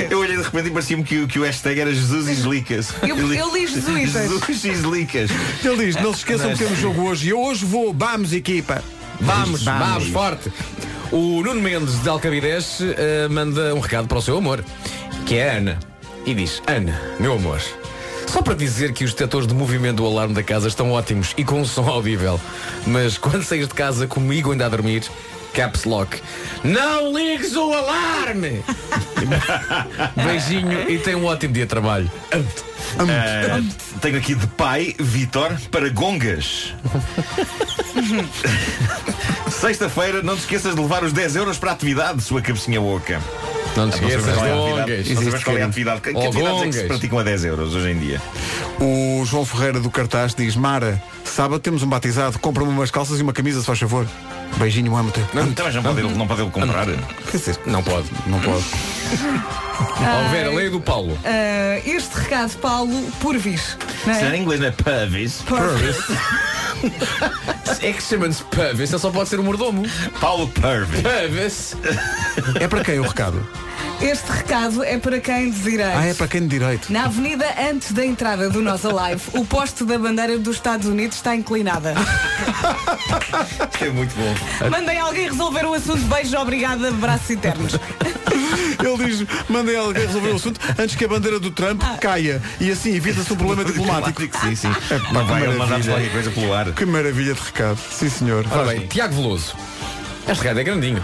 Eu 0.09 0.19
olhei 0.19 0.35
de 0.35 0.43
repente 0.43 0.67
e 0.67 0.71
parecia-me 0.71 1.03
que, 1.03 1.19
o- 1.19 1.27
que 1.27 1.39
o 1.39 1.43
hashtag 1.43 1.79
era 1.79 1.93
Jesus 1.93 2.27
e 2.27 2.31
Islicas. 2.31 2.89
Eu- 3.03 3.15
eu 3.33 3.53
li 3.53 3.67
jesuítas. 3.67 4.11
Jesus 4.29 4.65
e 4.65 4.69
Islicas. 4.69 5.29
Ele 5.63 5.85
diz, 5.85 5.95
não 6.01 6.11
se 6.13 6.19
esqueçam 6.19 6.51
que 6.51 6.57
temos 6.57 6.79
jogo 6.79 7.03
hoje. 7.03 7.27
E 7.27 7.29
eu 7.29 7.39
hoje 7.39 7.63
vou, 7.65 7.93
vamos 7.93 8.33
equipa. 8.33 8.83
Vamos, 9.21 9.63
Vamos. 9.63 9.87
vamos, 9.87 10.07
forte. 10.09 10.51
O 11.11 11.41
Nuno 11.43 11.61
Mendes 11.61 12.01
de 12.01 12.09
Alcabidez 12.09 12.79
eh, 12.81 13.27
manda 13.29 13.73
um 13.73 13.79
recado 13.79 14.07
para 14.07 14.17
o 14.17 14.21
seu 14.21 14.37
amor, 14.37 14.65
que 15.25 15.35
é 15.35 15.49
a 15.51 15.53
Ana. 15.57 15.79
E 16.25 16.33
diz, 16.33 16.61
Ana, 16.67 16.99
meu 17.19 17.33
amor, 17.33 17.61
só 18.27 18.41
para 18.41 18.53
dizer 18.53 18.93
que 18.93 19.03
os 19.03 19.11
detectores 19.11 19.47
de 19.47 19.53
movimento 19.53 19.97
do 19.97 20.05
alarme 20.05 20.33
da 20.33 20.43
casa 20.43 20.67
estão 20.67 20.91
ótimos 20.91 21.33
e 21.37 21.43
com 21.43 21.61
um 21.61 21.65
som 21.65 21.87
audível. 21.87 22.39
Mas 22.85 23.17
quando 23.17 23.43
saís 23.43 23.67
de 23.67 23.73
casa 23.73 24.07
comigo 24.07 24.51
ainda 24.51 24.65
a 24.65 24.69
dormir, 24.69 25.03
caps 25.53 25.85
lock, 25.85 26.21
não 26.63 27.17
ligues 27.17 27.55
o 27.55 27.73
alarme! 27.73 28.63
Beijinho 30.23 30.89
e 30.89 30.99
tenha 30.99 31.17
um 31.17 31.25
ótimo 31.25 31.53
dia 31.53 31.63
de 31.63 31.69
trabalho. 31.69 32.11
Ah, 32.99 33.61
tenho 34.01 34.17
aqui 34.17 34.35
de 34.35 34.47
pai, 34.47 34.95
Vitor, 34.99 35.57
para 35.71 35.89
Gongas. 35.89 36.73
Sexta-feira, 39.49 40.21
não 40.21 40.35
te 40.35 40.41
esqueças 40.41 40.75
de 40.75 40.81
levar 40.81 41.03
os 41.03 41.11
10 41.11 41.35
euros 41.37 41.57
para 41.57 41.71
a 41.71 41.73
atividade, 41.73 42.21
sua 42.21 42.41
cabecinha 42.41 42.81
oca. 42.81 43.19
Não 43.75 43.85
Não 43.85 43.91
sabemos 43.91 44.33
qual 44.33 44.45
é 44.45 44.51
a 44.51 44.55
atividade. 44.55 45.13
Não 45.13 45.15
sabemos 45.15 45.43
qual 45.43 45.57
é 45.57 45.61
a 45.61 45.65
atividade. 45.67 46.01
Que, 46.01 46.13
que 46.13 46.25
atividades 46.25 46.61
é 46.61 46.67
que 46.67 46.73
se 46.73 46.83
praticam 46.85 47.19
a 47.19 47.23
10 47.23 47.45
euros 47.45 47.75
hoje 47.75 47.91
em 47.91 47.99
dia? 47.99 48.21
O 48.79 49.25
João 49.25 49.45
Ferreira 49.45 49.79
do 49.79 49.89
Cartaz 49.89 50.33
diz, 50.33 50.55
Mara, 50.55 51.01
sábado 51.29 51.59
temos 51.59 51.83
um 51.83 51.87
batizado, 51.87 52.37
compra-me 52.39 52.69
umas 52.69 52.89
calças 52.91 53.19
e 53.19 53.23
uma 53.23 53.33
camisa, 53.33 53.59
se 53.59 53.65
faz 53.65 53.79
favor. 53.79 54.07
Beijinho, 54.57 54.95
amo-te. 54.95 55.19
Não, 55.33 55.51
também 55.53 55.73
não 55.73 55.83
pode, 55.83 55.99
ele- 55.99 56.15
não 56.15 56.27
pode 56.27 56.41
ele 56.41 56.51
comprar. 56.51 56.85
Quer 56.85 57.37
dizer, 57.37 57.59
Não 57.65 57.83
pode. 57.83 58.09
não 58.25 58.39
pode. 58.39 58.63
Ó 59.79 60.29
Vera, 60.31 60.49
leia 60.51 60.69
do 60.71 60.79
Paulo. 60.81 61.17
Ah, 61.23 61.79
este 61.85 62.13
recado, 62.15 62.57
Paulo, 62.57 63.11
Purvis. 63.19 63.77
não 64.05 64.13
Isso 64.13 64.25
é? 64.25 64.35
em 64.37 64.41
inglês 64.41 64.59
não 64.59 64.67
é 64.67 64.71
pubis. 64.71 65.43
É 67.81 67.91
que 67.93 68.01
chama-se 68.03 68.43
Purvis, 68.43 68.89
ele 68.91 68.99
só 68.99 69.09
pode 69.11 69.29
ser 69.29 69.39
o 69.39 69.43
mordomo. 69.43 69.83
Paulo 70.19 70.47
Purvis. 70.47 71.01
Purvis. 71.01 71.75
É 72.59 72.67
para 72.67 72.83
quem 72.83 72.99
o 72.99 73.03
recado? 73.03 73.47
Este 74.01 74.31
recado 74.31 74.83
é 74.83 74.97
para 74.97 75.19
quem 75.19 75.49
de 75.49 75.59
direito. 75.59 75.97
Ah, 75.97 76.05
é 76.05 76.13
para 76.13 76.27
quem 76.27 76.41
de 76.41 76.47
direito. 76.47 76.91
Na 76.93 77.05
avenida 77.05 77.45
antes 77.69 77.91
da 77.91 78.05
entrada 78.05 78.49
do 78.49 78.61
nosso 78.61 78.89
live, 78.93 79.21
o 79.33 79.45
poste 79.45 79.83
da 79.83 79.97
bandeira 79.97 80.37
dos 80.37 80.55
Estados 80.57 80.87
Unidos 80.87 81.17
está 81.17 81.35
inclinada. 81.35 81.93
É 83.79 83.89
muito 83.89 84.13
bom. 84.15 84.69
Mandem 84.69 84.97
alguém 84.99 85.29
resolver 85.29 85.65
o 85.65 85.73
assunto. 85.73 86.01
Beijos, 86.07 86.33
obrigada, 86.33 86.89
abraços 86.89 87.29
eternos. 87.29 87.73
Ele 88.83 89.05
diz, 89.05 89.25
mandem 89.49 89.75
alguém 89.75 90.05
resolver 90.05 90.29
o 90.29 90.35
assunto 90.35 90.59
antes 90.77 90.95
que 90.95 91.05
a 91.05 91.07
bandeira 91.07 91.39
do 91.39 91.51
Trump 91.51 91.81
caia. 91.99 92.41
E 92.59 92.71
assim 92.71 92.95
evita-se 92.95 93.31
um 93.31 93.35
problema 93.35 93.63
diplomático. 93.65 94.21
Sim, 94.41 94.55
sim. 94.55 94.75
É, 94.89 94.99
pá, 94.99 95.13
Não 95.13 95.25
que 95.25 95.31
vai 95.31 95.47
mandar-nos 95.55 95.87
qualquer 95.87 96.11
coisa 96.11 96.31
pelo 96.31 96.53
ar. 96.53 96.71
Que 96.71 96.85
maravilha 96.85 97.33
de 97.33 97.41
recado. 97.41 97.79
Sim, 97.91 98.09
senhor. 98.09 98.45
Ora 98.49 98.65
bem, 98.65 98.87
Tiago 98.87 99.15
Veloso. 99.15 99.55
Este 100.27 100.41
recado 100.41 100.59
é 100.59 100.63
grandinho. 100.63 101.03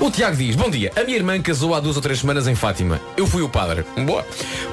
O 0.00 0.10
Tiago 0.10 0.34
diz, 0.34 0.56
bom 0.56 0.70
dia, 0.70 0.90
a 0.96 1.04
minha 1.04 1.16
irmã 1.18 1.38
casou 1.42 1.74
há 1.74 1.80
duas 1.80 1.94
ou 1.94 2.00
três 2.00 2.20
semanas 2.20 2.48
em 2.48 2.54
Fátima. 2.54 2.98
Eu 3.18 3.26
fui 3.26 3.42
o 3.42 3.50
padre. 3.50 3.84
Boa. 4.06 4.24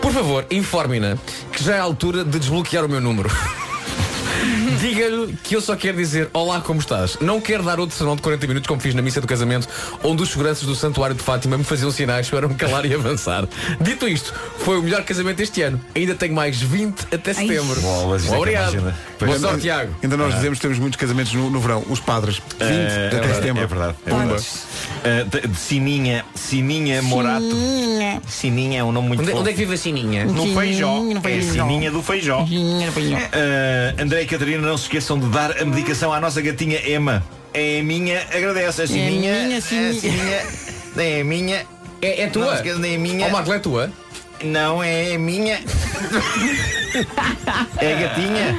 Por 0.01 0.13
favor, 0.13 0.45
informe-na 0.49 1.17
que 1.51 1.61
já 1.61 1.75
é 1.75 1.79
a 1.79 1.83
altura 1.83 2.23
de 2.23 2.39
desbloquear 2.39 2.85
o 2.85 2.89
meu 2.89 3.01
número. 3.01 3.29
Diga-lhe 4.79 5.35
que 5.43 5.55
eu 5.55 5.61
só 5.61 5.75
quero 5.75 5.97
dizer 5.97 6.29
Olá, 6.33 6.61
como 6.61 6.79
estás? 6.79 7.17
Não 7.19 7.41
quero 7.41 7.63
dar 7.63 7.79
outro 7.79 7.95
sermão 7.95 8.15
de 8.15 8.21
40 8.21 8.47
minutos 8.47 8.67
como 8.67 8.79
fiz 8.79 8.93
na 8.93 9.01
missa 9.01 9.19
do 9.19 9.27
casamento 9.27 9.67
Onde 10.03 10.21
os 10.23 10.29
seguranças 10.29 10.63
do 10.65 10.75
Santuário 10.75 11.15
de 11.15 11.23
Fátima 11.23 11.57
me 11.57 11.63
faziam 11.63 11.89
sinais 11.91 12.29
para 12.29 12.47
me 12.47 12.55
calar 12.55 12.85
e 12.85 12.93
avançar 12.93 13.47
Dito 13.81 14.07
isto, 14.07 14.33
foi 14.59 14.77
o 14.77 14.83
melhor 14.83 15.03
casamento 15.03 15.37
deste 15.37 15.61
ano 15.61 15.79
Ainda 15.95 16.13
tenho 16.15 16.33
mais 16.35 16.61
20 16.61 17.07
até 17.13 17.33
setembro 17.33 17.79
Bolas, 17.81 18.25
é 18.25 18.27
que 18.29 18.33
é 18.33 18.37
Obrigado. 18.37 18.93
Boa 19.19 19.39
sorte, 19.39 19.61
Tiago 19.61 19.95
Ainda 20.03 20.15
nós 20.17 20.33
Ah. 20.33 20.35
dizemos 20.37 20.57
que 20.59 20.61
temos 20.61 20.79
muitos 20.79 20.99
casamentos 20.99 21.33
no, 21.33 21.49
no 21.49 21.59
verão. 21.59 21.83
Os 21.89 21.99
padres. 21.99 22.35
20 22.59 22.61
É, 22.61 23.07
até 23.07 23.15
verdade, 23.17 23.35
setembro. 23.35 23.63
É 23.63 23.67
verdade. 23.67 23.95
É 24.05 24.09
Pumba. 24.09 24.25
verdade. 24.25 24.47
Ah, 25.03 25.23
de- 25.41 25.47
de 25.47 25.57
Sininha, 25.57 26.25
Sininha 26.35 27.01
Morato. 27.01 27.45
Sininha 28.27 28.81
é 28.81 28.83
um 28.83 28.91
nome 28.91 29.07
muito 29.09 29.21
Onde, 29.21 29.29
fofo. 29.31 29.41
onde 29.41 29.49
é 29.49 29.53
que 29.53 29.59
vive 29.59 29.73
a 29.73 29.77
Sininha? 29.77 30.25
No 30.25 30.53
Feijó. 30.53 30.99
no 31.01 31.17
É 31.17 31.21
Feijó. 31.21 31.51
Sininha 31.65 31.91
do 31.91 32.03
Feijó. 32.03 32.45
Ah, 32.45 34.01
André 34.01 34.21
e 34.21 34.25
Catarina, 34.27 34.66
não 34.67 34.77
se 34.77 34.83
esqueçam 34.83 35.17
de 35.17 35.27
dar 35.27 35.61
a 35.61 35.65
medicação 35.65 36.11
à 36.11 36.19
nossa 36.19 36.41
gatinha 36.41 36.77
Emma. 36.85 37.23
É 37.53 37.79
a 37.79 37.83
minha, 37.83 38.19
agradece. 38.33 38.81
A 38.81 38.87
Sininha. 38.87 39.43
minha, 39.45 39.57
a 39.57 39.61
Sininha. 39.61 39.93
Sininha. 39.93 40.41
É 40.97 41.21
a 41.21 41.23
minha. 41.23 41.63
É, 42.01 42.23
é 42.23 42.27
tua? 42.27 42.45
Não 42.45 42.51
se 42.53 42.57
esqueçam, 42.57 42.83
é 42.83 42.95
a 42.95 42.97
minha. 42.97 43.27
Ó, 43.27 43.29
Marco, 43.29 43.53
é 43.53 43.59
tua? 43.59 43.91
Não, 44.43 44.83
é 44.83 45.15
a 45.15 45.19
minha. 45.19 45.59
É 47.79 47.93
a 47.93 47.99
gatinha. 47.99 48.57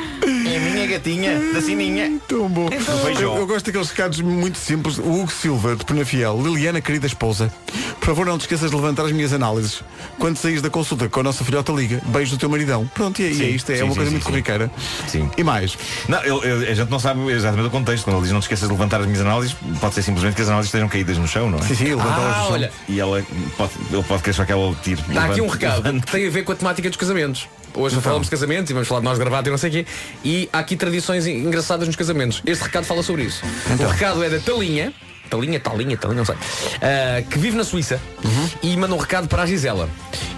É 0.53 0.57
a 0.57 0.61
minha 0.61 0.87
gatinha 0.87 1.41
da 1.53 1.61
Sininha. 1.61 2.18
Tão 2.29 2.49
bom. 2.49 2.68
Feijó. 2.68 3.20
Eu, 3.20 3.37
eu 3.37 3.47
gosto 3.47 3.66
daqueles 3.66 3.89
recados 3.91 4.20
muito 4.20 4.59
simples. 4.59 4.99
O 4.99 5.03
Hugo 5.22 5.31
Silva, 5.33 5.74
de 5.76 5.85
Penafiel. 5.85 6.41
Liliana, 6.43 6.81
querida 6.81 7.07
esposa, 7.07 7.53
por 8.01 8.07
favor 8.07 8.26
não 8.26 8.37
te 8.39 8.43
esqueças 8.43 8.70
de 8.70 8.76
levantar 8.76 9.05
as 9.07 9.12
minhas 9.12 9.33
análises. 9.33 9.83
Quando 10.18 10.37
saís 10.37 10.61
da 10.62 10.68
consulta 10.70 11.09
com 11.09 11.20
a 11.20 11.22
nossa 11.22 11.45
filhota 11.45 11.72
liga, 11.72 12.01
beijo 12.07 12.33
do 12.33 12.39
teu 12.39 12.49
maridão. 12.49 12.87
Pronto, 12.95 13.20
e 13.20 13.26
aí 13.26 13.35
Sim, 13.35 13.45
é 13.45 13.49
isto. 13.49 13.72
É 13.72 13.76
sim, 13.76 13.83
uma 13.85 13.91
sim, 13.91 13.97
coisa 13.97 14.11
sim, 14.11 14.16
muito 14.16 14.24
corriqueira. 14.26 14.70
Sim. 15.07 15.31
E 15.37 15.43
mais? 15.45 15.76
Não, 16.09 16.22
ele- 16.24 16.47
ele- 16.47 16.70
a 16.70 16.74
gente 16.74 16.91
não 16.91 16.99
sabe 16.99 17.20
exatamente 17.31 17.66
o 17.68 17.70
contexto. 17.70 18.05
Quando 18.05 18.16
ele 18.16 18.24
diz 18.24 18.33
não 18.33 18.41
te 18.41 18.45
esqueças 18.45 18.68
de 18.68 18.72
levantar 18.74 19.01
as 19.01 19.07
minhas 19.07 19.20
análises, 19.22 19.57
pode 19.81 19.95
ser 19.95 20.03
simplesmente 20.03 20.35
que 20.37 20.43
as 20.43 20.49
análises 20.49 20.68
estejam 20.68 20.89
caídas 20.89 21.16
no 21.18 21.26
chão, 21.26 21.51
não 21.51 21.59
é? 21.59 21.62
Sim, 21.62 21.74
sim, 21.74 21.85
levantá-las 21.95 22.18
Ah, 22.35 22.39
no 22.41 22.45
chão. 22.45 22.53
olha. 22.53 22.72
E 22.89 23.01
ela 23.01 23.22
pode, 23.57 23.72
ele 23.93 24.03
pode 24.03 24.22
querer 24.22 24.35
só 24.35 24.45
que 24.45 24.53
ela 24.53 24.74
tire. 24.83 25.01
Está 25.09 25.24
aqui 25.26 25.41
um 25.41 25.45
Levante, 25.45 25.59
recado 25.76 26.00
que 26.00 26.12
tem 26.12 26.26
a 26.26 26.30
ver 26.30 26.44
com 26.44 26.52
a 26.52 26.54
temática 26.56 26.88
dos 26.88 26.96
casamentos. 26.96 27.48
Hoje 27.74 27.94
Então. 27.94 28.02
falamos 28.02 28.26
de 28.26 28.30
casamentos 28.30 28.70
e 28.70 28.72
vamos 28.72 28.88
falar 28.88 29.00
de 29.00 29.04
nós 29.04 29.18
gravata 29.18 29.48
e 29.48 29.50
não 29.50 29.58
sei 29.58 29.68
o 29.70 29.72
quê. 29.72 29.86
E 30.24 30.48
há 30.52 30.58
aqui 30.58 30.76
tradições 30.76 31.26
engraçadas 31.26 31.86
nos 31.86 31.96
casamentos. 31.96 32.42
Este 32.46 32.64
recado 32.64 32.84
fala 32.84 33.02
sobre 33.02 33.22
isso. 33.24 33.42
Então. 33.70 33.86
O 33.86 33.90
recado 33.90 34.22
é 34.24 34.28
da 34.30 34.38
Talinha. 34.38 34.92
Talinha, 35.30 35.60
Talinha, 35.60 35.94
Talinha, 35.94 36.16
não 36.18 36.24
sei. 36.24 36.34
ah, 36.80 37.20
que 37.30 37.38
vive 37.38 37.54
na 37.54 37.62
Suíça 37.62 38.00
Uhum. 38.24 38.48
e 38.62 38.74
manda 38.78 38.94
um 38.94 38.98
recado 38.98 39.28
para 39.28 39.42
a 39.42 39.46
Gisela. 39.46 39.86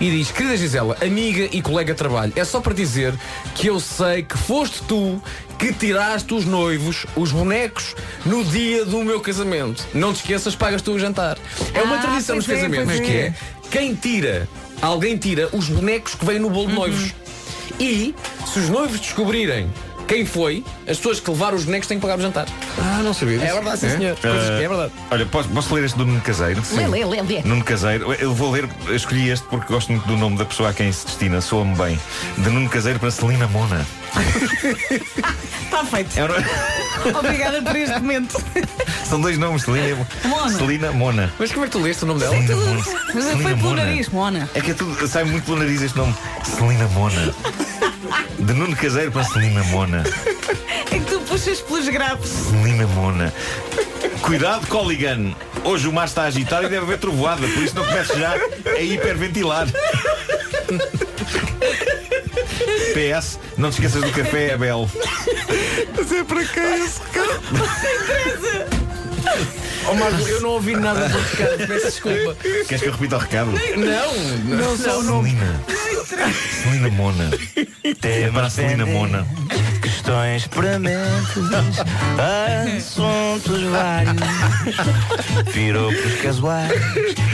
E 0.00 0.10
diz, 0.10 0.32
querida 0.32 0.56
Gisela, 0.56 0.96
amiga 1.00 1.48
e 1.52 1.62
colega 1.62 1.92
de 1.92 1.98
trabalho, 1.98 2.32
é 2.34 2.44
só 2.44 2.60
para 2.60 2.74
dizer 2.74 3.14
que 3.54 3.68
eu 3.68 3.78
sei 3.78 4.24
que 4.24 4.36
foste 4.36 4.82
tu 4.88 5.22
que 5.60 5.72
tiraste 5.72 6.34
os 6.34 6.44
noivos, 6.44 7.06
os 7.14 7.30
bonecos, 7.30 7.94
no 8.26 8.42
dia 8.42 8.84
do 8.84 9.04
meu 9.04 9.20
casamento. 9.20 9.86
Não 9.94 10.12
te 10.12 10.16
esqueças, 10.22 10.56
pagas 10.56 10.82
tu 10.82 10.90
o 10.92 10.98
jantar. 10.98 11.38
É 11.72 11.82
uma 11.82 11.96
Ah, 11.96 12.02
tradição 12.02 12.34
nos 12.34 12.46
pois 12.46 12.58
é, 12.58 12.62
casamentos 12.62 12.98
que 13.00 13.12
é. 13.12 13.20
é 13.26 13.34
quem 13.70 13.94
tira, 13.94 14.48
alguém 14.80 15.16
tira 15.16 15.48
os 15.52 15.68
bonecos 15.68 16.14
que 16.14 16.24
vêm 16.24 16.38
no 16.38 16.50
bolo 16.50 16.68
de 16.68 16.74
noivos. 16.74 17.14
E 17.78 18.14
se 18.46 18.58
os 18.58 18.68
noivos 18.68 19.00
descobrirem 19.00 19.70
quem 20.10 20.26
foi, 20.26 20.64
as 20.88 20.96
pessoas 20.96 21.20
que 21.20 21.30
levaram 21.30 21.56
os 21.56 21.62
bonecos 21.64 21.86
têm 21.86 21.96
que 21.96 22.02
pagar 22.02 22.18
o 22.18 22.20
jantar. 22.20 22.44
Ah, 22.76 23.00
não 23.00 23.14
sabia 23.14 23.38
disso. 23.38 23.48
É 23.48 23.54
verdade, 23.54 23.78
sim 23.78 23.90
senhor. 23.90 24.16
Coisas 24.16 24.58
que 24.58 24.64
é 24.64 24.68
verdade. 24.68 24.92
Olha, 25.08 25.26
posso, 25.26 25.48
posso 25.50 25.72
ler 25.72 25.84
este 25.84 25.96
do 25.96 26.04
Nuno 26.04 26.20
Caseiro? 26.20 26.60
Lê, 26.72 26.88
lê, 26.88 27.04
lê, 27.04 27.22
lê. 27.22 27.42
Nuno 27.44 27.62
Caseiro, 27.62 28.12
eu 28.14 28.34
vou 28.34 28.50
ler, 28.50 28.68
eu 28.88 28.96
escolhi 28.96 29.30
este 29.30 29.46
porque 29.46 29.72
gosto 29.72 29.92
muito 29.92 30.08
do 30.08 30.16
nome 30.16 30.36
da 30.36 30.44
pessoa 30.44 30.70
a 30.70 30.72
quem 30.72 30.90
se 30.90 31.06
destina, 31.06 31.40
soa-me 31.40 31.76
bem. 31.76 32.00
De 32.36 32.50
Nuno 32.50 32.68
Caseiro 32.68 32.98
para 32.98 33.12
Celina 33.12 33.46
Mona. 33.46 33.86
Está 35.64 35.84
feito. 35.84 36.18
É 36.18 36.24
um 36.24 37.16
Obrigada 37.16 37.62
por 37.62 37.76
este 37.76 38.00
momento. 38.00 38.44
São 39.08 39.20
dois 39.20 39.38
nomes, 39.38 39.62
Celina, 39.62 40.08
Mona. 40.24 40.58
Celina 40.58 40.90
Mona. 40.90 41.32
Mas 41.38 41.52
como 41.52 41.66
é 41.66 41.68
que 41.68 41.72
tu 41.72 41.82
leste 41.82 42.02
o 42.02 42.06
nome 42.08 42.18
dela? 42.18 42.34
Celina 42.34 42.56
Mona. 42.56 42.82
Mas 43.14 43.24
Celina 43.24 43.42
foi 43.42 43.54
pelo 43.54 43.68
Mona. 43.68 43.84
nariz, 43.84 44.08
Mona. 44.08 44.50
É 44.54 44.60
que 44.60 44.72
é 44.72 44.74
tudo, 44.74 45.06
sai 45.06 45.22
muito 45.22 45.44
pelo 45.44 45.58
nariz 45.58 45.80
este 45.80 45.96
nome. 45.96 46.12
Celina 46.42 46.88
Mona. 46.88 47.32
De 48.40 48.54
Nuno 48.54 48.74
Caseiro 48.76 49.12
para 49.12 49.24
Celina 49.24 49.62
Mona. 49.64 50.02
É 50.90 50.98
que 50.98 51.04
tu 51.04 51.20
puxas 51.20 51.60
pelos 51.60 51.88
graves. 51.88 52.30
Celina 52.30 52.86
Mona. 52.88 53.32
Cuidado, 54.22 54.66
Coligan. 54.66 55.34
Hoje 55.64 55.86
o 55.88 55.92
mar 55.92 56.06
está 56.06 56.24
agitado 56.24 56.66
e 56.66 56.68
deve 56.68 56.84
haver 56.84 56.98
trovoada, 56.98 57.46
por 57.46 57.62
isso 57.62 57.76
não 57.76 57.84
comece 57.84 58.18
já 58.18 58.34
a 58.76 58.80
hiperventilar. 58.80 59.68
PS, 62.94 63.38
não 63.56 63.70
te 63.70 63.74
esqueças 63.74 64.02
do 64.02 64.12
café, 64.12 64.54
Abel. 64.54 64.90
Mas 65.96 66.12
é 66.12 66.24
para 66.24 66.44
quem 66.44 66.84
esse 66.84 67.00
recado? 67.12 68.79
Oh 69.88 69.94
Marco, 69.94 70.28
eu 70.28 70.40
não 70.40 70.50
ouvi 70.50 70.76
nada 70.76 71.08
do 71.08 71.18
recado, 71.18 71.66
peço 71.66 71.86
desculpa. 71.86 72.36
Queres 72.68 72.82
que 72.82 72.88
eu 72.88 72.92
repita 72.92 73.16
o 73.16 73.18
recado? 73.18 73.50
Não, 73.50 74.56
não, 74.56 74.76
só 74.76 74.98
o 74.98 75.02
nome. 75.02 75.30
Celina. 75.30 75.60
Celina 76.62 76.90
Mona. 76.90 77.30
É 78.02 78.30
para 78.30 78.46
a 78.46 78.50
Celina 78.50 78.86
Mona. 78.86 79.26
Questões 79.80 80.46
prementes, 80.46 81.36
assuntos 82.76 83.62
vários, 83.64 84.16
piropos 85.52 86.14
casuais 86.22 86.80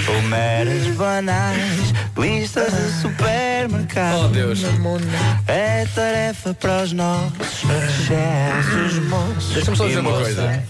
ou 0.09 0.23
meras 0.23 0.87
banais, 0.97 1.93
listas 2.17 2.73
de 2.73 3.01
supermercado. 3.01 4.27
Oh 4.27 4.29
Deus. 4.29 4.63
É 5.47 5.87
tarefa 5.95 6.55
para 6.55 6.83
os 6.83 6.93
nossos 6.93 7.61
chefes, 8.07 9.03
moços. 9.09 9.55
Deixa-me 9.55 9.77
só 9.77 9.87
dizer 9.87 10.01
uma 10.01 10.13
coisa. 10.13 10.63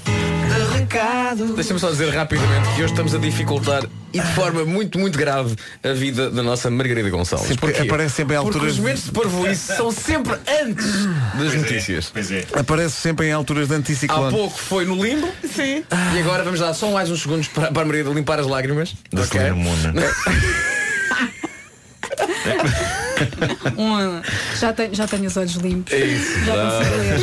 De 0.97 1.03
recado. 1.03 1.55
Deixa-me 1.55 1.79
só 1.79 1.91
dizer 1.91 2.09
rapidamente 2.09 2.69
que 2.71 2.83
hoje 2.83 2.93
estamos 2.93 3.15
a 3.15 3.19
dificultar 3.19 3.85
e 4.15 4.19
de 4.21 4.27
forma 4.29 4.65
muito, 4.65 4.99
muito 4.99 5.19
grave 5.19 5.55
a 5.85 5.93
vida 5.93 6.31
da 6.31 6.43
nossa 6.43 6.71
Margarida 6.71 7.11
Gonçalves. 7.11 7.49
Sim, 7.49 7.57
porque 7.57 7.83
aparece 7.83 8.15
sempre 8.15 8.35
em 8.35 8.39
Porque 8.41 8.57
alturas 8.57 8.73
os 8.75 8.79
momentos 8.79 9.05
de 9.05 9.13
parvoíce 9.13 9.77
são 9.77 9.93
sempre 9.93 10.39
antes 10.63 11.07
das 11.39 11.55
notícias. 11.55 12.11
Pois 12.11 12.31
é. 12.31 12.47
Aparece 12.55 12.97
sempre 12.97 13.27
em 13.27 13.33
alturas 13.33 13.69
de 13.69 13.75
Há 13.75 13.77
anticiclone. 13.77 14.35
pouco 14.35 14.59
foi 14.59 14.87
no 14.87 15.05
limbo 15.05 15.29
Sim. 15.45 15.85
e 16.15 16.19
agora 16.19 16.43
vamos 16.43 16.61
dar 16.61 16.73
só 16.73 16.91
mais 16.91 17.11
uns 17.11 17.21
segundos 17.21 17.49
para, 17.49 17.71
para 17.71 17.83
a 17.83 17.85
Margarida 17.85 18.11
limpar 18.11 18.41
as 18.41 18.47
lágrimas. 18.47 18.95
Da 19.13 19.23
Ok? 19.23 19.39
Celina 19.39 20.03
Mona. 23.77 24.23
Já 24.59 24.73
tenho, 24.73 24.95
já 24.95 25.07
tenho 25.07 25.27
os 25.27 25.37
olhos 25.37 25.55
limpos. 25.55 25.93
É 25.93 26.05
isso. 26.05 26.45
Já 26.45 26.55
consigo 26.55 26.97
ler. 26.97 27.21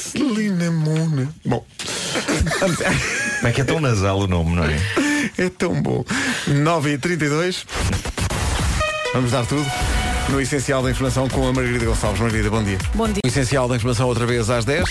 Celina 0.00 0.70
Mona. 0.70 1.28
Bom, 1.44 1.64
Como 2.60 3.48
é 3.48 3.52
que 3.52 3.60
é 3.60 3.64
tão 3.64 3.80
nasal 3.80 4.18
o 4.18 4.26
nome, 4.26 4.56
não 4.56 4.64
é? 4.64 4.76
é 5.38 5.48
tão 5.50 5.80
bom. 5.82 6.04
9h32. 6.48 7.64
Vamos 9.14 9.32
dar 9.32 9.44
tudo. 9.46 9.66
No 10.28 10.40
Essencial 10.40 10.82
da 10.82 10.90
Informação 10.90 11.28
com 11.28 11.46
a 11.48 11.52
Margarida 11.52 11.84
Gonçalves. 11.84 12.20
Margarida, 12.20 12.50
bom 12.50 12.62
dia. 12.62 12.78
Bom 12.94 13.06
dia. 13.06 13.20
O 13.24 13.28
Essencial 13.28 13.68
da 13.68 13.76
Informação 13.76 14.06
outra 14.06 14.24
vez 14.26 14.48
às 14.48 14.64
10. 14.64 14.84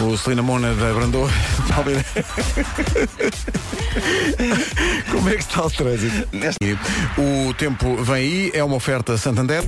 O 0.00 0.16
Celina 0.16 0.42
Mona 0.42 0.74
da 0.74 0.92
Brandoa. 0.94 1.30
Como 5.10 5.28
é 5.28 5.34
que 5.34 5.42
está 5.42 5.64
o 5.64 5.70
trânsito? 5.70 6.28
O 7.18 7.52
tempo 7.54 7.96
vem 8.02 8.14
aí, 8.14 8.50
é 8.54 8.62
uma 8.62 8.76
oferta 8.76 9.16
Santander. 9.18 9.62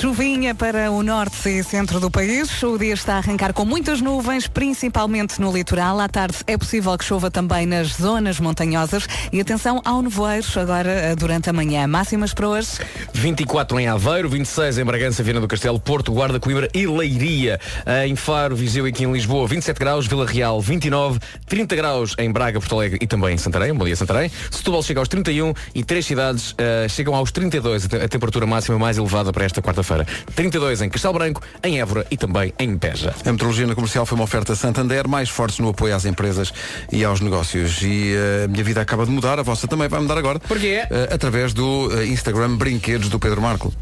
Chuvinha 0.00 0.35
para 0.58 0.90
o 0.90 1.02
norte 1.02 1.48
e 1.48 1.64
centro 1.64 1.98
do 1.98 2.10
país. 2.10 2.62
O 2.62 2.76
dia 2.76 2.92
está 2.92 3.14
a 3.14 3.18
arrancar 3.18 3.54
com 3.54 3.64
muitas 3.64 4.02
nuvens, 4.02 4.46
principalmente 4.46 5.40
no 5.40 5.50
litoral. 5.50 5.98
À 5.98 6.08
tarde 6.08 6.36
é 6.46 6.58
possível 6.58 6.96
que 6.98 7.04
chova 7.06 7.30
também 7.30 7.64
nas 7.64 7.94
zonas 7.94 8.38
montanhosas. 8.38 9.06
E 9.32 9.40
atenção 9.40 9.80
ao 9.82 10.02
nevoeiro 10.02 10.46
agora 10.60 10.90
eh, 10.90 11.16
durante 11.16 11.48
a 11.48 11.54
manhã. 11.54 11.86
Máximas 11.86 12.34
para 12.34 12.48
hoje. 12.48 12.68
24 13.14 13.80
em 13.80 13.88
Aveiro, 13.88 14.28
26 14.28 14.76
em 14.76 14.84
Bragança, 14.84 15.22
Viana 15.22 15.40
do 15.40 15.48
Castelo, 15.48 15.80
Porto, 15.80 16.12
Guarda, 16.12 16.38
Coimbra 16.38 16.68
e 16.74 16.86
Leiria. 16.86 17.58
Em 18.06 18.14
Faro, 18.14 18.54
Viseu 18.54 18.86
e 18.86 18.90
aqui 18.90 19.04
em 19.04 19.12
Lisboa, 19.12 19.48
27 19.48 19.78
graus, 19.80 20.06
Vila 20.06 20.26
Real, 20.26 20.60
29, 20.60 21.18
30 21.46 21.74
graus 21.76 22.14
em 22.18 22.30
Braga, 22.30 22.60
Porto 22.60 22.74
Alegre 22.74 22.98
e 23.00 23.06
também 23.06 23.34
em 23.34 23.38
Santarém. 23.38 23.72
Bom 23.72 23.86
dia, 23.86 23.96
Santarém. 23.96 24.30
Setúbal 24.50 24.82
chega 24.82 25.00
aos 25.00 25.08
31 25.08 25.54
e 25.74 25.82
três 25.82 26.04
cidades 26.04 26.54
eh, 26.58 26.86
chegam 26.90 27.14
aos 27.14 27.32
32, 27.32 27.86
a, 27.86 27.88
te- 27.88 27.96
a 27.96 28.08
temperatura 28.08 28.44
máxima 28.46 28.78
mais 28.78 28.98
elevada 28.98 29.32
para 29.32 29.44
esta 29.46 29.62
quarta-feira. 29.62 30.06
32 30.34 30.82
em 30.82 30.88
Castelo 30.88 31.14
Branco, 31.14 31.40
em 31.62 31.80
Évora 31.80 32.06
e 32.10 32.16
também 32.16 32.52
em 32.58 32.76
Beja. 32.76 33.14
A 33.24 33.32
metrologia 33.32 33.66
na 33.66 33.74
comercial 33.74 34.04
foi 34.06 34.16
uma 34.16 34.24
oferta 34.24 34.54
Santander, 34.54 35.08
mais 35.08 35.28
fortes 35.28 35.58
no 35.58 35.68
apoio 35.68 35.94
às 35.94 36.04
empresas 36.04 36.52
e 36.92 37.04
aos 37.04 37.20
negócios. 37.20 37.80
E 37.82 38.14
eh, 38.14 38.44
a 38.44 38.48
minha 38.48 38.64
vida 38.64 38.80
acaba 38.80 39.04
de 39.04 39.10
mudar, 39.10 39.38
a 39.38 39.42
vossa 39.42 39.66
também 39.66 39.88
vai 39.88 40.00
mudar 40.00 40.18
agora. 40.18 40.38
Porquê? 40.40 40.82
Eh, 40.90 41.08
através 41.10 41.52
do 41.52 41.90
eh, 41.98 42.06
Instagram 42.06 42.56
Brinquedos 42.56 43.08
do 43.08 43.18
Pedro 43.18 43.40
Marco. 43.40 43.72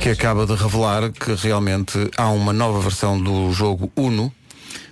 Que 0.00 0.10
acaba 0.10 0.44
de 0.46 0.54
revelar 0.54 1.12
que 1.12 1.32
realmente 1.34 2.10
há 2.16 2.28
uma 2.30 2.52
nova 2.52 2.80
versão 2.80 3.20
do 3.20 3.52
jogo 3.52 3.92
Uno, 3.94 4.32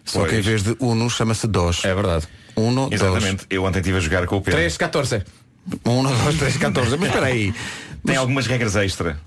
só 0.05 0.20
que 0.20 0.37
em 0.37 0.43
Pois. 0.43 0.47
vez 0.47 0.62
de 0.62 0.77
Uno 0.79 1.11
chama-se 1.11 1.47
DOS. 1.49 1.85
É 1.85 1.93
verdade. 1.95 2.29
Uno, 2.55 2.89
Exatamente. 2.91 3.45
Eu 3.51 3.64
ontem 3.64 3.81
estive 3.81 3.99
a 3.99 4.01
jogar 4.01 4.27
com 4.27 4.37
o 4.37 4.41
Pedro. 4.41 4.59
3, 4.59 4.77
14. 4.77 5.22
1, 5.85 6.03
2, 6.03 6.39
3, 6.39 6.57
14. 6.59 6.97
Mas 6.97 7.09
espera 7.09 7.27
aí. 7.27 7.53
Tem 8.07 8.16
algumas 8.16 8.46
regras 8.46 8.76
extra. 8.76 9.18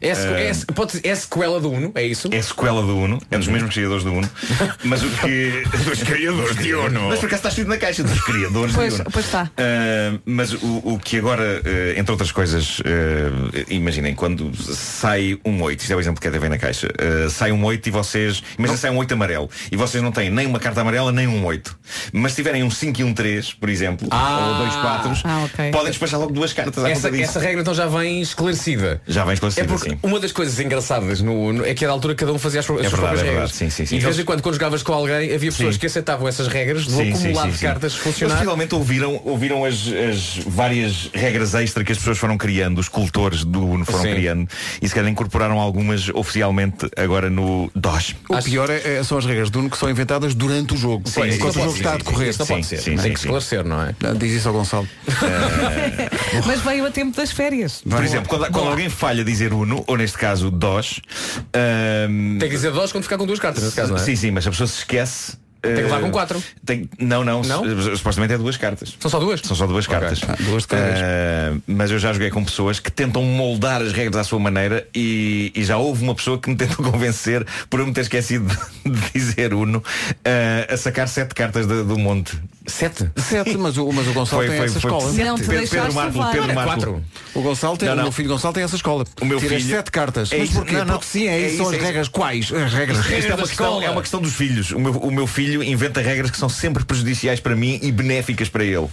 É, 0.00 0.08
Eh, 0.08 0.50
é, 0.50 0.72
pode 0.72 0.92
ser- 0.92 1.06
é 1.06 1.14
sequela 1.14 1.60
do 1.60 1.70
Uno, 1.70 1.92
é 1.94 2.04
isso? 2.04 2.28
É 2.32 2.40
sequela 2.40 2.82
do 2.82 2.96
Uno, 2.96 3.20
é 3.30 3.36
dos 3.38 3.48
mesmos 3.48 3.74
criadores 3.74 4.04
do 4.04 4.12
Uno, 4.12 4.30
mas 4.84 5.02
o 5.02 5.08
que. 5.08 5.62
dos 5.84 6.02
criadores 6.02 6.56
de 6.56 6.74
Uno. 6.74 7.08
Mas 7.08 7.18
por 7.20 7.26
acaso 7.26 7.40
está 7.40 7.48
escrito 7.50 7.68
na 7.68 7.76
caixa 7.76 8.02
dos 8.02 8.20
criadores 8.22 8.74
Pois, 8.74 8.94
de 8.94 9.00
Uno. 9.02 9.10
pois 9.12 9.24
está. 9.24 9.44
Uh, 9.44 10.20
mas 10.24 10.52
o, 10.52 10.80
o 10.84 10.98
que 11.02 11.18
agora, 11.18 11.42
uh, 11.64 11.98
entre 11.98 12.10
outras 12.12 12.32
coisas, 12.32 12.78
uh, 12.80 12.82
imaginem, 13.68 14.14
quando 14.14 14.50
sai 14.74 15.38
um 15.44 15.62
8, 15.62 15.80
isto 15.80 15.92
é 15.92 15.96
o 15.96 16.00
exemplo 16.00 16.20
que 16.20 16.28
até 16.28 16.38
vem 16.38 16.50
na 16.50 16.58
caixa, 16.58 16.86
uh, 16.88 17.30
sai 17.30 17.52
um 17.52 17.64
8 17.64 17.86
e 17.88 17.90
vocês, 17.90 18.42
imaginem 18.58 18.78
sai 18.80 18.90
um 18.90 18.96
8 18.96 19.12
amarelo, 19.14 19.50
e 19.70 19.76
vocês 19.76 20.02
não 20.02 20.12
têm 20.12 20.30
nem 20.30 20.46
uma 20.46 20.58
carta 20.60 20.80
amarela 20.80 21.10
nem 21.12 21.26
um 21.26 21.44
8. 21.44 21.76
Mas 22.12 22.32
se 22.32 22.36
tiverem 22.36 22.62
um 22.62 22.70
5 22.70 23.00
e 23.00 23.04
um 23.04 23.12
3, 23.14 23.52
por 23.54 23.68
exemplo, 23.68 24.08
Ah. 24.10 24.48
ou 24.48 24.54
dois 24.64 24.74
4, 24.76 25.12
Ah, 25.24 25.44
ok. 25.44 25.70
podem 25.70 25.90
despachar 25.90 26.20
logo 26.20 26.32
duas 26.32 26.52
cartas 26.52 26.84
Essa, 26.84 27.08
essa 27.16 27.40
regra 27.40 27.60
então 27.60 27.74
já 27.74 27.86
vem 27.86 28.20
esclarecida. 28.28 29.00
Já 29.06 29.22
vem 29.24 29.30
É 29.30 29.34
esclarecida, 29.34 29.66
porque 29.68 29.90
sim. 29.90 29.98
uma 30.02 30.18
das 30.20 30.32
coisas 30.32 30.58
engraçadas 30.60 31.20
no, 31.20 31.52
no- 31.52 31.64
é 31.66 31.74
que 31.74 31.84
a 31.84 31.90
altura 31.90 32.14
cada 32.14 32.32
um 32.32 32.38
fazia 32.38 32.60
as, 32.60 32.66
suas 32.66 32.80
É 32.80 32.82
verdade, 32.88 33.00
próprias 33.00 33.20
é 33.20 33.24
verdade. 33.24 33.40
regras. 33.52 33.56
Sim, 33.58 33.70
sim, 33.70 33.86
sim. 33.86 33.96
E 33.96 33.98
de 33.98 34.04
vez 34.04 34.18
em 34.18 34.24
quando, 34.24 34.42
quando 34.42 34.54
jogavas 34.54 34.82
com 34.82 34.92
alguém, 34.92 35.34
havia 35.34 35.50
pessoas 35.50 35.74
Sim. 35.74 35.80
que 35.80 35.86
aceitavam 35.86 36.28
essas 36.28 36.46
regras 36.48 36.84
do 36.86 36.92
Sim, 36.92 37.10
acumulado 37.12 37.50
sim, 37.50 37.56
de 37.56 37.62
cartas 37.62 37.92
Eles 37.92 38.04
funcionar. 38.04 38.34
possivelmente 38.34 38.74
ouviram, 38.74 39.20
ouviram 39.24 39.64
as, 39.64 39.74
as 39.88 40.38
várias 40.46 41.10
regras 41.12 41.54
extra 41.54 41.84
que 41.84 41.92
as 41.92 41.98
pessoas 41.98 42.18
foram 42.18 42.36
criando, 42.38 42.78
os 42.78 42.88
cultores 42.88 43.44
do 43.44 43.64
Uno 43.66 43.84
foram 43.84 44.02
Sim. 44.02 44.10
criando 44.14 44.48
e 44.80 44.88
se 44.88 44.94
calhar 44.94 45.10
incorporaram 45.10 45.58
algumas 45.58 46.08
oficialmente 46.10 46.88
agora 46.96 47.28
no 47.30 47.70
DOS. 47.74 48.14
O 48.28 48.42
pior 48.42 48.70
é, 48.70 48.98
é- 48.98 49.02
são 49.02 49.18
as 49.18 49.24
regras 49.26 49.50
do 49.50 49.58
Uno 49.60 49.70
que 49.70 49.76
são 49.78 49.88
inventadas 49.90 50.34
durante 50.34 50.74
o 50.74 50.76
jogo. 50.76 51.08
Sim, 51.08 51.22
enquanto 51.28 51.56
o 51.56 51.60
jogo 51.64 51.76
está 51.76 51.94
a 51.94 51.96
decorrer. 51.98 52.28
Isso 52.28 52.38
não 52.40 52.46
pode 52.46 52.66
ser. 52.66 52.82
Tem 52.82 52.96
que 53.12 53.18
esclarecer, 53.18 53.64
não 53.64 53.82
é? 53.82 53.94
Não, 54.00 54.14
Diz 54.14 54.32
isso 54.32 54.48
ao 54.48 54.54
Gonçalo. 54.54 54.88
Mas 56.46 56.60
veio 56.60 56.86
a 56.86 56.90
tempo 56.90 57.16
das 57.16 57.30
férias. 57.30 57.82
Por 57.88 58.02
exemplo, 58.08 58.28
quando, 58.28 58.50
quando 58.52 58.68
alguém 58.68 58.88
falha 58.88 59.24
dizer 59.24 59.52
Uno, 59.52 59.84
ou 59.86 59.96
neste 59.96 60.18
caso 60.18 60.50
DOS, 60.50 61.00
ahm, 61.54 62.38
Tem 62.38 62.48
que 62.48 62.54
dizer 62.56 62.70
dós 62.72 62.92
quando 62.92 63.04
ficar 63.04 63.18
com 63.18 63.26
duas 63.26 63.38
cartas, 63.38 63.62
nesse 63.62 63.76
caso, 63.76 63.90
não 63.92 63.98
é? 63.98 64.02
sim, 64.02 64.16
sim, 64.16 64.30
mas 64.30 64.46
a 64.46 64.50
pessoa 64.50 64.66
se 64.66 64.78
esquece. 64.78 65.36
Tem 65.60 65.74
que 65.74 65.82
levar 65.82 65.98
eh, 65.98 66.02
com 66.02 66.10
quatro. 66.12 66.40
tem- 66.64 66.88
não, 67.00 67.24
não, 67.24 67.42
Não? 67.42 67.64
su- 67.82 67.96
supostamente 67.96 68.32
é 68.32 68.38
duas 68.38 68.56
cartas. 68.56 68.96
São 69.00 69.10
só 69.10 69.18
duas? 69.18 69.40
São 69.40 69.56
só 69.56 69.66
duas 69.66 69.88
cartas. 69.88 70.20
Ah, 70.26 70.36
duas 70.38 70.64
de. 70.64 70.76
Eh, 70.76 71.52
mas 71.66 71.90
eu 71.90 71.98
já 71.98 72.12
joguei 72.12 72.30
com 72.30 72.44
pessoas 72.44 72.78
que 72.78 72.92
tentam 72.92 73.24
moldar 73.24 73.82
as 73.82 73.92
regras 73.92 74.14
à 74.20 74.24
sua 74.24 74.38
maneira 74.38 74.86
e, 74.94 75.50
e 75.56 75.64
já 75.64 75.76
houve 75.76 76.04
uma 76.04 76.14
pessoa 76.14 76.38
que 76.38 76.48
me 76.48 76.54
tentou 76.54 76.76
convencer 76.88 77.44
por 77.68 77.80
eu 77.80 77.86
me 77.88 77.92
ter 77.92 78.02
esquecido 78.02 78.46
de, 78.86 79.10
dizer 79.12 79.52
Uno 79.52 79.82
eh, 80.24 80.68
a 80.70 80.76
sacar 80.76 81.08
sete 81.08 81.34
cartas 81.34 81.66
de- 81.66 81.82
do 81.82 81.98
monte. 81.98 82.38
Sete? 82.68 83.10
Sete, 83.16 83.56
mas 83.56 83.76
o, 83.78 83.90
mas 83.90 84.06
o 84.06 84.12
Gonçalo 84.12 84.42
Foi- 84.42 84.48
tem 84.48 84.56
foi- 84.58 84.66
essa 84.66 84.80
foi- 84.80 84.90
escola. 84.90 85.12
Não 85.12 85.34
te 85.36 85.40
Pedro, 85.40 85.56
deixaste 85.58 85.76
Pedro 85.76 85.94
Marco, 85.94 86.18
levar. 86.18 86.30
Pedro 86.32 86.44
Era 86.44 86.54
Marco. 86.54 86.70
quatro. 86.74 87.04
O 87.34 87.40
Gonçalo 87.42 87.76
tem, 87.76 87.88
Não, 87.88 87.96
não. 87.96 88.02
o 88.02 88.06
meu 88.06 88.12
filho 88.12 88.28
Gonçalo 88.28 88.54
tem 88.54 88.62
essa 88.62 88.76
escola. 88.76 89.04
O 89.20 89.24
meu 89.24 89.38
Tira 89.40 89.56
filho- 89.58 89.70
sete 89.76 89.90
cartas. 89.90 90.30
É 90.32 90.38
mas 90.38 90.48
isso. 90.50 90.58
porquê? 90.58 90.72
Não, 90.74 90.84
não. 90.84 90.94
Porque 90.94 91.06
sim, 91.06 91.26
é, 91.26 91.40
É 91.40 91.46
isso. 91.48 91.56
São 91.56 91.66
isso, 91.66 91.68
as 91.68 91.72
é 91.72 91.76
isso. 91.78 91.86
regras 91.86 92.08
quais? 92.08 92.52
As 92.52 92.72
regras. 92.72 92.98
Isto 92.98 93.10
é 93.12 93.16
uma, 93.16 93.22
questão, 93.46 93.66
escola. 93.66 93.84
é 93.84 93.90
uma 93.90 94.00
questão 94.02 94.20
dos 94.20 94.34
filhos. 94.34 94.70
O 94.72 94.78
meu, 94.78 94.92
o 94.92 95.10
meu 95.10 95.26
filho 95.26 95.62
inventa 95.62 96.00
regras 96.00 96.30
que 96.30 96.36
são 96.36 96.48
sempre 96.48 96.84
prejudiciais 96.84 97.40
para 97.40 97.56
mim 97.56 97.78
e 97.82 97.90
benéficas 97.90 98.48
para 98.48 98.64
ele. 98.64 98.88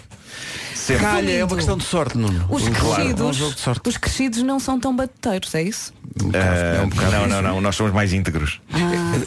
Sempre. 0.73 1.03
Calha, 1.03 1.31
é 1.31 1.43
uma 1.43 1.55
questão 1.55 1.77
de 1.77 1.83
sorte, 1.83 2.15
Nuno. 2.15 2.45
Os 2.47 2.61
Claro, 2.61 2.75
é 2.75 2.79
um 2.89 2.95
crescidos, 2.95 3.35
jogo 3.37 3.55
de 3.55 3.59
sorte. 3.59 3.89
os 3.89 3.97
crescidos 3.97 4.43
não 4.43 4.59
são 4.59 4.79
tão 4.79 4.95
batuteiros, 4.95 5.55
é 5.55 5.63
isso? 5.63 5.91
Ah, 6.31 6.37
É 6.37 6.81
um 6.81 7.11
não, 7.11 7.27
não, 7.27 7.41
não. 7.41 7.61
Nós 7.61 7.75
somos 7.75 7.91
mais 7.91 8.13
íntegros. 8.13 8.61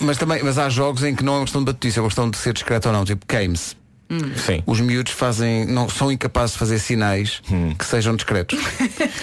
Mas 0.01 0.16
também, 0.18 0.40
mas 0.44 0.57
há 0.57 0.68
jogos 0.68 1.03
em 1.03 1.16
que 1.16 1.24
não 1.24 1.34
é 1.34 1.36
uma 1.38 1.44
questão 1.44 1.61
de 1.61 1.66
batutice, 1.66 1.99
é 1.99 2.03
uma 2.03 2.09
questão 2.09 2.30
de 2.30 2.36
ser 2.38 2.53
discreto 2.53 2.86
ou 2.88 2.94
não, 2.94 3.05
tipo 3.05 3.26
games. 3.26 3.76
Sim. 4.36 4.62
Os 4.66 4.80
miúdos 4.80 5.12
fazem, 5.12 5.66
não 5.66 5.88
são 5.88 6.11
incapazes 6.11 6.52
de 6.52 6.59
fazer 6.59 6.78
sinais 6.78 7.42
que 7.78 7.84
sejam 7.84 8.14
discretos. 8.16 8.59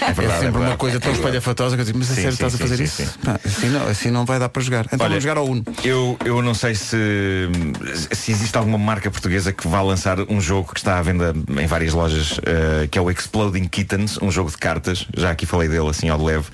É, 0.06 0.14
verdade, 0.14 0.28
é 0.28 0.40
sempre 0.40 0.48
uma 0.50 0.60
verdade. 0.60 0.78
coisa 0.78 1.00
tão 1.00 1.12
espalhafatosa 1.12 1.76
que 1.76 1.82
eu 1.82 1.86
digo, 1.86 1.98
mas 1.98 2.12
a 2.12 2.16
Sim, 2.16 2.22
sério 2.22 2.32
sim, 2.32 2.46
estás 2.46 2.54
a 2.54 2.58
sim, 2.58 2.64
fazer 2.64 2.78
sim, 2.78 2.84
isso? 2.84 2.96
sim. 3.14 3.20
Pá, 3.24 3.40
assim, 3.44 3.70
não, 3.70 3.88
assim 3.88 4.12
não 4.12 4.26
vai 4.26 4.40
dar 4.40 4.50
para 4.50 4.62
jogar. 4.62 4.86
Então 4.86 5.00
Olha, 5.00 5.10
vamos 5.10 5.24
jogar 5.24 5.38
ao 5.38 5.48
Uno. 5.48 5.64
Eu, 5.84 6.18
eu 6.24 6.42
não 6.42 6.54
sei 6.54 6.76
se, 6.76 6.98
se 8.12 8.32
existe 8.32 8.56
alguma 8.58 8.78
marca 8.78 9.10
portuguesa 9.10 9.52
que 9.52 9.68
vá 9.68 9.82
lançar 9.82 10.20
um 10.30 10.40
jogo 10.40 10.72
que 10.74 10.80
está 10.80 11.00
à 11.00 11.02
venda 11.02 11.34
em 11.60 11.66
várias 11.66 11.94
lojas, 11.94 12.40
eh, 12.46 12.88
que 12.90 12.98
é 12.98 13.02
o 13.02 13.10
Exploding 13.10 13.68
Kittens, 13.68 14.18
um 14.22 14.30
jogo 14.32 14.52
de 14.52 14.58
cartas. 14.58 15.08
Já 15.16 15.32
aqui 15.32 15.46
falei 15.46 15.68
dele 15.68 15.90
assim 15.90 16.10
ao 16.10 16.18
de 16.20 16.24
leve. 16.26 16.46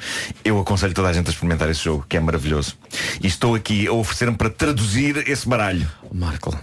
Eu 0.45 0.59
aconselho 0.59 0.93
toda 0.93 1.09
a 1.09 1.13
gente 1.13 1.27
a 1.27 1.31
experimentar 1.31 1.69
esse 1.69 1.83
jogo, 1.83 2.05
que 2.07 2.15
é 2.15 2.19
maravilhoso. 2.19 2.77
E 3.21 3.27
estou 3.27 3.55
aqui 3.55 3.87
a 3.87 3.91
oferecer-me 3.91 4.37
para 4.37 4.49
traduzir 4.49 5.27
esse 5.29 5.47
baralho. 5.47 5.87
Marco. 6.13 6.57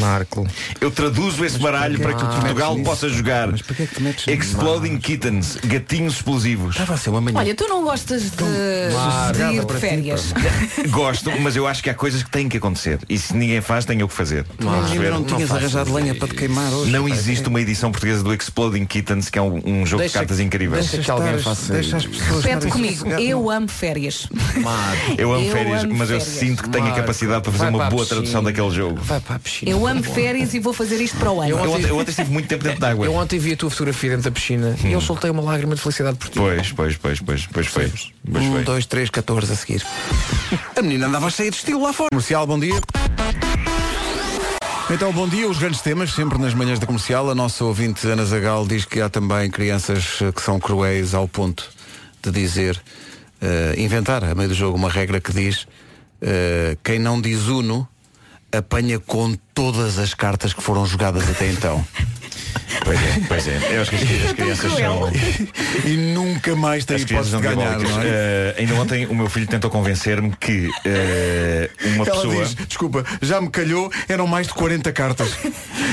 Marco. 0.00 0.46
Eu 0.80 0.90
traduzo 0.90 1.44
esse 1.44 1.58
baralho 1.58 1.98
para 2.00 2.14
que 2.14 2.24
Portugal 2.24 2.72
nisso? 2.74 2.84
possa 2.84 3.08
jogar. 3.08 3.48
Mas 3.52 3.62
porquê 3.62 3.82
é 3.84 3.86
que 3.86 3.94
te 3.96 4.02
metes? 4.02 4.26
Exploding 4.28 4.98
Kittens, 4.98 5.58
gatinhos 5.64 6.14
explosivos. 6.16 6.70
Estava 6.74 6.94
a 6.94 6.96
ser 6.96 7.10
uma 7.10 7.20
manhã. 7.20 7.38
Olha, 7.38 7.54
tu 7.54 7.66
não 7.68 7.82
gostas 7.84 8.22
de, 8.30 8.36
de 8.36 9.54
ir 9.56 9.64
de 9.64 9.74
férias. 9.80 10.32
Gosto, 10.90 11.30
mas 11.40 11.56
eu 11.56 11.66
acho 11.66 11.82
que 11.82 11.90
há 11.90 11.94
coisas 11.94 12.22
que 12.22 12.30
têm 12.30 12.48
que 12.48 12.56
acontecer. 12.56 12.98
E 13.08 13.18
se 13.18 13.36
ninguém 13.36 13.60
faz, 13.60 13.84
tem 13.84 14.00
eu 14.00 14.08
que 14.08 14.14
fazer. 14.14 14.44
Mas 14.58 14.90
ainda 14.92 15.10
não 15.10 15.18
não 15.20 15.24
tinhas 15.24 15.42
faço 15.48 15.54
arranjado 15.60 15.92
lenha 15.92 16.14
para 16.14 16.28
te 16.28 16.34
queimar 16.34 16.72
hoje. 16.72 16.90
Não 16.90 17.08
existe 17.08 17.48
uma 17.48 17.60
edição 17.60 17.90
portuguesa 17.90 18.22
do 18.22 18.32
Exploding 18.34 18.84
Kittens, 18.86 19.28
que 19.28 19.38
é 19.38 19.42
um, 19.42 19.60
um 19.64 19.86
jogo 19.86 20.00
Deixa- 20.02 20.12
de 20.12 20.18
cartas 20.20 20.40
incríveis. 20.40 20.86
deixa 20.86 21.04
que 21.04 21.10
alguém 21.10 21.38
faça 21.38 21.72
Deixa 21.72 21.96
as 21.96 22.04
isso. 22.04 22.12
pessoas 22.18 22.44
Repete 22.44 22.66
comigo, 22.68 23.08
eu 23.10 23.50
amo 23.50 23.68
férias. 23.68 24.28
Eu 25.18 25.32
amo 25.32 25.44
Eu 25.44 25.52
férias, 25.52 25.84
amo 25.84 25.94
mas 25.94 26.10
eu 26.10 26.20
férias. 26.20 26.38
sinto 26.38 26.62
que 26.62 26.68
tenho 26.70 26.84
a 26.84 26.88
Marco, 26.88 27.00
capacidade 27.02 27.42
para 27.42 27.52
fazer 27.52 27.68
uma 27.68 27.78
para 27.78 27.90
boa 27.90 28.06
tradução 28.06 28.42
daquele 28.42 28.70
jogo. 28.70 29.00
Vai 29.02 29.20
para 29.20 29.33
a 29.34 29.38
piscina. 29.38 29.70
Eu 29.70 29.86
amo 29.86 30.02
férias 30.02 30.54
e 30.54 30.58
vou 30.60 30.72
fazer 30.72 31.00
isto 31.00 31.16
para 31.18 31.30
o 31.30 31.40
ano. 31.40 31.50
Eu 31.50 31.58
ontem, 31.58 31.88
eu 31.88 31.98
ontem 31.98 32.10
estive 32.10 32.30
muito 32.30 32.48
tempo 32.48 32.64
dentro 32.64 32.80
de 32.80 32.86
água. 32.86 33.06
Eu 33.06 33.14
ontem 33.14 33.38
vi 33.38 33.52
a 33.52 33.56
tua 33.56 33.70
fotografia 33.70 34.10
dentro 34.10 34.24
da 34.24 34.30
piscina 34.30 34.76
e 34.84 34.92
eu 34.92 35.00
soltei 35.00 35.30
uma 35.30 35.42
lágrima 35.42 35.74
de 35.74 35.80
felicidade 35.80 36.16
por 36.16 36.28
ti. 36.28 36.38
Pois, 36.38 36.72
pois, 36.72 36.96
pois, 36.96 37.20
pois, 37.20 37.46
pois 37.46 37.66
foi. 37.66 37.92
Pois 38.30 38.44
Um, 38.44 38.52
foi. 38.52 38.62
dois, 38.64 38.86
três, 38.86 39.10
14 39.10 39.52
a 39.52 39.56
seguir. 39.56 39.82
A 40.76 40.82
menina 40.82 41.06
andava 41.06 41.30
cheia 41.30 41.50
de 41.50 41.56
estilo 41.56 41.82
lá 41.82 41.92
fora. 41.92 42.08
Comercial, 42.10 42.46
bom 42.46 42.58
dia. 42.58 42.80
Então, 44.90 45.10
bom 45.12 45.26
dia, 45.26 45.48
os 45.48 45.58
grandes 45.58 45.80
temas, 45.80 46.12
sempre 46.12 46.38
nas 46.38 46.52
manhãs 46.54 46.78
da 46.78 46.86
comercial. 46.86 47.30
A 47.30 47.34
nossa 47.34 47.64
ouvinte 47.64 48.06
Ana 48.06 48.24
Zagal 48.24 48.66
diz 48.66 48.84
que 48.84 49.00
há 49.00 49.08
também 49.08 49.50
crianças 49.50 50.18
que 50.34 50.42
são 50.42 50.60
cruéis 50.60 51.14
ao 51.14 51.26
ponto 51.26 51.68
de 52.22 52.30
dizer, 52.30 52.80
eh, 53.40 53.74
inventar 53.78 54.22
a 54.22 54.34
meio 54.34 54.48
do 54.50 54.54
jogo 54.54 54.76
uma 54.76 54.90
regra 54.90 55.20
que 55.20 55.32
diz 55.32 55.66
eh, 56.22 56.76
quem 56.84 56.98
não 56.98 57.20
diz 57.20 57.48
uno 57.48 57.88
apanha 58.58 58.98
com 58.98 59.34
todas 59.52 59.98
as 59.98 60.14
cartas 60.14 60.52
que 60.52 60.62
foram 60.62 60.86
jogadas 60.86 61.28
até 61.28 61.50
então. 61.50 61.84
Pois 62.82 62.98
é, 63.00 63.20
pois 63.28 63.48
é. 63.48 63.76
Eu 63.76 63.82
acho 63.82 63.90
que 63.90 63.96
as, 63.96 64.24
as 64.26 64.32
crianças 64.32 64.72
são. 64.72 65.12
e 65.84 65.96
nunca 66.14 66.56
mais 66.56 66.84
tem 66.84 66.96
hipótese 66.98 67.36
de 67.36 67.42
ganhar, 67.42 67.78
não 67.78 68.02
é? 68.02 68.06
Eh, 68.06 68.54
ainda 68.58 68.74
ontem 68.74 69.06
o 69.06 69.14
meu 69.14 69.28
filho 69.28 69.46
tentou 69.46 69.70
convencer-me 69.70 70.34
que 70.38 70.70
eh, 70.84 71.70
uma 71.86 72.04
Ela 72.06 72.16
pessoa. 72.22 72.44
diz, 72.44 72.54
desculpa, 72.66 73.04
já 73.22 73.40
me 73.40 73.48
calhou, 73.50 73.90
eram 74.08 74.26
mais 74.26 74.46
de 74.46 74.54
40 74.54 74.92
cartas. 74.92 75.28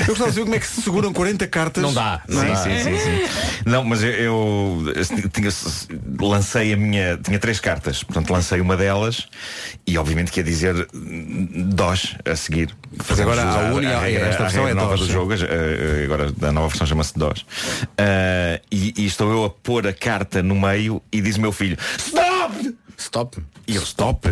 Eu 0.01 0.07
gostava 0.07 0.29
de 0.29 0.35
saber 0.35 0.41
como 0.43 0.55
é 0.55 0.59
que 0.59 0.67
se 0.67 0.81
seguram 0.81 1.13
40 1.13 1.47
cartas. 1.47 1.83
Não 1.83 1.93
dá. 1.93 2.21
Não 2.27 2.41
sim, 2.41 2.51
é? 2.51 2.55
sim, 2.55 2.83
sim, 2.83 2.97
sim. 2.97 3.61
Não, 3.65 3.83
mas 3.83 4.03
eu, 4.03 4.09
eu 4.11 4.93
tinha, 5.31 5.49
lancei 6.19 6.73
a 6.73 6.77
minha. 6.77 7.17
Tinha 7.17 7.39
três 7.39 7.59
cartas, 7.59 8.03
portanto 8.03 8.31
lancei 8.31 8.59
uma 8.61 8.75
delas 8.77 9.27
e 9.85 9.97
obviamente 9.97 10.31
que 10.31 10.39
ia 10.39 10.43
dizer 10.43 10.87
DOS 10.93 12.15
a 12.25 12.35
seguir. 12.35 12.75
Fazemos 12.99 13.37
agora 13.37 13.67
a, 13.69 13.73
Uni, 13.73 13.85
a, 13.85 13.97
há- 13.97 14.01
regra, 14.01 14.27
esta 14.27 14.43
a 14.43 14.45
versão 14.47 14.67
é 14.67 14.73
nova 14.73 14.89
DOS, 14.91 14.99
do 15.01 15.05
sim. 15.07 15.11
jogo, 15.13 15.33
eh, 15.33 16.01
agora 16.05 16.31
a 16.41 16.51
nova 16.51 16.70
versão 16.71 16.87
chama-se 16.87 17.17
DOS. 17.17 17.45
Eh, 17.97 18.61
e, 18.71 18.93
e 18.97 19.05
estou 19.05 19.31
eu 19.31 19.45
a 19.45 19.49
pôr 19.49 19.87
a 19.87 19.93
carta 19.93 20.41
no 20.41 20.59
meio 20.59 21.01
e 21.11 21.21
diz 21.21 21.37
o 21.37 21.41
meu 21.41 21.51
filho: 21.51 21.77
Stop! 21.97 22.75
Stop. 22.97 23.43
E 23.67 23.75
eu, 23.75 23.83
stop? 23.83 24.27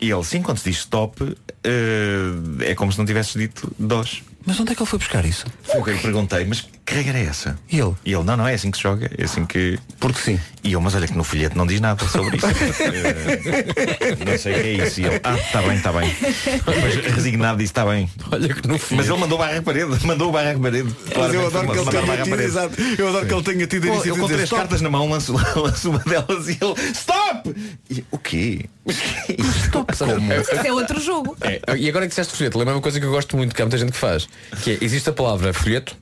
E 0.00 0.08
ele, 0.08 0.24
sim, 0.24 0.40
quando 0.40 0.58
se 0.58 0.70
diz 0.70 0.78
stop, 0.78 1.36
eh, 1.62 2.70
é 2.70 2.74
como 2.74 2.90
se 2.90 2.98
não 2.98 3.04
tivesse 3.04 3.38
dito 3.38 3.70
DOS. 3.78 4.22
Mas 4.46 4.58
onde 4.58 4.72
é 4.72 4.74
que 4.74 4.82
ele 4.82 4.88
foi 4.88 4.98
buscar 4.98 5.24
isso? 5.24 5.46
Foi 5.62 5.80
o 5.80 5.84
que 5.84 5.90
eu 5.90 5.94
lhe 5.94 6.00
perguntei, 6.00 6.44
mas 6.44 6.66
que 6.84 6.94
regra 6.94 7.18
é 7.18 7.24
essa? 7.24 7.56
E 7.70 7.78
ele? 7.78 7.94
E 8.04 8.12
ele, 8.12 8.24
não, 8.24 8.36
não, 8.36 8.48
é 8.48 8.54
assim 8.54 8.70
que 8.70 8.76
se 8.78 8.82
joga, 8.82 9.10
é 9.16 9.24
assim 9.24 9.44
que. 9.46 9.78
Porque 10.00 10.18
sim. 10.18 10.40
E 10.64 10.72
eu, 10.72 10.80
mas 10.80 10.94
olha 10.94 11.06
que 11.06 11.16
no 11.16 11.22
folheto 11.22 11.56
não 11.56 11.66
diz 11.66 11.80
nada 11.80 12.04
sobre 12.08 12.36
isso. 12.36 12.46
Eh, 12.90 14.16
não 14.24 14.38
sei 14.38 14.52
o 14.52 14.62
que 14.62 14.68
é 14.68 14.86
isso. 14.86 15.00
E 15.00 15.04
ele, 15.04 15.20
ah, 15.22 15.36
está 15.36 15.62
bem, 15.62 15.76
está 15.76 15.92
bem. 15.92 16.16
Depois 16.66 16.96
resignado 17.14 17.58
disse, 17.58 17.70
está 17.70 17.84
bem. 17.84 18.10
Olha 18.32 18.52
que 18.52 18.66
no 18.66 18.80
Mas 18.90 19.08
ele 19.08 19.18
mandou 19.18 19.38
barra 19.38 19.58
à 19.58 19.62
parede, 19.62 20.06
mandou 20.06 20.32
barra 20.32 20.52
à 20.52 20.58
parede. 20.58 20.94
Mas 21.16 21.34
eu 21.34 21.46
adoro 21.46 21.66
que 21.66 21.72
ele 21.78 21.84
mandou 21.84 22.02
tenha 22.02 22.16
tido, 22.16 22.30
parede. 22.30 22.48
exato, 22.48 22.80
eu 22.98 23.08
adoro 23.08 23.26
que 23.26 23.34
ele 23.34 23.42
tenha 23.42 23.66
tido 23.66 23.86
Pô, 23.86 24.04
eu 24.04 24.16
com 24.16 24.26
três 24.26 24.42
"Stop." 24.44 24.62
cartas 24.62 24.80
na 24.80 24.90
mão 24.90 25.08
lanço, 25.08 25.32
lanço 25.56 25.90
uma 25.90 25.98
delas 26.00 26.48
e 26.48 26.58
ele 26.60 26.90
Stop! 26.92 27.54
E, 27.90 28.04
o 28.10 28.18
quê? 28.18 28.66
Stop. 29.66 29.92
Isso 29.92 30.04
é 30.66 30.72
outro 30.72 31.00
jogo. 31.00 31.36
É, 31.40 31.60
e 31.76 31.88
agora 31.88 32.06
que 32.06 32.10
disseste 32.10 32.36
folheto, 32.36 32.58
lembra 32.58 32.74
uma 32.74 32.82
coisa 32.82 32.98
que 32.98 33.06
eu 33.06 33.10
gosto 33.10 33.36
muito, 33.36 33.54
que 33.54 33.62
há 33.62 33.64
muita 33.64 33.78
gente 33.78 33.92
que 33.92 33.98
faz, 33.98 34.28
que 34.62 34.72
é, 34.72 34.78
existe 34.80 35.08
a 35.08 35.12
palavra 35.12 35.52
folheto, 35.52 35.96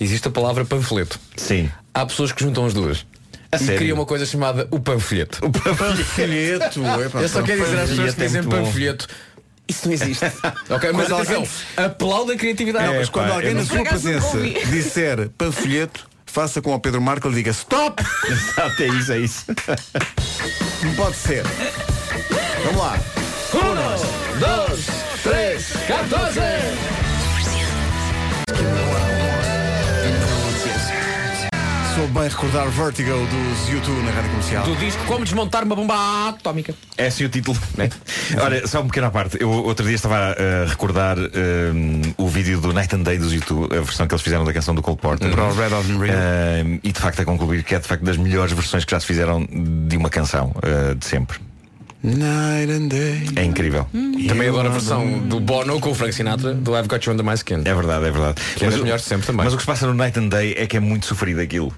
existe 0.00 0.28
a 0.28 0.30
palavra 0.30 0.64
panfleto. 0.64 1.18
Sim. 1.36 1.70
Há 1.94 2.06
pessoas 2.06 2.32
que 2.32 2.42
juntam 2.42 2.64
as 2.66 2.72
duas. 2.74 3.06
A 3.52 3.56
e 3.56 3.76
criam 3.76 3.96
uma 3.96 4.06
coisa 4.06 4.24
chamada 4.24 4.68
o 4.70 4.78
panfleto. 4.78 5.44
O 5.44 5.50
Panfleto, 5.50 6.80
Eu 7.20 7.28
só 7.28 7.42
quero 7.42 7.64
dizer 7.64 7.78
às 7.80 7.90
pessoas 7.90 8.14
que 8.14 8.20
panfleto 8.20 8.22
é 8.22 8.26
dizem 8.26 8.42
panfleto. 8.44 9.08
Isso 9.66 9.86
não 9.86 9.92
existe. 9.94 10.24
ok, 10.70 10.92
mas 10.92 11.08
Quando 11.08 11.14
atenção, 11.14 11.34
alguém- 11.36 11.48
aplauda 11.76 12.32
a 12.32 12.36
criatividade. 12.36 12.92
É, 12.94 12.98
Mas 12.98 13.08
quando 13.08 13.28
pá, 13.28 13.34
alguém 13.34 13.54
na 13.54 13.60
não- 13.60 13.66
sua 13.66 13.82
presença 13.84 14.38
disser 14.70 15.28
panfolheto, 15.36 16.08
faça 16.26 16.62
com 16.62 16.72
o 16.74 16.78
Pedro 16.80 17.00
Marco 17.00 17.28
e 17.28 17.34
diga 17.34 17.50
stop! 17.50 18.02
Exato, 18.28 18.82
é 18.82 18.86
isso, 18.88 19.12
é 19.12 19.18
isso. 19.18 19.44
Não 20.84 20.94
pode 20.94 21.16
ser. 21.16 21.42
Vamos 22.64 22.80
lá. 22.80 22.98
Um, 23.52 24.38
dois, 24.38 24.86
três, 25.24 25.72
14! 25.88 26.40
Sou 32.00 32.08
bem 32.08 32.22
recordar 32.22 32.66
Vertigo 32.70 33.10
dos 33.10 33.68
YouTube 33.68 34.02
na 34.04 34.10
rádio 34.10 34.30
comercial. 34.30 34.64
Do 34.64 34.74
disco 34.76 35.04
Como 35.04 35.22
Desmontar 35.22 35.64
uma 35.64 35.76
Bomba 35.76 36.30
Atómica. 36.30 36.74
É 36.96 37.08
assim 37.08 37.26
o 37.26 37.28
título, 37.28 37.58
né? 37.76 37.90
Olha, 38.40 38.66
só 38.66 38.80
uma 38.80 38.86
pequena 38.86 39.10
parte. 39.10 39.36
Eu 39.38 39.50
outro 39.50 39.84
dia 39.84 39.96
estava 39.96 40.34
a 40.34 40.64
recordar 40.66 41.18
um, 41.18 42.00
o 42.16 42.26
vídeo 42.26 42.58
do 42.58 42.72
Night 42.72 42.96
and 42.96 43.02
Day 43.02 43.18
dos 43.18 43.34
YouTube, 43.34 43.66
a 43.76 43.82
versão 43.82 44.06
que 44.06 44.14
eles 44.14 44.22
fizeram 44.22 44.46
da 44.46 44.52
canção 44.54 44.74
do 44.74 44.80
Cole 44.80 44.96
Porter. 44.96 45.30
Para 45.30 45.44
o 45.44 45.54
Red 45.54 45.68
Real. 45.68 45.82
Um, 46.64 46.80
e 46.82 46.90
de 46.90 46.98
facto 46.98 47.20
a 47.20 47.24
concluir 47.26 47.62
que 47.64 47.74
é 47.74 47.78
de 47.78 47.86
facto 47.86 48.02
das 48.02 48.16
melhores 48.16 48.54
versões 48.54 48.86
que 48.86 48.92
já 48.92 48.98
se 48.98 49.04
fizeram 49.04 49.46
de 49.46 49.94
uma 49.98 50.08
canção 50.08 50.54
uh, 50.56 50.94
de 50.94 51.04
sempre. 51.04 51.38
Night 52.02 52.72
and 52.72 52.88
day. 52.88 53.28
É 53.36 53.44
incrível. 53.44 53.86
Também 54.26 54.48
adoro 54.48 54.68
a 54.68 54.72
versão 54.72 55.18
do 55.18 55.38
Bono 55.38 55.78
com 55.78 55.90
o 55.90 55.94
Frank 55.94 56.14
Sinatra 56.14 56.54
do 56.54 56.74
I've 56.74 56.88
Got 56.88 57.06
You 57.06 57.12
Under 57.12 57.26
My 57.26 57.34
Skin. 57.34 57.60
É 57.66 57.74
verdade, 57.74 58.06
é 58.06 58.10
verdade. 58.10 58.40
Que 58.56 58.64
é 58.64 58.70
das 58.70 58.80
o- 58.80 58.84
melhores 58.84 59.02
de 59.02 59.08
sempre 59.10 59.26
também. 59.26 59.44
Mas 59.44 59.52
o 59.52 59.58
que 59.58 59.62
se 59.62 59.66
passa 59.66 59.86
no 59.86 59.92
Night 59.92 60.18
and 60.18 60.28
Day 60.28 60.54
é 60.56 60.66
que 60.66 60.78
é 60.78 60.80
muito 60.80 61.04
sofrido 61.04 61.42
aquilo. 61.42 61.70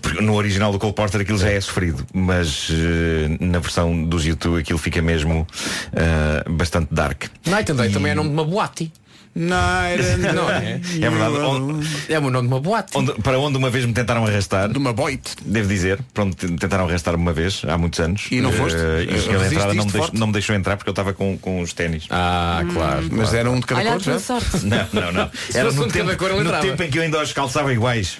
Porque 0.00 0.22
No 0.22 0.34
original 0.34 0.72
do 0.72 0.78
Cole 0.78 0.92
Porter 0.92 1.20
aquilo 1.20 1.38
já 1.38 1.50
é 1.50 1.60
sofrido, 1.60 2.06
mas 2.12 2.68
eh, 2.70 3.36
na 3.40 3.58
versão 3.58 4.04
dos 4.04 4.24
YouTube 4.24 4.58
aquilo 4.58 4.78
fica 4.78 5.02
mesmo 5.02 5.46
eh, 5.92 6.44
bastante 6.50 6.92
dark. 6.92 7.24
Night 7.46 7.70
and 7.70 7.76
Day 7.76 7.90
também 7.90 8.12
é 8.12 8.14
nome 8.14 8.30
de 8.30 8.34
uma 8.34 8.44
boate. 8.44 8.90
Não 10.34 10.48
é? 10.50 10.80
É 11.00 11.10
verdade. 11.10 11.34
Onde- 11.38 11.88
É 12.08 12.18
o 12.18 12.30
nome 12.30 12.46
de 12.48 12.54
uma 12.54 12.60
boate. 12.60 12.96
onde- 12.96 13.12
para 13.14 13.38
onde 13.38 13.58
uma 13.58 13.68
vez 13.68 13.84
me 13.84 13.92
tentaram 13.92 14.24
arrastar. 14.24 14.68
De 14.68 14.78
uma 14.78 14.92
boite. 14.92 15.34
Devo 15.44 15.68
dizer, 15.68 15.98
pronto, 16.14 16.36
tentaram 16.56 16.86
arrastar-me 16.86 17.20
uma 17.20 17.32
vez, 17.32 17.62
há 17.66 17.76
muitos 17.76 17.98
anos. 18.00 18.26
E 18.30 18.40
não 18.40 18.52
foste? 18.52 18.78
Eh, 18.78 19.02
e 19.04 19.38
da 19.38 19.46
entrada 19.46 19.74
não 19.74 19.84
me, 19.86 19.90
deixou, 19.92 20.10
não 20.14 20.26
me 20.28 20.32
deixou 20.32 20.54
entrar 20.54 20.76
porque 20.76 20.88
eu 20.88 20.92
estava 20.92 21.12
com, 21.12 21.36
com 21.38 21.60
os 21.60 21.72
ténis. 21.72 22.04
Ah, 22.10 22.62
claro. 22.72 23.08
Mas 23.10 23.34
era 23.34 23.50
um 23.50 23.58
de 23.58 23.66
cada 23.66 23.80
Olha 23.80 23.90
cor, 23.92 24.00
já? 24.00 24.18
sorte. 24.20 24.44
Não, 24.64 24.86
não, 24.92 25.12
não. 25.12 25.30
Se 25.50 25.58
Era 25.58 25.66
fosse 25.68 25.78
um 25.78 25.82
no, 25.82 25.88
de 25.88 25.98
cada 25.98 26.10
tempo, 26.10 26.18
cor, 26.24 26.32
no 26.32 26.40
entrava. 26.42 26.62
tempo 26.62 26.82
em 26.82 26.90
que 26.90 26.98
eu 26.98 27.02
ainda 27.02 27.20
os 27.22 27.32
calçava 27.32 27.72
iguais. 27.72 28.18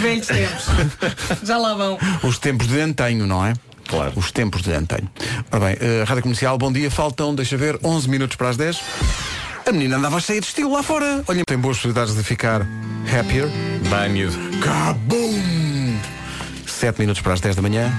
Velhos 0.00 0.26
tempos. 0.26 0.66
Já 1.44 1.58
lá 1.58 1.74
vão. 1.74 1.98
Os 2.22 2.38
tempos 2.38 2.66
de 2.68 2.80
antanho, 2.80 3.26
não 3.26 3.44
é? 3.44 3.52
Claro. 3.86 4.12
Os 4.16 4.32
tempos 4.32 4.62
de 4.62 4.72
antanho. 4.72 5.08
Ora 5.50 5.66
bem, 5.66 5.76
eh, 5.80 6.04
Rádio 6.06 6.22
Comercial, 6.22 6.58
bom 6.58 6.72
dia. 6.72 6.90
Faltam, 6.90 7.34
deixa 7.34 7.56
ver, 7.56 7.78
11 7.82 8.08
minutos 8.08 8.36
para 8.36 8.50
as 8.50 8.56
10. 8.56 8.80
A 9.66 9.72
menina 9.72 9.96
andava 9.96 10.20
cheia 10.20 10.40
de 10.40 10.46
estilo 10.46 10.72
lá 10.72 10.82
fora. 10.82 11.24
Olha, 11.26 11.42
tem 11.44 11.58
boas 11.58 11.76
possibilidades 11.76 12.14
de 12.14 12.22
ficar 12.22 12.66
happier. 13.18 13.48
Bem, 13.90 14.10
miúdo. 14.10 14.36
Cabum! 14.60 15.98
7 16.66 17.00
minutos 17.00 17.22
para 17.22 17.34
as 17.34 17.40
10 17.40 17.56
da 17.56 17.62
manhã. 17.62 17.92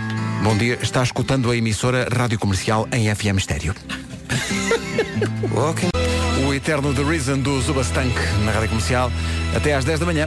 Bom 0.44 0.56
dia. 0.56 0.78
Está 0.82 1.04
escutando 1.04 1.52
a 1.52 1.58
emissora 1.58 2.08
Rádio 2.10 2.40
Comercial 2.40 2.88
em 2.92 3.14
FM 3.14 3.38
Estéreo. 3.38 3.76
o 6.48 6.54
eterno 6.54 6.94
The 6.94 7.04
Reason 7.04 7.40
do 7.40 7.60
Zubastank 7.62 8.16
na 8.46 8.52
Rádio 8.52 8.70
Comercial. 8.70 9.12
Até 9.56 9.74
às 9.74 9.84
10 9.84 10.00
da 10.00 10.06
manhã. 10.06 10.26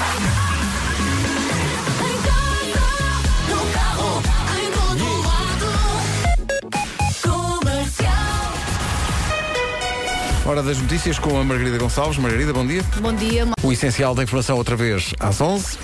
Hora 10.51 10.65
das 10.65 10.79
notícias 10.79 11.17
com 11.17 11.39
a 11.39 11.45
Margarida 11.45 11.79
Gonçalves. 11.79 12.19
Margarida, 12.19 12.53
bom 12.53 12.67
dia. 12.67 12.83
Bom 13.01 13.13
dia. 13.15 13.47
O 13.63 13.71
essencial 13.73 14.17
da 14.17 14.25
informação 14.25 14.57
outra 14.57 14.75
vez 14.75 15.13
às 15.21 15.41
11. 15.41 15.79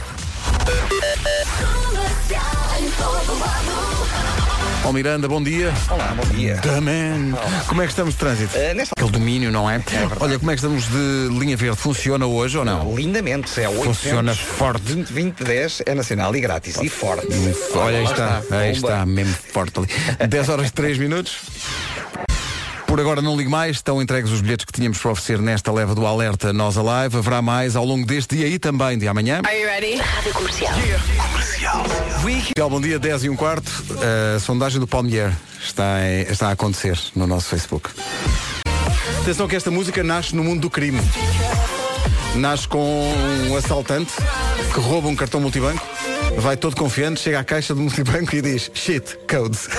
Ó 4.85 4.91
Miranda, 4.93 5.29
bom 5.29 5.41
dia. 5.41 5.73
Olá, 5.89 6.13
bom 6.17 6.25
dia. 6.35 6.61
Man. 6.83 7.39
Como 7.69 7.81
é 7.81 7.85
que 7.87 7.93
estamos 7.93 8.15
de 8.15 8.19
trânsito? 8.19 8.57
Eh, 8.57 8.75
nesta- 8.75 8.93
Aquele 8.97 9.11
domínio, 9.13 9.53
não 9.53 9.71
é? 9.71 9.81
Olha, 10.19 10.37
como 10.37 10.51
é 10.51 10.55
que 10.55 10.59
estamos 10.61 10.89
de 10.89 11.29
linha 11.39 11.57
verde? 11.57 11.77
Funciona 11.77 12.27
hoje 12.27 12.59
ou 12.59 12.65
não? 12.65 12.93
Lindamente, 12.97 13.61
é 13.61 13.69
800 13.69 13.97
Funciona 13.97 14.35
forte. 14.35 14.83
20, 14.83 15.13
20, 15.13 15.45
10 15.45 15.83
é 15.87 15.95
nacional 15.95 16.35
e 16.35 16.41
grátis 16.41 16.77
e 16.83 16.89
forte. 16.89 17.29
Olha, 17.73 17.99
aí 17.99 18.05
está, 18.05 18.43
aí 18.51 18.73
está, 18.73 19.07
mesmo 19.07 19.33
forte 19.53 19.79
ali. 19.79 19.89
10 20.29 20.49
horas 20.49 20.69
e 20.69 20.73
3 20.73 20.99
minutos. 20.99 21.37
Por 22.87 23.01
agora 23.01 23.21
não 23.21 23.37
ligo 23.37 23.51
mais, 23.51 23.77
estão 23.77 24.01
entregues 24.01 24.31
os 24.31 24.41
bilhetes 24.41 24.65
que 24.65 24.73
tínhamos 24.73 24.99
para 24.99 25.11
oferecer 25.11 25.39
nesta 25.41 25.73
leva 25.73 25.95
do 25.95 26.07
Alerta 26.07 26.53
Nós 26.53 26.77
Alive. 26.79 27.17
Haverá 27.19 27.43
mais 27.43 27.75
ao 27.77 27.85
longo 27.85 28.07
deste 28.07 28.37
dia 28.37 28.47
e 28.47 28.59
também 28.59 28.97
de 28.97 29.09
amanhã. 29.09 29.41
Are 29.45 29.59
you 29.61 29.67
ready? 29.67 29.97
Rádio 29.97 30.33
Comercial. 30.33 30.73
Comercial, 32.23 32.71
Bom 32.71 32.81
dia, 32.81 32.99
10 32.99 33.25
e 33.25 33.29
um 33.31 33.37
quarto. 33.37 33.71
A 34.37 34.39
sondagem 34.41 34.79
do 34.81 34.87
Palmier 34.87 35.33
está, 35.61 36.01
em- 36.07 36.23
está 36.31 36.49
a 36.49 36.53
acontecer 36.53 36.99
no 37.15 37.27
nosso 37.27 37.49
Facebook. 37.49 37.91
Atenção 39.23 39.49
que 39.49 39.57
esta 39.57 39.71
música 39.71 40.03
nasce 40.05 40.35
no 40.35 40.45
mundo 40.45 40.61
do 40.63 40.71
crime. 40.71 41.01
Nasce 42.37 42.69
com 42.69 43.13
um 43.51 43.57
assaltante 43.57 44.13
que 44.73 44.81
rouba 44.81 45.09
um 45.09 45.17
cartão 45.17 45.41
multibanco, 45.41 45.85
vai 46.39 46.57
todo 46.57 46.77
confiante, 46.77 47.21
chega 47.21 47.41
à 47.41 47.45
caixa 47.45 47.75
do 47.75 47.81
multibanco 47.81 48.35
e 48.37 48.43
diz 48.43 48.71
shit, 48.75 49.19
codes. 49.29 49.69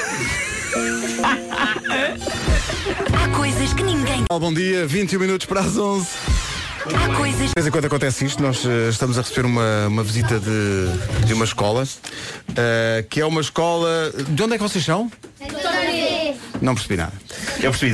Há 3.14 3.36
coisas 3.36 3.74
que 3.74 3.84
ninguém. 3.84 4.26
Bom 4.30 4.54
dia, 4.54 4.86
21 4.88 5.20
minutos 5.20 5.46
para 5.46 5.62
as 5.62 5.78
11. 5.78 6.08
Há 6.86 7.16
coisas. 7.16 7.48
De 7.48 7.54
vez 7.56 7.68
em 7.68 7.72
quando 7.72 7.86
acontece 7.86 8.26
isto, 8.26 8.42
nós 8.42 8.66
eh, 8.66 8.90
estamos 8.90 9.18
a 9.18 9.22
receber 9.22 9.46
uma, 9.46 9.88
uma 9.88 10.04
visita 10.04 10.40
de, 10.40 11.26
de 11.26 11.34
uma 11.34 11.46
escola, 11.46 11.88
eh, 12.56 13.06
que 13.10 13.22
é 13.22 13.26
uma 13.26 13.42
escola. 13.42 14.12
De 14.30 14.44
onde 14.44 14.54
é 14.54 14.58
que 14.58 14.64
vocês 14.64 14.84
são? 14.84 15.12
Não 16.62 16.74
percebi 16.74 16.98
nada. 16.98 17.14
Eu 17.62 17.72
percebi. 17.72 17.94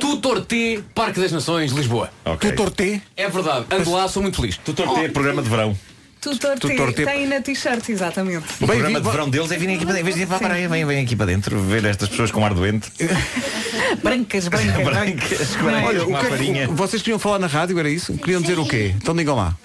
Tutor 0.00 0.44
T, 0.44 0.82
Parque 0.94 1.20
das 1.20 1.30
Nações, 1.30 1.72
Lisboa. 1.72 2.10
Ok. 2.24 2.50
Tutor 2.50 2.70
T? 2.70 3.00
É 3.16 3.28
verdade. 3.28 3.66
Ando 3.70 3.92
lá, 3.92 4.08
sou 4.08 4.22
muito 4.22 4.36
feliz. 4.36 4.56
Tutor 4.56 4.94
T, 4.94 5.08
programa 5.10 5.42
de 5.42 5.48
verão. 5.48 5.76
Tutor. 6.20 6.58
Tutor 6.58 6.92
T. 6.92 7.04
Tem 7.04 7.26
na 7.26 7.40
t-shirt, 7.40 7.88
exatamente. 7.88 8.44
O 8.60 8.66
Bem 8.66 8.66
programa 8.66 8.88
vindo, 8.98 9.02
de 9.02 9.10
verão 9.10 9.30
deles 9.30 9.50
é 9.50 9.56
virem 9.56 9.76
aqui 9.76 9.86
para 9.86 9.94
dentro. 9.94 10.00
Em 10.02 10.04
vez 10.04 10.16
de 10.16 10.22
ir 10.22 10.26
para 10.26 10.36
a 10.36 10.40
praia, 10.40 10.68
vem, 10.68 10.84
vem 10.84 11.02
aqui 11.04 11.16
para 11.16 11.26
dentro 11.26 11.60
ver 11.62 11.84
estas 11.84 12.08
pessoas 12.08 12.30
com 12.30 12.44
ar 12.44 12.52
doente. 12.52 12.90
Brancas, 14.02 14.48
brancas. 14.48 14.84
Brancas, 14.84 15.56
com 15.56 15.68
ar- 15.68 15.84
Olha, 15.84 16.00
com 16.00 16.06
o 16.06 16.08
uma 16.10 16.18
que 16.20 16.26
é 16.26 16.28
farinha. 16.28 16.68
o- 16.70 16.74
vocês 16.74 17.00
queriam 17.02 17.18
falar 17.18 17.38
na 17.38 17.46
rádio, 17.46 17.78
era 17.78 17.88
isso? 17.88 18.12
Queriam 18.18 18.40
dizer 18.42 18.58
o 18.58 18.66
quê? 18.66 18.94
Então 18.96 19.14
digam 19.16 19.34
lá. 19.36 19.56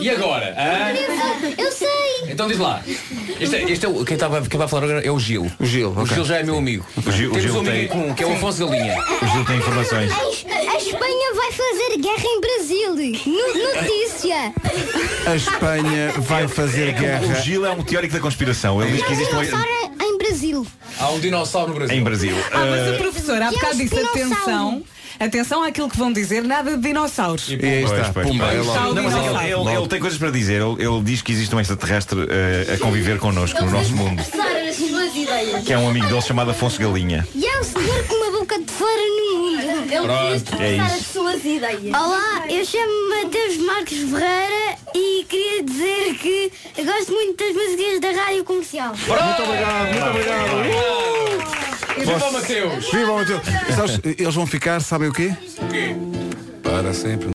E 0.00 0.08
agora? 0.10 0.54
hã? 0.56 0.94
Eu 1.60 1.72
sei. 1.72 1.88
Então 2.28 2.46
diz 2.46 2.56
lá. 2.58 2.80
Este 3.40 3.56
é, 3.56 3.62
este 3.70 3.84
é 3.84 3.88
o, 3.88 4.04
quem, 4.04 4.14
estava, 4.14 4.40
quem 4.42 4.56
vai 4.58 4.68
falar 4.68 4.84
agora 4.84 5.00
é 5.04 5.10
o 5.10 5.18
Gil. 5.18 5.50
O 5.58 5.66
Gil, 5.66 5.88
O 5.90 6.02
ok. 6.02 6.14
Gil 6.14 6.24
já 6.24 6.36
é 6.36 6.42
meu 6.44 6.56
amigo. 6.56 6.86
O 7.04 7.10
Gil- 7.10 7.30
o 7.30 7.34
Temos 7.34 7.42
Gil 7.42 7.54
um 7.54 7.58
amigo 7.58 7.72
tem- 7.74 7.84
em 7.84 7.88
comum, 7.88 8.14
que 8.14 8.22
é 8.22 8.26
o 8.26 8.32
Afonso 8.34 8.64
Galinha. 8.66 8.96
O 9.22 9.26
Gil 9.26 9.44
tem 9.44 9.56
informações. 9.58 10.12
Espanha 11.28 11.34
vai 11.34 11.52
fazer 11.52 11.98
guerra 11.98 12.24
em 12.24 12.40
Brasil. 12.40 12.94
No- 13.26 13.74
notícia. 13.74 14.54
A 15.26 15.36
Espanha 15.36 16.12
vai 16.18 16.48
fazer 16.48 16.90
O 16.90 16.94
guerra. 17.00 17.34
Gil 17.42 17.66
é 17.66 17.70
um 17.70 17.82
teórico 17.82 18.14
da 18.14 18.20
conspiração. 18.20 18.82
Ele 18.82 18.92
diz 18.96 19.06
que 19.06 19.12
existe 19.12 19.34
um... 19.34 19.40
Dinossauro 19.40 19.68
em 20.00 20.18
Brasil. 20.18 20.66
Há 20.98 21.10
um 21.10 21.20
dinossauro 21.20 21.68
no 21.72 21.74
Brasil. 21.76 21.96
Em 21.96 22.02
Brasil. 22.02 22.36
Ah, 22.52 22.58
mas 22.58 22.80
Eh, 22.80 22.94
a 22.94 22.98
professora 22.98 23.46
há 23.46 23.52
E 23.52 23.54
bocado 23.54 23.76
disse 23.76 23.98
atenção. 24.00 24.82
Atenção 25.20 25.62
àquilo 25.64 25.88
que 25.88 25.96
vão 25.96 26.12
dizer, 26.12 26.42
nada 26.44 26.76
de 26.76 26.82
dinossauros. 26.82 27.48
E 27.48 27.54
aí 27.54 27.84
está, 27.84 28.12
pumba, 28.12 28.52
é 28.52 28.60
logo. 28.60 28.94
Não, 28.94 29.02
mas 29.02 29.14
ele, 29.14 29.52
ele- 29.52 29.76
ele 29.78 29.88
tem 29.88 30.00
coisas 30.00 30.18
para 30.18 30.30
dizer. 30.30 30.60
Ele, 30.62 30.82
ele 30.84 31.02
diz 31.02 31.22
que 31.22 31.32
existe 31.32 31.54
um 31.54 31.60
extraterrestre 31.60 32.20
eh, 32.30 32.74
a 32.74 32.78
conviver 32.78 33.18
connosco 33.18 33.62
no 33.64 33.70
nosso 33.70 33.94
mundo. 33.96 34.20
as 34.20 34.76
suas 34.76 35.14
ideias. 35.16 35.64
Que 35.64 35.72
é 35.72 35.78
um 35.78 35.88
amigo 35.88 36.06
dele 36.06 36.22
chamado 36.22 36.50
Afonso 36.50 36.78
Galinha. 36.80 37.26
E 37.34 37.44
é 37.44 37.60
um 37.60 37.64
senhor 37.64 38.04
com 38.04 38.14
uma 38.14 38.38
boca 38.38 38.58
de 38.60 38.70
fora 38.70 38.92
no 38.92 39.38
mundo. 39.38 39.58
Ele 39.90 40.02
Pronto, 40.02 40.62
é 40.62 40.76
isso. 40.76 41.12
suas 41.12 41.44
ideias. 41.44 41.82
Olá, 41.84 42.44
eu 42.48 42.64
chamo-me 42.64 43.24
Mateus 43.24 43.56
Marcos 43.58 43.96
Ferreira 43.98 44.76
e 44.94 45.24
queria 45.28 45.62
dizer 45.64 46.14
que 46.20 46.52
eu 46.76 46.84
gosto 46.84 47.12
muito 47.12 47.36
das 47.44 47.54
músicas 47.54 48.00
da 48.00 48.22
rádio 48.22 48.44
comercial. 48.44 48.90
Muito 48.94 49.42
obrigado, 49.42 49.92
muito 49.92 50.06
obrigado. 50.10 51.77
Viva 51.96 52.26
o 52.26 52.32
Mateus! 52.32 52.90
Viva 52.90 53.12
o 53.12 53.16
Mateus. 53.16 53.40
Sabes, 53.74 54.00
Eles 54.04 54.34
vão 54.34 54.46
ficar, 54.46 54.80
sabem 54.80 55.08
o 55.08 55.12
quê? 55.12 55.34
Para 56.62 56.92
sempre. 56.92 57.26